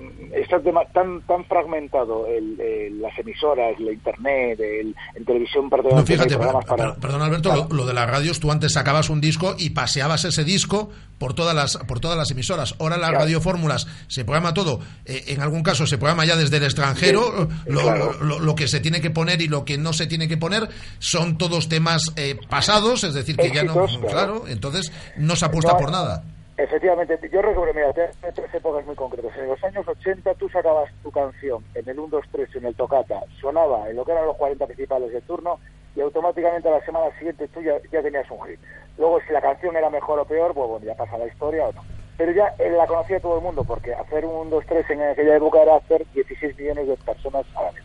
dema- 0.62 0.86
tan 0.92 1.22
tan 1.26 1.44
fragmentado 1.46 2.26
el, 2.26 2.60
el- 2.60 3.00
las 3.02 3.16
emisoras, 3.18 3.78
la 3.80 3.92
internet, 3.92 4.58
el, 4.60 4.94
en 5.14 5.24
televisión 5.24 5.68
No, 5.70 6.04
fíjate, 6.04 6.36
para- 6.36 6.94
perdón 6.96 7.22
Alberto, 7.22 7.54
lo, 7.54 7.68
lo 7.74 7.86
de 7.86 7.94
las 7.94 8.08
radios, 8.10 8.40
tú 8.40 8.50
antes 8.50 8.72
sacabas 8.72 9.10
un 9.10 9.20
disco 9.20 9.54
y 9.58 9.70
paseabas 9.70 10.24
ese 10.24 10.44
disco 10.44 10.90
por 11.18 11.34
todas 11.34 11.54
las 11.54 11.76
por 11.86 12.00
todas 12.00 12.16
las 12.18 12.30
emisoras. 12.30 12.74
Ahora 12.80 12.96
las 12.96 13.12
radiofórmulas 13.12 13.86
se 14.08 14.24
programa 14.24 14.54
todo. 14.54 14.80
Eh, 15.04 15.24
en 15.28 15.40
algún 15.40 15.62
caso 15.62 15.86
se 15.86 15.98
programa 15.98 16.24
ya 16.24 16.36
desde 16.36 16.56
el 16.58 16.64
extranjero. 16.64 17.48
Sí, 17.48 17.70
lo, 17.72 17.80
claro. 17.82 18.12
lo- 18.20 18.38
lo 18.40 18.54
que 18.54 18.68
se 18.68 18.80
tiene 18.80 19.00
que 19.00 19.10
poner 19.10 19.40
y 19.42 19.48
lo 19.48 19.64
que 19.64 19.78
no 19.78 19.92
se 19.92 20.06
tiene 20.06 20.28
que 20.28 20.36
poner 20.36 20.68
son 20.98 21.38
todos 21.38 21.68
temas 21.68 22.12
eh, 22.16 22.38
pasados, 22.48 23.04
es 23.04 23.14
decir, 23.14 23.36
que 23.36 23.50
ya 23.50 23.62
no. 23.64 23.74
Claro. 23.74 24.00
Claro, 24.08 24.44
entonces 24.48 24.92
no 25.16 25.36
se 25.36 25.44
apuesta 25.44 25.72
No, 25.72 25.78
por 25.78 25.90
nada. 25.92 26.24
Efectivamente, 26.56 27.18
yo 27.32 27.42
recuerdo, 27.42 27.74
mira, 27.74 27.92
te- 27.92 28.10
tres 28.32 28.54
épocas 28.54 28.86
muy 28.86 28.94
concretas. 28.94 29.36
En 29.36 29.48
los 29.48 29.62
años 29.64 29.86
80 29.88 30.34
tú 30.34 30.48
sacabas 30.48 30.88
tu 31.02 31.10
canción 31.10 31.64
en 31.74 31.88
el 31.88 31.98
1, 31.98 32.08
2, 32.10 32.24
3, 32.30 32.48
en 32.54 32.66
el 32.66 32.76
tocata, 32.76 33.22
sonaba 33.40 33.88
en 33.90 33.96
lo 33.96 34.04
que 34.04 34.12
eran 34.12 34.26
los 34.26 34.36
40 34.36 34.64
principales 34.66 35.12
de 35.12 35.20
turno 35.22 35.58
y 35.96 36.00
automáticamente 36.00 36.68
a 36.68 36.72
la 36.78 36.80
semana 36.84 37.06
siguiente 37.18 37.48
tú 37.48 37.60
ya, 37.60 37.74
ya 37.90 38.02
tenías 38.02 38.30
un 38.30 38.40
hit. 38.46 38.60
Luego, 38.98 39.18
si 39.26 39.32
la 39.32 39.40
canción 39.40 39.76
era 39.76 39.90
mejor 39.90 40.20
o 40.20 40.24
peor, 40.24 40.54
pues 40.54 40.68
bueno, 40.68 40.86
ya 40.86 40.94
pasa 40.94 41.18
la 41.18 41.26
historia 41.26 41.66
o 41.68 41.72
no. 41.72 41.82
Pero 42.16 42.30
ya 42.30 42.54
eh, 42.60 42.70
la 42.70 42.86
conocía 42.86 43.18
todo 43.18 43.36
el 43.38 43.42
mundo, 43.42 43.64
porque 43.64 43.92
hacer 43.92 44.24
un 44.24 44.36
1, 44.46 44.50
2, 44.50 44.64
3 44.68 44.88
en 44.90 45.02
aquella 45.02 45.34
época 45.36 45.60
era 45.60 45.74
hacer 45.76 46.06
16 46.14 46.56
millones 46.56 46.86
de 46.86 46.96
personas 46.98 47.44
a 47.56 47.62
la 47.64 47.70
vez. 47.72 47.82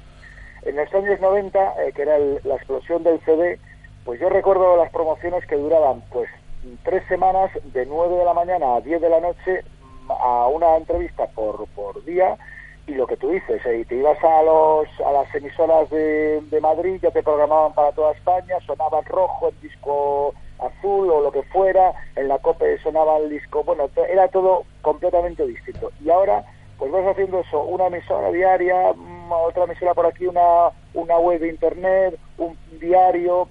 En 0.65 0.75
los 0.75 0.93
años 0.93 1.19
90, 1.19 1.73
eh, 1.83 1.91
que 1.93 2.03
era 2.03 2.17
el- 2.17 2.39
la 2.43 2.55
explosión 2.55 3.01
del 3.01 3.19
CD, 3.25 3.59
pues 4.05 4.19
yo 4.19 4.29
recuerdo 4.29 4.77
las 4.77 4.91
promociones 4.91 5.43
que 5.47 5.55
duraban 5.55 6.01
pues 6.11 6.29
tres 6.83 7.03
semanas 7.07 7.51
de 7.73 7.85
9 7.85 8.15
de 8.15 8.25
la 8.25 8.33
mañana 8.33 8.75
a 8.75 8.81
10 8.81 9.01
de 9.01 9.09
la 9.09 9.19
noche 9.19 9.63
a 10.09 10.47
una 10.47 10.75
entrevista 10.77 11.27
por, 11.27 11.67
por 11.69 12.03
día 12.05 12.37
y 12.89 12.95
lo 12.95 13.05
que 13.05 13.17
tú 13.17 13.29
dices, 13.29 13.63
eh, 13.65 13.85
te 13.87 13.95
ibas 13.95 14.17
a, 14.23 14.41
los, 14.41 14.87
a 15.05 15.11
las 15.11 15.33
emisoras 15.35 15.89
de, 15.91 16.41
de 16.41 16.59
Madrid, 16.59 16.99
ya 17.01 17.11
te 17.11 17.21
programaban 17.21 17.73
para 17.73 17.91
toda 17.91 18.13
España, 18.13 18.55
sonaba 18.65 18.99
en 18.99 19.05
rojo, 19.05 19.49
el 19.49 19.61
disco 19.61 20.33
azul 20.57 21.09
o 21.11 21.21
lo 21.21 21.31
que 21.31 21.43
fuera, 21.43 21.93
en 22.15 22.27
la 22.27 22.39
COPE 22.39 22.79
sonaba 22.79 23.17
el 23.17 23.29
disco, 23.29 23.63
bueno, 23.63 23.89
era 24.09 24.27
todo 24.29 24.63
completamente 24.81 25.45
distinto. 25.45 25.91
Y 26.03 26.09
ahora, 26.09 26.43
pues 26.79 26.91
vas 26.91 27.05
haciendo 27.05 27.41
eso, 27.41 27.61
una 27.61 27.87
emisora 27.87 28.31
diaria, 28.31 28.93
mm, 28.93 29.31
otra 29.31 29.65
emisora 29.65 29.93
por 29.93 30.07
aquí, 30.07 30.25
una, 30.25 30.71
una 30.95 31.17
web 31.19 31.39
de 31.39 31.49
internet, 31.49 32.17
un 32.39 32.57
diario, 32.79 33.47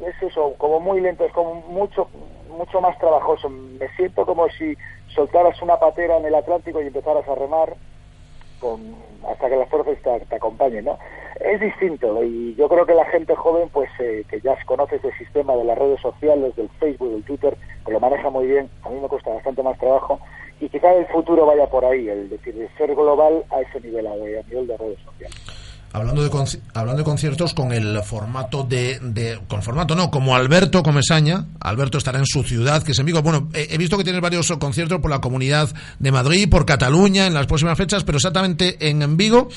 es 0.00 0.22
eso, 0.22 0.54
como 0.58 0.78
muy 0.78 1.00
lento, 1.00 1.24
es 1.24 1.32
como 1.32 1.54
mucho, 1.54 2.08
mucho 2.56 2.80
más 2.80 2.98
trabajoso. 2.98 3.48
Me 3.48 3.88
siento 3.96 4.26
como 4.26 4.48
si 4.50 4.76
soltaras 5.14 5.60
una 5.62 5.78
patera 5.78 6.16
en 6.16 6.26
el 6.26 6.34
Atlántico 6.34 6.82
y 6.82 6.86
empezaras 6.86 7.26
a 7.28 7.34
remar 7.34 7.74
con, 8.60 8.94
hasta 9.28 9.48
que 9.48 9.56
las 9.56 9.68
fuerzas 9.68 9.96
te, 10.02 10.26
te 10.26 10.36
acompañen, 10.36 10.84
¿no? 10.86 10.98
Es 11.40 11.60
distinto 11.60 12.24
y 12.24 12.54
yo 12.54 12.68
creo 12.68 12.86
que 12.86 12.94
la 12.94 13.04
gente 13.06 13.34
joven, 13.36 13.68
pues 13.68 13.90
eh, 13.98 14.24
que 14.28 14.40
ya 14.40 14.56
conoce 14.64 14.96
ese 14.96 15.12
sistema 15.18 15.54
de 15.54 15.64
las 15.64 15.76
redes 15.76 16.00
sociales, 16.00 16.56
del 16.56 16.70
Facebook, 16.80 17.10
del 17.10 17.24
Twitter, 17.24 17.56
que 17.84 17.92
lo 17.92 18.00
maneja 18.00 18.30
muy 18.30 18.46
bien, 18.46 18.70
a 18.82 18.88
mí 18.88 18.98
me 19.00 19.08
cuesta 19.08 19.30
bastante 19.30 19.62
más 19.62 19.78
trabajo 19.78 20.18
y 20.60 20.68
quizá 20.70 20.94
el 20.94 21.06
futuro 21.06 21.44
vaya 21.44 21.66
por 21.66 21.84
ahí, 21.84 22.08
el 22.08 22.30
decir, 22.30 22.54
de 22.54 22.68
ser 22.78 22.94
global 22.94 23.44
a 23.50 23.60
ese 23.60 23.80
nivel, 23.80 24.06
a, 24.06 24.12
a 24.12 24.16
nivel 24.48 24.66
de 24.66 24.76
redes 24.78 24.98
sociales. 25.00 25.65
Hablando 25.96 26.22
de, 26.22 26.58
hablando 26.74 26.98
de 26.98 27.04
conciertos 27.04 27.54
con 27.54 27.72
el 27.72 28.02
formato 28.02 28.64
de, 28.64 28.98
de- 29.00 29.40
Con 29.48 29.62
formato 29.62 29.94
no, 29.94 30.10
como 30.10 30.36
Alberto 30.36 30.82
Comesaña. 30.82 31.46
Alberto 31.58 31.96
estará 31.96 32.18
en 32.18 32.26
su 32.26 32.42
ciudad, 32.42 32.82
que 32.82 32.92
es 32.92 32.98
en 32.98 33.06
Vigo. 33.06 33.22
Bueno, 33.22 33.48
he, 33.54 33.78
visto 33.78 33.96
que 33.96 34.04
tienes 34.04 34.20
varios 34.20 34.52
conciertos 34.60 35.00
por 35.00 35.10
la 35.10 35.22
Comunidad 35.22 35.70
de 35.98 36.12
Madrid, 36.12 36.50
por 36.50 36.66
Cataluña, 36.66 37.26
en 37.26 37.32
las 37.32 37.46
próximas 37.46 37.78
fechas, 37.78 38.04
pero 38.04 38.16
exactamente 38.18 38.76
en, 38.90 39.00
en 39.00 39.16
Vigo. 39.16 39.48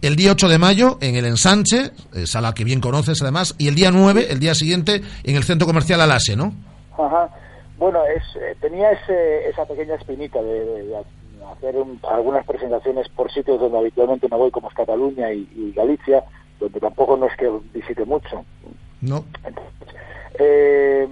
El 0.00 0.16
día 0.16 0.32
8 0.32 0.48
de 0.48 0.58
mayo 0.58 0.96
en 1.02 1.16
el 1.16 1.26
Ensanche, 1.26 1.92
eh, 2.14 2.26
sala 2.26 2.54
que 2.54 2.64
bien 2.64 2.80
conoces 2.80 3.20
además, 3.20 3.54
y 3.58 3.68
el 3.68 3.74
día 3.74 3.90
9, 3.90 4.28
el 4.30 4.40
día 4.40 4.54
siguiente, 4.54 5.02
en 5.22 5.36
el 5.36 5.44
Centro 5.44 5.66
Comercial 5.66 6.00
Alase, 6.00 6.34
¿no? 6.34 6.54
Ajá. 6.92 7.28
Bueno, 7.76 8.00
es, 8.06 8.22
eh, 8.42 8.56
tenía 8.58 8.90
ese, 8.92 9.48
esa 9.50 9.66
pequeña 9.66 9.96
espinita 9.96 10.40
de 10.40 10.94
hacer 11.54 11.76
un- 11.76 11.98
algunas 12.08 12.44
presentaciones 12.46 13.08
por 13.10 13.30
sitios 13.32 13.60
donde 13.60 13.78
habitualmente 13.78 14.28
no 14.28 14.38
voy, 14.38 14.50
como 14.50 14.68
es 14.68 14.74
Cataluña 14.74 15.32
y, 15.32 15.48
y 15.54 15.72
Galicia, 15.74 16.24
donde 16.60 16.80
tampoco 16.80 17.16
no 17.16 17.26
es 17.26 17.36
que 17.36 17.50
visite 17.72 18.04
mucho. 18.04 18.44
No. 19.00 19.24
Eh, 20.38 21.06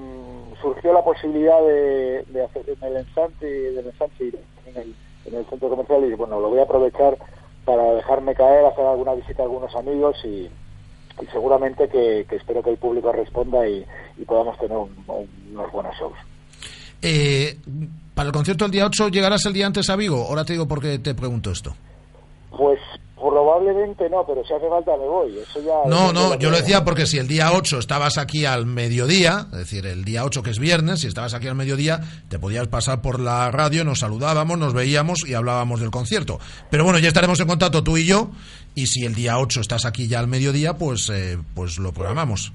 surgió 0.61 0.93
la 0.93 1.03
posibilidad 1.05 1.61
de, 1.63 2.25
de 2.29 2.45
hacer 2.45 2.65
en 2.69 2.83
el 2.89 2.97
Ensante, 2.99 3.47
del 3.47 3.87
Ensante 3.87 4.25
y 4.25 4.33
en 4.71 4.77
el, 4.77 4.95
en 5.27 5.35
el 5.35 5.45
centro 5.47 5.69
comercial 5.69 6.05
y 6.05 6.15
bueno, 6.15 6.41
lo 6.41 6.51
voy 6.51 6.61
a 6.61 6.65
aprovechar 6.65 7.17
para 7.65 7.95
dejarme 7.95 8.35
caer, 8.35 8.65
hacer 8.65 8.85
alguna 8.85 9.15
visita 9.15 9.43
a 9.43 9.45
algunos 9.47 9.75
amigos 9.77 10.17
y, 10.25 10.49
y 11.21 11.27
seguramente 11.31 11.89
que, 11.89 12.27
que 12.29 12.37
espero 12.37 12.63
que 12.63 12.71
el 12.71 12.77
público 12.79 13.13
responda 13.13 13.67
y, 13.69 13.85
y 14.19 14.25
podamos 14.25 14.59
tener 14.59 14.77
un- 14.77 15.05
un- 15.07 15.29
unos 15.53 15.71
buenos 15.73 15.95
shows. 15.97 16.15
Eh, 17.03 17.57
para 18.15 18.29
el 18.29 18.33
concierto 18.33 18.65
el 18.65 18.71
día 18.71 18.87
8, 18.87 19.09
¿llegarás 19.09 19.47
el 19.47 19.53
día 19.53 19.67
antes 19.67 19.89
a 19.91 19.97
Vigo? 19.97 20.27
Ahora 20.29 20.45
te 20.45 20.53
digo 20.53 20.69
por 20.69 20.81
qué 20.81 20.99
te 20.99 21.15
pregunto 21.15 21.51
esto. 21.51 21.75
Pues 22.51 22.79
probablemente 23.17 24.11
no, 24.11 24.27
pero 24.27 24.45
si 24.45 24.53
hace 24.53 24.69
falta 24.69 24.97
me 24.97 25.07
voy. 25.07 25.39
Eso 25.39 25.61
ya 25.63 25.89
No, 25.89 26.13
no, 26.13 26.37
yo 26.39 26.51
lo 26.51 26.57
decía 26.57 26.85
porque 26.85 27.07
si 27.07 27.19
el 27.19 27.29
día 27.29 27.53
8 27.53 27.79
estabas 27.79 28.19
aquí 28.19 28.45
al 28.45 28.67
mediodía, 28.67 29.47
es 29.53 29.59
decir, 29.59 29.87
el 29.87 30.05
día 30.05 30.25
8 30.25 30.43
que 30.43 30.51
es 30.51 30.59
viernes, 30.59 31.01
si 31.01 31.07
estabas 31.07 31.33
aquí 31.33 31.47
al 31.47 31.55
mediodía, 31.55 32.01
te 32.29 32.39
podías 32.39 32.69
pasar 32.69 33.01
por 33.01 33.21
la 33.21 33.51
radio, 33.51 33.85
nos 33.85 34.01
saludábamos, 34.01 34.59
nos 34.59 34.75
veíamos 34.75 35.21
y 35.27 35.35
hablábamos 35.35 35.81
del 35.81 35.91
concierto. 35.91 36.41
Pero 36.71 36.85
bueno, 36.85 36.99
ya 36.99 37.09
estaremos 37.09 37.39
en 37.41 37.47
contacto 37.47 37.83
tú 37.85 37.97
y 37.97 38.05
yo, 38.05 38.31
y 38.75 38.89
si 38.89 39.05
el 39.05 39.15
día 39.15 39.39
8 39.39 39.61
estás 39.61 39.85
aquí 39.85 40.09
ya 40.09 40.19
al 40.19 40.27
mediodía, 40.27 40.77
pues, 40.77 41.09
eh, 41.09 41.39
pues 41.55 41.79
lo 41.79 41.93
programamos. 41.93 42.53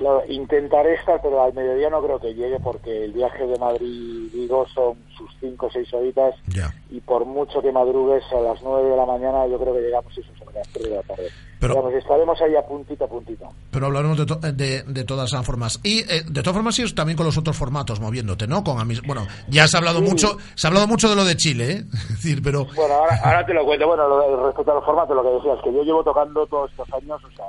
Claro, 0.00 0.22
intentaré 0.28 0.94
estar, 0.94 1.20
pero 1.20 1.42
al 1.42 1.52
mediodía 1.52 1.90
no 1.90 2.02
creo 2.02 2.18
que 2.18 2.32
llegue 2.34 2.58
porque 2.58 3.04
el 3.04 3.12
viaje 3.12 3.46
de 3.46 3.58
Madrid-Vigo 3.58 4.66
son 4.74 4.96
sus 5.14 5.28
5 5.40 5.66
o 5.66 5.70
6 5.70 5.92
horitas 5.92 6.34
Ya. 6.48 6.72
y 6.88 7.00
por 7.00 7.26
mucho 7.26 7.60
que 7.60 7.70
madrugues 7.70 8.24
a 8.32 8.40
las 8.40 8.62
9 8.62 8.88
de 8.88 8.96
la 8.96 9.04
mañana 9.04 9.46
yo 9.46 9.58
creo 9.58 9.74
que 9.74 9.82
llegamos 9.82 10.16
eso 10.16 10.30
sobre 10.38 10.54
las 10.54 10.68
3 10.68 10.88
de 10.88 10.96
la 10.96 11.02
tarde. 11.02 11.28
Pero- 11.60 11.74
Digamos, 11.74 11.92
estaremos 11.92 12.40
ahí 12.40 12.56
a 12.56 12.62
puntito 12.66 13.04
a 13.04 13.08
puntito. 13.08 13.46
Pero 13.70 13.86
hablaremos 13.86 14.16
de, 14.16 14.24
to- 14.24 14.36
de, 14.36 14.82
de 14.84 15.04
todas 15.04 15.30
las 15.34 15.44
formas. 15.44 15.78
Y 15.84 15.98
eh, 16.10 16.22
de 16.26 16.42
todas 16.42 16.54
formas, 16.54 16.74
sí, 16.74 16.94
también 16.94 17.18
con 17.18 17.26
los 17.26 17.36
otros 17.36 17.54
formatos 17.54 18.00
moviéndote, 18.00 18.46
¿no? 18.46 18.64
Con 18.64 18.78
bueno, 19.06 19.26
ya 19.50 19.68
se 19.68 19.76
ha 19.76 19.80
hablado 19.80 19.98
Sí. 19.98 20.04
mucho, 20.06 20.38
se 20.54 20.66
ha 20.66 20.68
hablado 20.68 20.86
mucho 20.86 21.10
de 21.10 21.16
lo 21.16 21.24
de 21.26 21.36
Chile, 21.36 21.70
¿eh? 21.72 21.84
Es 21.92 22.08
decir, 22.08 22.40
pero 22.42 22.64
Bueno, 22.74 22.94
ahora, 22.94 23.20
ahora 23.22 23.44
te 23.44 23.52
lo 23.52 23.66
cuento. 23.66 23.86
Bueno, 23.86 24.08
lo 24.08 24.18
de- 24.38 24.46
respecto 24.46 24.72
a 24.72 24.76
los 24.76 24.84
formatos, 24.86 25.14
lo 25.14 25.22
que 25.22 25.28
decías, 25.36 25.58
que 25.62 25.74
yo 25.74 25.82
llevo 25.82 26.02
tocando 26.02 26.46
todos 26.46 26.70
estos 26.70 26.88
años, 26.94 27.20
o 27.22 27.30
sea, 27.36 27.44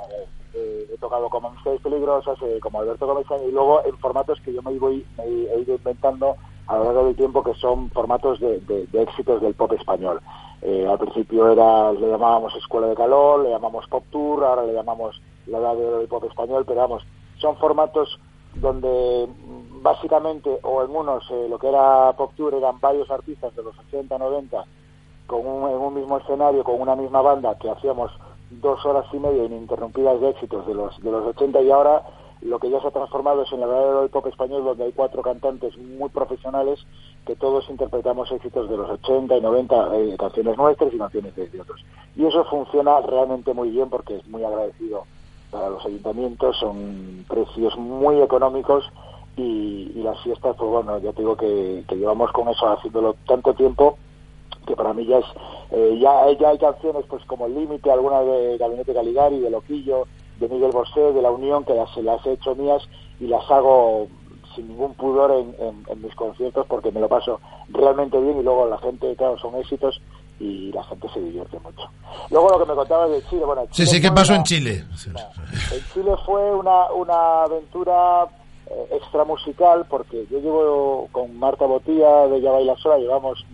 eh, 0.54 0.88
he 0.94 0.98
tocado 0.98 1.30
como 1.30 1.50
Amistades 1.50 1.82
Peligrosas, 1.82 2.38
eh, 2.42 2.60
como 2.62 2.80
Alberto 2.80 3.08
Gómez, 3.08 3.26
y 3.48 3.52
luego 3.52 3.82
en 3.86 3.98
formatos 3.98 4.40
que 4.42 4.54
yo 4.54 4.62
me, 4.62 4.78
voy, 4.78 5.06
he 5.20 5.60
ido 5.60 5.76
inventando 5.76 6.36
a 6.68 6.78
lo 6.78 6.84
largo 6.86 7.06
del 7.06 7.16
tiempo, 7.16 7.44
que 7.44 7.54
son 7.56 7.90
formatos 7.92 8.40
de, 8.40 8.60
de- 8.62 8.86
de 8.88 9.02
éxitos 9.02 9.42
del 9.42 9.54
pop 9.56 9.72
español. 9.74 10.22
Eh, 10.62 10.86
al 10.88 11.00
principio 11.00 11.52
era 11.52 11.92
le 11.92 12.08
llamábamos 12.10 12.56
Escuela 12.56 12.88
de 12.88 12.96
Calor, 12.96 13.42
le 13.44 13.50
llamamos 13.50 13.88
Pop 13.88 14.04
Tour, 14.12 14.44
ahora 14.44 14.64
le 14.64 14.74
llamamos 14.74 15.20
La 15.48 15.58
Edad 15.58 15.76
del 15.76 16.08
Pop 16.08 16.24
Español, 16.26 16.64
pero 16.68 16.82
vamos, 16.82 17.04
son 17.40 17.58
formatos 17.58 18.20
donde 18.56 19.28
mm, 19.28 19.82
básicamente, 19.82 20.60
o 20.64 20.84
en 20.84 20.96
unos, 20.96 21.24
eh, 21.32 21.48
lo 21.50 21.58
que 21.58 21.68
era 21.70 22.14
Pop 22.14 22.32
Tour 22.38 22.54
eran 22.54 22.80
varios 22.80 23.10
artistas 23.10 23.56
de 23.56 23.64
los 23.64 23.78
80, 23.88 24.18
90, 24.18 24.64
con 25.26 25.48
un, 25.48 25.70
en 25.70 25.78
un 25.78 25.94
mismo 25.96 26.18
escenario, 26.20 26.64
con 26.64 26.80
una 26.80 26.96
misma 26.96 27.22
banda, 27.22 27.58
que 27.58 27.70
hacíamos 27.70 28.12
dos 28.52 28.86
horas 28.86 29.06
y 29.14 29.18
media 29.18 29.46
ininterrumpidas 29.46 30.20
de 30.20 30.30
éxitos 30.30 30.68
de 30.68 30.74
los, 30.74 31.02
de 31.02 31.12
los 31.12 31.26
80 31.28 31.62
y 31.62 31.72
ahora 31.72 32.04
lo 32.42 32.60
que 32.60 32.70
ya 32.70 32.82
se 32.82 32.88
ha 32.88 32.92
transformado 32.92 33.44
es 33.44 33.52
en 33.52 33.60
la 33.60 33.68
verdadero 33.68 34.08
pop 34.10 34.26
español 34.28 34.64
donde 34.64 34.86
hay 34.86 34.92
cuatro 34.92 35.22
cantantes 35.22 35.78
muy 35.78 36.10
profesionales 36.10 36.80
que 37.26 37.36
todos 37.36 37.70
interpretamos 37.70 38.32
éxitos 38.32 38.70
de 38.70 38.78
los 38.78 38.90
80 38.90 39.38
y 39.38 39.42
90, 39.42 39.96
eh, 39.96 40.16
canciones 40.18 40.58
nuestras 40.58 40.94
y 40.94 40.98
canciones 40.98 41.36
de, 41.36 41.62
otros. 41.62 41.86
Y 42.16 42.26
eso 42.26 42.44
funciona 42.46 43.00
realmente 43.02 43.54
muy 43.54 43.70
bien 43.70 43.90
porque 43.90 44.18
es 44.18 44.28
muy 44.28 44.44
agradecido 44.44 45.04
para 45.52 45.70
los 45.70 45.86
ayuntamientos, 45.86 46.58
son 46.58 47.26
precios 47.30 47.78
muy 47.78 48.22
económicos 48.22 48.86
y, 49.38 49.92
las 50.02 50.20
fiestas, 50.24 50.56
pues 50.58 50.70
bueno, 50.70 50.98
ya 50.98 51.14
te 51.14 51.22
digo 51.22 51.36
que 51.36 51.86
llevamos 51.92 52.32
con 52.32 52.50
eso 52.50 52.68
haciéndolo 52.68 53.16
tanto 53.28 53.54
tiempo 53.54 53.98
que 54.66 54.76
para 54.76 54.94
mí 54.94 55.06
ya 55.06 55.18
es 55.20 55.26
eh, 55.72 55.98
ya, 56.02 56.32
ya 56.40 56.50
hay 56.50 56.58
canciones 56.58 57.06
pues 57.10 57.24
como 57.26 57.46
El 57.48 57.56
Límite, 57.56 57.92
algunas 57.92 58.26
de 58.26 58.58
Gabinete 58.58 58.94
Caligari, 58.94 59.40
de 59.40 59.50
Loquillo, 59.50 60.06
de 60.40 60.48
Miguel 60.50 60.72
Bosé, 60.72 61.14
de 61.14 61.22
La 61.22 61.32
Unión, 61.32 61.64
que 61.66 61.74
las, 61.74 61.96
las 61.98 62.26
he 62.26 62.34
hecho 62.34 62.56
mías 62.56 62.82
y 63.20 63.28
las 63.28 63.50
hago 63.50 64.08
sin 64.56 64.68
ningún 64.68 64.94
pudor 64.96 65.32
en, 65.32 65.56
en- 65.66 65.86
en 65.88 66.02
mis 66.02 66.14
conciertos 66.16 66.66
porque 66.68 66.92
me 66.92 67.00
lo 67.00 67.08
paso 67.08 67.40
realmente 67.70 68.20
bien 68.20 68.40
y 68.40 68.44
luego 68.44 68.68
la 68.68 68.78
gente, 68.80 69.16
claro, 69.16 69.38
son 69.40 69.56
éxitos 69.56 70.02
y 70.40 70.72
la 70.74 70.84
gente 70.84 71.08
se 71.14 71.22
divierte 71.22 71.58
mucho. 71.60 71.84
Luego 72.32 72.50
lo 72.50 72.60
que 72.60 72.66
me 72.66 72.76
contabas 72.76 73.12
de 73.12 73.22
Chile, 73.30 73.46
bueno, 73.46 73.62
Sí, 73.66 73.86
Chile 73.86 73.88
sí, 73.88 74.02
¿qué 74.02 74.12
pasó 74.12 74.32
una- 74.34 74.38
en 74.40 74.44
Chile? 74.44 74.84
en 75.72 75.84
Chile 75.94 76.12
fue 76.26 76.54
una, 76.54 76.92
una 76.92 77.44
aventura 77.44 78.26
eh, 78.68 78.88
extramusical 78.92 79.86
porque 79.90 80.26
yo 80.30 80.40
llevo 80.40 81.08
con 81.12 81.38
Marta 81.38 81.66
Botía 81.66 82.28
de 82.28 82.42
Ya 82.42 82.52
Baila 82.52 82.76
Sola, 82.78 82.98
llevamos 82.98 83.46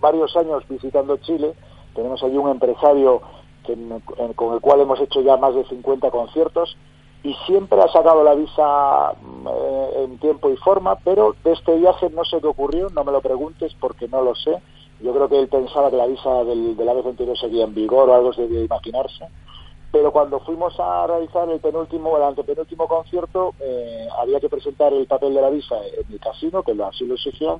varios 0.00 0.36
años 0.36 0.62
visitando 0.68 1.16
Chile, 1.18 1.54
tenemos 1.94 2.22
allí 2.22 2.36
un 2.36 2.50
empresario 2.50 3.22
que, 3.64 3.72
en- 3.72 4.00
con 4.34 4.54
el 4.54 4.60
cual 4.60 4.80
hemos 4.80 5.00
hecho 5.00 5.20
ya 5.20 5.36
más 5.36 5.54
de 5.54 5.64
50 5.64 6.10
conciertos 6.10 6.76
y 7.22 7.34
siempre 7.46 7.80
ha 7.80 7.88
sacado 7.88 8.22
la 8.22 8.34
visa 8.34 9.12
mm, 9.20 9.46
eh, 9.48 9.90
en 10.04 10.18
tiempo 10.18 10.50
y 10.50 10.56
forma, 10.56 10.96
pero 10.96 11.34
de 11.42 11.52
este 11.52 11.76
viaje 11.76 12.08
no 12.10 12.24
sé 12.24 12.40
qué 12.40 12.46
ocurrió, 12.46 12.88
no 12.90 13.04
me 13.04 13.12
lo 13.12 13.20
preguntes 13.20 13.74
porque 13.80 14.08
no 14.08 14.22
lo 14.22 14.34
sé. 14.34 14.62
Yo 15.00 15.12
creo 15.12 15.28
que 15.28 15.38
él 15.38 15.48
pensaba 15.48 15.90
que 15.90 15.96
la 15.96 16.06
visa 16.06 16.44
del, 16.44 16.76
del 16.76 16.88
AVE 16.88 17.02
22 17.02 17.38
seguía 17.38 17.64
en 17.64 17.74
vigor 17.74 18.08
o 18.10 18.14
algo 18.14 18.32
se 18.32 18.42
debía 18.42 18.64
imaginarse 18.64 19.26
pero 19.90 20.12
cuando 20.12 20.38
fuimos 20.40 20.78
a 20.78 21.06
realizar 21.06 21.48
el 21.48 21.60
penúltimo, 21.60 22.14
el 22.18 22.22
antepenúltimo 22.22 22.86
concierto, 22.86 23.54
eh, 23.58 24.06
había 24.18 24.38
que 24.38 24.50
presentar 24.50 24.92
el 24.92 25.06
papel 25.06 25.32
de 25.32 25.40
la 25.40 25.48
visa 25.48 25.76
en 25.78 26.12
el 26.12 26.20
casino, 26.20 26.62
que 26.62 26.74
lo- 26.74 26.84
así 26.86 27.06
lo 27.06 27.14
exigían, 27.14 27.56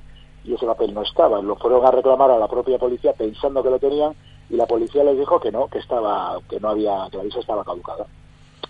y 0.49 0.55
ese 0.55 0.65
papel 0.65 0.95
no 0.95 1.03
estaba. 1.03 1.41
Lo 1.41 1.55
fueron 1.57 1.85
a 1.85 1.91
reclamar 1.91 2.31
a 2.31 2.39
la 2.39 2.47
propia 2.47 2.79
policía 2.79 3.13
pensando 3.13 3.61
que 3.61 3.69
lo 3.69 3.77
tenían, 3.77 4.15
y 4.49 4.55
la 4.55 4.65
policía 4.65 5.03
les 5.03 5.17
dijo 5.17 5.39
que 5.39 5.51
no, 5.51 5.67
que 5.67 5.77
estaba, 5.77 6.39
que 6.49 6.59
no 6.59 6.69
había, 6.69 7.07
que 7.11 7.17
la 7.17 7.23
visa 7.23 7.39
estaba 7.39 7.63
caducada. 7.63 8.07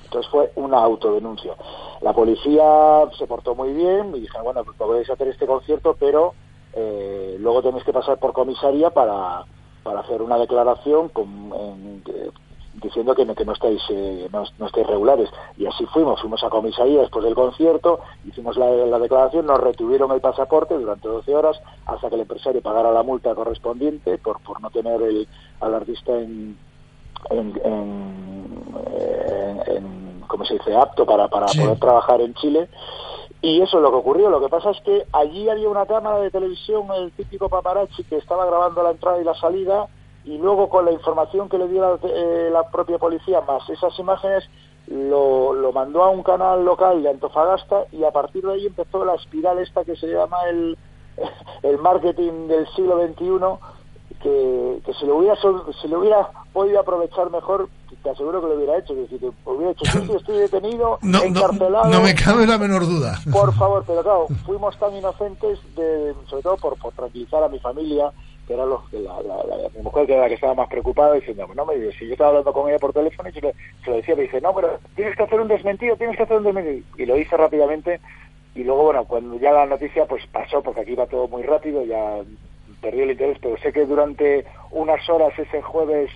Entonces 0.03 0.29
fue 0.29 0.51
una 0.55 0.79
autodenuncia. 0.79 1.53
La 2.01 2.11
policía 2.11 3.09
se 3.17 3.27
portó 3.27 3.55
muy 3.55 3.71
bien 3.71 4.13
y 4.13 4.19
dijeron, 4.19 4.43
bueno, 4.43 4.65
pues 4.65 4.75
podéis 4.75 5.09
hacer 5.09 5.29
este 5.29 5.47
concierto, 5.47 5.95
pero 5.97 6.33
eh, 6.73 7.37
luego 7.39 7.61
tenéis 7.61 7.85
que 7.85 7.93
pasar 7.93 8.17
por 8.17 8.33
comisaría 8.33 8.89
para, 8.89 9.45
para 9.81 10.01
hacer 10.01 10.21
una 10.21 10.37
declaración 10.37 11.07
con, 11.07 12.03
eh, 12.07 12.29
diciendo 12.73 13.15
que 13.15 13.25
no, 13.25 13.35
que 13.35 13.45
no 13.45 13.53
estáis 13.53 13.81
eh, 13.89 14.27
no, 14.31 14.43
no 14.57 14.65
estáis 14.67 14.87
regulares. 14.87 15.29
Y 15.57 15.65
así 15.65 15.85
fuimos, 15.87 16.19
fuimos 16.21 16.43
a 16.43 16.49
comisaría 16.49 17.01
después 17.01 17.25
del 17.25 17.35
concierto, 17.35 17.99
hicimos 18.25 18.57
la, 18.57 18.69
la 18.69 18.99
declaración, 18.99 19.45
nos 19.45 19.59
retuvieron 19.59 20.11
el 20.11 20.21
pasaporte 20.21 20.75
durante 20.77 21.07
12 21.07 21.35
horas 21.35 21.59
hasta 21.85 22.09
que 22.09 22.15
el 22.15 22.21
empresario 22.21 22.61
pagara 22.61 22.91
la 22.91 23.03
multa 23.03 23.33
correspondiente 23.35 24.17
por, 24.19 24.39
por 24.41 24.61
no 24.61 24.69
tener 24.69 25.01
el, 25.01 25.27
al 25.61 25.73
artista 25.75 26.13
en, 26.17 26.57
en, 27.31 27.61
en, 27.63 28.73
en- 28.99 29.75
en- 29.75 30.21
¿cómo 30.27 30.45
se 30.45 30.53
dice? 30.55 30.75
apto 30.75 31.05
para, 31.05 31.27
para 31.27 31.47
poder 31.47 31.79
trabajar 31.79 32.21
en 32.21 32.33
Chile. 32.35 32.69
Y 33.41 33.61
eso 33.61 33.77
es 33.77 33.83
lo 33.83 33.89
que 33.89 33.97
ocurrió. 33.97 34.29
Lo 34.29 34.41
que 34.41 34.49
pasa 34.49 34.71
es 34.71 34.81
que 34.81 35.05
allí 35.13 35.49
había 35.49 35.69
una 35.69 35.85
cámara 35.85 36.19
de 36.19 36.29
televisión, 36.29 36.87
el 36.95 37.11
típico 37.13 37.47
paparazzi, 37.49 38.03
que 38.03 38.17
estaba 38.17 38.45
grabando 38.45 38.83
la 38.83 38.91
entrada 38.91 39.19
y 39.19 39.23
la 39.23 39.33
salida, 39.35 39.87
y 40.25 40.37
luego 40.37 40.69
con 40.69 40.85
la 40.85 40.91
información 40.91 41.49
que 41.49 41.57
le 41.57 41.67
dio 41.67 41.81
la, 41.81 41.97
eh, 42.07 42.49
la 42.51 42.63
propia 42.69 42.97
policía, 42.97 43.41
más 43.41 43.67
esas 43.69 43.97
imágenes, 43.99 44.43
lo, 44.87 45.53
lo 45.53 45.71
mandó 45.71 46.03
a 46.03 46.09
un 46.09 46.23
canal 46.23 46.65
local 46.65 47.03
de 47.03 47.09
Antofagasta 47.09 47.85
y 47.91 48.03
a 48.03 48.11
partir 48.11 48.43
de 48.43 48.53
ahí 48.53 48.65
empezó 48.65 49.05
la 49.05 49.15
espiral 49.15 49.59
esta 49.59 49.83
que 49.85 49.95
se 49.95 50.07
llama 50.07 50.37
el, 50.49 50.77
el 51.63 51.77
marketing 51.77 52.47
del 52.47 52.67
siglo 52.75 52.99
XXI, 53.01 53.39
que, 54.21 54.81
que 54.85 54.93
si 54.95 55.05
lo 55.05 55.17
hubiera 55.17 55.35
si 55.81 55.87
lo 55.87 55.99
hubiera 55.99 56.29
podido 56.51 56.79
aprovechar 56.81 57.29
mejor 57.29 57.69
te 58.03 58.09
aseguro 58.09 58.41
que 58.41 58.47
lo 58.47 58.55
hubiera 58.55 58.77
hecho 58.77 58.93
es 58.93 59.09
decir, 59.09 59.19
que 59.19 59.31
hubiera 59.49 59.71
hecho 59.71 59.85
sí, 59.85 59.99
sí, 60.05 60.11
estoy 60.13 60.37
detenido 60.39 60.99
No, 61.01 61.19
no, 61.19 61.23
encarcelado 61.23 61.85
no 61.85 62.01
me 62.01 62.13
cabe 62.15 62.45
la 62.45 62.57
menor 62.57 62.85
duda. 62.85 63.17
por 63.31 63.53
favor 63.53 63.83
pero 63.87 64.01
claro 64.03 64.27
fuimos 64.45 64.77
tan 64.77 64.93
inocentes 64.93 65.59
de, 65.75 66.13
sobre 66.27 66.43
todo 66.43 66.57
por, 66.57 66.77
por 66.79 66.91
tranquilizar 66.93 67.43
a 67.43 67.47
mi 67.49 67.59
familia 67.59 68.11
era 68.53 68.65
los 68.65 68.91
la, 68.93 69.21
la- 69.21 69.69
mi 69.75 69.81
mujer 69.83 70.05
que 70.05 70.13
era 70.13 70.23
la 70.23 70.27
que 70.27 70.35
estaba 70.35 70.53
más 70.55 70.67
preocupada 70.69 71.13
diciendo 71.13 71.47
no 71.55 71.65
me 71.65 71.75
digas 71.75 71.95
si 71.99 72.05
yo 72.07 72.13
estaba 72.13 72.29
hablando 72.29 72.53
con 72.53 72.69
ella 72.69 72.79
por 72.79 72.93
teléfono 72.93 73.29
y 73.29 73.33
se 73.33 73.41
lo, 73.41 73.51
se 73.83 73.89
lo 73.89 73.95
decía 73.97 74.15
me 74.15 74.23
dice 74.23 74.41
no 74.41 74.53
pero 74.55 74.79
tienes 74.95 75.15
que 75.15 75.23
hacer 75.23 75.39
un 75.39 75.47
desmentido 75.47 75.95
tienes 75.95 76.17
que 76.17 76.23
hacer 76.23 76.37
un 76.37 76.43
desmentido 76.43 76.85
y 76.97 77.05
lo 77.05 77.17
hice 77.17 77.37
rápidamente 77.37 77.99
y 78.55 78.63
luego 78.63 78.83
bueno 78.85 79.05
cuando 79.05 79.37
ya 79.39 79.51
la 79.51 79.65
noticia 79.65 80.05
pues 80.05 80.25
pasó 80.27 80.61
porque 80.63 80.81
aquí 80.81 80.91
iba 80.93 81.05
todo 81.07 81.27
muy 81.27 81.43
rápido 81.43 81.83
ya 81.85 82.17
perdí 82.81 83.01
el 83.01 83.11
interés 83.11 83.37
pero 83.41 83.57
sé 83.57 83.71
que 83.71 83.85
durante 83.85 84.45
unas 84.71 85.07
horas 85.09 85.37
ese 85.37 85.61
jueves 85.61 86.09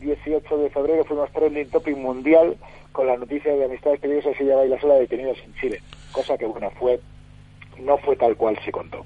18 0.00 0.58
de 0.58 0.70
febrero 0.70 1.04
fuimos 1.04 1.30
trending 1.32 1.70
topic 1.70 1.96
mundial 1.96 2.56
con 2.92 3.06
la 3.06 3.16
noticia 3.16 3.54
de 3.54 3.64
amistades 3.64 4.00
peligrosas 4.00 4.38
y 4.40 4.44
ya 4.44 4.56
baila 4.56 4.78
sola 4.80 4.94
detenidos 4.94 5.38
en 5.44 5.54
Chile. 5.54 5.80
Cosa 6.12 6.36
que 6.38 6.46
bueno 6.46 6.70
fue 6.78 7.00
no 7.80 7.96
fue 7.98 8.14
tal 8.16 8.36
cual 8.36 8.58
se 8.64 8.70
contó 8.70 9.04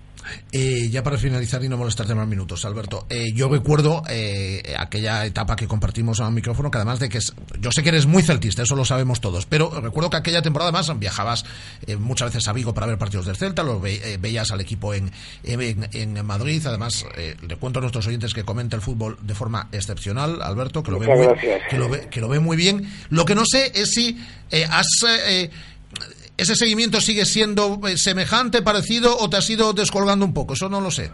Eh, 0.53 0.89
ya 0.91 1.03
para 1.03 1.19
finalizar 1.19 1.63
y 1.65 1.69
no 1.69 1.77
molestarte 1.77 2.15
más 2.15 2.27
minutos, 2.29 2.65
Alberto. 2.65 3.07
eh, 3.11 3.33
yo 3.35 3.49
recuerdo 3.49 4.03
eh, 4.09 4.75
aquella 4.79 5.25
etapa 5.27 5.57
que 5.57 5.67
compartimos 5.69 6.21
a 6.21 6.29
un 6.29 6.35
micrófono, 6.35 6.71
que 6.71 6.79
además 6.79 6.99
de 7.01 7.09
que 7.09 7.19
es- 7.19 7.33
yo 7.61 7.71
sé 7.73 7.83
que 7.83 7.89
eres 7.91 8.07
muy 8.07 8.23
celtista, 8.23 8.63
eso 8.63 8.77
lo 8.77 8.85
sabemos 8.85 9.21
todos, 9.21 9.47
pero 9.47 9.71
recuerdo 9.81 10.11
que 10.11 10.17
aquella 10.17 10.43
temporada 10.43 10.73
más 10.73 10.97
viajabas 10.99 11.45
eh, 11.87 11.97
muchas 11.97 12.33
veces 12.33 12.49
a 12.49 12.53
Vigo 12.53 12.75
para 12.75 12.87
ver 12.87 12.99
partidos 12.99 13.27
del 13.27 13.37
Celta, 13.37 13.63
lo 13.63 13.81
ve- 13.81 14.01
eh, 14.05 14.19
veías 14.21 14.51
al 14.51 14.61
equipo 14.61 14.95
en, 14.95 15.11
en, 15.45 15.89
en 15.93 16.27
Madrid, 16.27 16.63
además 16.67 17.05
eh, 17.17 17.37
le 17.47 17.57
cuento 17.57 17.79
a 17.79 17.83
nuestros 17.83 18.07
oyentes 18.07 18.35
que 18.35 18.45
comenta 18.45 18.77
el 18.77 18.83
fútbol 18.83 19.19
de 19.23 19.35
forma 19.35 19.69
excepcional, 19.73 20.43
Alberto, 20.43 20.83
que 20.83 20.91
lo, 20.91 20.99
ve 20.99 21.07
muy, 21.07 21.27
que, 21.71 21.77
lo 21.79 21.89
ve, 21.89 22.09
que 22.11 22.21
lo 22.21 22.29
ve 22.29 22.39
muy 22.41 22.57
bien. 22.57 22.91
Lo 23.11 23.25
que 23.25 23.35
no 23.35 23.43
sé 23.45 23.73
es 23.75 23.91
si 23.93 24.19
eh, 24.51 24.67
has... 24.71 24.87
¿Ese 26.39 26.55
seguimiento 26.55 27.01
sigue 27.01 27.25
siendo 27.25 27.79
eh, 27.87 27.97
semejante, 27.99 28.63
parecido 28.63 29.17
o 29.19 29.29
te 29.29 29.37
has 29.37 29.51
ido 29.51 29.73
descolgando 29.73 30.25
un 30.25 30.33
poco? 30.33 30.55
Eso 30.55 30.69
no 30.69 30.81
lo 30.81 30.91
sé. 30.91 31.11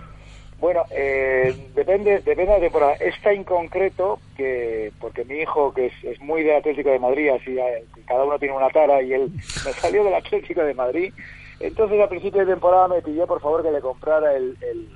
Bueno, 0.60 0.82
eh, 0.90 1.54
depende, 1.74 2.20
depende 2.20 2.44
de 2.44 2.58
la 2.58 2.60
temporada. 2.60 2.92
Esta 2.94 3.32
en 3.32 3.42
concreto, 3.44 4.18
que 4.36 4.92
porque 5.00 5.24
mi 5.24 5.36
hijo, 5.38 5.72
que 5.74 5.86
es, 5.86 5.92
es 6.04 6.20
muy 6.20 6.42
del 6.42 6.56
Atlético 6.56 6.90
de 6.90 6.98
Madrid, 6.98 7.30
así 7.30 7.58
eh, 7.58 7.84
cada 8.06 8.24
uno 8.24 8.38
tiene 8.38 8.54
una 8.56 8.68
tara, 8.70 9.02
y 9.02 9.12
él 9.14 9.30
me 9.64 9.72
salió 9.72 10.04
del 10.04 10.14
Atlético 10.14 10.62
de 10.62 10.74
Madrid. 10.74 11.12
Entonces, 11.60 12.00
a 12.00 12.08
principio 12.08 12.40
de 12.40 12.52
temporada 12.52 12.88
me 12.88 13.02
pidió, 13.02 13.26
por 13.26 13.40
favor, 13.40 13.62
que 13.62 13.70
le 13.70 13.80
comprara 13.80 14.36
el, 14.36 14.56
el- 14.60 14.88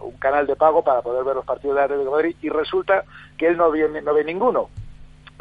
un 0.00 0.12
canal 0.16 0.46
de 0.46 0.56
pago 0.56 0.82
para 0.82 1.02
poder 1.02 1.24
ver 1.24 1.34
los 1.36 1.44
partidos 1.44 1.74
del 1.76 1.84
Atlético 1.84 2.10
de 2.10 2.16
Madrid, 2.16 2.36
y 2.42 2.48
resulta 2.48 3.04
que 3.36 3.46
él 3.48 3.56
no 3.56 3.70
ve, 3.70 3.86
no 4.02 4.14
ve 4.14 4.24
ninguno. 4.24 4.68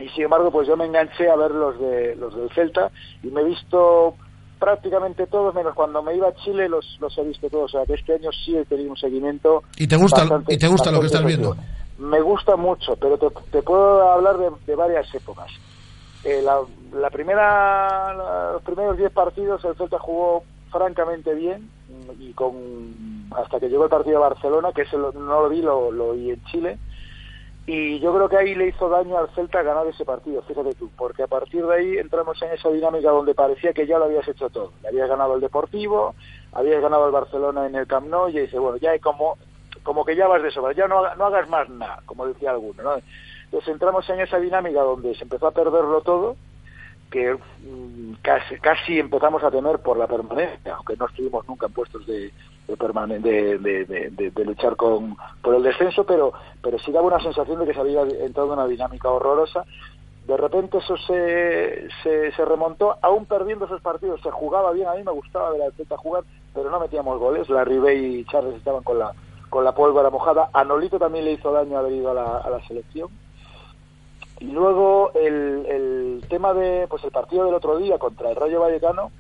Y 0.04 0.10
sin 0.10 0.24
embargo, 0.26 0.52
pues 0.52 0.68
yo 0.68 0.76
me 0.76 0.86
enganché 0.86 1.30
a 1.30 1.36
ver 1.36 1.52
los, 1.52 1.80
de, 1.80 2.16
los 2.16 2.36
del 2.36 2.50
Celta, 2.52 2.92
y 3.24 3.28
me 3.28 3.42
he 3.42 3.46
visto 3.46 4.16
prácticamente 4.60 5.28
todos, 5.28 5.54
menos 5.56 5.74
cuando 5.76 6.02
me 6.02 6.16
iba 6.16 6.28
a 6.30 6.36
Chile, 6.36 6.68
los, 6.70 6.98
los 7.00 7.18
he 7.18 7.24
visto 7.24 7.50
todos. 7.50 7.74
O 7.74 7.78
sea, 7.78 7.86
que 7.86 7.94
este 7.94 8.14
año 8.16 8.30
sí 8.32 8.56
he 8.56 8.66
tenido 8.66 8.92
un 8.92 8.98
seguimiento 8.98 9.64
¿Y 9.78 9.88
te 9.88 9.96
gusta, 9.98 10.22
bastante- 10.22 10.54
y 10.54 10.58
te 10.58 10.68
gusta 10.68 10.92
lo 10.92 11.00
que 11.00 11.08
estás 11.08 11.26
viendo? 11.26 11.56
Me 12.00 12.22
gusta 12.22 12.56
mucho, 12.56 12.96
pero 12.98 13.18
te, 13.18 13.28
te 13.52 13.62
puedo 13.62 14.10
hablar 14.12 14.38
de, 14.38 14.50
de 14.66 14.76
varias 14.76 15.14
épocas. 15.14 15.52
Eh, 16.24 16.42
la, 16.42 16.60
la 16.94 17.10
primera, 17.10 18.14
la- 18.14 18.52
los 18.54 18.62
primeros 18.64 18.98
10 18.98 19.12
partidos 19.12 19.64
el 19.66 19.76
Celta 19.76 20.00
jugó 20.00 20.44
francamente 20.72 21.34
bien 21.36 21.70
mm, 21.90 22.22
y 22.22 22.34
con 22.34 23.28
hasta 23.36 23.60
que 23.60 23.68
llegó 23.70 23.84
el 23.84 23.90
partido 23.90 24.20
de 24.20 24.30
Barcelona, 24.30 24.72
que 24.74 24.84
ese 24.84 24.98
lo- 24.98 25.12
no 25.12 25.42
lo 25.44 25.50
vi, 25.50 25.62
lo, 25.62 25.92
lo 25.92 26.14
vi 26.14 26.32
en 26.32 26.44
Chile. 26.46 26.78
Y 27.66 28.00
yo 28.00 28.14
creo 28.14 28.28
que 28.28 28.38
ahí 28.38 28.56
le 28.56 28.68
hizo 28.68 28.90
daño 28.90 29.18
al 29.18 29.30
Celta 29.30 29.64
ganar 29.64 29.88
ese 29.88 30.04
partido, 30.04 30.42
fíjate 30.42 30.74
tú, 30.74 30.92
porque 30.98 31.24
a 31.24 31.28
partir 31.28 31.66
de 31.66 31.74
ahí 31.74 31.98
entramos 31.98 32.42
en 32.42 32.52
esa 32.52 32.70
dinámica 32.70 33.10
donde 33.10 33.34
parecía 33.34 33.72
que 33.72 33.88
ya 33.88 33.98
lo 33.98 34.06
habías 34.06 34.28
hecho 34.28 34.50
todo. 34.50 34.74
Le 34.82 34.90
habías 34.90 35.08
ganado 35.08 35.36
el 35.36 35.42
Deportivo, 35.42 36.14
habías 36.52 36.82
ganado 36.82 37.06
el 37.06 37.14
Barcelona 37.14 37.66
en 37.66 37.76
el 37.76 37.88
Camp 37.88 38.08
Nou 38.08 38.28
y 38.28 38.38
dice, 38.38 38.60
bueno, 38.60 38.78
ya 38.78 38.92
hay 38.92 39.00
como, 39.00 39.38
como 39.82 40.04
que 40.04 40.18
ya 40.18 40.28
vas 40.28 40.44
de 40.44 40.52
sobra, 40.52 40.74
ya 40.74 40.90
no, 40.90 41.16
no 41.16 41.26
hagas 41.26 41.48
más 41.48 41.70
nada, 41.70 42.02
como 42.06 42.28
decía 42.28 42.52
alguno. 42.52 42.84
¿no? 42.84 42.96
Entonces 43.46 43.70
entramos 43.70 44.10
en 44.10 44.20
esa 44.20 44.40
dinámica 44.40 44.82
donde 44.82 45.16
se 45.16 45.24
empezó 45.24 45.48
a 45.48 45.52
perderlo 45.52 46.02
todo, 46.02 46.36
que 47.10 47.34
mm, 47.34 48.16
casi, 48.22 48.58
casi 48.58 49.00
empezamos 49.00 49.42
a 49.42 49.52
temer 49.52 49.80
por 49.80 49.98
la 49.98 50.08
permanencia, 50.08 50.76
aunque 50.76 50.98
no 50.98 51.06
estuvimos 51.06 51.48
nunca 51.48 51.68
en 51.68 51.74
puestos 51.74 52.06
de, 52.08 52.34
de, 52.68 53.58
de, 53.60 53.86
de- 53.86 54.32
de- 54.32 54.46
luchar 54.46 54.76
con, 54.76 55.16
por 55.42 55.56
el 55.56 55.64
descenso, 55.64 56.04
pero, 56.06 56.34
pero 56.62 56.80
sí 56.80 56.92
daba 56.92 57.08
una 57.08 57.20
sensación 57.20 57.60
de 57.60 57.66
que 57.66 57.74
se 57.74 57.80
había 57.80 58.02
entrado 58.02 58.54
en 58.54 58.60
una 58.60 58.68
dinámica 58.68 59.10
horrorosa. 59.10 59.66
De 60.28 60.38
repente 60.38 60.78
eso 60.78 60.96
se, 60.98 61.90
se, 62.02 62.46
remontó, 62.46 62.96
aún 63.02 63.26
perdiendo 63.26 63.66
esos 63.66 63.82
partidos, 63.82 64.22
se 64.22 64.32
jugaba 64.32 64.72
bien, 64.72 64.88
a 64.88 64.94
mí 64.94 65.04
me 65.04 65.12
gustaba 65.12 65.52
ver 65.52 65.64
al 65.64 65.74
Celta 65.74 65.98
jugar, 65.98 66.24
pero 66.54 66.70
no 66.70 66.80
metíamos 66.80 67.20
goles, 67.20 67.50
la 67.50 67.66
Ribey 67.66 68.20
y 68.20 68.26
Charles 68.26 68.56
estaban 68.56 68.84
con 68.84 69.00
la, 69.00 69.12
con 69.50 69.66
la 69.66 69.74
pólvora 69.74 70.10
mojada, 70.10 70.50
a 70.54 70.64
Nolito 70.64 70.98
también 70.98 71.26
le 71.26 71.34
hizo 71.34 71.52
daño 71.52 71.78
haber 71.78 71.92
ido 71.92 72.12
a 72.12 72.14
la, 72.14 72.38
a 72.38 72.50
la 72.50 72.66
selección. 72.66 73.10
Y 74.40 74.46
luego 74.52 75.12
el, 75.14 75.66
el 75.68 76.26
tema 76.30 76.54
de 76.54 76.88
pues 76.90 77.04
el 77.04 77.12
partido 77.12 77.46
del 77.46 77.54
otro 77.54 77.78
día 77.78 77.98
contra 77.98 78.30
el 78.30 78.36
Rayo 78.36 78.62
Vallecano, 78.62 79.12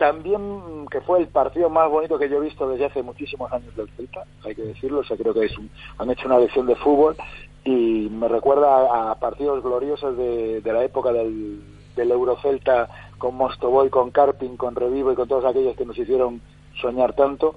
también 0.00 0.86
que 0.90 1.02
fue 1.02 1.20
el 1.20 1.28
partido 1.28 1.68
más 1.68 1.88
bonito 1.90 2.18
que 2.18 2.28
yo 2.28 2.38
he 2.38 2.46
visto 2.46 2.66
desde 2.68 2.86
hace 2.86 3.02
muchísimos 3.02 3.52
años 3.52 3.76
del 3.76 3.88
Celta, 3.90 4.24
hay 4.44 4.54
que 4.54 4.62
decirlo, 4.62 5.00
o 5.00 5.04
sea, 5.04 5.16
creo 5.18 5.34
que 5.34 5.44
es 5.44 5.56
un- 5.58 5.70
han 5.98 6.10
hecho 6.10 6.26
una 6.26 6.38
lección 6.38 6.66
de 6.66 6.74
fútbol 6.74 7.16
y 7.64 8.08
me 8.10 8.26
recuerda 8.26 9.10
a, 9.10 9.14
partidos 9.16 9.62
gloriosos 9.62 10.16
de, 10.16 10.62
de 10.62 10.72
la 10.72 10.82
época 10.82 11.12
del, 11.12 11.60
del 11.94 12.10
Eurocelta 12.10 12.88
con 13.18 13.34
Mostoboy, 13.36 13.90
con 13.90 14.10
Carpin, 14.10 14.56
con 14.56 14.74
Revivo 14.74 15.12
y 15.12 15.16
con 15.16 15.28
todos 15.28 15.44
aquellos 15.44 15.76
que 15.76 15.84
nos 15.84 15.98
hicieron 15.98 16.40
soñar 16.80 17.12
tanto. 17.12 17.54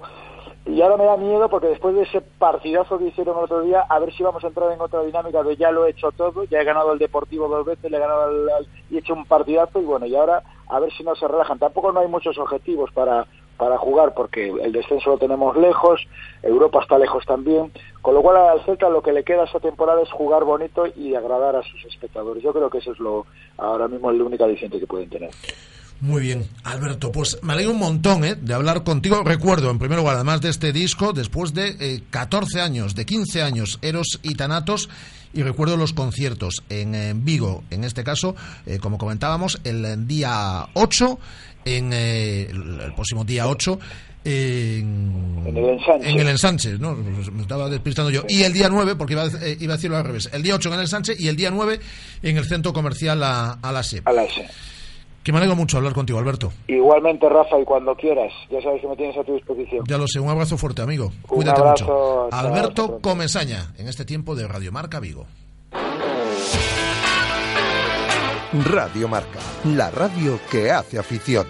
Y 0.66 0.80
ahora 0.80 0.96
me 0.96 1.04
da 1.04 1.16
miedo 1.18 1.48
porque 1.50 1.66
después 1.66 1.94
de 1.94 2.02
ese 2.02 2.22
partidazo 2.22 2.98
que 2.98 3.04
hicieron 3.08 3.36
el 3.38 3.44
otro 3.44 3.60
día, 3.60 3.82
a 3.86 3.98
ver 3.98 4.12
si 4.14 4.22
vamos 4.22 4.42
a 4.44 4.46
entrar 4.46 4.72
en 4.72 4.80
otra 4.80 5.02
dinámica 5.02 5.42
de 5.42 5.56
ya 5.56 5.70
lo 5.70 5.84
he 5.84 5.90
hecho 5.90 6.10
todo, 6.12 6.44
ya 6.44 6.60
he 6.60 6.64
ganado 6.64 6.92
el 6.94 6.98
Deportivo 6.98 7.48
dos 7.48 7.66
veces, 7.66 7.90
le 7.90 7.98
he 7.98 8.00
ganado 8.00 8.22
al, 8.24 8.48
al- 8.48 8.66
y 8.90 8.96
he 8.96 9.00
hecho 9.00 9.12
un 9.12 9.26
partidazo 9.26 9.78
y 9.80 9.84
bueno, 9.84 10.06
y 10.06 10.16
ahora 10.16 10.42
a 10.68 10.80
ver 10.80 10.90
si 10.92 11.04
no 11.04 11.14
se 11.16 11.28
relajan. 11.28 11.58
Tampoco 11.58 11.92
no 11.92 12.00
hay 12.00 12.08
muchos 12.08 12.38
objetivos 12.38 12.90
para, 12.92 13.26
para 13.58 13.76
jugar 13.76 14.14
porque 14.14 14.48
el 14.48 14.72
descenso 14.72 15.10
lo 15.10 15.18
tenemos 15.18 15.54
lejos, 15.54 16.00
Europa 16.42 16.80
está 16.80 16.98
lejos 16.98 17.26
también, 17.26 17.70
con 18.00 18.14
lo 18.14 18.22
cual 18.22 18.38
al 18.38 18.64
Celta 18.64 18.88
lo 18.88 19.02
que 19.02 19.12
le 19.12 19.22
queda 19.22 19.44
esta 19.44 19.60
temporada 19.60 20.00
es 20.00 20.10
jugar 20.10 20.44
bonito 20.44 20.84
y 20.96 21.14
agradar 21.14 21.56
a 21.56 21.62
sus 21.62 21.84
espectadores. 21.84 22.42
Yo 22.42 22.54
creo 22.54 22.70
que 22.70 22.78
eso 22.78 22.92
es 22.92 22.98
lo 23.00 23.26
ahora 23.58 23.86
mismo 23.86 24.08
el 24.10 24.22
único 24.22 24.44
aliciente 24.44 24.80
que 24.80 24.86
pueden 24.86 25.10
tener. 25.10 25.30
Muy 26.04 26.20
bien, 26.20 26.46
Alberto, 26.64 27.10
pues 27.10 27.38
me 27.42 27.54
alegro 27.54 27.72
un 27.72 27.78
montón 27.78 28.24
¿eh? 28.26 28.34
de 28.34 28.52
hablar 28.52 28.84
contigo. 28.84 29.22
Recuerdo, 29.24 29.70
en 29.70 29.78
primer 29.78 29.96
lugar, 29.98 30.16
además 30.16 30.42
de 30.42 30.50
este 30.50 30.70
disco, 30.70 31.14
después 31.14 31.54
de 31.54 31.76
eh, 31.80 32.02
14 32.10 32.60
años, 32.60 32.94
de 32.94 33.06
15 33.06 33.40
años, 33.42 33.78
Eros 33.80 34.20
y 34.22 34.34
Tanatos, 34.34 34.90
y 35.32 35.42
recuerdo 35.42 35.78
los 35.78 35.94
conciertos 35.94 36.62
en, 36.68 36.94
eh, 36.94 37.12
Vigo, 37.16 37.64
en 37.70 37.84
este 37.84 38.04
caso, 38.04 38.36
eh, 38.66 38.78
como 38.78 38.98
comentábamos, 38.98 39.58
el 39.64 40.06
día 40.06 40.66
8, 40.74 41.18
en, 41.64 41.90
eh, 41.94 42.48
el, 42.50 42.80
el 42.82 42.94
próximo 42.94 43.24
día 43.24 43.48
8, 43.48 43.78
en, 44.26 45.42
En 45.46 45.56
el 45.56 45.64
ensanche. 45.70 46.10
en 46.10 46.18
el 46.20 46.28
ensanche, 46.28 46.78
¿no? 46.78 46.94
Me 46.96 47.40
estaba 47.42 47.70
despistando 47.70 48.10
yo. 48.10 48.24
Y 48.28 48.42
el 48.42 48.52
día 48.52 48.68
9, 48.68 48.94
porque 48.96 49.14
iba, 49.14 49.22
a- 49.22 49.28
eh, 49.42 49.56
iba 49.58 49.72
a 49.72 49.76
decirlo 49.76 49.96
al 49.96 50.04
revés, 50.04 50.28
el 50.34 50.42
día 50.42 50.54
8 50.54 50.68
en 50.68 50.74
el 50.74 50.80
ensanche 50.82 51.14
y 51.18 51.28
el 51.28 51.36
día 51.36 51.50
9 51.50 51.80
en 52.22 52.36
el 52.36 52.44
centro 52.44 52.74
comercial 52.74 53.22
a, 53.22 53.52
a 53.52 53.72
la 53.72 53.82
SEP. 53.82 54.06
A 54.06 54.12
la 54.12 54.24
SEP. 54.28 54.50
Que 55.24 55.32
me 55.32 55.38
alegro 55.38 55.56
mucho 55.56 55.78
hablar 55.78 55.94
contigo, 55.94 56.18
Alberto. 56.18 56.52
Igualmente, 56.68 57.26
Rafa, 57.30 57.58
y 57.58 57.64
cuando 57.64 57.94
quieras, 57.96 58.30
ya 58.50 58.60
sabes 58.60 58.82
que 58.82 58.88
me 58.88 58.94
tienes 58.94 59.16
a 59.16 59.24
tu 59.24 59.32
disposición. 59.32 59.82
Ya 59.88 59.96
lo 59.96 60.06
sé, 60.06 60.20
un 60.20 60.28
abrazo 60.28 60.58
fuerte, 60.58 60.82
amigo. 60.82 61.06
Un 61.06 61.12
Cuídate 61.22 61.60
abrazo, 61.62 61.84
mucho. 61.86 62.28
chao, 62.30 62.38
Alberto. 62.38 62.98
Comesaña, 63.00 63.72
en 63.78 63.88
este 63.88 64.04
tiempo 64.04 64.34
de 64.36 64.46
Radio 64.46 64.70
Marca 64.70 65.00
Vigo. 65.00 65.24
Radio 68.66 69.08
Marca, 69.08 69.40
la 69.64 69.90
radio 69.90 70.38
que 70.50 70.70
hace 70.70 70.98
afición. 70.98 71.46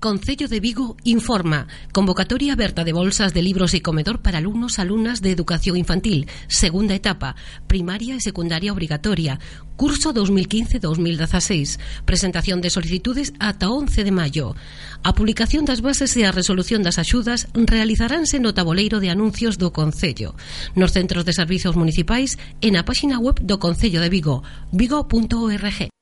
Concello 0.00 0.48
de 0.48 0.60
Vigo 0.60 0.96
informa. 1.04 1.68
Convocatoria 1.92 2.54
aberta 2.54 2.84
de 2.84 2.94
bolsas 2.94 3.34
de 3.34 3.42
libros 3.42 3.76
e 3.76 3.84
comedor 3.84 4.24
para 4.24 4.40
alumnos 4.40 4.80
alumnas 4.80 5.20
de 5.20 5.28
educación 5.28 5.76
infantil. 5.76 6.24
Segunda 6.48 6.96
etapa. 6.96 7.36
Primaria 7.68 8.16
e 8.16 8.24
secundaria 8.24 8.72
obrigatoria. 8.72 9.36
Curso 9.76 10.16
2015-2016. 10.16 11.76
Presentación 12.08 12.64
de 12.64 12.72
solicitudes 12.72 13.36
ata 13.36 13.68
11 13.68 14.00
de 14.00 14.08
maio. 14.08 14.56
A 15.04 15.12
publicación 15.12 15.68
das 15.68 15.84
bases 15.84 16.16
e 16.16 16.24
a 16.24 16.32
resolución 16.32 16.80
das 16.80 16.96
axudas 16.96 17.52
realizaránse 17.52 18.40
no 18.40 18.56
tabuleiro 18.56 19.04
de 19.04 19.12
anuncios 19.12 19.60
do 19.60 19.68
Concello. 19.68 20.32
Nos 20.72 20.96
centros 20.96 21.28
de 21.28 21.36
servizos 21.36 21.76
municipais 21.76 22.40
e 22.64 22.72
na 22.72 22.88
páxina 22.88 23.20
web 23.20 23.36
do 23.44 23.60
Concello 23.60 24.00
de 24.00 24.08
Vigo. 24.08 24.40
Vigo.org 24.72 25.92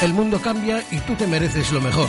El 0.00 0.12
mundo 0.16 0.40
cambia 0.40 0.80
y 0.88 1.04
tú 1.04 1.12
te 1.20 1.28
mereces 1.28 1.68
lo 1.68 1.84
mejor. 1.84 2.08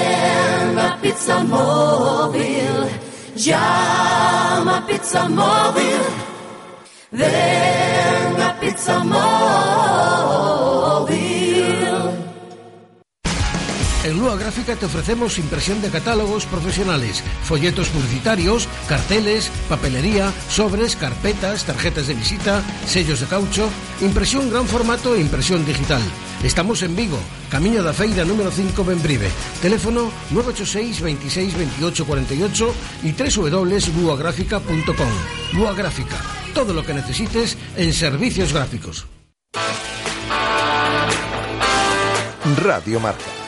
Pizza 1.11 1.43
Móvil. 1.43 2.87
Llama 3.35 4.81
Pizza 4.87 5.27
Móvil. 5.27 6.03
Venga 7.11 8.55
Pizza 8.61 9.03
Móvil. 9.03 10.50
En 14.03 14.17
Lua 14.17 14.35
Gráfica 14.35 14.75
te 14.75 14.87
ofrecemos 14.87 15.37
impresión 15.37 15.79
de 15.79 15.91
catálogos 15.91 16.47
profesionales, 16.47 17.23
folletos 17.43 17.89
publicitarios, 17.89 18.67
carteles, 18.89 19.51
papelería, 19.69 20.33
sobres, 20.49 20.95
carpetas, 20.95 21.65
tarjetas 21.65 22.07
de 22.07 22.15
visita, 22.15 22.63
sellos 22.87 23.19
de 23.19 23.27
caucho, 23.27 23.69
impresión 24.01 24.49
gran 24.49 24.65
formato 24.65 25.13
e 25.13 25.21
impresión 25.21 25.63
digital. 25.65 26.01
Estamos 26.43 26.81
en 26.81 26.95
Vigo, 26.95 27.19
Camino 27.51 27.83
da 27.83 27.93
Feira 27.93 28.25
número 28.25 28.49
5 28.49 28.83
Benbrive. 28.83 29.29
Teléfono 29.61 30.11
986 30.31 31.01
26 31.01 31.57
28 31.57 32.05
48 32.05 32.73
y 33.03 33.11
www.luagráfica.com. 33.11 35.11
Lua 35.53 35.73
Gráfica, 35.73 36.17
todo 36.55 36.73
lo 36.73 36.83
que 36.83 36.95
necesites 36.95 37.55
en 37.77 37.93
servicios 37.93 38.51
gráficos. 38.51 39.05
Radio 42.57 42.99
Marca, 42.99 43.40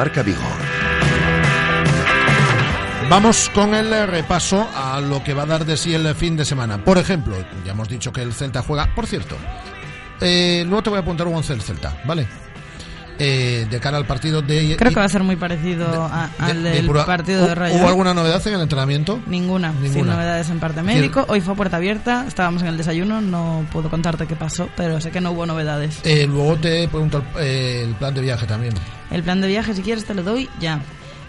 Marca 0.00 0.22
Vigo. 0.22 0.40
Vamos 3.10 3.50
con 3.52 3.74
el 3.74 3.92
eh, 3.92 4.06
repaso 4.06 4.66
a 4.74 4.98
lo 4.98 5.22
que 5.22 5.34
va 5.34 5.42
a 5.42 5.46
dar 5.46 5.66
de 5.66 5.76
sí 5.76 5.92
el 5.92 6.14
fin 6.14 6.38
de 6.38 6.46
semana. 6.46 6.82
Por 6.82 6.96
ejemplo, 6.96 7.36
ya 7.66 7.72
hemos 7.72 7.86
dicho 7.86 8.10
que 8.10 8.22
el 8.22 8.32
Celta 8.32 8.62
juega. 8.62 8.94
Por 8.94 9.06
cierto, 9.06 9.36
eh, 10.22 10.64
luego 10.66 10.82
te 10.84 10.88
voy 10.88 10.96
a 10.96 11.02
apuntar 11.02 11.26
un 11.26 11.34
once 11.34 11.52
del 11.52 11.60
Celta, 11.60 12.00
¿vale? 12.06 12.26
Eh, 13.22 13.66
de 13.70 13.80
cara 13.80 13.98
al 13.98 14.06
partido 14.06 14.40
de... 14.42 14.74
Creo 14.76 14.90
que 14.92 14.98
va 14.98 15.04
a 15.04 15.08
ser 15.08 15.22
muy 15.22 15.36
parecido 15.36 15.86
a- 16.04 16.30
al 16.38 16.62
de 16.62 16.70
del 16.70 16.86
partido 16.90 17.46
de 17.46 17.52
¿Hu- 17.52 17.54
Rayo. 17.54 17.76
¿Hubo 17.76 17.86
alguna 17.88 18.14
novedad 18.14 18.44
en 18.48 18.54
el 18.54 18.60
entrenamiento? 18.62 19.20
Ninguna, 19.26 19.72
sin 19.72 19.82
Ninguna. 19.92 20.14
novedades 20.14 20.48
en 20.50 20.58
parte 20.58 20.82
médico. 20.82 21.24
Hoy 21.28 21.40
fue 21.42 21.54
puerta 21.54 21.76
abierta, 21.76 22.24
estábamos 22.26 22.62
en 22.62 22.68
el 22.68 22.76
desayuno, 22.78 23.20
no 23.20 23.64
puedo 23.72 23.90
contarte 23.90 24.26
qué 24.26 24.36
pasó, 24.36 24.68
pero 24.76 25.00
sé 25.00 25.10
que 25.10 25.20
no 25.20 25.32
hubo 25.32 25.44
novedades. 25.46 26.00
Eh, 26.04 26.26
luego 26.26 26.56
te 26.56 26.88
pregunto 26.88 27.18
el, 27.36 27.42
eh, 27.44 27.84
el 27.86 27.94
plan 27.94 28.14
de 28.14 28.22
viaje 28.22 28.46
también. 28.46 28.72
El 29.10 29.22
plan 29.22 29.40
de 29.40 29.48
viaje, 29.48 29.74
si 29.74 29.82
quieres, 29.82 30.04
te 30.06 30.14
lo 30.14 30.22
doy 30.22 30.48
ya. 30.58 30.80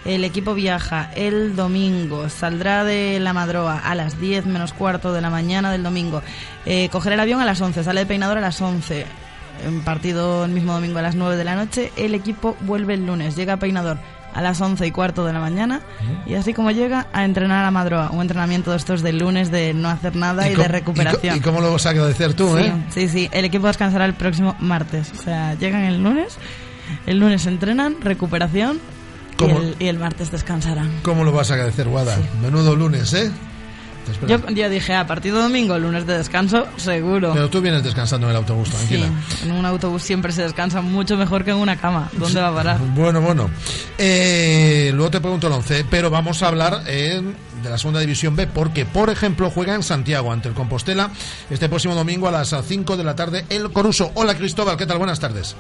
El 0.06 0.24
equipo 0.24 0.56
viaja 0.56 1.12
el 1.16 1.56
domingo, 1.56 2.28
saldrá 2.30 2.84
de 2.84 3.20
la 3.20 3.34
Madroa 3.34 3.78
a 3.80 3.94
las 3.94 4.20
10 4.20 4.48
menos 4.48 4.74
cuarto 4.74 5.14
de 5.14 5.22
la 5.22 5.30
mañana 5.30 5.72
del 5.72 5.84
domingo. 5.84 6.24
Eh, 6.66 6.90
cogerá 6.92 7.14
el 7.14 7.20
avión 7.20 7.40
a 7.40 7.46
las 7.46 7.62
11, 7.62 7.84
sale 7.84 8.00
de 8.00 8.06
Peinador 8.08 8.40
a 8.40 8.42
las 8.42 8.60
11. 8.62 9.06
En 9.66 9.82
partido 9.82 10.46
el 10.46 10.52
mismo 10.52 10.74
domingo 10.74 11.00
a 11.00 11.02
las 11.02 11.16
9 11.16 11.36
de 11.38 11.44
la 11.44 11.56
noche. 11.56 11.92
El 11.96 12.16
equipo 12.16 12.56
vuelve 12.62 12.94
el 12.96 13.06
lunes, 13.06 13.36
llega 13.36 13.54
a 13.54 13.58
Peinador 13.58 13.98
a 14.34 14.42
las 14.42 14.62
11 14.62 14.88
y 14.88 14.92
cuarto 14.92 15.26
de 15.26 15.34
la 15.34 15.42
mañana 15.42 15.82
y 16.26 16.36
así 16.36 16.54
como 16.54 16.72
llega 16.72 17.08
a 17.12 17.26
entrenar 17.26 17.66
a 17.66 17.72
Madroa. 17.72 18.12
Un 18.12 18.22
entrenamiento 18.22 18.72
de 18.72 18.78
estos 18.78 19.02
del 19.02 19.18
lunes 19.20 19.52
de 19.52 19.74
no 19.74 19.90
hacer 19.90 20.16
nada 20.16 20.48
y, 20.50 20.54
cómo- 20.54 20.64
de 20.64 20.68
recuperación. 20.70 21.36
¿Y, 21.36 21.40
cómo 21.42 21.60
lo 21.60 21.72
vas 21.74 21.86
a 21.86 21.90
agradecer 21.90 22.34
tú, 22.34 22.56
Sí, 22.58 22.64
eh? 22.64 22.74
sí, 22.90 23.08
sí. 23.10 23.30
El 23.34 23.44
equipo 23.46 23.68
descansará 23.68 24.06
el 24.06 24.14
próximo 24.14 24.56
martes. 24.60 25.12
O 25.20 25.22
sea, 25.22 25.56
llegan 25.56 25.82
el 25.84 26.02
lunes, 26.02 26.38
el 27.08 27.20
lunes 27.20 27.46
entrenan, 27.46 27.98
recuperación 28.02 28.80
y 29.40 29.44
el, 29.50 29.76
y 29.80 29.88
el 29.88 30.00
martes 30.00 30.32
descansarán. 30.32 30.90
¿Cómo 31.04 31.24
lo 31.26 31.34
vas 31.34 31.52
a 31.52 31.56
agradecer, 31.56 31.88
Guada? 31.90 32.18
Menudo 32.42 32.74
lunes, 32.76 33.14
¿eh? 33.14 33.30
Yo, 34.28 34.38
yo 34.50 34.70
dije, 34.70 34.96
a 34.96 35.06
partir 35.08 35.34
de 35.34 35.40
domingo, 35.42 35.78
lunes 35.78 36.06
de 36.06 36.18
descanso, 36.18 36.66
seguro. 36.78 37.32
Pero 37.34 37.50
tú 37.50 37.62
vienes 37.62 37.84
descansando 37.84 38.28
en 38.28 38.32
el 38.32 38.38
autobús, 38.38 38.70
Sí, 38.70 38.76
tranquila. 38.76 39.08
en 39.44 39.52
un 39.52 39.66
autobús 39.66 40.04
siempre 40.04 40.32
se 40.32 40.42
descansa 40.44 40.82
mucho 40.82 41.18
mejor 41.18 41.44
que 41.44 41.52
en 41.52 41.58
una 41.58 41.78
cama. 41.78 42.10
¿Dónde 42.14 42.42
va 42.42 42.50
a 42.50 42.54
parar? 42.56 42.80
Bueno, 42.96 43.22
bueno. 43.22 43.50
Eh, 43.98 44.92
luego 44.94 45.12
te 45.12 45.22
pregunto 45.22 45.48
el 45.48 45.54
11, 45.54 45.86
pero 45.90 46.10
vamos 46.10 46.42
a 46.44 46.48
hablar 46.48 46.84
eh, 46.88 47.22
de 47.64 47.70
la 47.70 47.78
segunda 47.78 48.00
división 48.00 48.36
B, 48.36 48.48
porque, 48.48 48.86
por 48.86 49.10
ejemplo, 49.10 49.50
juega 49.50 49.76
en 49.76 49.84
Santiago 49.84 50.32
ante 50.32 50.50
el 50.50 50.56
Compostela 50.56 51.10
este 51.50 51.70
próximo 51.70 51.96
domingo 51.96 52.28
a 52.28 52.32
las 52.32 52.56
5 52.68 52.98
de 52.98 53.04
la 53.04 53.16
tarde 53.16 53.46
el 53.50 53.72
Coruso. 53.72 54.12
Hola, 54.16 54.36
Cristóbal, 54.36 54.78
¿qué 54.78 54.86
tal? 54.86 54.98
Buenas 54.98 55.20
tardes. 55.20 55.56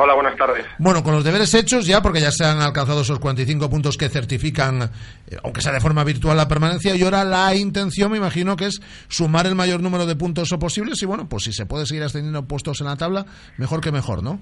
Hola, 0.00 0.14
buenas 0.14 0.36
tardes. 0.36 0.64
Bueno, 0.78 1.02
con 1.02 1.12
los 1.12 1.24
deberes 1.24 1.52
hechos 1.54 1.84
ya, 1.84 2.00
porque 2.00 2.20
ya 2.20 2.30
se 2.30 2.44
han 2.44 2.60
alcanzado 2.62 3.00
esos 3.00 3.18
45 3.18 3.68
puntos 3.68 3.96
que 3.96 4.08
certifican, 4.08 4.82
eh, 4.82 5.36
aunque 5.42 5.60
sea 5.60 5.72
de 5.72 5.80
forma 5.80 6.04
virtual, 6.04 6.36
la 6.36 6.46
permanencia, 6.46 6.94
y 6.94 7.02
ahora 7.02 7.24
la 7.24 7.52
intención, 7.56 8.12
me 8.12 8.18
imagino, 8.18 8.54
que 8.54 8.66
es 8.66 8.80
sumar 9.08 9.46
el 9.46 9.56
mayor 9.56 9.80
número 9.82 10.06
de 10.06 10.14
puntos 10.14 10.54
posibles, 10.60 11.02
y 11.02 11.06
bueno, 11.06 11.28
pues 11.28 11.42
si 11.44 11.52
se 11.52 11.66
puede 11.66 11.84
seguir 11.84 12.04
ascendiendo 12.04 12.46
puestos 12.46 12.80
en 12.80 12.86
la 12.86 12.96
tabla, 12.96 13.24
mejor 13.56 13.80
que 13.80 13.90
mejor, 13.90 14.22
¿no? 14.22 14.38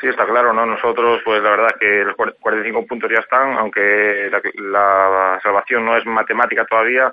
Sí, 0.00 0.08
está 0.08 0.26
claro, 0.26 0.52
¿no? 0.52 0.66
Nosotros, 0.66 1.20
pues 1.24 1.40
la 1.42 1.50
verdad 1.50 1.70
que 1.78 2.02
los 2.04 2.16
cuar- 2.16 2.34
45 2.40 2.86
puntos 2.86 3.10
ya 3.12 3.20
están, 3.20 3.52
aunque 3.58 4.28
la, 4.30 4.40
la 4.72 5.40
salvación 5.40 5.84
no 5.84 5.96
es 5.96 6.04
matemática 6.06 6.64
todavía, 6.68 7.12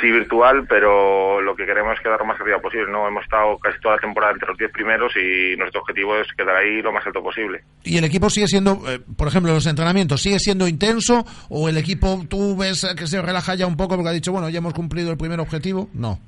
sí 0.00 0.10
virtual, 0.10 0.66
pero 0.66 1.40
lo 1.40 1.54
que 1.54 1.66
queremos 1.66 1.94
es 1.94 2.00
quedar 2.00 2.18
lo 2.18 2.24
más 2.24 2.40
arriba 2.40 2.58
posible, 2.58 2.90
¿no? 2.90 3.06
Hemos 3.06 3.24
estado 3.24 3.58
casi 3.58 3.78
toda 3.80 3.96
la 3.96 4.00
temporada 4.00 4.32
entre 4.32 4.48
los 4.48 4.58
10 4.58 4.72
primeros 4.72 5.12
y 5.16 5.56
nuestro 5.56 5.82
objetivo 5.82 6.16
es 6.16 6.32
quedar 6.32 6.56
ahí 6.56 6.80
lo 6.80 6.92
más 6.92 7.06
alto 7.06 7.22
posible. 7.22 7.62
¿Y 7.84 7.98
el 7.98 8.04
equipo 8.04 8.30
sigue 8.30 8.46
siendo, 8.46 8.80
eh, 8.88 9.00
por 9.16 9.28
ejemplo, 9.28 9.52
los 9.52 9.66
entrenamientos, 9.66 10.22
sigue 10.22 10.38
siendo 10.38 10.66
intenso? 10.66 11.24
¿O 11.50 11.68
el 11.68 11.76
equipo 11.76 12.24
tú 12.28 12.56
ves 12.56 12.86
que 12.96 13.06
se 13.06 13.20
relaja 13.20 13.54
ya 13.54 13.66
un 13.66 13.76
poco 13.76 13.96
porque 13.96 14.08
ha 14.08 14.12
dicho, 14.12 14.32
bueno, 14.32 14.48
ya 14.48 14.58
hemos 14.58 14.74
cumplido 14.74 15.10
el 15.10 15.18
primer 15.18 15.40
objetivo? 15.40 15.88
No. 15.92 16.18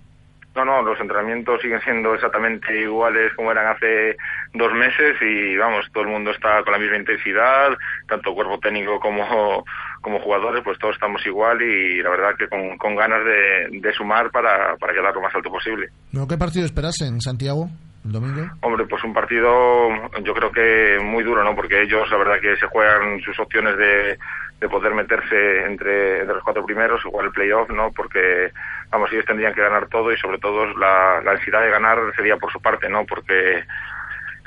No, 0.54 0.64
no, 0.64 0.82
los 0.82 1.00
entrenamientos 1.00 1.60
siguen 1.60 1.80
siendo 1.80 2.14
exactamente 2.14 2.80
iguales 2.80 3.32
como 3.34 3.50
eran 3.50 3.74
hace 3.74 4.16
dos 4.52 4.72
meses 4.72 5.16
y 5.20 5.56
vamos, 5.56 5.90
todo 5.92 6.04
el 6.04 6.10
mundo 6.10 6.30
está 6.30 6.62
con 6.62 6.72
la 6.72 6.78
misma 6.78 6.96
intensidad, 6.96 7.76
tanto 8.06 8.32
cuerpo 8.34 8.60
técnico 8.60 9.00
como, 9.00 9.64
como 10.04 10.20
jugadores, 10.20 10.62
pues 10.62 10.78
todos 10.78 10.94
estamos 10.94 11.26
igual 11.26 11.62
y 11.62 12.02
la 12.02 12.10
verdad 12.10 12.36
que 12.38 12.46
con, 12.46 12.76
con 12.76 12.94
ganas 12.94 13.24
de, 13.24 13.80
de 13.80 13.92
sumar 13.94 14.30
para, 14.30 14.76
para 14.76 14.92
quedar 14.92 15.14
lo 15.14 15.22
más 15.22 15.34
alto 15.34 15.50
posible. 15.50 15.88
¿No? 16.12 16.28
¿Qué 16.28 16.36
partido 16.36 16.66
esperas 16.66 17.00
en 17.00 17.22
Santiago 17.22 17.70
el 18.04 18.12
domingo? 18.12 18.46
Hombre, 18.60 18.84
pues 18.84 19.02
un 19.02 19.14
partido 19.14 19.88
yo 20.22 20.34
creo 20.34 20.52
que 20.52 20.98
muy 21.02 21.24
duro, 21.24 21.42
¿no? 21.42 21.56
Porque 21.56 21.80
ellos 21.80 22.08
la 22.10 22.18
verdad 22.18 22.38
que 22.38 22.54
se 22.56 22.66
juegan 22.66 23.18
sus 23.22 23.40
opciones 23.40 23.78
de, 23.78 24.18
de 24.60 24.68
poder 24.68 24.92
meterse 24.94 25.64
entre, 25.64 26.20
entre 26.20 26.34
los 26.34 26.44
cuatro 26.44 26.66
primeros, 26.66 27.00
igual 27.06 27.26
el 27.26 27.32
playoff, 27.32 27.70
¿no? 27.70 27.90
Porque, 27.90 28.52
vamos, 28.90 29.10
ellos 29.10 29.24
tendrían 29.24 29.54
que 29.54 29.62
ganar 29.62 29.88
todo 29.88 30.12
y 30.12 30.18
sobre 30.18 30.38
todo 30.38 30.66
la, 30.76 31.22
la 31.24 31.30
ansiedad 31.30 31.62
de 31.62 31.70
ganar 31.70 31.98
sería 32.14 32.36
por 32.36 32.52
su 32.52 32.60
parte, 32.60 32.90
¿no? 32.90 33.06
Porque, 33.06 33.64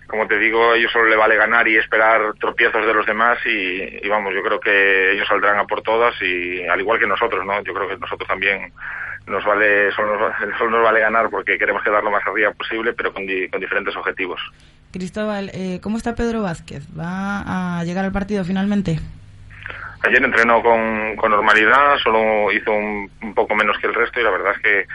como 0.07 0.27
te 0.27 0.38
digo, 0.39 0.71
a 0.71 0.77
ellos 0.77 0.91
solo 0.91 1.09
le 1.09 1.15
vale 1.15 1.35
ganar 1.35 1.67
y 1.67 1.77
esperar 1.77 2.34
tropiezos 2.39 2.85
de 2.85 2.93
los 2.93 3.05
demás 3.05 3.38
y, 3.45 3.99
y 4.05 4.07
vamos, 4.09 4.34
yo 4.34 4.41
creo 4.41 4.59
que 4.59 5.11
ellos 5.11 5.27
saldrán 5.27 5.59
a 5.59 5.65
por 5.65 5.81
todas 5.81 6.15
y 6.21 6.65
al 6.65 6.79
igual 6.79 6.99
que 6.99 7.07
nosotros, 7.07 7.45
¿no? 7.45 7.61
Yo 7.63 7.73
creo 7.73 7.88
que 7.89 7.97
nosotros 7.97 8.27
también 8.27 8.71
nos 9.27 9.43
vale, 9.43 9.91
solo 9.91 10.17
nos, 10.17 10.34
solo 10.57 10.71
nos 10.71 10.84
vale 10.84 10.99
ganar 11.01 11.29
porque 11.29 11.57
queremos 11.57 11.84
quedar 11.84 12.03
lo 12.03 12.11
más 12.11 12.25
arriba 12.25 12.51
posible, 12.51 12.93
pero 12.93 13.11
con, 13.13 13.25
di- 13.27 13.49
con 13.49 13.59
diferentes 13.59 13.95
objetivos. 13.95 14.39
Cristóbal, 14.91 15.51
eh, 15.53 15.79
¿cómo 15.84 15.97
está 15.97 16.15
Pedro 16.15 16.41
Vázquez? 16.41 16.84
¿Va 16.97 17.79
a 17.79 17.84
llegar 17.84 18.05
al 18.05 18.13
partido 18.13 18.45
finalmente? 18.45 18.99
Ayer 20.03 20.23
entrenó 20.23 20.61
con, 20.61 21.15
con 21.17 21.31
normalidad, 21.31 21.97
solo 22.03 22.51
hizo 22.51 22.71
un, 22.71 23.09
un 23.21 23.34
poco 23.34 23.55
menos 23.55 23.77
que 23.79 23.88
el 23.88 23.93
resto 23.95 24.19
y 24.19 24.23
la 24.23 24.29
verdad 24.29 24.53
es 24.55 24.61
que 24.61 24.85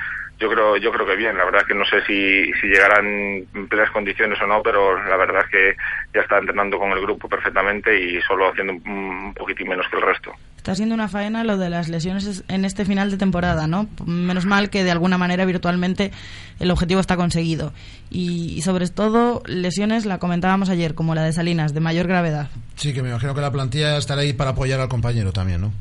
yo 0.43 0.51
creo 0.51 0.77
yo 0.77 0.91
creo 0.93 1.07
que 1.07 1.17
bien. 1.17 1.37
La 1.39 1.45
verdad 1.45 1.63
es 1.63 1.69
que 1.69 1.75
no 1.75 1.85
sé 1.87 2.01
si, 2.07 2.53
si 2.61 2.67
llegarán 2.67 3.07
en 3.07 3.69
plenas 3.69 3.91
condiciones 3.93 4.39
o 4.43 4.47
no, 4.47 4.63
pero 4.63 5.03
la 5.09 5.17
verdad 5.17 5.43
es 5.45 5.51
que 5.51 5.77
ya 6.15 6.21
está 6.23 6.39
entrenando 6.39 6.79
con 6.79 6.91
el 6.93 7.01
grupo 7.01 7.29
perfectamente 7.29 7.99
y 7.99 8.21
solo 8.23 8.51
haciendo 8.51 8.73
un, 8.75 8.83
un 8.91 9.35
poquitín 9.35 9.69
menos 9.69 9.87
que 9.91 9.97
el 9.97 10.03
resto. 10.03 10.33
Está 10.57 10.75
siendo 10.77 10.95
una 10.95 11.09
faena 11.09 11.43
lo 11.43 11.57
de 11.59 11.71
las 11.71 11.89
lesiones 11.89 12.25
es- 12.25 12.45
en 12.49 12.65
este 12.65 12.85
final 12.85 13.11
de 13.11 13.17
temporada, 13.17 13.67
¿no? 13.67 13.89
Menos 14.07 14.45
mal 14.47 14.71
que 14.71 14.85
de 14.85 14.93
alguna 14.93 15.19
manera 15.19 15.45
virtualmente 15.45 16.13
el 16.61 16.71
objetivo 16.71 17.01
está 17.01 17.17
conseguido. 17.17 17.73
Y, 18.11 18.55
y 18.57 18.63
sobre 18.63 18.87
todo 18.89 19.43
lesiones, 19.47 20.07
la 20.07 20.19
comentábamos 20.19 20.69
ayer, 20.71 20.95
como 20.95 21.15
la 21.17 21.23
de 21.25 21.33
Salinas, 21.33 21.75
de 21.75 21.81
mayor 21.81 22.07
gravedad. 22.07 22.49
Sí, 22.77 22.93
que 22.95 23.03
me 23.03 23.09
imagino 23.09 23.35
que 23.35 23.41
la 23.41 23.51
plantilla 23.51 23.97
estará 23.97 24.21
ahí 24.23 24.33
para 24.35 24.51
apoyar 24.51 24.79
al 24.81 24.89
compañero 24.89 25.33
también, 25.33 25.61
¿no? 25.63 25.73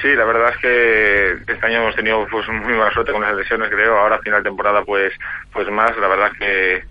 Sí, 0.00 0.14
la 0.14 0.24
verdad 0.24 0.50
es 0.54 0.58
que 0.58 1.52
este 1.52 1.66
año 1.66 1.82
hemos 1.82 1.96
tenido 1.96 2.26
pues 2.30 2.46
muy 2.48 2.74
buena 2.74 2.92
suerte 2.92 3.12
con 3.12 3.22
las 3.22 3.34
lesiones, 3.34 3.68
creo. 3.68 3.98
Ahora 3.98 4.20
final 4.20 4.42
de 4.42 4.50
temporada 4.50 4.82
pues 4.84 5.12
pues 5.52 5.68
más. 5.68 5.96
La 5.98 6.08
verdad 6.08 6.30
que 6.38 6.84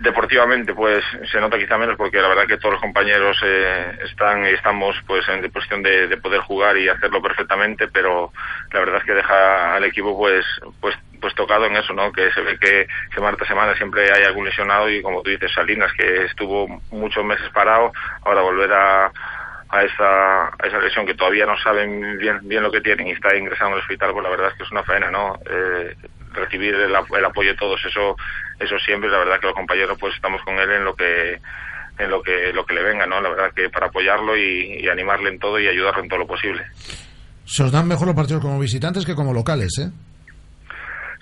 deportivamente 0.00 0.74
pues 0.74 1.04
se 1.30 1.40
nota 1.40 1.58
quizá 1.58 1.78
menos 1.78 1.96
porque 1.96 2.20
la 2.20 2.28
verdad 2.28 2.46
que 2.46 2.56
todos 2.56 2.72
los 2.74 2.80
compañeros 2.80 3.38
eh, 3.44 3.98
están 4.04 4.44
estamos 4.46 4.96
pues 5.06 5.28
en 5.28 5.42
disposición 5.42 5.82
de, 5.82 6.08
de 6.08 6.16
poder 6.16 6.40
jugar 6.40 6.76
y 6.76 6.88
hacerlo 6.88 7.22
perfectamente, 7.22 7.88
pero 7.88 8.32
la 8.72 8.80
verdad 8.80 8.96
es 8.98 9.04
que 9.04 9.14
deja 9.14 9.74
al 9.74 9.84
equipo 9.84 10.16
pues 10.16 10.44
pues 10.80 10.96
pues 11.20 11.34
tocado 11.34 11.66
en 11.66 11.76
eso, 11.76 11.92
¿no? 11.92 12.12
Que 12.12 12.30
se 12.32 12.40
ve 12.40 12.56
que 12.58 12.86
semana 13.14 13.36
tras 13.36 13.48
semana 13.48 13.74
siempre 13.76 14.10
hay 14.12 14.24
algún 14.24 14.44
lesionado 14.44 14.88
y 14.88 15.02
como 15.02 15.22
tú 15.22 15.30
dices 15.30 15.52
Salinas 15.52 15.92
que 15.92 16.24
estuvo 16.24 16.68
muchos 16.90 17.24
meses 17.24 17.48
parado, 17.50 17.92
ahora 18.24 18.42
volver 18.42 18.72
a 18.72 19.12
a 19.70 19.82
esa, 19.82 20.46
a 20.46 20.66
esa 20.66 20.78
lesión 20.78 21.06
que 21.06 21.14
todavía 21.14 21.46
no 21.46 21.56
saben 21.58 22.18
bien, 22.18 22.40
bien 22.42 22.62
lo 22.62 22.70
que 22.70 22.80
tienen 22.80 23.08
y 23.08 23.12
está 23.12 23.36
ingresado 23.36 23.70
en 23.70 23.74
el 23.76 23.80
hospital, 23.80 24.12
pues 24.12 24.24
la 24.24 24.30
verdad 24.30 24.48
es 24.48 24.54
que 24.54 24.62
es 24.64 24.70
una 24.70 24.82
faena, 24.82 25.10
¿no? 25.10 25.38
Eh, 25.50 25.94
recibir 26.32 26.74
el, 26.74 26.90
el 26.90 27.24
apoyo 27.24 27.50
de 27.50 27.56
todos, 27.56 27.84
eso, 27.84 28.16
eso 28.58 28.78
siempre, 28.78 29.10
la 29.10 29.18
verdad 29.18 29.40
que 29.40 29.46
los 29.46 29.56
compañeros 29.56 29.98
pues 29.98 30.14
estamos 30.14 30.42
con 30.42 30.58
él 30.58 30.70
en 30.70 30.84
lo 30.84 30.94
que 30.94 31.40
en 31.98 32.10
lo 32.10 32.22
que 32.22 32.52
lo 32.52 32.64
que 32.64 32.74
le 32.74 32.82
venga, 32.82 33.06
¿no? 33.06 33.20
La 33.20 33.28
verdad 33.30 33.52
que 33.54 33.68
para 33.70 33.86
apoyarlo 33.86 34.36
y, 34.36 34.78
y 34.80 34.88
animarle 34.88 35.30
en 35.30 35.38
todo 35.38 35.58
y 35.58 35.66
ayudarlo 35.66 36.02
en 36.02 36.08
todo 36.08 36.20
lo 36.20 36.26
posible. 36.26 36.64
Se 37.44 37.64
os 37.64 37.72
dan 37.72 37.88
mejor 37.88 38.06
los 38.06 38.16
partidos 38.16 38.42
como 38.42 38.60
visitantes 38.60 39.04
que 39.04 39.14
como 39.14 39.34
locales, 39.34 39.72
¿eh? 39.78 39.90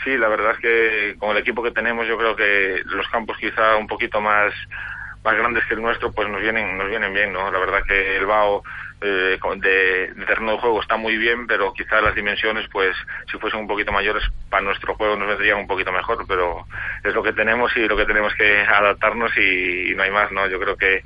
Sí, 0.04 0.16
la 0.16 0.28
verdad 0.28 0.52
es 0.52 0.58
que 0.58 1.18
con 1.18 1.30
el 1.30 1.38
equipo 1.38 1.62
que 1.62 1.72
tenemos 1.72 2.06
yo 2.06 2.16
creo 2.16 2.36
que 2.36 2.82
los 2.84 3.08
campos 3.08 3.36
quizá 3.40 3.76
un 3.76 3.86
poquito 3.86 4.20
más 4.20 4.52
más 5.26 5.36
grandes 5.36 5.64
que 5.66 5.74
el 5.74 5.82
nuestro 5.82 6.12
pues 6.12 6.28
nos 6.28 6.40
vienen 6.40 6.78
nos 6.78 6.88
vienen 6.88 7.12
bien, 7.12 7.32
¿no? 7.32 7.50
La 7.50 7.58
verdad 7.58 7.82
que 7.86 8.16
el 8.16 8.26
BAO 8.26 8.62
eh, 9.00 9.38
de, 9.56 10.12
de 10.14 10.24
terreno 10.24 10.52
de 10.52 10.58
juego 10.58 10.80
está 10.80 10.96
muy 10.96 11.16
bien, 11.16 11.48
pero 11.48 11.72
quizá 11.72 12.00
las 12.00 12.14
dimensiones 12.14 12.68
pues 12.70 12.96
si 13.30 13.36
fuesen 13.38 13.60
un 13.60 13.66
poquito 13.66 13.90
mayores 13.90 14.22
para 14.48 14.62
nuestro 14.62 14.94
juego 14.94 15.16
nos 15.16 15.26
vendrían 15.28 15.58
un 15.58 15.66
poquito 15.66 15.90
mejor, 15.90 16.24
pero 16.28 16.64
es 17.02 17.12
lo 17.12 17.24
que 17.24 17.32
tenemos 17.32 17.76
y 17.76 17.88
lo 17.88 17.96
que 17.96 18.06
tenemos 18.06 18.32
que 18.34 18.60
adaptarnos 18.60 19.36
y, 19.36 19.94
no 19.96 20.04
hay 20.04 20.10
más, 20.12 20.30
¿no? 20.30 20.46
Yo 20.46 20.60
creo 20.60 20.76
que 20.76 21.02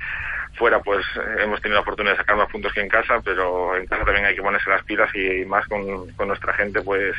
fuera 0.55 0.79
pues 0.81 1.03
hemos 1.39 1.59
tenido 1.59 1.77
la 1.77 1.81
oportunidad 1.81 2.13
de 2.13 2.19
sacar 2.19 2.35
más 2.35 2.51
puntos 2.51 2.71
que 2.73 2.81
en 2.81 2.89
casa, 2.89 3.19
pero 3.25 3.75
en 3.75 3.87
casa 3.87 4.05
también 4.05 4.25
hay 4.25 4.35
que 4.35 4.43
ponerse 4.43 4.69
las 4.69 4.83
pilas 4.83 5.09
y 5.15 5.45
más 5.45 5.65
con, 5.65 6.11
con 6.11 6.27
nuestra 6.27 6.53
gente 6.53 6.81
pues 6.83 7.15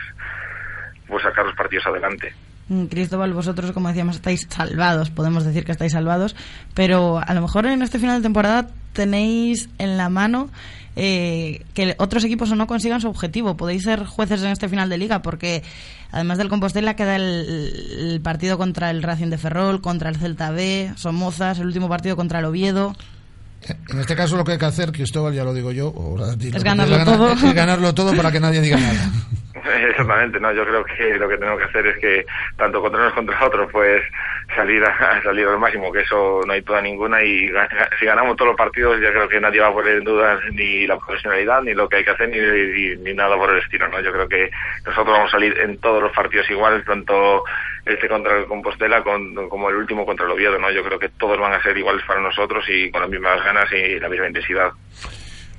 pues 1.09 1.25
sacar 1.25 1.45
los 1.47 1.57
partidos 1.57 1.87
adelante. 1.89 2.33
Mm, 2.69 2.85
Cristóbal, 2.85 3.33
vosotros, 3.35 3.73
como 3.73 3.89
decíamos, 3.89 4.17
estáis 4.17 4.47
salvados, 4.49 5.11
podemos 5.11 5.45
decir 5.45 5.65
que 5.65 5.73
estáis 5.73 5.93
salvados, 5.93 6.37
pero 6.75 7.21
a 7.25 7.35
lo 7.35 7.41
mejor 7.41 7.67
en 7.67 7.83
este 7.83 7.99
final 7.99 8.19
de 8.19 8.23
temporada 8.23 8.69
tenéis 8.93 9.69
en 9.79 9.97
la 9.97 10.09
mano 10.09 10.49
eh, 10.95 11.65
que 11.75 11.95
otros 11.99 12.25
equipos 12.25 12.51
o 12.51 12.57
no 12.57 12.67
consigan 12.67 13.01
su 13.01 13.09
objetivo. 13.09 13.57
Podéis 13.57 13.85
ser 13.85 14.05
jueces 14.05 14.43
en 14.43 14.51
este 14.51 14.69
final 14.69 14.89
de 14.89 14.99
liga 14.99 15.23
porque 15.23 15.63
además 16.11 16.39
del 16.39 16.49
Compostela 16.49 16.95
queda 16.95 17.17
el, 17.17 17.73
el 17.99 18.21
partido 18.21 18.59
contra 18.59 18.91
el 18.91 19.03
Racing 19.03 19.29
de 19.29 19.39
Ferrol, 19.39 19.81
contra 19.81 20.11
el 20.11 20.17
Celta 20.17 20.51
B, 20.51 20.93
Somozas, 20.97 21.59
el 21.59 21.67
último 21.67 21.89
partido 21.89 22.17
contra 22.17 22.41
el 22.41 22.45
Oviedo. 22.45 22.95
En 23.91 24.01
este 24.01 24.17
caso 24.17 24.37
lo 24.37 24.45
que 24.45 24.53
hay 24.53 24.59
que 24.59 24.67
hacer, 24.67 24.93
Cristóbal, 24.93 25.35
ya 25.35 25.45
lo 25.45 25.55
digo 25.55 25.71
yo, 25.73 25.93
ganarlo 26.63 27.05
todo. 27.05 27.33
es 27.33 27.55
ganarlo 27.55 27.95
todo 27.95 28.15
para 28.15 28.33
que 28.33 28.41
nadie 28.41 28.61
diga 28.61 28.77
nada. 28.77 29.11
Exactamente, 29.89 30.41
no, 30.41 30.53
yo 30.53 30.65
creo 30.65 30.85
que 30.85 31.15
lo 31.19 31.29
que 31.29 31.39
tenemos 31.39 31.59
que 31.59 31.65
hacer 31.67 31.87
es 31.87 31.99
que 31.99 32.27
tanto 32.57 32.81
contra 32.81 33.01
unos 33.03 33.13
contra 33.15 33.45
otros, 33.45 33.71
pues 33.71 34.03
salir 34.57 34.83
a, 34.85 35.23
salir 35.23 35.47
al 35.47 35.59
máximo, 35.59 35.93
que 35.93 36.01
eso 36.01 36.41
no 36.47 36.53
hay 36.53 36.61
duda 36.63 36.81
ninguna 36.83 37.23
y 37.23 37.49
si 37.99 38.07
ganamos 38.07 38.37
todos 38.37 38.49
los 38.51 38.57
partidos, 38.57 39.01
yo 39.01 39.11
creo 39.11 39.29
que 39.29 39.41
nadie 39.41 39.61
va 39.61 39.69
a 39.69 39.73
poner 39.73 39.97
en 39.99 40.05
duda 40.05 40.41
ni 40.53 40.87
la 40.87 40.99
profesionalidad, 40.99 41.63
ni 41.63 41.75
lo 41.75 41.89
que 41.89 41.97
hay 41.99 42.05
que 42.05 42.11
hacer, 42.11 42.29
ni, 42.29 42.39
ni, 42.39 42.97
ni 42.97 43.15
nada 43.15 43.37
por 43.37 43.51
el 43.51 43.59
estilo, 43.63 43.89
¿no? 43.89 44.01
Yo 44.01 44.13
creo 44.13 44.29
que 44.29 44.51
nosotros 44.85 45.15
vamos 45.17 45.29
a 45.29 45.33
salir 45.33 45.57
en 45.59 45.79
todos 45.79 46.03
los 46.03 46.13
partidos 46.13 46.51
igual, 46.51 46.85
tanto 46.85 47.45
este 47.87 48.09
contra 48.09 48.39
el 48.39 48.47
Compostela 48.47 49.03
con- 49.03 49.49
como 49.49 49.71
el 49.71 49.77
último 49.77 50.05
contra 50.05 50.27
el 50.27 50.33
Oviedo, 50.33 50.59
¿no? 50.59 50.71
Yo 50.71 50.83
creo 50.85 50.99
que 50.99 51.09
todos 51.11 51.39
van 51.39 51.53
a 51.53 51.63
ser 51.63 51.77
iguales 51.77 52.03
para 52.07 52.21
nosotros 52.21 52.65
y 52.69 52.91
con 52.91 53.01
las 53.01 53.11
mismas 53.11 53.43
ganas 53.45 53.71
y 53.73 53.99
la 54.01 54.09
misma 54.09 54.27
intensidad. 54.29 54.73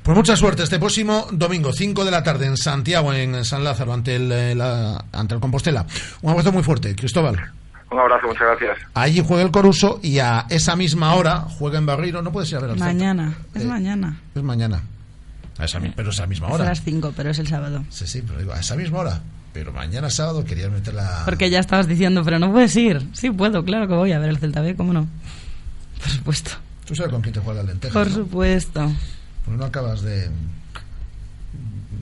Pues 0.03 0.17
mucha 0.17 0.35
suerte 0.35 0.63
este 0.63 0.80
próximo 0.80 1.27
domingo, 1.31 1.71
5 1.71 2.03
de 2.03 2.11
la 2.11 2.23
tarde 2.23 2.45
en 2.45 2.57
Santiago, 2.57 3.13
en 3.13 3.45
San 3.45 3.63
Lázaro, 3.63 3.93
ante 3.93 4.15
el, 4.17 4.31
eh, 4.31 4.53
la- 4.55 5.05
ante 5.13 5.35
el 5.35 5.39
Compostela. 5.39 5.85
Un 6.21 6.31
abrazo 6.31 6.51
muy 6.51 6.61
fuerte, 6.63 6.93
Cristóbal. 6.95 7.39
Un 7.89 7.99
abrazo, 7.99 8.27
muchas 8.27 8.41
gracias. 8.59 8.77
Allí 8.95 9.23
juega 9.25 9.43
el 9.43 9.51
Coruso 9.51 9.99
y 10.03 10.19
a 10.19 10.45
esa 10.49 10.75
misma 10.75 11.13
hora 11.13 11.41
juega 11.41 11.77
en 11.77 11.85
Barreiro. 11.85 12.21
No 12.21 12.31
puedes 12.31 12.49
ir 12.51 12.57
a 12.57 12.61
ver 12.61 12.71
al 12.71 12.75
Celta. 12.77 12.85
Mañana, 12.93 13.38
es 13.53 13.61
Eh, 13.61 13.65
mañana. 13.65 14.17
Es 14.35 14.43
mañana. 14.43 14.81
A 15.59 15.65
esa, 15.65 15.80
pero 15.95 16.09
esa 16.09 16.25
misma 16.25 16.47
Es 16.47 16.51
a 16.51 16.55
hora. 16.55 16.65
las 16.65 16.81
5, 16.84 17.13
pero 17.15 17.30
es 17.30 17.39
el 17.39 17.47
sábado. 17.47 17.84
Sí, 17.89 18.07
sí, 18.07 18.23
pero 18.25 18.39
digo, 18.39 18.51
a 18.53 18.59
esa 18.59 18.75
misma 18.75 18.99
hora. 18.99 19.21
Pero 19.53 19.71
mañana 19.71 20.09
sábado 20.09 20.43
querías 20.43 20.71
meter 20.71 20.95
la... 20.95 21.21
Porque 21.25 21.51
ya 21.51 21.59
estabas 21.59 21.88
diciendo, 21.88 22.23
pero 22.25 22.39
no 22.39 22.51
puedes 22.51 22.75
ir. 22.75 23.07
Sí, 23.13 23.30
puedo, 23.30 23.63
claro 23.63 23.88
que 23.88 23.93
voy 23.93 24.11
a 24.11 24.17
ver 24.19 24.30
el 24.30 24.39
Celta 24.39 24.61
B, 24.61 24.75
¿cómo 24.75 24.91
no? 24.93 25.07
Por 26.01 26.09
supuesto. 26.09 26.51
Tú 26.85 26.95
sabes 26.95 27.11
con 27.11 27.21
quién 27.21 27.35
te 27.35 27.39
juega 27.39 27.61
el 27.61 27.67
lentejas, 27.67 27.93
Por 27.93 28.07
¿no? 28.07 28.15
supuesto. 28.15 28.91
Pues 29.45 29.57
no 29.57 29.65
acabas 29.65 30.02
de... 30.02 30.30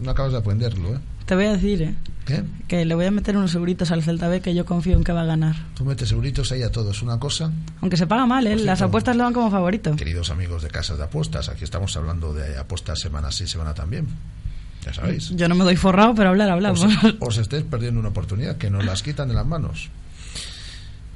No 0.02 0.12
acabas 0.12 0.32
de 0.32 0.38
aprenderlo, 0.40 0.96
¿eh? 0.96 1.00
Te 1.26 1.36
voy 1.36 1.46
a 1.46 1.54
decir, 1.54 1.82
¿eh? 1.84 1.96
¿Qué? 2.26 2.44
Que 2.68 2.86
le 2.86 2.96
voy 2.96 3.06
a 3.06 3.12
meter 3.12 3.38
unos 3.38 3.54
euritos 3.56 3.92
al 3.92 4.04
Celta 4.04 4.28
B 4.28 4.42
que 4.42 4.54
yo 4.54 4.66
confío 4.66 4.96
en 4.96 5.04
que 5.04 5.12
va 5.12 5.22
a 5.22 5.26
ganar. 5.26 5.56
Tú 5.76 5.86
metes 5.86 6.12
euritos 6.12 6.52
ahí 6.52 6.62
a 6.64 6.72
todos. 6.72 7.02
Una 7.02 7.20
cosa, 7.20 7.52
Aunque 7.82 7.98
se 7.98 8.08
paga 8.08 8.26
mal, 8.26 8.46
¿eh? 8.48 8.56
Por 8.56 8.66
Las 8.66 8.82
apuestas 8.82 9.16
le 9.16 9.24
van 9.24 9.34
como 9.34 9.50
favorito. 9.52 9.96
queridos 9.96 10.30
amigos 10.30 10.64
de 10.64 10.70
casas 10.70 10.98
de 10.98 11.04
apuestas, 11.04 11.50
aquí 11.50 11.64
estamos 11.64 11.96
hablando 11.98 12.34
de 12.34 12.58
apuestas 12.58 13.00
semana 13.00 13.32
sí, 13.32 13.48
semana 13.48 13.74
también. 13.74 14.08
Ya 14.86 14.94
sabéis. 14.94 15.30
Yo 15.36 15.48
no 15.48 15.54
me 15.56 15.64
doy 15.64 15.76
forrado, 15.76 16.16
pero 16.16 16.30
hablar 16.30 16.50
hablamos. 16.50 16.84
os, 16.84 17.16
os 17.20 17.38
estéis 17.38 17.64
perdiendo 17.64 18.00
una 18.00 18.10
oportunidad 18.10 18.58
que 18.58 18.70
nos 18.70 18.84
las 18.84 19.04
quitan 19.04 19.28
de 19.28 19.36
las 19.36 19.46
manos. 19.46 19.90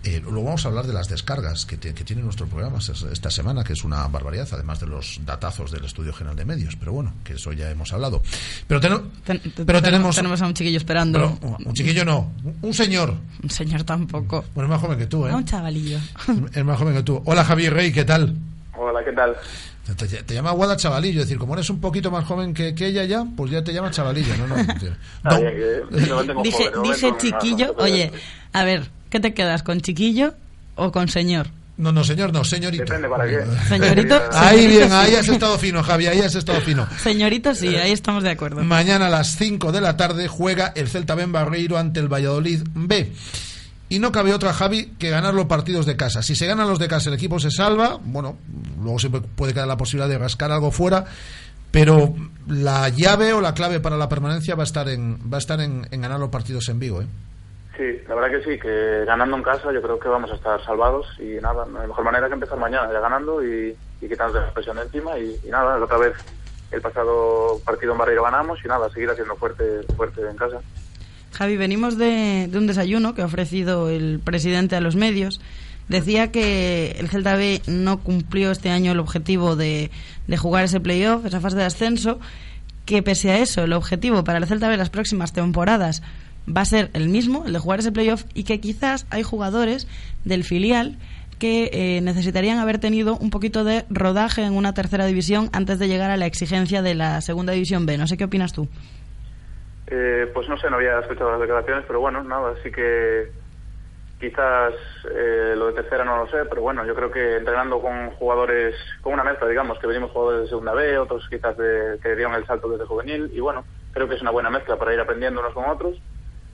Eh, 0.07 0.21
luego 0.23 0.43
vamos 0.43 0.63
a 0.63 0.67
hablar 0.69 0.85
de 0.85 0.93
las 0.93 1.09
descargas 1.09 1.65
que, 1.65 1.77
te- 1.77 1.91
que 1.95 2.03
tiene 2.03 2.21
nuestro 2.21 2.45
programa 2.45 2.77
es- 2.77 2.89
esta 3.11 3.31
semana, 3.31 3.63
que 3.63 3.73
es 3.73 3.83
una 3.83 4.07
barbaridad, 4.07 4.47
además 4.51 4.79
de 4.79 4.85
los 4.85 5.19
datazos 5.25 5.71
del 5.71 5.83
Estudio 5.83 6.13
General 6.13 6.35
de 6.35 6.45
Medios. 6.45 6.75
Pero 6.75 6.93
bueno, 6.93 7.11
que 7.23 7.33
eso 7.33 7.51
ya 7.53 7.71
hemos 7.71 7.91
hablado. 7.91 8.21
Pero, 8.67 8.79
teno- 8.79 9.01
Ten- 9.25 9.41
pero 9.65 9.81
tenemos, 9.81 10.15
tenemos 10.15 10.39
a 10.43 10.45
un 10.45 10.53
chiquillo 10.53 10.77
esperando. 10.77 11.37
pero, 11.41 11.57
un 11.65 11.73
chiquillo 11.73 12.05
no, 12.05 12.31
un- 12.61 12.73
señor. 12.73 13.15
Un 13.41 13.49
señor 13.49 13.83
tampoco. 13.83 14.45
Bueno, 14.53 14.67
es 14.67 14.71
más 14.73 14.81
joven 14.81 14.99
que 14.99 15.07
tú, 15.07 15.25
¿eh? 15.25 15.33
Un 15.33 15.43
chavalillo. 15.45 15.97
Es 16.53 16.63
más 16.63 16.77
joven 16.77 16.93
que 16.93 17.01
tú. 17.03 17.23
Hola 17.25 17.43
Javier 17.43 17.73
Rey, 17.73 17.91
¿qué 17.91 18.05
tal? 18.05 18.35
Hola, 18.77 19.03
¿qué 19.03 19.11
tal? 19.11 19.35
Te, 19.93 20.33
llama 20.33 20.51
Guada 20.51 20.75
Chavalillo, 20.75 21.21
es 21.21 21.27
decir, 21.27 21.37
como 21.37 21.53
eres 21.53 21.69
un 21.69 21.79
poquito 21.79 22.09
más 22.09 22.25
joven 22.25 22.55
que, 22.55 22.73
que 22.73 22.87
ella 22.87 23.03
ya, 23.03 23.23
pues 23.37 23.51
ya 23.51 23.63
te 23.63 23.71
llama 23.71 23.91
Chavalillo, 23.91 24.35
¿no? 24.35 24.47
no, 24.47 24.55
no 25.23 25.31
joven, 25.31 26.27
de 26.27 26.33
dije 26.41 26.71
momento, 26.71 27.17
chiquillo. 27.19 27.67
no, 27.67 27.73
no, 27.73 27.83
Oye, 27.83 28.11
a 28.51 28.63
ver, 28.63 28.89
¿qué 29.11 29.19
te 29.19 29.35
quedas? 29.35 29.61
¿Con 29.61 29.81
chiquillo 29.81 30.33
o 30.75 30.91
con 30.91 31.07
señor? 31.07 31.47
No, 31.77 31.91
no, 31.91 32.03
señor, 32.03 32.31
no, 32.31 32.43
señorito. 32.43 32.85
Depende 32.85 33.09
para 33.09 33.27
qué. 33.27 33.45
Señorito. 33.67 34.19
Ahí 34.31 34.65
bien, 34.65 34.91
ahí 34.93 35.13
has 35.15 35.27
estado 35.27 35.57
fino, 35.59 35.83
Javi, 35.83 36.07
ahí 36.07 36.19
has 36.21 36.33
estado 36.33 36.61
fino. 36.61 36.87
Señorito, 37.03 37.53
sí, 37.53 37.75
ahí 37.75 37.91
estamos 37.91 38.23
de 38.23 38.29
acuerdo. 38.31 38.63
Mañana 38.63 39.07
a 39.07 39.09
las 39.09 39.35
5 39.35 39.71
de 39.73 39.81
la 39.81 39.97
tarde 39.97 40.27
juega 40.27 40.71
el 40.75 40.87
Celta 40.87 41.15
Ben 41.15 41.33
Barreiro 41.33 41.77
ante 41.77 41.99
el 41.99 42.07
Valladolid 42.07 42.61
B. 42.73 43.11
Y 43.87 43.99
no 43.99 44.11
cabe 44.11 44.33
otra, 44.33 44.53
Javi, 44.53 44.95
que 44.97 45.09
ganar 45.09 45.33
los 45.33 45.45
partidos 45.45 45.85
de 45.85 45.95
casa. 45.95 46.23
Si 46.23 46.35
se 46.35 46.47
ganan 46.47 46.67
los 46.67 46.79
de 46.79 46.87
casa, 46.87 47.09
el 47.09 47.15
equipo 47.15 47.39
se 47.39 47.51
salva. 47.51 47.99
Bueno, 48.01 48.37
luego 48.81 48.97
siempre 48.97 49.21
puede 49.21 49.53
quedar 49.53 49.67
la 49.67 49.77
posibilidad 49.77 50.09
de 50.09 50.17
rascar 50.17 50.51
algo 50.51 50.71
fuera. 50.71 51.05
Pero 51.71 52.15
la 52.47 52.87
llave 52.89 53.33
o 53.33 53.41
la 53.41 53.53
clave 53.53 53.81
para 53.81 53.97
la 53.97 54.07
permanencia 54.07 54.55
va 54.55 54.63
a 54.63 54.65
estar 54.65 54.87
en, 54.87 55.19
va 55.31 55.37
a 55.37 55.39
estar 55.39 55.59
en, 55.59 55.81
ganar 55.91 56.19
los 56.19 56.29
partidos 56.29 56.69
en 56.69 56.79
Vigo. 56.79 57.01
¿eh? 57.01 57.07
Sí, 57.75 58.01
la 58.07 58.15
verdad 58.15 58.37
que 58.39 58.43
sí, 58.49 58.59
que 58.59 59.03
ganando 59.05 59.35
en 59.35 59.43
casa 59.43 59.73
yo 59.73 59.81
creo 59.81 59.99
que 59.99 60.07
vamos 60.07 60.31
a 60.31 60.35
estar 60.35 60.63
salvados 60.63 61.05
y 61.19 61.35
nada, 61.41 61.65
hay 61.65 61.87
mejor 61.87 62.05
manera 62.05 62.27
que 62.27 62.35
empezar 62.35 62.57
mañana 62.57 62.89
ya 62.93 63.01
ganando 63.01 63.43
y, 63.43 63.75
y 64.01 64.07
quitarnos 64.07 64.35
la 64.35 64.53
presión 64.53 64.77
encima 64.77 65.19
y, 65.19 65.37
nada, 65.49 65.77
la 65.77 65.83
otra 65.83 65.97
vez 65.97 66.13
el 66.71 66.81
pasado 66.81 67.59
partido 67.65 67.91
en 67.91 67.97
Barreiro 67.97 68.23
ganamos 68.23 68.63
y 68.63 68.67
nada, 68.69 68.89
seguir 68.89 69.09
haciendo 69.09 69.35
fuerte, 69.35 69.83
fuerte 69.97 70.21
en 70.21 70.37
casa. 70.37 70.61
Javi, 71.37 71.57
venimos 71.57 71.97
de, 71.97 72.49
un 72.53 72.65
desayuno 72.65 73.13
que 73.13 73.21
ha 73.21 73.25
ofrecido 73.25 73.89
el 73.89 74.21
presidente 74.23 74.77
a 74.77 74.79
los 74.79 74.95
medios. 74.95 75.41
Decía 75.89 76.31
que 76.31 76.95
el 76.97 77.09
Celta 77.09 77.35
B 77.35 77.61
no 77.67 77.99
cumplió 77.99 78.51
este 78.51 78.69
año 78.69 78.93
el 78.93 78.99
objetivo 78.99 79.57
de, 79.57 79.91
de 80.27 80.37
jugar 80.37 80.63
ese 80.63 80.79
playoff, 80.79 81.25
esa 81.25 81.41
fase 81.41 81.57
de 81.57 81.65
ascenso, 81.65 82.21
que 82.85 83.03
pese 83.03 83.31
a 83.31 83.39
eso, 83.39 83.65
el 83.65 83.73
objetivo 83.73 84.23
para 84.23 84.37
el 84.37 84.45
Celta 84.45 84.69
B 84.69 84.77
las 84.77 84.89
próximas 84.89 85.33
temporadas 85.33 86.03
va 86.47 86.61
a 86.61 86.65
ser 86.65 86.89
el 86.93 87.09
mismo, 87.09 87.43
el 87.45 87.51
de 87.51 87.59
jugar 87.59 87.79
ese 87.79 87.91
playoff, 87.91 88.23
y 88.33 88.43
que 88.43 88.61
quizás 88.61 89.05
hay 89.09 89.23
jugadores 89.23 89.87
del 90.23 90.45
filial 90.45 90.97
que 91.37 91.69
eh, 91.73 92.01
necesitarían 92.01 92.59
haber 92.59 92.79
tenido 92.79 93.17
un 93.17 93.29
poquito 93.29 93.65
de 93.65 93.83
rodaje 93.89 94.43
en 94.43 94.53
una 94.53 94.73
tercera 94.73 95.05
división 95.05 95.49
antes 95.51 95.79
de 95.79 95.89
llegar 95.89 96.11
a 96.11 96.17
la 96.17 96.27
exigencia 96.27 96.81
de 96.81 96.95
la 96.95 97.19
segunda 97.19 97.51
división 97.51 97.85
B. 97.85 97.97
No 97.97 98.07
sé 98.07 98.15
qué 98.15 98.23
opinas 98.23 98.53
tú. 98.53 98.69
Eh, 99.87 100.31
pues 100.33 100.49
no 100.49 100.57
sé, 100.57 100.69
no 100.69 100.77
había 100.77 100.99
escuchado 100.99 101.31
las 101.31 101.39
declaraciones, 101.39 101.85
pero 101.87 101.99
bueno, 101.99 102.23
nada, 102.23 102.55
sí 102.63 102.71
que 102.71 103.31
quizás 104.19 104.73
eh, 105.13 105.53
lo 105.55 105.67
de 105.67 105.73
tercera 105.73 106.03
no 106.03 106.17
lo 106.17 106.27
sé, 106.27 106.45
pero 106.45 106.61
bueno, 106.61 106.85
yo 106.85 106.95
creo 106.95 107.11
que 107.11 107.37
entrenando 107.37 107.79
con 107.81 108.11
jugadores, 108.11 108.75
con 109.01 109.13
una 109.13 109.23
mezcla, 109.23 109.47
digamos, 109.47 109.77
que 109.77 109.87
venimos 109.87 110.11
jugadores 110.11 110.43
de 110.43 110.49
segunda 110.49 110.73
B, 110.73 110.97
otros 110.97 111.27
quizás 111.29 111.55
de, 111.57 111.99
que 112.01 112.15
dieron 112.15 112.33
el 112.33 112.45
salto 112.45 112.69
desde 112.69 112.85
juvenil, 112.85 113.29
y 113.33 113.39
bueno, 113.39 113.65
creo 113.91 114.07
que 114.07 114.15
es 114.15 114.21
una 114.21 114.31
buena 114.31 114.49
mezcla 114.49 114.77
para 114.77 114.93
ir 114.93 114.99
aprendiendo 114.99 115.41
unos 115.41 115.53
con 115.53 115.65
otros, 115.65 116.01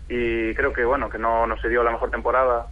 y 0.09 0.53
creo 0.55 0.73
que 0.73 0.83
bueno, 0.83 1.09
que 1.09 1.17
no, 1.17 1.47
no 1.47 1.57
se 1.57 1.69
dio 1.69 1.83
la 1.83 1.91
mejor 1.91 2.11
temporada, 2.11 2.67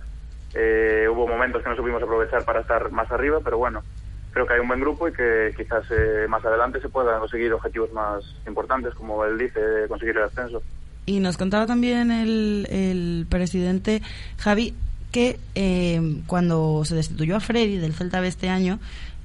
eh, 0.54 1.08
hubo 1.10 1.28
momentos 1.28 1.64
que 1.64 1.70
no 1.70 1.76
supimos 1.76 2.02
aprovechar 2.04 2.44
para 2.44 2.62
estar 2.62 2.92
más 2.92 3.10
arriba, 3.12 3.40
pero 3.44 3.58
bueno, 3.58 3.84
creo 4.32 4.46
que 4.48 4.54
hay 4.54 4.60
un 4.60 4.68
buen 4.68 4.80
grupo 4.80 5.08
y 5.08 5.14
que 5.14 5.54
quizás 5.58 5.84
eh, 5.92 6.26
más 6.30 6.44
adelante 6.46 6.80
se 6.82 6.90
puedan 6.90 7.20
conseguir 7.20 7.52
objetivos 7.54 7.92
más 7.94 8.24
importantes, 8.48 8.94
como 8.96 9.24
él 9.26 9.38
dice, 9.38 9.60
de 9.60 9.88
conseguir 9.88 10.18
el 10.18 10.24
ascenso. 10.24 10.62
Y 11.06 11.20
nos 11.20 11.38
contaba 11.38 11.66
también 11.66 12.12
el, 12.12 12.68
el 12.70 13.26
presidente 13.30 14.02
Javi 14.38 14.74
que 15.12 15.40
eh, 15.56 16.22
cuando 16.28 16.84
se 16.86 16.94
destituyó 16.96 17.36
a 17.38 17.40
Freddy 17.40 17.78
del 17.78 17.94
Celta 17.94 18.20
B 18.22 18.28
este 18.28 18.50
año, 18.50 18.80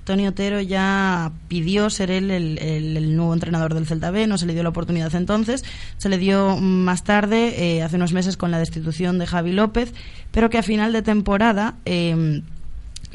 Tony 0.05 0.27
Otero 0.27 0.61
ya 0.61 1.31
pidió 1.49 1.89
ser 1.91 2.11
él 2.11 2.31
el, 2.31 2.59
el- 2.59 2.97
el 2.97 3.17
nuevo 3.17 3.33
entrenador 3.35 3.73
del 3.75 3.87
Celta 3.87 4.11
B, 4.11 4.27
no 4.27 4.37
se 4.39 4.47
le 4.47 4.53
dio 4.55 4.63
la 4.63 4.69
oportunidad 4.71 5.15
entonces, 5.15 5.63
se 5.99 6.09
le 6.09 6.17
dio 6.19 6.57
más 6.57 7.05
tarde, 7.05 7.77
eh, 7.77 7.83
hace 7.83 7.97
unos 7.97 8.13
meses, 8.15 8.37
con 8.39 8.51
la 8.51 8.59
destitución 8.59 9.19
de 9.19 9.27
Javi 9.27 9.53
López, 9.53 9.93
pero 10.31 10.49
que 10.51 10.59
a 10.59 10.63
final 10.63 10.93
de 10.93 11.03
temporada 11.03 11.75
eh, 11.87 12.43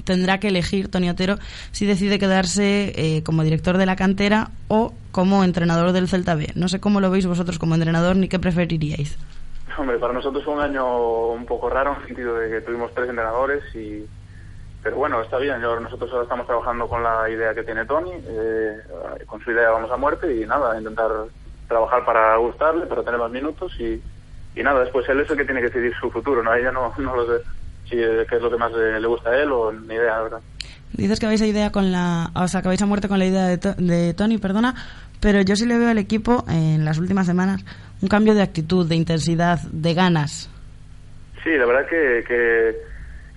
tendrá 0.03 0.39
que 0.39 0.49
elegir 0.49 0.89
Tony 0.89 1.09
Otero 1.09 1.37
si 1.71 1.85
decide 1.85 2.19
quedarse 2.19 2.93
eh, 2.95 3.23
como 3.23 3.43
director 3.43 3.77
de 3.77 3.85
la 3.85 3.95
cantera 3.95 4.49
o 4.67 4.93
como 5.11 5.43
entrenador 5.43 5.91
del 5.91 6.07
Celta 6.07 6.35
B. 6.35 6.51
No 6.55 6.67
sé 6.67 6.79
cómo 6.79 7.01
lo 7.01 7.11
veis 7.11 7.25
vosotros 7.25 7.59
como 7.59 7.75
entrenador 7.75 8.15
ni 8.15 8.27
qué 8.27 8.39
preferiríais. 8.39 9.17
Hombre, 9.77 9.97
para 9.97 10.13
nosotros 10.13 10.43
fue 10.43 10.53
un 10.53 10.61
año 10.61 11.27
un 11.27 11.45
poco 11.45 11.69
raro 11.69 11.93
en 11.93 12.01
el 12.01 12.07
sentido 12.07 12.35
de 12.35 12.49
que 12.49 12.61
tuvimos 12.61 12.93
tres 12.93 13.09
entrenadores 13.09 13.63
y 13.75 14.05
pero 14.81 14.95
bueno, 14.95 15.21
está 15.21 15.37
bien. 15.37 15.61
Yo, 15.61 15.79
nosotros 15.79 16.09
ahora 16.11 16.23
estamos 16.23 16.47
trabajando 16.47 16.87
con 16.87 17.03
la 17.03 17.29
idea 17.29 17.53
que 17.53 17.63
tiene 17.63 17.85
Tony, 17.85 18.11
eh, 18.13 18.77
con 19.25 19.41
su 19.41 19.51
idea 19.51 19.71
vamos 19.71 19.91
a 19.91 19.97
muerte 19.97 20.33
y 20.33 20.45
nada, 20.45 20.77
intentar 20.77 21.11
trabajar 21.67 22.05
para 22.05 22.37
gustarle, 22.37 22.85
para 22.85 23.03
tener 23.03 23.19
más 23.19 23.29
minutos 23.29 23.73
y, 23.79 24.01
y 24.55 24.63
nada, 24.63 24.81
después 24.81 25.07
él 25.09 25.19
es 25.19 25.29
el 25.29 25.37
que 25.37 25.45
tiene 25.45 25.61
que 25.61 25.67
decidir 25.67 25.93
su 25.99 26.09
futuro, 26.09 26.41
¿no? 26.41 26.53
Ella 26.53 26.71
no, 26.71 26.93
no 26.97 27.15
lo 27.15 27.25
sé 27.25 27.43
si 27.89 27.95
qué 27.97 28.35
es 28.35 28.41
lo 28.41 28.49
que 28.51 28.57
más 28.57 28.71
eh, 28.73 28.99
le 28.99 29.07
gusta 29.07 29.31
a 29.31 29.37
él 29.41 29.51
o 29.51 29.71
ni 29.71 29.95
idea, 29.95 30.17
la 30.17 30.21
verdad. 30.23 30.39
Dices 30.93 31.19
que 31.19 31.25
vais 31.27 31.41
a 31.41 31.45
idea 31.47 31.71
con 31.71 31.91
la, 31.91 32.31
o 32.35 32.47
sea, 32.47 32.61
que 32.61 32.67
vais 32.67 32.81
a 32.81 32.85
muerte 32.85 33.07
con 33.07 33.19
la 33.19 33.25
idea 33.25 33.45
de, 33.47 33.57
To- 33.57 33.75
de 33.77 34.13
Tony, 34.13 34.37
perdona, 34.37 34.73
pero 35.21 35.41
yo 35.41 35.55
sí 35.55 35.65
le 35.65 35.77
veo 35.77 35.89
al 35.89 35.97
equipo 35.97 36.43
en 36.49 36.83
las 36.85 36.97
últimas 36.97 37.25
semanas 37.27 37.63
un 38.01 38.07
cambio 38.09 38.33
de 38.33 38.41
actitud, 38.41 38.87
de 38.87 38.95
intensidad, 38.95 39.59
de 39.71 39.93
ganas. 39.93 40.49
Sí, 41.43 41.51
la 41.51 41.65
verdad 41.65 41.87
que, 41.89 42.23
que, 42.27 42.75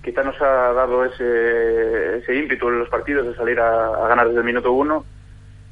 quizá 0.03 0.23
nos 0.23 0.39
ha 0.41 0.73
dado 0.73 1.05
ese, 1.05 2.17
ese 2.17 2.35
ímpetu 2.35 2.67
en 2.69 2.79
los 2.79 2.89
partidos 2.89 3.27
de 3.27 3.35
salir 3.35 3.59
a, 3.59 3.87
a 4.05 4.07
ganar 4.07 4.27
desde 4.27 4.39
el 4.39 4.45
minuto 4.45 4.71
uno 4.73 5.05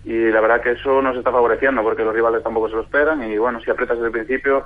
y 0.05 0.29
la 0.31 0.39
verdad 0.41 0.61
que 0.61 0.71
eso 0.71 1.01
nos 1.01 1.17
está 1.17 1.31
favoreciendo 1.31 1.81
porque 1.83 2.03
los 2.03 2.13
rivales 2.13 2.41
tampoco 2.43 2.69
se 2.69 2.75
lo 2.75 2.81
esperan 2.83 3.21
y 3.29 3.37
bueno, 3.37 3.59
si 3.59 3.69
aprietas 3.69 3.97
desde 3.97 4.07
el 4.07 4.13
principio 4.25 4.65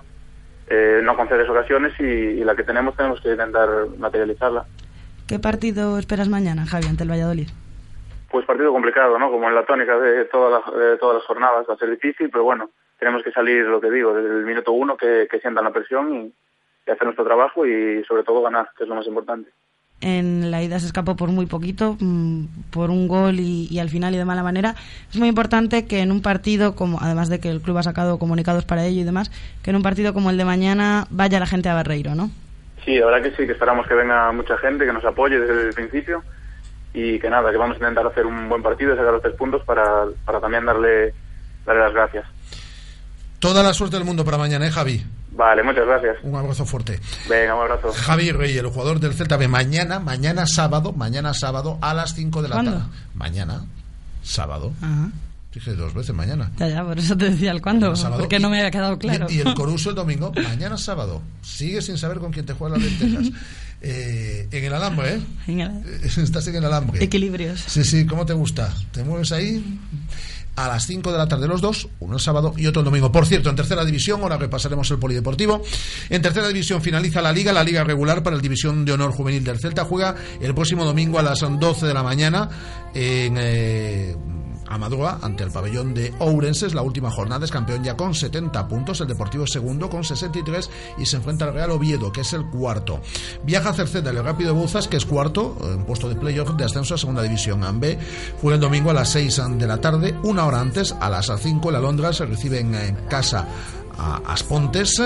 eh, 0.68 1.02
no 1.04 1.16
concedes 1.16 1.50
ocasiones 1.50 1.94
y, 2.00 2.04
y 2.04 2.44
la 2.44 2.56
que 2.56 2.64
tenemos 2.64 2.96
tenemos 2.96 3.22
que 3.22 3.32
intentar 3.32 3.70
materializarla. 3.98 4.66
¿Qué 5.28 5.40
partido 5.40 5.98
esperas 5.98 6.30
mañana, 6.30 6.66
Javi, 6.66 6.88
ante 6.88 7.04
el 7.04 7.12
Valladolid? 7.12 7.48
Pues 8.30 8.46
partido 8.46 8.72
complicado, 8.72 9.18
¿no? 9.18 9.32
Como 9.32 9.48
en 9.48 9.56
la 9.56 9.66
tónica 9.66 9.98
de 9.98 10.26
todas 10.26 10.52
las, 10.66 10.76
de 10.78 10.98
todas 10.98 11.18
las 11.18 11.26
jornadas, 11.26 11.66
va 11.70 11.74
a 11.74 11.78
ser 11.78 11.90
difícil, 11.90 12.30
pero 12.30 12.44
bueno, 12.44 12.70
tenemos 13.00 13.24
que 13.24 13.32
salir, 13.32 13.66
lo 13.66 13.80
que 13.80 13.90
digo, 13.90 14.14
desde 14.14 14.30
el 14.30 14.46
minuto 14.46 14.72
uno, 14.72 14.98
que, 14.98 15.28
que 15.30 15.40
sientan 15.40 15.64
la 15.64 15.72
presión 15.72 16.14
y, 16.14 16.34
y 16.86 16.92
hacer 16.92 17.06
nuestro 17.06 17.26
trabajo 17.26 17.66
y 17.66 18.04
sobre 18.04 18.24
todo 18.24 18.42
ganar, 18.42 18.70
que 18.78 18.84
es 18.84 18.90
lo 18.90 18.96
más 18.96 19.08
importante. 19.08 19.50
En 20.02 20.52
la 20.52 20.62
ida 20.62 20.80
se 20.80 20.86
escapó 20.86 21.16
por 21.16 21.30
muy 21.30 21.46
poquito, 21.46 21.98
mm, 22.00 22.46
por 22.70 22.90
un 22.90 23.08
gol 23.08 23.40
y, 23.40 23.68
y 23.72 23.80
al 23.80 23.90
final 23.90 24.14
y 24.14 24.18
de 24.18 24.26
mala 24.26 24.44
manera. 24.44 24.76
Es 25.10 25.18
muy 25.18 25.30
importante 25.30 25.86
que 25.86 26.02
en 26.02 26.12
un 26.12 26.22
partido, 26.22 26.76
como 26.76 27.00
además 27.02 27.30
de 27.30 27.40
que 27.40 27.50
el 27.50 27.62
club 27.62 27.78
ha 27.78 27.84
sacado 27.84 28.20
comunicados 28.20 28.66
para 28.66 28.86
ello 28.86 29.02
y 29.02 29.06
demás, 29.06 29.32
que 29.64 29.70
en 29.72 29.78
un 29.78 29.84
partido 29.84 30.14
como 30.14 30.30
el 30.30 30.38
de 30.38 30.46
mañana 30.46 31.08
vaya 31.10 31.40
la 31.40 31.48
gente 31.48 31.70
a 31.70 31.74
Barreiro, 31.74 32.14
¿no? 32.14 32.30
Sí, 32.86 32.98
la 33.00 33.08
verdad 33.08 33.24
que 33.24 33.36
sí, 33.36 33.48
que 33.48 33.54
esperamos 33.54 33.88
que 33.88 33.96
venga 33.96 34.32
mucha 34.32 34.58
gente, 34.58 34.86
que 34.86 34.94
nos 34.94 35.04
apoye 35.04 35.40
desde 35.40 35.70
el 35.70 35.74
principio 35.74 36.24
y 36.94 37.20
que 37.20 37.30
nada, 37.30 37.52
que 37.52 37.58
vamos 37.58 37.76
a 37.76 37.80
intentar 37.80 38.06
hacer 38.06 38.26
un 38.26 38.48
buen 38.48 38.62
partido 38.62 38.94
y 38.94 38.98
sacar 38.98 39.12
los 39.12 39.22
tres 39.22 39.36
puntos 39.36 39.64
para, 39.64 40.06
para 40.24 40.40
también 40.40 40.66
darle, 40.66 41.14
darle 41.66 41.82
las 41.82 41.94
gracias. 41.94 42.26
Toda 43.40 43.64
la 43.64 43.74
suerte 43.74 43.98
del 43.98 44.06
mundo 44.06 44.24
para 44.24 44.38
mañana, 44.38 44.68
¿eh, 44.68 44.72
Javi? 44.72 45.04
Vale, 45.36 45.64
muchas 45.64 45.86
gracias. 45.86 46.16
Un 46.24 46.36
abrazo 46.36 46.66
fuerte. 46.66 47.00
Venga, 47.30 47.56
un 47.56 47.62
abrazo. 47.62 47.92
Javi 47.94 48.32
Rey, 48.32 48.58
el 48.58 48.68
jugador 48.68 49.00
del 49.00 49.14
Celta 49.14 49.36
B, 49.38 49.48
mañana, 49.48 50.00
mañana 50.00 50.48
sábado, 50.48 50.94
mañana 50.94 51.34
sábado 51.34 51.78
a 51.82 51.94
las 51.94 52.14
5 52.16 52.42
de 52.42 52.48
la 52.50 52.56
¿Cuándo? 52.56 52.72
tarde. 52.72 52.86
Mañana, 53.16 53.66
sábado. 54.24 54.72
Ajá. 54.82 55.10
Dije 55.54 55.74
dos 55.74 55.94
veces 55.94 56.14
mañana. 56.14 56.52
Ya, 56.58 56.68
ya, 56.68 56.84
por 56.84 57.00
eso 57.00 57.16
te 57.16 57.30
decía 57.30 57.52
el 57.52 57.62
cuándo, 57.62 57.94
porque 58.18 58.40
no 58.40 58.50
Y- 58.50 58.52
me 58.52 58.58
había 58.60 58.72
quedado 58.72 58.98
claro. 59.00 59.28
Y, 59.30 59.36
y 59.36 59.40
el 59.40 59.54
Coruso 59.56 59.90
el 59.90 59.96
domingo, 59.96 60.32
mañana 60.44 60.78
sábado. 60.78 61.22
Sigue 61.42 61.82
sin 61.82 61.98
saber 61.98 62.20
con 62.20 62.32
quién 62.34 62.46
te 62.46 62.54
juega 62.54 62.78
las 62.78 62.86
lentejas. 62.86 63.32
Eh, 63.88 64.48
en 64.52 64.64
el 64.64 64.74
alambre, 64.74 65.16
¿eh? 65.16 65.22
En 65.48 65.60
el- 65.60 65.84
Estás 66.04 66.48
en 66.48 66.56
el 66.56 66.66
alambre. 66.66 67.04
Equilibrios. 67.04 67.60
Sí, 67.68 67.84
sí, 67.84 68.06
¿cómo 68.08 68.26
te 68.26 68.34
gusta? 68.34 68.74
¿Te 68.92 69.04
mueves 69.04 69.32
ahí? 69.32 69.80
A 70.56 70.68
las 70.68 70.86
5 70.88 71.12
de 71.12 71.18
la 71.18 71.28
tarde 71.28 71.48
los 71.48 71.62
dos, 71.62 71.90
uno 72.00 72.16
el 72.16 72.22
sábado 72.22 72.54
y 72.56 72.68
otro 72.68 72.80
el 72.80 72.86
domingo. 72.86 73.12
Por 73.12 73.26
cierto, 73.26 73.50
en 73.50 73.56
tercera 73.56 73.84
división, 73.84 74.22
ahora 74.22 74.38
repasaremos 74.38 74.90
el 74.92 75.00
polideportivo. 75.00 75.62
En 76.10 76.22
tercera 76.22 76.48
división 76.48 76.82
finaliza 76.82 77.22
la 77.22 77.34
liga, 77.34 77.52
la 77.52 77.64
liga 77.64 77.84
regular 77.84 78.24
para 78.24 78.36
el 78.36 78.42
División 78.42 78.86
de 78.86 78.94
Honor 78.94 79.12
Juvenil 79.12 79.44
del 79.44 79.60
Celta. 79.60 79.84
Juega 79.84 80.16
el 80.40 80.54
próximo 80.56 80.86
domingo 80.86 81.20
a 81.20 81.24
las 81.24 81.40
12 81.42 81.86
de 81.86 81.94
la 81.94 82.04
mañana 82.04 82.50
en 82.94 83.36
eh, 83.38 84.16
Amadroa 84.68 85.20
ante 85.22 85.44
el 85.44 85.52
pabellón 85.52 85.94
de 85.94 86.14
Ourense. 86.20 86.70
La 86.74 86.82
última 86.82 87.12
jornada, 87.12 87.46
es 87.46 87.52
campeón 87.52 87.84
ya 87.84 87.96
con 87.96 88.14
70 88.14 88.68
puntos. 88.68 89.02
El 89.02 89.08
Deportivo 89.08 89.46
segundo 89.48 89.90
con 89.90 90.04
63 90.04 90.70
y 90.98 91.06
se 91.06 91.18
enfrenta 91.18 91.46
al 91.46 91.54
Real 91.54 91.72
Oviedo, 91.72 92.12
que 92.12 92.22
es 92.22 92.34
el 92.34 92.46
cuarto. 92.46 93.02
Viaja 93.44 93.70
a 93.70 93.74
Cerceda 93.74 94.10
el 94.10 94.24
Rápido 94.24 94.54
Bouzas, 94.54 94.88
que 94.88 94.98
es 94.98 95.06
cuarto, 95.06 95.58
en 95.64 95.86
puesto 95.86 96.10
de 96.10 96.16
playoff 96.16 96.56
de 96.56 96.66
ascenso 96.66 96.96
a 96.96 96.98
segunda 96.98 97.22
división. 97.22 97.64
AMB 97.64 97.98
juega 98.42 98.56
el 98.56 98.62
domingo 98.62 98.90
a 98.90 98.94
las 98.94 99.10
6 99.10 99.42
de 99.58 99.68
la 99.68 99.80
tarde, 99.80 100.16
una 100.24 100.46
hora 100.46 100.60
antes, 100.60 100.94
a 101.00 101.10
las 101.10 101.32
5 101.38 101.70
el 101.70 101.76
Alondra 101.76 102.14
se 102.14 102.26
recibe 102.26 102.60
en 102.60 102.96
casa 103.10 103.48
a 103.98 104.22
Aspontes 104.26 105.02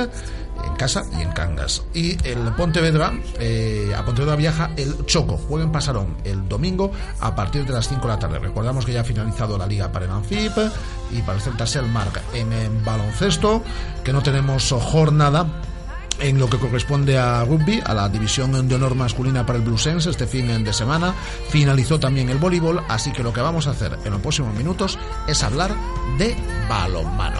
en 0.66 0.76
casa 0.76 1.04
y 1.18 1.22
en 1.22 1.32
Cangas. 1.32 1.84
Y 1.94 2.18
el 2.28 2.54
Pontevedra, 2.56 3.14
eh, 3.40 3.94
a 3.96 4.04
Pontevedra 4.06 4.36
viaja 4.36 4.72
el 4.78 5.06
Choco, 5.06 5.38
juega 5.38 5.66
en 5.66 5.72
Pasarón 5.72 6.18
el 6.24 6.48
domingo 6.48 6.92
a 7.20 7.36
partir 7.36 7.66
de 7.66 7.74
las 7.74 7.88
5 7.88 8.02
de 8.02 8.08
la 8.08 8.20
tarde. 8.20 8.40
Recordamos 8.40 8.86
que 8.86 8.94
ya 8.94 9.02
ha 9.02 9.04
finalizado 9.04 9.58
la 9.58 9.68
liga 9.68 9.92
para 9.92 10.06
el 10.06 10.12
Anfip 10.12 10.58
y 11.12 11.22
para 11.22 11.38
el 11.38 11.42
Celta 11.42 11.66
Selmark 11.66 12.22
en, 12.34 12.54
en 12.54 12.84
baloncesto, 12.84 13.64
que 14.04 14.14
no 14.14 14.22
tenemos 14.22 14.72
jornada 14.72 15.48
en 16.20 16.40
lo 16.40 16.50
que 16.50 16.58
corresponde 16.58 17.18
a 17.18 17.44
rugby, 17.44 17.82
a 17.86 17.94
la 17.94 18.10
división 18.10 18.68
de 18.68 18.76
honor 18.76 18.96
masculina 18.96 19.46
para 19.46 19.58
el 19.58 19.66
Bluesense 19.66 20.10
este 20.10 20.28
fin 20.28 20.64
de 20.64 20.74
semana. 20.74 21.14
Finalizó 21.50 22.00
también 22.00 22.30
el 22.30 22.38
voleibol, 22.38 22.84
así 22.88 23.12
que 23.12 23.24
lo 23.24 23.34
que 23.34 23.42
vamos 23.42 23.68
a 23.68 23.72
hacer 23.72 23.98
en 24.04 24.12
los 24.12 24.22
próximos 24.22 24.54
minutos 24.56 24.98
es 25.28 25.44
hablar 25.44 25.74
de 26.18 26.36
balonmano. 26.68 27.40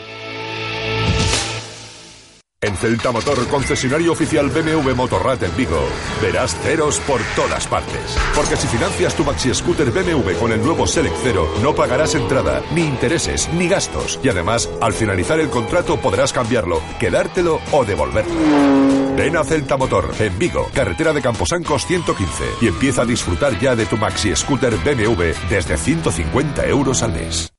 En 2.63 2.77
Celta 2.77 3.11
Motor, 3.11 3.47
concesionario 3.47 4.11
oficial 4.11 4.51
BMW 4.51 4.93
Motorrad 4.93 5.43
en 5.43 5.55
Vigo, 5.57 5.83
verás 6.21 6.55
ceros 6.61 6.99
por 6.99 7.19
todas 7.35 7.65
partes. 7.65 8.15
Porque 8.35 8.55
si 8.55 8.67
financias 8.67 9.15
tu 9.15 9.25
maxi 9.25 9.51
scooter 9.51 9.89
BMW 9.89 10.33
con 10.39 10.51
el 10.51 10.61
nuevo 10.61 10.85
Select 10.85 11.15
Cero, 11.23 11.51
no 11.63 11.73
pagarás 11.73 12.13
entrada, 12.13 12.61
ni 12.71 12.81
intereses, 12.81 13.49
ni 13.51 13.67
gastos. 13.67 14.19
Y 14.21 14.29
además, 14.29 14.69
al 14.79 14.93
finalizar 14.93 15.39
el 15.39 15.49
contrato 15.49 15.99
podrás 15.99 16.33
cambiarlo, 16.33 16.83
quedártelo 16.99 17.59
o 17.71 17.83
devolverlo. 17.83 18.35
Ven 19.17 19.37
a 19.37 19.43
Celta 19.43 19.75
Motor, 19.75 20.13
en 20.19 20.37
Vigo, 20.37 20.69
carretera 20.71 21.13
de 21.13 21.21
Camposancos 21.23 21.87
115, 21.87 22.43
y 22.61 22.67
empieza 22.67 23.01
a 23.01 23.05
disfrutar 23.05 23.59
ya 23.59 23.75
de 23.75 23.87
tu 23.87 23.97
maxi 23.97 24.35
scooter 24.35 24.75
BMW 24.75 25.33
desde 25.49 25.77
150 25.77 26.67
euros 26.67 27.01
al 27.01 27.13
mes. 27.13 27.51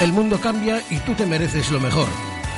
El 0.00 0.14
mundo 0.14 0.40
cambia 0.40 0.82
y 0.88 0.96
tú 1.00 1.12
te 1.12 1.26
mereces 1.26 1.70
lo 1.70 1.80
mejor. 1.80 2.08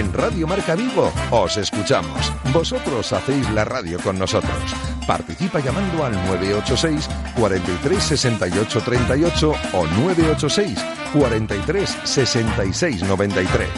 En 0.00 0.10
Radio 0.14 0.46
Marca 0.46 0.74
Vigo 0.76 1.12
os 1.30 1.58
escuchamos. 1.58 2.32
Vosotros 2.54 3.12
hacéis 3.12 3.50
la 3.50 3.66
radio 3.66 3.98
con 4.00 4.18
nosotros. 4.18 4.74
Participa 5.06 5.60
llamando 5.60 6.06
al 6.06 6.12
986 6.24 7.06
43 7.36 8.02
68 8.02 8.80
38 8.80 9.52
o 9.74 9.86
986 9.86 10.78
43 11.12 11.98
66 12.04 13.02
93. 13.02 13.68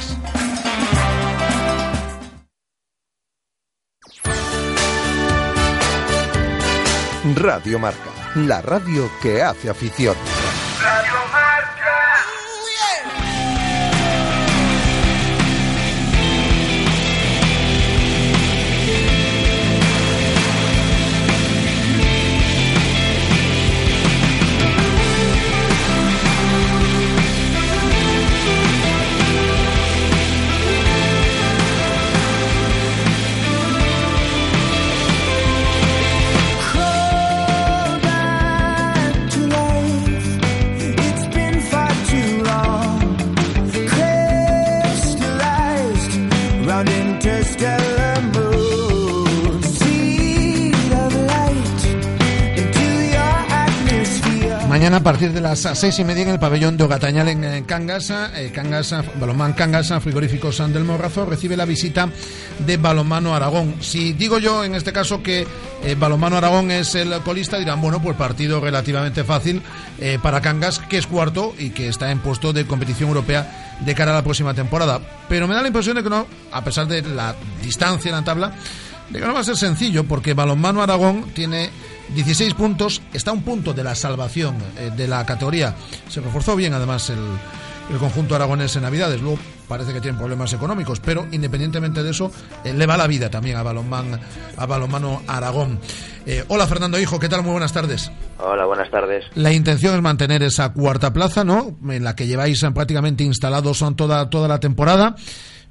Radio 7.34 7.80
Marca, 7.80 8.10
la 8.36 8.62
radio 8.62 9.10
que 9.20 9.42
hace 9.42 9.70
afición. 9.70 10.14
A 55.02 55.04
partir 55.04 55.32
de 55.32 55.40
las 55.40 55.68
seis 55.74 55.98
y 55.98 56.04
media 56.04 56.22
en 56.22 56.28
el 56.28 56.38
pabellón 56.38 56.76
de 56.76 56.84
Ogatañal 56.84 57.26
en, 57.26 57.42
en 57.42 57.64
Cangas, 57.64 58.10
eh, 58.10 58.52
Cangas, 58.54 58.94
Balomán 59.18 59.52
Cangas, 59.52 59.92
Frigorífico 60.00 60.52
San 60.52 60.72
del 60.72 60.84
Morrazo, 60.84 61.26
recibe 61.26 61.56
la 61.56 61.64
visita 61.64 62.08
de 62.60 62.76
Balomano 62.76 63.34
Aragón. 63.34 63.74
Si 63.80 64.12
digo 64.12 64.38
yo 64.38 64.62
en 64.62 64.76
este 64.76 64.92
caso 64.92 65.20
que 65.20 65.44
eh, 65.82 65.96
Balomano 65.98 66.36
Aragón 66.36 66.70
es 66.70 66.94
el 66.94 67.10
colista, 67.22 67.58
dirán, 67.58 67.80
bueno, 67.80 68.00
pues 68.00 68.16
partido 68.16 68.60
relativamente 68.60 69.24
fácil 69.24 69.60
eh, 69.98 70.20
para 70.22 70.40
Cangas, 70.40 70.78
que 70.78 70.98
es 70.98 71.08
cuarto 71.08 71.52
y 71.58 71.70
que 71.70 71.88
está 71.88 72.12
en 72.12 72.20
puesto 72.20 72.52
de 72.52 72.64
competición 72.64 73.08
europea 73.08 73.74
de 73.80 73.94
cara 73.96 74.12
a 74.12 74.14
la 74.14 74.22
próxima 74.22 74.54
temporada. 74.54 75.00
Pero 75.28 75.48
me 75.48 75.56
da 75.56 75.62
la 75.62 75.66
impresión 75.66 75.96
de 75.96 76.04
que 76.04 76.10
no, 76.10 76.28
a 76.52 76.62
pesar 76.62 76.86
de 76.86 77.02
la 77.02 77.34
distancia 77.60 78.10
en 78.10 78.14
la 78.14 78.22
tabla, 78.22 78.52
de 79.10 79.18
que 79.18 79.26
no 79.26 79.34
va 79.34 79.40
a 79.40 79.44
ser 79.44 79.56
sencillo, 79.56 80.04
porque 80.04 80.32
Balonmano 80.32 80.80
Aragón 80.80 81.24
tiene 81.34 81.70
16 82.14 82.54
puntos, 82.54 83.02
está 83.12 83.30
a 83.30 83.34
un 83.34 83.42
punto 83.42 83.72
de 83.72 83.84
la 83.84 83.94
salvación 83.94 84.56
eh, 84.78 84.90
de 84.96 85.08
la 85.08 85.24
categoría. 85.26 85.74
Se 86.08 86.20
reforzó 86.20 86.56
bien, 86.56 86.74
además, 86.74 87.10
el, 87.10 87.18
el 87.90 87.98
conjunto 87.98 88.34
aragonés 88.34 88.74
en 88.76 88.82
Navidades. 88.82 89.20
Luego 89.20 89.38
parece 89.68 89.92
que 89.92 90.00
tienen 90.00 90.18
problemas 90.18 90.52
económicos, 90.52 91.00
pero 91.00 91.26
independientemente 91.32 92.02
de 92.02 92.10
eso, 92.10 92.30
eh, 92.64 92.72
le 92.72 92.86
va 92.86 92.96
la 92.96 93.06
vida 93.06 93.30
también 93.30 93.56
a 93.56 93.62
Balonman, 93.62 94.20
a 94.56 94.66
Balonmano 94.66 95.22
Aragón. 95.26 95.80
Eh, 96.26 96.44
hola, 96.48 96.66
Fernando 96.66 96.98
Hijo, 97.00 97.18
¿qué 97.18 97.28
tal? 97.28 97.42
Muy 97.42 97.52
buenas 97.52 97.72
tardes. 97.72 98.10
Hola, 98.38 98.66
buenas 98.66 98.90
tardes. 98.90 99.24
La 99.34 99.52
intención 99.52 99.94
es 99.94 100.02
mantener 100.02 100.42
esa 100.42 100.72
cuarta 100.72 101.12
plaza, 101.12 101.44
¿no? 101.44 101.76
En 101.88 102.04
la 102.04 102.14
que 102.14 102.26
lleváis 102.26 102.64
prácticamente 102.74 103.24
instalados 103.24 103.78
son 103.78 103.96
toda, 103.96 104.28
toda 104.30 104.48
la 104.48 104.60
temporada. 104.60 105.14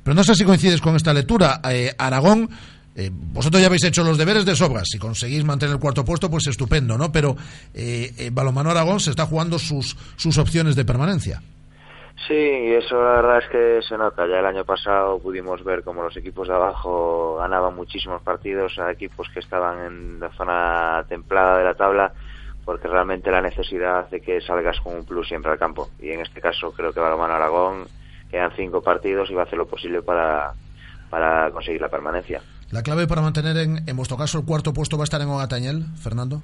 Pero 0.03 0.15
no 0.15 0.23
sé 0.23 0.35
si 0.35 0.43
coincides 0.43 0.81
con 0.81 0.95
esta 0.95 1.13
lectura. 1.13 1.61
Eh, 1.69 1.93
Aragón, 1.97 2.49
eh, 2.95 3.09
vosotros 3.11 3.61
ya 3.61 3.67
habéis 3.67 3.83
hecho 3.83 4.03
los 4.03 4.17
deberes 4.17 4.45
de 4.45 4.55
sobras. 4.55 4.87
Si 4.91 4.99
conseguís 4.99 5.43
mantener 5.43 5.75
el 5.75 5.81
cuarto 5.81 6.03
puesto, 6.03 6.29
pues 6.29 6.47
estupendo, 6.47 6.97
¿no? 6.97 7.11
Pero 7.11 7.35
eh, 7.73 8.11
eh, 8.17 8.29
Balonmano 8.31 8.71
Aragón 8.71 8.99
se 8.99 9.11
está 9.11 9.25
jugando 9.25 9.57
sus, 9.59 9.97
sus 10.17 10.37
opciones 10.37 10.75
de 10.75 10.85
permanencia. 10.85 11.41
Sí, 12.27 12.33
y 12.33 12.73
eso 12.73 13.01
la 13.01 13.13
verdad 13.13 13.37
es 13.39 13.49
que 13.49 13.79
se 13.87 13.97
nota. 13.97 14.27
Ya 14.27 14.39
el 14.39 14.45
año 14.45 14.63
pasado 14.63 15.19
pudimos 15.19 15.63
ver 15.63 15.83
cómo 15.83 16.03
los 16.03 16.15
equipos 16.17 16.47
de 16.47 16.53
abajo 16.53 17.37
ganaban 17.39 17.75
muchísimos 17.75 18.21
partidos 18.21 18.77
a 18.77 18.91
equipos 18.91 19.27
que 19.33 19.39
estaban 19.39 19.85
en 19.85 20.19
la 20.19 20.29
zona 20.31 21.03
templada 21.07 21.57
de 21.57 21.63
la 21.63 21.73
tabla, 21.73 22.13
porque 22.63 22.87
realmente 22.87 23.31
la 23.31 23.41
necesidad 23.41 24.09
de 24.09 24.21
que 24.21 24.39
salgas 24.41 24.79
con 24.81 24.95
un 24.95 25.05
plus 25.05 25.27
siempre 25.27 25.51
al 25.51 25.57
campo. 25.57 25.89
Y 25.99 26.11
en 26.11 26.19
este 26.19 26.41
caso 26.41 26.71
creo 26.73 26.93
que 26.93 26.99
Balomano 26.99 27.33
Aragón 27.33 27.85
quedan 28.29 28.51
cinco 28.55 28.81
partidos 28.81 29.29
y 29.31 29.33
va 29.33 29.41
a 29.41 29.45
hacer 29.45 29.57
lo 29.57 29.65
posible 29.65 30.01
para, 30.01 30.53
para 31.09 31.49
conseguir 31.51 31.81
la 31.81 31.89
permanencia. 31.89 32.41
La 32.71 32.83
clave 32.83 33.05
para 33.07 33.21
mantener, 33.21 33.57
en, 33.57 33.87
en 33.87 33.95
vuestro 33.97 34.17
caso, 34.17 34.39
el 34.39 34.45
cuarto 34.45 34.73
puesto 34.73 34.97
va 34.97 35.03
a 35.03 35.05
estar 35.05 35.21
en 35.21 35.27
Ogatañel, 35.27 35.85
Fernando. 36.01 36.41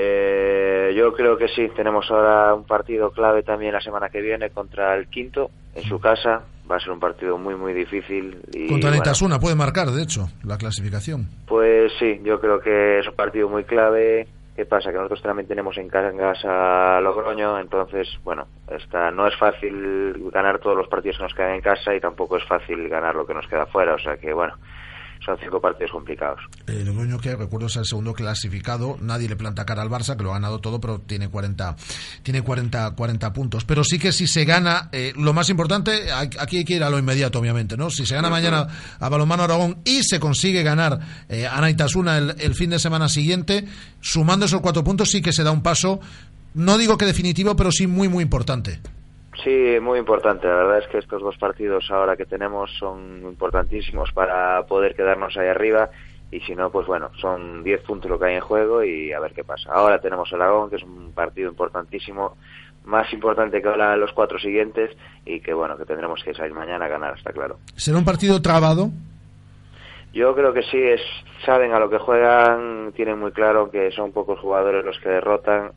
Eh, 0.00 0.94
yo 0.96 1.12
creo 1.12 1.36
que 1.36 1.48
sí. 1.48 1.68
Tenemos 1.76 2.10
ahora 2.10 2.54
un 2.54 2.64
partido 2.64 3.10
clave 3.10 3.42
también 3.42 3.72
la 3.72 3.80
semana 3.80 4.08
que 4.08 4.20
viene 4.20 4.50
contra 4.50 4.94
el 4.94 5.08
quinto 5.08 5.50
en 5.74 5.82
su 5.84 5.98
casa. 6.00 6.42
Va 6.70 6.76
a 6.76 6.80
ser 6.80 6.90
un 6.90 7.00
partido 7.00 7.36
muy, 7.36 7.54
muy 7.54 7.72
difícil. 7.72 8.38
Y, 8.52 8.68
Contra 8.68 8.90
bueno, 8.90 9.02
Nitasuna 9.02 9.40
puede 9.40 9.56
marcar, 9.56 9.90
de 9.90 10.02
hecho, 10.02 10.28
la 10.44 10.56
clasificación. 10.56 11.28
Pues 11.46 11.92
sí, 11.98 12.20
yo 12.22 12.40
creo 12.40 12.60
que 12.60 13.00
es 13.00 13.08
un 13.08 13.14
partido 13.14 13.48
muy 13.48 13.64
clave. 13.64 14.28
¿Qué 14.54 14.66
pasa? 14.66 14.90
Que 14.90 14.96
nosotros 14.96 15.22
también 15.22 15.46
tenemos 15.46 15.76
en 15.78 15.88
casa 15.88 16.96
a 16.96 17.00
Logroño, 17.00 17.60
entonces, 17.60 18.08
bueno, 18.24 18.48
está, 18.68 19.10
no 19.12 19.28
es 19.28 19.36
fácil 19.36 20.30
ganar 20.32 20.58
todos 20.58 20.76
los 20.76 20.88
partidos 20.88 21.16
que 21.16 21.22
nos 21.22 21.34
quedan 21.34 21.54
en 21.54 21.60
casa 21.60 21.94
y 21.94 22.00
tampoco 22.00 22.36
es 22.36 22.44
fácil 22.44 22.88
ganar 22.88 23.14
lo 23.14 23.24
que 23.24 23.34
nos 23.34 23.46
queda 23.46 23.66
fuera. 23.66 23.94
O 23.94 23.98
sea 24.00 24.16
que, 24.16 24.32
bueno, 24.32 24.54
son 25.28 25.38
cinco 25.40 25.60
partidos 25.60 25.92
complicados. 25.92 26.40
El 26.66 26.86
Logroño 26.86 27.18
que 27.18 27.36
recuerdo 27.36 27.66
es 27.66 27.76
el 27.76 27.84
segundo 27.84 28.14
clasificado, 28.14 28.96
nadie 29.00 29.28
le 29.28 29.36
planta 29.36 29.66
cara 29.66 29.82
al 29.82 29.90
Barça, 29.90 30.16
que 30.16 30.22
lo 30.22 30.30
ha 30.30 30.34
ganado 30.34 30.58
todo, 30.58 30.80
pero 30.80 31.00
tiene 31.00 31.28
40, 31.28 31.76
tiene 32.22 32.42
40, 32.42 32.94
40 32.94 33.32
puntos. 33.34 33.64
Pero 33.64 33.84
sí 33.84 33.98
que 33.98 34.12
si 34.12 34.26
se 34.26 34.44
gana, 34.44 34.88
eh, 34.92 35.12
lo 35.16 35.34
más 35.34 35.50
importante, 35.50 36.10
aquí 36.12 36.58
hay 36.58 36.64
que 36.64 36.74
ir 36.74 36.82
a 36.84 36.90
lo 36.90 36.98
inmediato, 36.98 37.38
obviamente, 37.38 37.76
¿no? 37.76 37.90
Si 37.90 38.06
se 38.06 38.14
gana 38.14 38.30
mañana 38.30 38.66
a 38.98 39.08
Balomano 39.08 39.42
Aragón 39.42 39.78
y 39.84 40.02
se 40.02 40.18
consigue 40.18 40.62
ganar 40.62 40.98
eh, 41.28 41.46
a 41.46 41.60
Naitasuna 41.60 42.16
el, 42.16 42.34
el 42.38 42.54
fin 42.54 42.70
de 42.70 42.78
semana 42.78 43.08
siguiente, 43.08 43.66
sumando 44.00 44.46
esos 44.46 44.62
cuatro 44.62 44.82
puntos, 44.82 45.10
sí 45.10 45.20
que 45.20 45.32
se 45.32 45.44
da 45.44 45.50
un 45.50 45.62
paso, 45.62 46.00
no 46.54 46.78
digo 46.78 46.96
que 46.96 47.04
definitivo, 47.04 47.54
pero 47.54 47.70
sí 47.70 47.86
muy, 47.86 48.08
muy 48.08 48.22
importante. 48.22 48.80
Sí, 49.44 49.78
muy 49.80 49.98
importante. 49.98 50.46
La 50.48 50.54
verdad 50.54 50.78
es 50.78 50.88
que 50.88 50.98
estos 50.98 51.22
dos 51.22 51.36
partidos 51.36 51.90
ahora 51.90 52.16
que 52.16 52.26
tenemos 52.26 52.70
son 52.78 53.22
importantísimos 53.22 54.12
para 54.12 54.66
poder 54.66 54.94
quedarnos 54.94 55.36
ahí 55.36 55.48
arriba 55.48 55.90
y 56.30 56.40
si 56.40 56.54
no, 56.54 56.70
pues 56.70 56.86
bueno, 56.86 57.10
son 57.20 57.62
10 57.62 57.82
puntos 57.82 58.10
lo 58.10 58.18
que 58.18 58.26
hay 58.26 58.34
en 58.34 58.40
juego 58.40 58.82
y 58.82 59.12
a 59.12 59.20
ver 59.20 59.32
qué 59.32 59.44
pasa. 59.44 59.70
Ahora 59.72 60.00
tenemos 60.00 60.30
el 60.32 60.42
Aragón, 60.42 60.68
que 60.68 60.76
es 60.76 60.82
un 60.82 61.12
partido 61.12 61.48
importantísimo, 61.48 62.36
más 62.84 63.10
importante 63.12 63.62
que 63.62 63.68
ahora 63.68 63.96
los 63.96 64.12
cuatro 64.12 64.38
siguientes 64.38 64.90
y 65.24 65.40
que 65.40 65.54
bueno, 65.54 65.76
que 65.76 65.84
tendremos 65.84 66.22
que 66.22 66.34
salir 66.34 66.52
mañana 66.52 66.86
a 66.86 66.88
ganar, 66.88 67.16
está 67.16 67.32
claro. 67.32 67.58
¿Será 67.76 67.98
un 67.98 68.04
partido 68.04 68.42
trabado? 68.42 68.90
Yo 70.12 70.34
creo 70.34 70.52
que 70.52 70.62
sí, 70.62 70.78
es, 70.80 71.02
saben 71.44 71.72
a 71.72 71.78
lo 71.78 71.90
que 71.90 71.98
juegan, 71.98 72.92
tienen 72.96 73.18
muy 73.18 73.30
claro 73.32 73.70
que 73.70 73.90
son 73.92 74.12
pocos 74.12 74.38
jugadores 74.40 74.84
los 74.84 74.98
que 74.98 75.10
derrotan, 75.10 75.72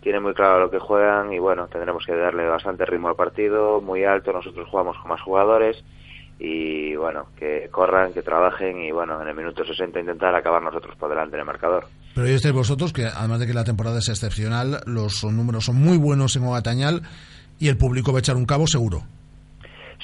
tienen 0.00 0.22
muy 0.22 0.34
claro 0.34 0.60
lo 0.60 0.70
que 0.70 0.78
juegan 0.78 1.32
y 1.32 1.38
bueno, 1.38 1.68
tendremos 1.68 2.04
que 2.04 2.14
darle 2.14 2.46
bastante 2.46 2.84
ritmo 2.86 3.08
al 3.08 3.16
partido, 3.16 3.80
muy 3.80 4.04
alto, 4.04 4.32
nosotros 4.32 4.68
jugamos 4.68 4.96
con 4.98 5.10
más 5.10 5.20
jugadores 5.20 5.84
y 6.38 6.96
bueno, 6.96 7.26
que 7.36 7.68
corran, 7.70 8.14
que 8.14 8.22
trabajen 8.22 8.82
y 8.82 8.90
bueno, 8.90 9.20
en 9.20 9.28
el 9.28 9.34
minuto 9.34 9.62
60 9.62 10.00
intentar 10.00 10.34
acabar 10.34 10.62
nosotros 10.62 10.96
por 10.96 11.10
delante 11.10 11.36
en 11.36 11.40
el 11.40 11.46
marcador. 11.46 11.86
Pero 12.14 12.26
ya 12.26 12.34
estáis 12.34 12.54
vosotros, 12.54 12.94
que 12.94 13.04
además 13.04 13.40
de 13.40 13.46
que 13.46 13.52
la 13.52 13.64
temporada 13.64 13.98
es 13.98 14.08
excepcional, 14.08 14.80
los 14.86 15.22
números 15.24 15.66
son 15.66 15.76
muy 15.76 15.98
buenos 15.98 16.34
en 16.36 16.44
Ogatañal 16.44 17.02
y 17.58 17.68
el 17.68 17.76
público 17.76 18.12
va 18.12 18.18
a 18.18 18.20
echar 18.20 18.36
un 18.36 18.46
cabo 18.46 18.66
seguro. 18.66 19.02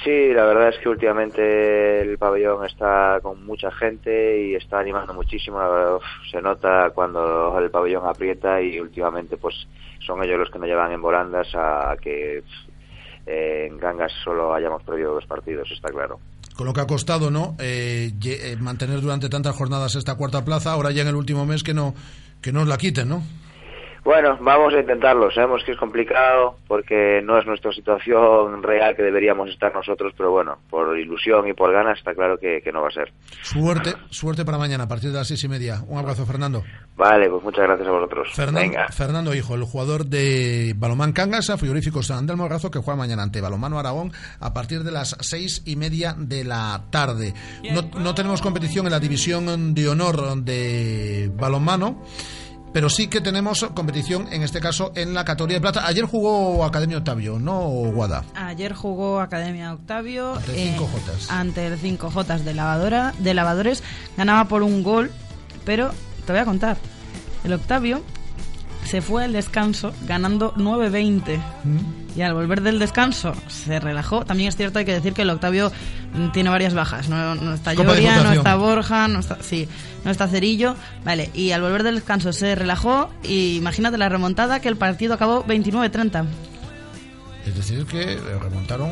Sí, 0.03 0.31
la 0.31 0.45
verdad 0.45 0.69
es 0.69 0.77
que 0.77 0.89
últimamente 0.89 2.01
el 2.01 2.17
pabellón 2.17 2.65
está 2.65 3.19
con 3.21 3.43
mucha 3.45 3.71
gente 3.71 4.41
y 4.41 4.55
está 4.55 4.79
animando 4.79 5.13
muchísimo. 5.13 5.59
La 5.59 5.67
verdad, 5.67 5.95
uf, 5.95 6.03
se 6.31 6.41
nota 6.41 6.91
cuando 6.93 7.57
el 7.59 7.71
pabellón 7.71 8.05
aprieta 8.05 8.61
y 8.61 8.79
últimamente 8.79 9.37
pues 9.37 9.55
son 10.05 10.23
ellos 10.23 10.39
los 10.39 10.51
que 10.51 10.59
nos 10.59 10.67
llevan 10.67 10.91
en 10.91 11.01
volandas 11.01 11.47
a 11.55 11.95
que 11.99 12.43
eh, 13.25 13.67
en 13.69 13.77
Gangas 13.77 14.11
solo 14.23 14.53
hayamos 14.53 14.83
perdido 14.83 15.13
dos 15.13 15.25
partidos, 15.25 15.69
está 15.71 15.89
claro. 15.89 16.19
Con 16.55 16.65
lo 16.65 16.73
que 16.73 16.81
ha 16.81 16.87
costado, 16.87 17.29
¿no? 17.29 17.55
Eh, 17.59 18.11
eh, 18.23 18.55
mantener 18.59 19.01
durante 19.01 19.29
tantas 19.29 19.55
jornadas 19.55 19.95
esta 19.95 20.15
cuarta 20.15 20.45
plaza, 20.45 20.71
ahora 20.71 20.91
ya 20.91 21.01
en 21.01 21.09
el 21.09 21.15
último 21.15 21.45
mes 21.45 21.63
que 21.63 21.73
no 21.73 21.93
que 22.41 22.51
nos 22.51 22.67
la 22.67 22.77
quiten, 22.77 23.09
¿no? 23.09 23.23
Bueno, 24.07 24.37
vamos 24.39 24.73
a 24.73 24.79
intentarlo. 24.79 25.29
Sabemos 25.31 25.63
que 25.65 25.73
es 25.73 25.77
complicado 25.77 26.55
porque 26.65 27.21
no 27.25 27.37
es 27.37 27.45
nuestra 27.45 27.73
situación 27.73 28.63
real 28.63 28.95
que 28.95 29.03
deberíamos 29.03 29.49
estar 29.49 29.73
nosotros, 29.75 30.13
pero 30.15 30.31
bueno, 30.31 30.59
por 30.69 30.97
ilusión 30.97 31.45
y 31.49 31.51
por 31.51 31.73
ganas 31.73 31.97
está 31.97 32.15
claro 32.15 32.37
que, 32.39 32.61
que 32.61 32.71
no 32.71 32.81
va 32.81 32.87
a 32.87 32.91
ser. 32.91 33.11
Suerte, 33.41 33.95
suerte 34.09 34.45
para 34.45 34.57
mañana 34.57 34.85
a 34.85 34.87
partir 34.87 35.11
de 35.11 35.17
las 35.17 35.27
seis 35.27 35.43
y 35.43 35.49
media. 35.49 35.83
Un 35.89 35.97
abrazo, 35.97 36.25
Fernando. 36.25 36.63
Vale, 36.95 37.29
pues 37.29 37.43
muchas 37.43 37.65
gracias 37.65 37.85
a 37.85 37.91
vosotros. 37.91 38.29
Fernando, 38.33 38.61
Venga. 38.61 38.87
Fernando 38.87 39.35
Hijo, 39.35 39.55
el 39.55 39.63
jugador 39.63 40.05
de 40.05 40.73
Balomán 40.77 41.11
Cangas, 41.11 41.49
a 41.49 41.57
frigorífico 41.57 42.01
San 42.01 42.25
del 42.25 42.37
Morrazo, 42.37 42.71
que 42.71 42.79
juega 42.79 42.95
mañana 42.97 43.23
ante 43.23 43.41
Balomano 43.41 43.77
Aragón 43.77 44.13
a 44.39 44.53
partir 44.53 44.83
de 44.83 44.91
las 44.93 45.17
seis 45.19 45.63
y 45.65 45.75
media 45.75 46.15
de 46.17 46.45
la 46.45 46.85
tarde. 46.91 47.33
No, 47.73 47.81
no 47.99 48.15
tenemos 48.15 48.41
competición 48.41 48.85
en 48.85 48.93
la 48.93 49.01
división 49.01 49.75
de 49.75 49.89
honor 49.89 50.37
de 50.37 51.29
balonmano. 51.35 52.05
Pero 52.73 52.89
sí 52.89 53.07
que 53.07 53.21
tenemos 53.21 53.65
competición, 53.73 54.27
en 54.31 54.43
este 54.43 54.59
caso, 54.59 54.91
en 54.95 55.13
la 55.13 55.25
categoría 55.25 55.57
de 55.57 55.61
plata. 55.61 55.87
Ayer 55.87 56.05
jugó 56.05 56.63
Academia 56.63 56.97
Octavio, 56.97 57.39
¿no, 57.39 57.59
Guada? 57.67 58.23
Ayer 58.35 58.73
jugó 58.73 59.19
Academia 59.19 59.73
Octavio 59.73 60.35
Ante 60.35 60.51
el 60.51 60.69
eh, 60.69 60.77
5J. 60.77 61.29
ante 61.29 61.67
el 61.67 61.79
5J 61.79 62.39
de 62.39 62.53
lavadora 62.53 63.13
de 63.19 63.33
lavadores 63.33 63.83
ganaba 64.15 64.45
por 64.45 64.63
un 64.63 64.83
gol 64.83 65.11
pero 65.65 65.91
te 66.25 66.31
voy 66.31 66.41
a 66.41 66.45
contar 66.45 66.77
el 67.43 67.53
Octavio 67.53 68.01
se 68.87 69.01
fue 69.01 69.25
al 69.25 69.33
descanso 69.33 69.93
ganando 70.07 70.53
9-20 70.55 71.39
y 72.15 72.21
al 72.21 72.33
volver 72.33 72.61
del 72.61 72.79
descanso 72.79 73.33
se 73.47 73.79
relajó. 73.79 74.25
También 74.25 74.49
es 74.49 74.55
cierto 74.55 74.79
hay 74.79 74.85
que 74.85 74.93
decir 74.93 75.13
que 75.13 75.23
el 75.23 75.29
Octavio 75.29 75.71
mm, 76.13 76.31
tiene 76.31 76.49
varias 76.49 76.73
bajas. 76.73 77.09
No, 77.09 77.35
no 77.35 77.53
está 77.53 77.73
Lloria, 77.73 78.23
no 78.23 78.31
está 78.31 78.55
Borja 78.55 79.07
no 79.07 79.19
está 79.19 79.37
sí 79.41 79.67
no 80.05 80.11
está 80.11 80.27
Cerillo. 80.27 80.75
Vale 81.03 81.29
y 81.33 81.51
al 81.51 81.61
volver 81.61 81.83
del 81.83 81.95
descanso 81.95 82.31
se 82.31 82.55
relajó. 82.55 83.09
Y 83.23 83.57
imagínate 83.57 83.97
la 83.97 84.09
remontada 84.09 84.61
que 84.61 84.69
el 84.69 84.77
partido 84.77 85.13
acabó 85.13 85.43
29-30 85.45 86.25
Es 87.47 87.55
decir, 87.55 87.85
que 87.85 88.17
remontaron 88.41 88.89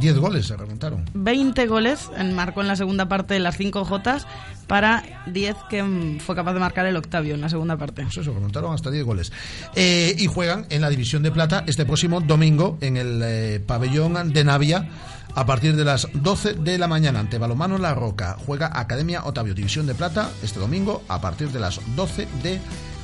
10 0.00 0.18
goles, 0.18 0.46
se 0.46 0.56
remontaron. 0.56 1.04
20 1.14 1.66
goles 1.66 2.08
en- 2.16 2.34
marcó 2.34 2.60
en 2.60 2.68
la 2.68 2.76
segunda 2.76 3.08
parte 3.08 3.34
de 3.34 3.40
las 3.40 3.56
5 3.56 3.84
Jotas 3.84 4.26
para 4.66 5.02
10 5.26 5.56
que 5.68 5.82
mm, 5.82 6.18
fue 6.20 6.34
capaz 6.34 6.52
de 6.54 6.60
marcar 6.60 6.86
el 6.86 6.96
Octavio 6.96 7.34
en 7.34 7.40
la 7.40 7.48
segunda 7.48 7.76
parte. 7.76 8.02
Pues 8.02 8.16
eso, 8.18 8.32
remontaron 8.32 8.72
hasta 8.74 8.90
10 8.90 9.04
goles. 9.04 9.32
Eh, 9.74 10.14
y 10.18 10.26
juegan 10.26 10.66
en 10.70 10.80
la 10.80 10.88
División 10.90 11.22
de 11.22 11.30
Plata 11.30 11.64
este 11.66 11.84
próximo 11.84 12.20
domingo 12.20 12.78
en 12.80 12.96
el 12.96 13.20
eh, 13.24 13.60
pabellón 13.64 14.32
de 14.32 14.44
Navia 14.44 14.88
a 15.34 15.44
partir 15.46 15.76
de 15.76 15.84
las 15.84 16.08
12 16.14 16.54
de 16.54 16.78
la 16.78 16.88
mañana 16.88 17.20
ante 17.20 17.38
Balomano 17.38 17.76
La 17.78 17.94
Roca. 17.94 18.36
Juega 18.46 18.70
Academia 18.78 19.24
Otavio, 19.24 19.54
División 19.54 19.86
de 19.86 19.94
Plata, 19.94 20.30
este 20.42 20.58
domingo 20.60 21.02
a 21.08 21.20
partir 21.20 21.50
de 21.50 21.60
las 21.60 21.80
12 21.94 22.26
de 22.42 22.58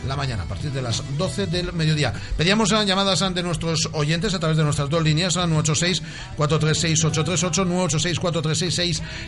la 0.06 0.16
mañana, 0.16 0.42
a 0.42 0.46
partir 0.46 0.70
de 0.72 0.82
las 0.82 1.16
12 1.16 1.46
del 1.46 1.72
mediodía. 1.72 2.12
Pedíamos 2.36 2.70
llamadas 2.70 3.22
ante 3.22 3.42
nuestros 3.42 3.88
oyentes 3.92 4.34
a 4.34 4.40
través 4.40 4.56
de 4.56 4.64
nuestras 4.64 4.88
dos 4.90 5.02
líneas, 5.02 5.36
a 5.36 5.46
986-436-838, 5.46 7.64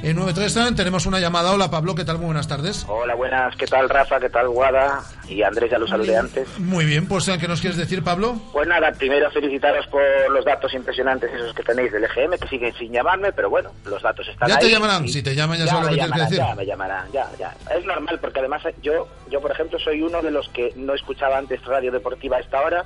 986-4366-93. 0.02 0.74
Tenemos 0.76 1.06
una 1.06 1.20
llamada. 1.20 1.52
Hola, 1.52 1.70
Pablo, 1.70 1.94
¿qué 1.94 2.04
tal? 2.04 2.16
Muy 2.18 2.26
buenas 2.26 2.48
tardes. 2.48 2.84
Hola, 2.88 3.14
buenas. 3.14 3.54
¿Qué 3.56 3.66
tal, 3.66 3.88
Rafa? 3.88 4.18
¿Qué 4.20 4.30
tal, 4.30 4.48
Guada? 4.48 5.00
Y 5.28 5.42
Andrés, 5.42 5.70
ya 5.70 5.78
lo 5.78 5.86
saludé 5.86 6.16
antes. 6.16 6.46
Muy 6.58 6.84
bien, 6.84 7.06
pues 7.06 7.30
¿qué 7.40 7.48
nos 7.48 7.60
quieres 7.60 7.78
decir, 7.78 8.02
Pablo? 8.02 8.38
Pues 8.52 8.68
nada, 8.68 8.92
primero 8.92 9.30
felicitaros 9.30 9.86
por 9.86 10.02
los 10.30 10.44
datos 10.44 10.72
impresionantes 10.74 11.30
esos 11.32 11.54
que 11.54 11.62
tenéis 11.62 11.92
del 11.92 12.04
EGM, 12.04 12.38
que 12.38 12.48
siguen 12.48 12.74
sin 12.78 12.92
llamarme, 12.92 13.32
pero 13.32 13.48
bueno, 13.48 13.70
los 13.86 14.02
datos 14.02 14.26
están 14.28 14.48
Ya 14.48 14.56
ahí. 14.56 14.66
te 14.66 14.70
llamarán, 14.70 15.08
si 15.08 15.22
te 15.22 15.34
llaman 15.34 15.58
ya 15.58 15.66
sabes 15.66 15.84
lo 15.84 15.88
que 15.90 15.94
tienes 15.96 16.12
que 16.12 16.18
llamarán, 16.18 16.30
decir. 16.30 16.46
Ya 16.46 16.54
me 16.54 16.66
llamarán, 16.66 17.12
ya, 17.12 17.30
ya. 17.38 17.56
Es 17.74 17.84
normal, 17.86 18.18
porque 18.20 18.40
además 18.40 18.62
yo, 18.82 19.08
yo, 19.30 19.40
por 19.40 19.50
ejemplo, 19.52 19.78
soy 19.78 20.02
uno 20.02 20.20
de 20.20 20.30
los 20.30 20.48
que 20.50 20.63
no 20.76 20.94
escuchaba 20.94 21.38
antes 21.38 21.64
radio 21.64 21.90
deportiva 21.92 22.36
a 22.36 22.40
esta 22.40 22.60
hora 22.60 22.84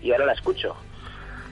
y 0.00 0.12
ahora 0.12 0.26
la 0.26 0.32
escucho. 0.32 0.76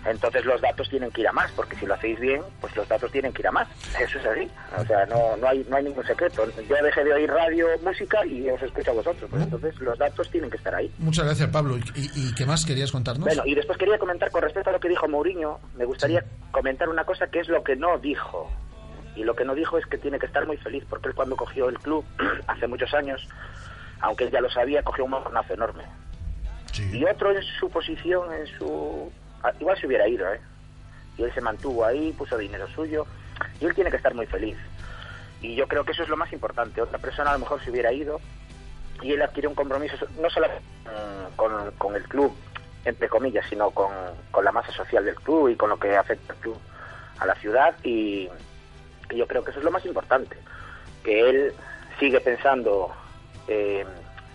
Entonces 0.05 0.45
los 0.45 0.61
datos 0.61 0.89
tienen 0.89 1.11
que 1.11 1.23
ir 1.23 1.27
a 1.29 1.33
más, 1.33 1.51
porque 1.57 1.75
si 1.75 1.85
lo 1.85 1.95
hacéis 1.95 2.21
bien, 2.21 2.41
pues 2.61 2.77
los 2.77 2.87
datos 2.89 3.11
tienen 3.11 3.33
que 3.33 3.43
ir 3.43 3.49
a 3.49 3.51
más. 3.51 3.67
Eso 4.01 4.21
es 4.21 4.27
así. 4.27 4.49
O 4.79 4.85
sea, 4.85 5.05
no, 5.07 5.37
no, 5.37 5.49
hay, 5.49 5.67
no 5.69 5.77
hay 5.77 5.83
ningún 5.83 6.07
secreto. 6.07 6.45
Yo 6.69 6.77
dejé 6.81 7.03
de 7.03 7.13
oír 7.13 7.29
radio, 7.29 7.67
música 7.83 8.25
y 8.25 8.49
os 8.49 8.63
escucho 8.63 8.93
a 8.93 8.95
vosotros. 8.95 9.29
Pues 9.29 9.43
entonces 9.43 9.77
los 9.81 9.99
datos 9.99 10.31
tienen 10.31 10.49
que 10.49 10.59
estar 10.59 10.73
ahí. 10.77 10.93
Muchas 10.99 11.25
gracias, 11.25 11.49
Pablo. 11.51 11.77
¿Y, 11.77 11.81
y- 12.15 12.35
qué 12.37 12.47
más 12.47 12.65
querías 12.65 12.93
contarnos? 12.93 13.25
Bueno, 13.27 13.43
y 13.47 13.57
después 13.57 13.77
quería 13.79 13.99
comentar 13.99 14.31
con 14.31 14.43
respecto 14.43 14.71
a 14.71 14.75
lo 14.75 14.79
que 14.79 14.89
dijo 14.89 15.09
Mourinho, 15.09 15.59
me 15.77 15.85
gustaría 15.85 16.25
comentar 16.53 16.89
una 16.89 17.05
cosa 17.05 17.27
que 17.27 17.41
es 17.41 17.49
lo 17.49 17.65
que 17.65 17.75
no 17.75 17.99
dijo. 17.99 18.49
Y 19.17 19.25
lo 19.25 19.35
que 19.35 19.45
no 19.45 19.57
dijo 19.57 19.77
es 19.77 19.87
que 19.87 19.99
tiene 19.99 20.21
que 20.21 20.27
estar 20.27 20.47
muy 20.47 20.57
feliz, 20.59 20.85
porque 20.89 21.09
él 21.09 21.17
cuando 21.17 21.35
cogió 21.35 21.69
el 21.69 21.81
club, 21.81 22.05
hace 22.47 22.69
muchos 22.69 22.95
años, 22.95 23.27
aunque 24.01 24.25
él 24.25 24.31
ya 24.31 24.41
lo 24.41 24.51
sabía, 24.51 24.83
cogió 24.83 25.05
un 25.05 25.11
mornazo 25.11 25.55
enorme. 25.55 25.85
Y 26.93 27.05
otro 27.05 27.31
en 27.33 27.43
su 27.43 27.71
posición, 27.71 28.33
en 28.35 28.47
su... 28.59 29.11
ah, 29.43 29.53
Igual 29.59 29.79
se 29.79 29.87
hubiera 29.87 30.07
ido, 30.07 30.31
¿eh? 30.33 30.41
Y 31.17 31.23
él 31.23 31.33
se 31.33 31.41
mantuvo 31.41 31.85
ahí, 31.85 32.13
puso 32.13 32.37
dinero 32.37 32.69
suyo, 32.69 33.07
y 33.61 33.65
él 33.65 33.75
tiene 33.75 33.91
que 33.91 33.97
estar 33.97 34.15
muy 34.15 34.27
feliz. 34.27 34.59
Y 35.41 35.55
yo 35.55 35.67
creo 35.69 35.85
que 35.85 35.93
eso 35.93 36.03
es 36.03 36.09
lo 36.09 36.17
más 36.17 36.33
importante. 36.33 36.83
Otra 36.83 36.99
persona 36.99 37.31
a 37.31 37.33
lo 37.35 37.39
mejor 37.39 37.63
se 37.63 37.71
hubiera 37.71 37.93
ido 37.93 38.21
y 39.03 39.13
él 39.13 39.23
adquirió 39.23 39.49
un 39.51 39.55
compromiso 39.55 39.97
no 40.21 40.29
solo 40.31 40.49
con, 41.37 41.71
con 41.73 41.95
el 41.95 42.05
club, 42.05 42.35
entre 42.85 43.09
comillas, 43.09 43.47
sino 43.49 43.71
con, 43.71 43.91
con 44.31 44.45
la 44.45 44.53
masa 44.53 44.73
social 44.73 45.05
del 45.05 45.15
club 45.17 45.49
y 45.49 45.57
con 45.57 45.71
lo 45.71 45.79
que 45.79 45.97
afecta 45.97 46.33
al 46.33 46.39
club 46.41 46.59
a 47.19 47.27
la 47.27 47.35
ciudad. 47.37 47.75
Y, 47.83 48.29
y 49.11 49.17
yo 49.17 49.27
creo 49.27 49.45
que 49.45 49.51
eso 49.51 49.61
es 49.61 49.65
lo 49.65 49.71
más 49.71 49.85
importante, 49.85 50.37
que 51.05 51.29
él 51.29 51.53
sigue 51.99 52.21
pensando 52.21 52.95
eh, 53.49 53.85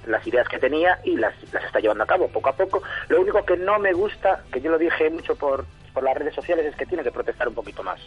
las 0.05 0.25
ideas 0.25 0.47
que 0.47 0.59
tenía 0.59 0.99
y 1.03 1.17
las, 1.17 1.33
las 1.53 1.63
está 1.63 1.79
llevando 1.79 2.03
a 2.03 2.07
cabo 2.07 2.27
poco 2.27 2.49
a 2.49 2.53
poco. 2.53 2.81
Lo 3.07 3.21
único 3.21 3.45
que 3.45 3.57
no 3.57 3.79
me 3.79 3.93
gusta, 3.93 4.43
que 4.51 4.61
yo 4.61 4.71
lo 4.71 4.77
dije 4.77 5.09
mucho 5.09 5.35
por, 5.35 5.65
por 5.93 6.03
las 6.03 6.15
redes 6.15 6.33
sociales, 6.35 6.65
es 6.65 6.75
que 6.75 6.85
tiene 6.85 7.03
que 7.03 7.11
protestar 7.11 7.47
un 7.47 7.53
poquito 7.55 7.83
más. 7.83 7.99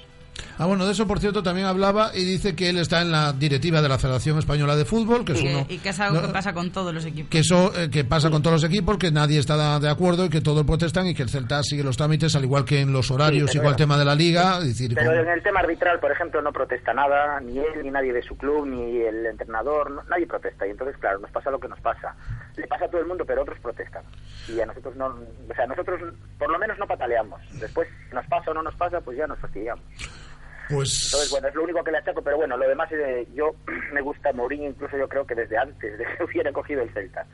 Ah, 0.59 0.67
bueno, 0.67 0.87
de 0.87 0.93
eso, 0.93 1.07
por 1.07 1.19
cierto, 1.19 1.43
también 1.43 1.67
hablaba 1.67 2.11
y 2.15 2.25
dice 2.25 2.55
que 2.55 2.69
él 2.69 2.79
está 2.79 3.03
en 3.03 3.11
la 3.11 3.33
directiva 3.33 3.83
de 3.83 3.89
la 3.89 3.99
Federación 3.99 4.39
Española 4.39 4.77
de 4.77 4.85
Fútbol, 4.85 5.25
que 5.25 5.33
es 5.33 5.43
Y 5.43 5.49
uno... 5.49 5.67
que, 5.67 5.75
y 5.75 5.79
que 5.79 5.89
es 5.89 5.99
algo 5.99 6.21
no, 6.21 6.27
que 6.29 6.33
pasa 6.33 6.53
con 6.53 6.71
todos 6.71 6.95
los 6.95 7.05
equipos. 7.05 7.29
que 7.31 7.39
eso 7.41 7.73
eh, 7.77 7.91
que 7.91 8.05
pasa 8.05 8.31
con 8.31 8.41
todos 8.43 8.63
los 8.63 8.71
equipos, 8.71 8.97
que 8.99 9.11
nadie 9.11 9.39
está 9.41 9.81
de 9.81 9.89
acuerdo 9.89 10.27
y 10.27 10.29
que 10.29 10.41
todos 10.41 10.65
protestan 10.65 11.07
y 11.09 11.15
que 11.15 11.23
el 11.23 11.29
Celta 11.29 11.63
sigue 11.65 11.83
los 11.83 11.97
trámites, 11.97 12.37
al 12.37 12.45
igual 12.45 12.65
que 12.65 12.81
en 12.81 12.93
los 12.93 13.11
horarios, 13.11 13.51
Sí, 13.51 13.59
igual 13.59 13.73
el 13.73 13.77
tema 13.77 13.99
de 13.99 14.05
la 14.05 14.15
liga. 14.15 14.61
Decir, 14.61 14.93
Pero 14.95 15.13
en 15.23 15.29
el 15.29 15.43
tema 15.43 15.59
arbitral, 15.61 15.99
por 15.99 16.13
ejemplo, 16.13 16.41
no 16.41 16.53
protesta 16.53 16.93
nada, 16.95 17.41
ni 17.41 17.59
él, 17.59 17.83
ni 17.83 17.91
nadie 17.91 18.13
de 18.13 18.23
su 18.23 18.37
club, 18.37 18.67
ni 18.67 19.01
el 19.03 19.27
entrenador, 19.27 19.91
no- 19.91 20.03
nadie 20.05 20.27
protesta. 20.29 20.67
Y 20.67 20.71
entonces, 20.71 20.97
claro, 20.99 21.19
nos 21.19 21.31
pasa 21.33 21.51
lo 21.51 21.59
que 21.59 21.69
nos 21.69 21.81
pasa. 21.81 22.15
Le 22.57 22.67
pasa 22.67 22.85
a 22.85 22.89
todo 22.89 23.01
el 23.01 23.07
mundo, 23.07 23.25
pero 23.25 23.43
otros 23.43 23.59
protestan. 23.61 24.05
Y 24.49 24.61
a 24.61 24.67
nosotros 24.67 24.95
no, 24.97 25.07
o 25.07 25.55
sea, 25.55 25.67
nosotros 25.67 26.01
por 26.39 26.51
lo 26.51 26.59
menos 26.59 26.79
no 26.79 26.87
pataleamos. 26.87 27.41
Después, 27.59 27.89
si 28.09 28.15
nos 28.15 28.27
pasa 28.27 28.51
o 28.51 28.55
no 28.55 28.63
nos 28.63 28.75
pasa, 28.77 29.01
pues 29.01 29.17
ya 29.17 29.27
nos 29.27 29.39
fastidiamos. 29.39 29.85
Pues 30.69 31.07
Entonces, 31.07 31.31
bueno, 31.31 31.49
es 31.49 31.55
lo 31.55 31.63
único 31.63 31.85
que 31.85 31.91
le 31.91 31.99
achaco, 31.99 32.23
pero 32.23 32.39
bueno, 32.39 32.57
lo 32.57 32.67
demás, 32.67 32.91
eh, 32.93 33.27
yo 33.35 33.55
me 33.93 34.01
gusta 34.01 34.33
Mourinho, 34.33 34.69
incluso 34.69 34.97
yo 34.97 35.09
creo 35.09 35.27
que 35.27 35.35
desde 35.35 35.59
antes 35.59 35.99
de 35.99 36.05
que 36.05 36.25
hubiera 36.25 36.53
cogido 36.53 36.83
el 36.83 36.91
Celta, 36.91 37.27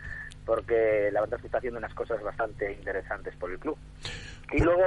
porque 0.44 1.10
la 1.12 1.20
verdad 1.20 1.36
es 1.36 1.42
que 1.42 1.46
está 1.48 1.58
haciendo 1.58 1.78
unas 1.78 1.94
cosas 1.94 2.22
bastante 2.22 2.72
interesantes 2.72 3.34
por 3.36 3.50
el 3.50 3.58
club. 3.58 3.78
Y 4.52 4.60
luego, 4.60 4.82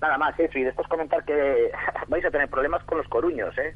nada 0.00 0.18
más 0.18 0.38
eso, 0.38 0.58
y 0.58 0.64
después 0.64 0.86
comentar 0.88 1.24
que 1.24 1.70
vais 2.08 2.24
a 2.24 2.30
tener 2.30 2.48
problemas 2.48 2.84
con 2.84 2.98
los 2.98 3.08
coruños, 3.08 3.56
¿eh? 3.58 3.74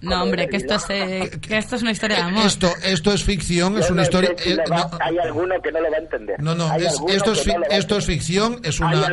No, 0.00 0.22
hombre, 0.22 0.48
que 0.48 0.58
esto, 0.58 0.74
es, 0.76 0.84
eh, 0.90 1.30
que 1.40 1.58
esto 1.58 1.74
es 1.76 1.82
una 1.82 1.90
historia 1.90 2.16
de 2.18 2.22
amor. 2.22 2.46
esto, 2.46 2.72
esto 2.84 3.12
es 3.12 3.24
ficción, 3.24 3.76
es 3.78 3.90
una 3.90 4.02
historia... 4.02 4.30
eh, 4.44 4.56
no, 4.70 4.90
hay 5.00 5.18
alguno 5.18 5.54
que 5.62 5.72
no 5.72 5.80
lo 5.80 5.90
va 5.90 5.96
a 5.96 6.00
entender. 6.00 6.40
No, 6.40 6.54
no, 6.54 6.72
es- 6.76 7.00
esto, 7.08 7.32
es, 7.32 7.46
no 7.46 7.54
esto 7.70 7.98
es 7.98 8.06
ficción, 8.06 8.60
es 8.62 8.78
una 8.78 9.08
eh, 9.08 9.10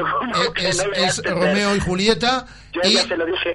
es, 0.58 0.86
es. 0.96 1.22
Romeo 1.26 1.76
y 1.76 1.80
Julieta 1.80 2.46
y, 2.84 2.98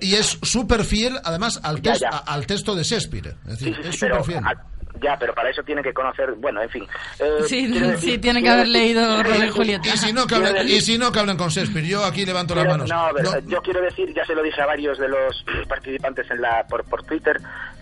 y 0.01 0.15
es 0.15 0.39
súper 0.43 0.85
fiel 0.85 1.19
además 1.23 1.61
al, 1.63 1.81
Ya, 1.83 1.95
ya. 1.95 2.09
a- 2.11 2.19
al 2.35 2.47
texto 2.47 2.75
de 2.75 2.83
Shakespeare. 2.83 3.37
Es 3.47 3.59
decir, 3.61 3.75
Sí, 3.77 3.83
sí, 3.83 3.89
es 3.91 3.95
súper 3.99 4.25
fiel. 4.25 4.41
ah, 4.45 4.55
ya, 5.03 5.17
pero 5.19 5.35
para 5.35 5.51
eso 5.51 5.63
tiene 5.63 5.83
que 5.83 5.93
conocer, 5.93 6.33
bueno, 6.39 6.63
en 6.63 6.69
fin. 6.71 6.87
Eh, 7.19 7.31
Sí, 7.49 7.73
sí, 7.99 8.19
tiene 8.19 8.43
que 8.43 8.49
haber 8.49 8.69
leído 8.69 9.23
Romeo 9.23 9.45
y 9.47 9.51
Julieta. 9.51 9.89
Y 9.89 9.97
si 9.99 10.13
no, 10.13 10.23
que 10.27 10.35
quiero 10.35 10.47
hablen, 10.49 10.67
decir- 10.67 10.77
y 10.79 10.81
si 10.81 10.99
no, 10.99 11.13
que 11.13 11.19
hablen 11.19 11.37
con 11.37 11.49
Shakespeare. 11.49 11.87
Yo 11.87 12.05
aquí 12.05 12.25
levanto 12.27 12.55
las 12.55 12.65
Quiero- 12.65 12.79
manos. 12.79 12.89
No, 12.91 13.09
pero, 13.17 13.31
No, 13.41 13.49
yo 13.51 13.63
quiero 13.63 13.81
decir, 13.83 14.13
ya 14.15 14.25
se 14.25 14.35
lo 14.35 14.43
dije 14.43 14.61
a 14.61 14.67
varios 14.67 14.99
de 14.99 15.09
los 15.09 15.45
participantes 15.69 16.31
en 16.31 16.41
la 16.41 16.67
por, 16.69 16.85
por 16.85 17.03
Twitter, 17.05 17.41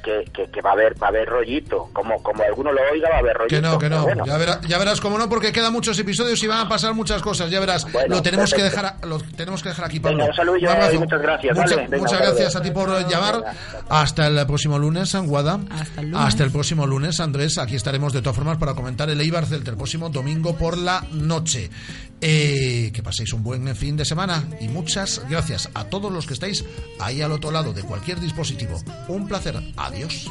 que, 0.08 0.24
que, 0.32 0.50
que 0.50 0.62
va 0.62 0.70
a 0.70 0.72
haber 0.72 1.00
va 1.02 1.08
a 1.08 1.10
haber 1.10 1.28
rollito. 1.28 1.90
Como 1.92 2.22
como 2.22 2.42
alguno 2.42 2.72
lo 2.72 2.80
oiga, 2.92 3.10
va 3.10 3.16
a 3.16 3.18
haber 3.18 3.36
rollito. 3.36 3.56
Que 3.56 3.60
no, 3.62 3.78
que 3.78 3.90
no. 3.90 4.02
bueno. 4.02 4.24
Ya, 4.24 4.38
verás, 4.38 4.60
ya 4.62 4.78
verás 4.78 5.00
cómo 5.00 5.18
no, 5.18 5.28
porque 5.28 5.52
quedan 5.52 5.72
muchos 5.72 5.98
episodios 5.98 6.42
y 6.42 6.46
van 6.46 6.60
a 6.60 6.68
pasar 6.68 6.94
muchas 6.94 7.20
cosas. 7.20 7.50
Ya 7.50 7.60
verás. 7.60 7.90
Bueno, 7.92 8.16
lo 8.16 8.22
tenemos 8.22 8.52
que 8.54 8.62
dejar, 8.62 8.96
lo 9.06 9.18
tenemos 9.18 9.62
que 9.62 9.68
dejar 9.68 9.84
aquí, 9.84 10.00
Pablo. 10.00 10.18
Venga, 10.18 10.30
un 10.30 10.36
saludo 10.36 10.56
y 10.56 10.66
abrazo. 10.66 10.98
muchas 11.00 11.20
gracias, 11.22 11.56
Mucha- 11.56 11.74
vale. 11.76 11.88
Venga, 11.88 11.98
muchas 11.98 12.20
gracias 12.20 12.56
a 12.56 12.62
ti 12.62 12.70
por 12.70 13.08
llamar. 13.08 13.44
Hasta 13.88 14.26
el 14.26 14.46
próximo 14.46 14.78
lunes, 14.78 15.14
Anguada. 15.14 15.60
Hasta 15.70 16.00
el 16.00 16.10
lunes. 16.10 16.26
Hasta 16.26 16.44
el 16.44 16.50
próximo 16.50 16.86
lunes, 16.86 17.20
Andrés. 17.20 17.58
Aquí 17.58 17.76
estaremos 17.76 18.12
de 18.12 18.22
todas 18.22 18.36
formas 18.36 18.56
para 18.58 18.74
comentar 18.74 19.10
el 19.10 19.20
Eibar 19.20 19.44
Celta 19.46 19.70
el 19.70 19.76
próximo 19.76 20.08
domingo 20.08 20.56
por 20.56 20.78
la 20.78 21.04
noche. 21.12 21.70
Eh, 22.20 22.90
que 22.92 23.02
paséis 23.02 23.32
un 23.32 23.44
buen 23.44 23.74
fin 23.76 23.96
de 23.96 24.04
semana 24.04 24.48
y 24.60 24.66
muchas 24.68 25.22
gracias 25.28 25.70
a 25.74 25.84
todos 25.84 26.12
los 26.12 26.26
que 26.26 26.34
estáis 26.34 26.64
ahí 26.98 27.22
al 27.22 27.30
otro 27.30 27.50
lado 27.50 27.72
de 27.72 27.82
cualquier 27.82 28.18
dispositivo. 28.20 28.80
Un 29.08 29.28
placer. 29.28 29.54
Adiós. 29.76 30.30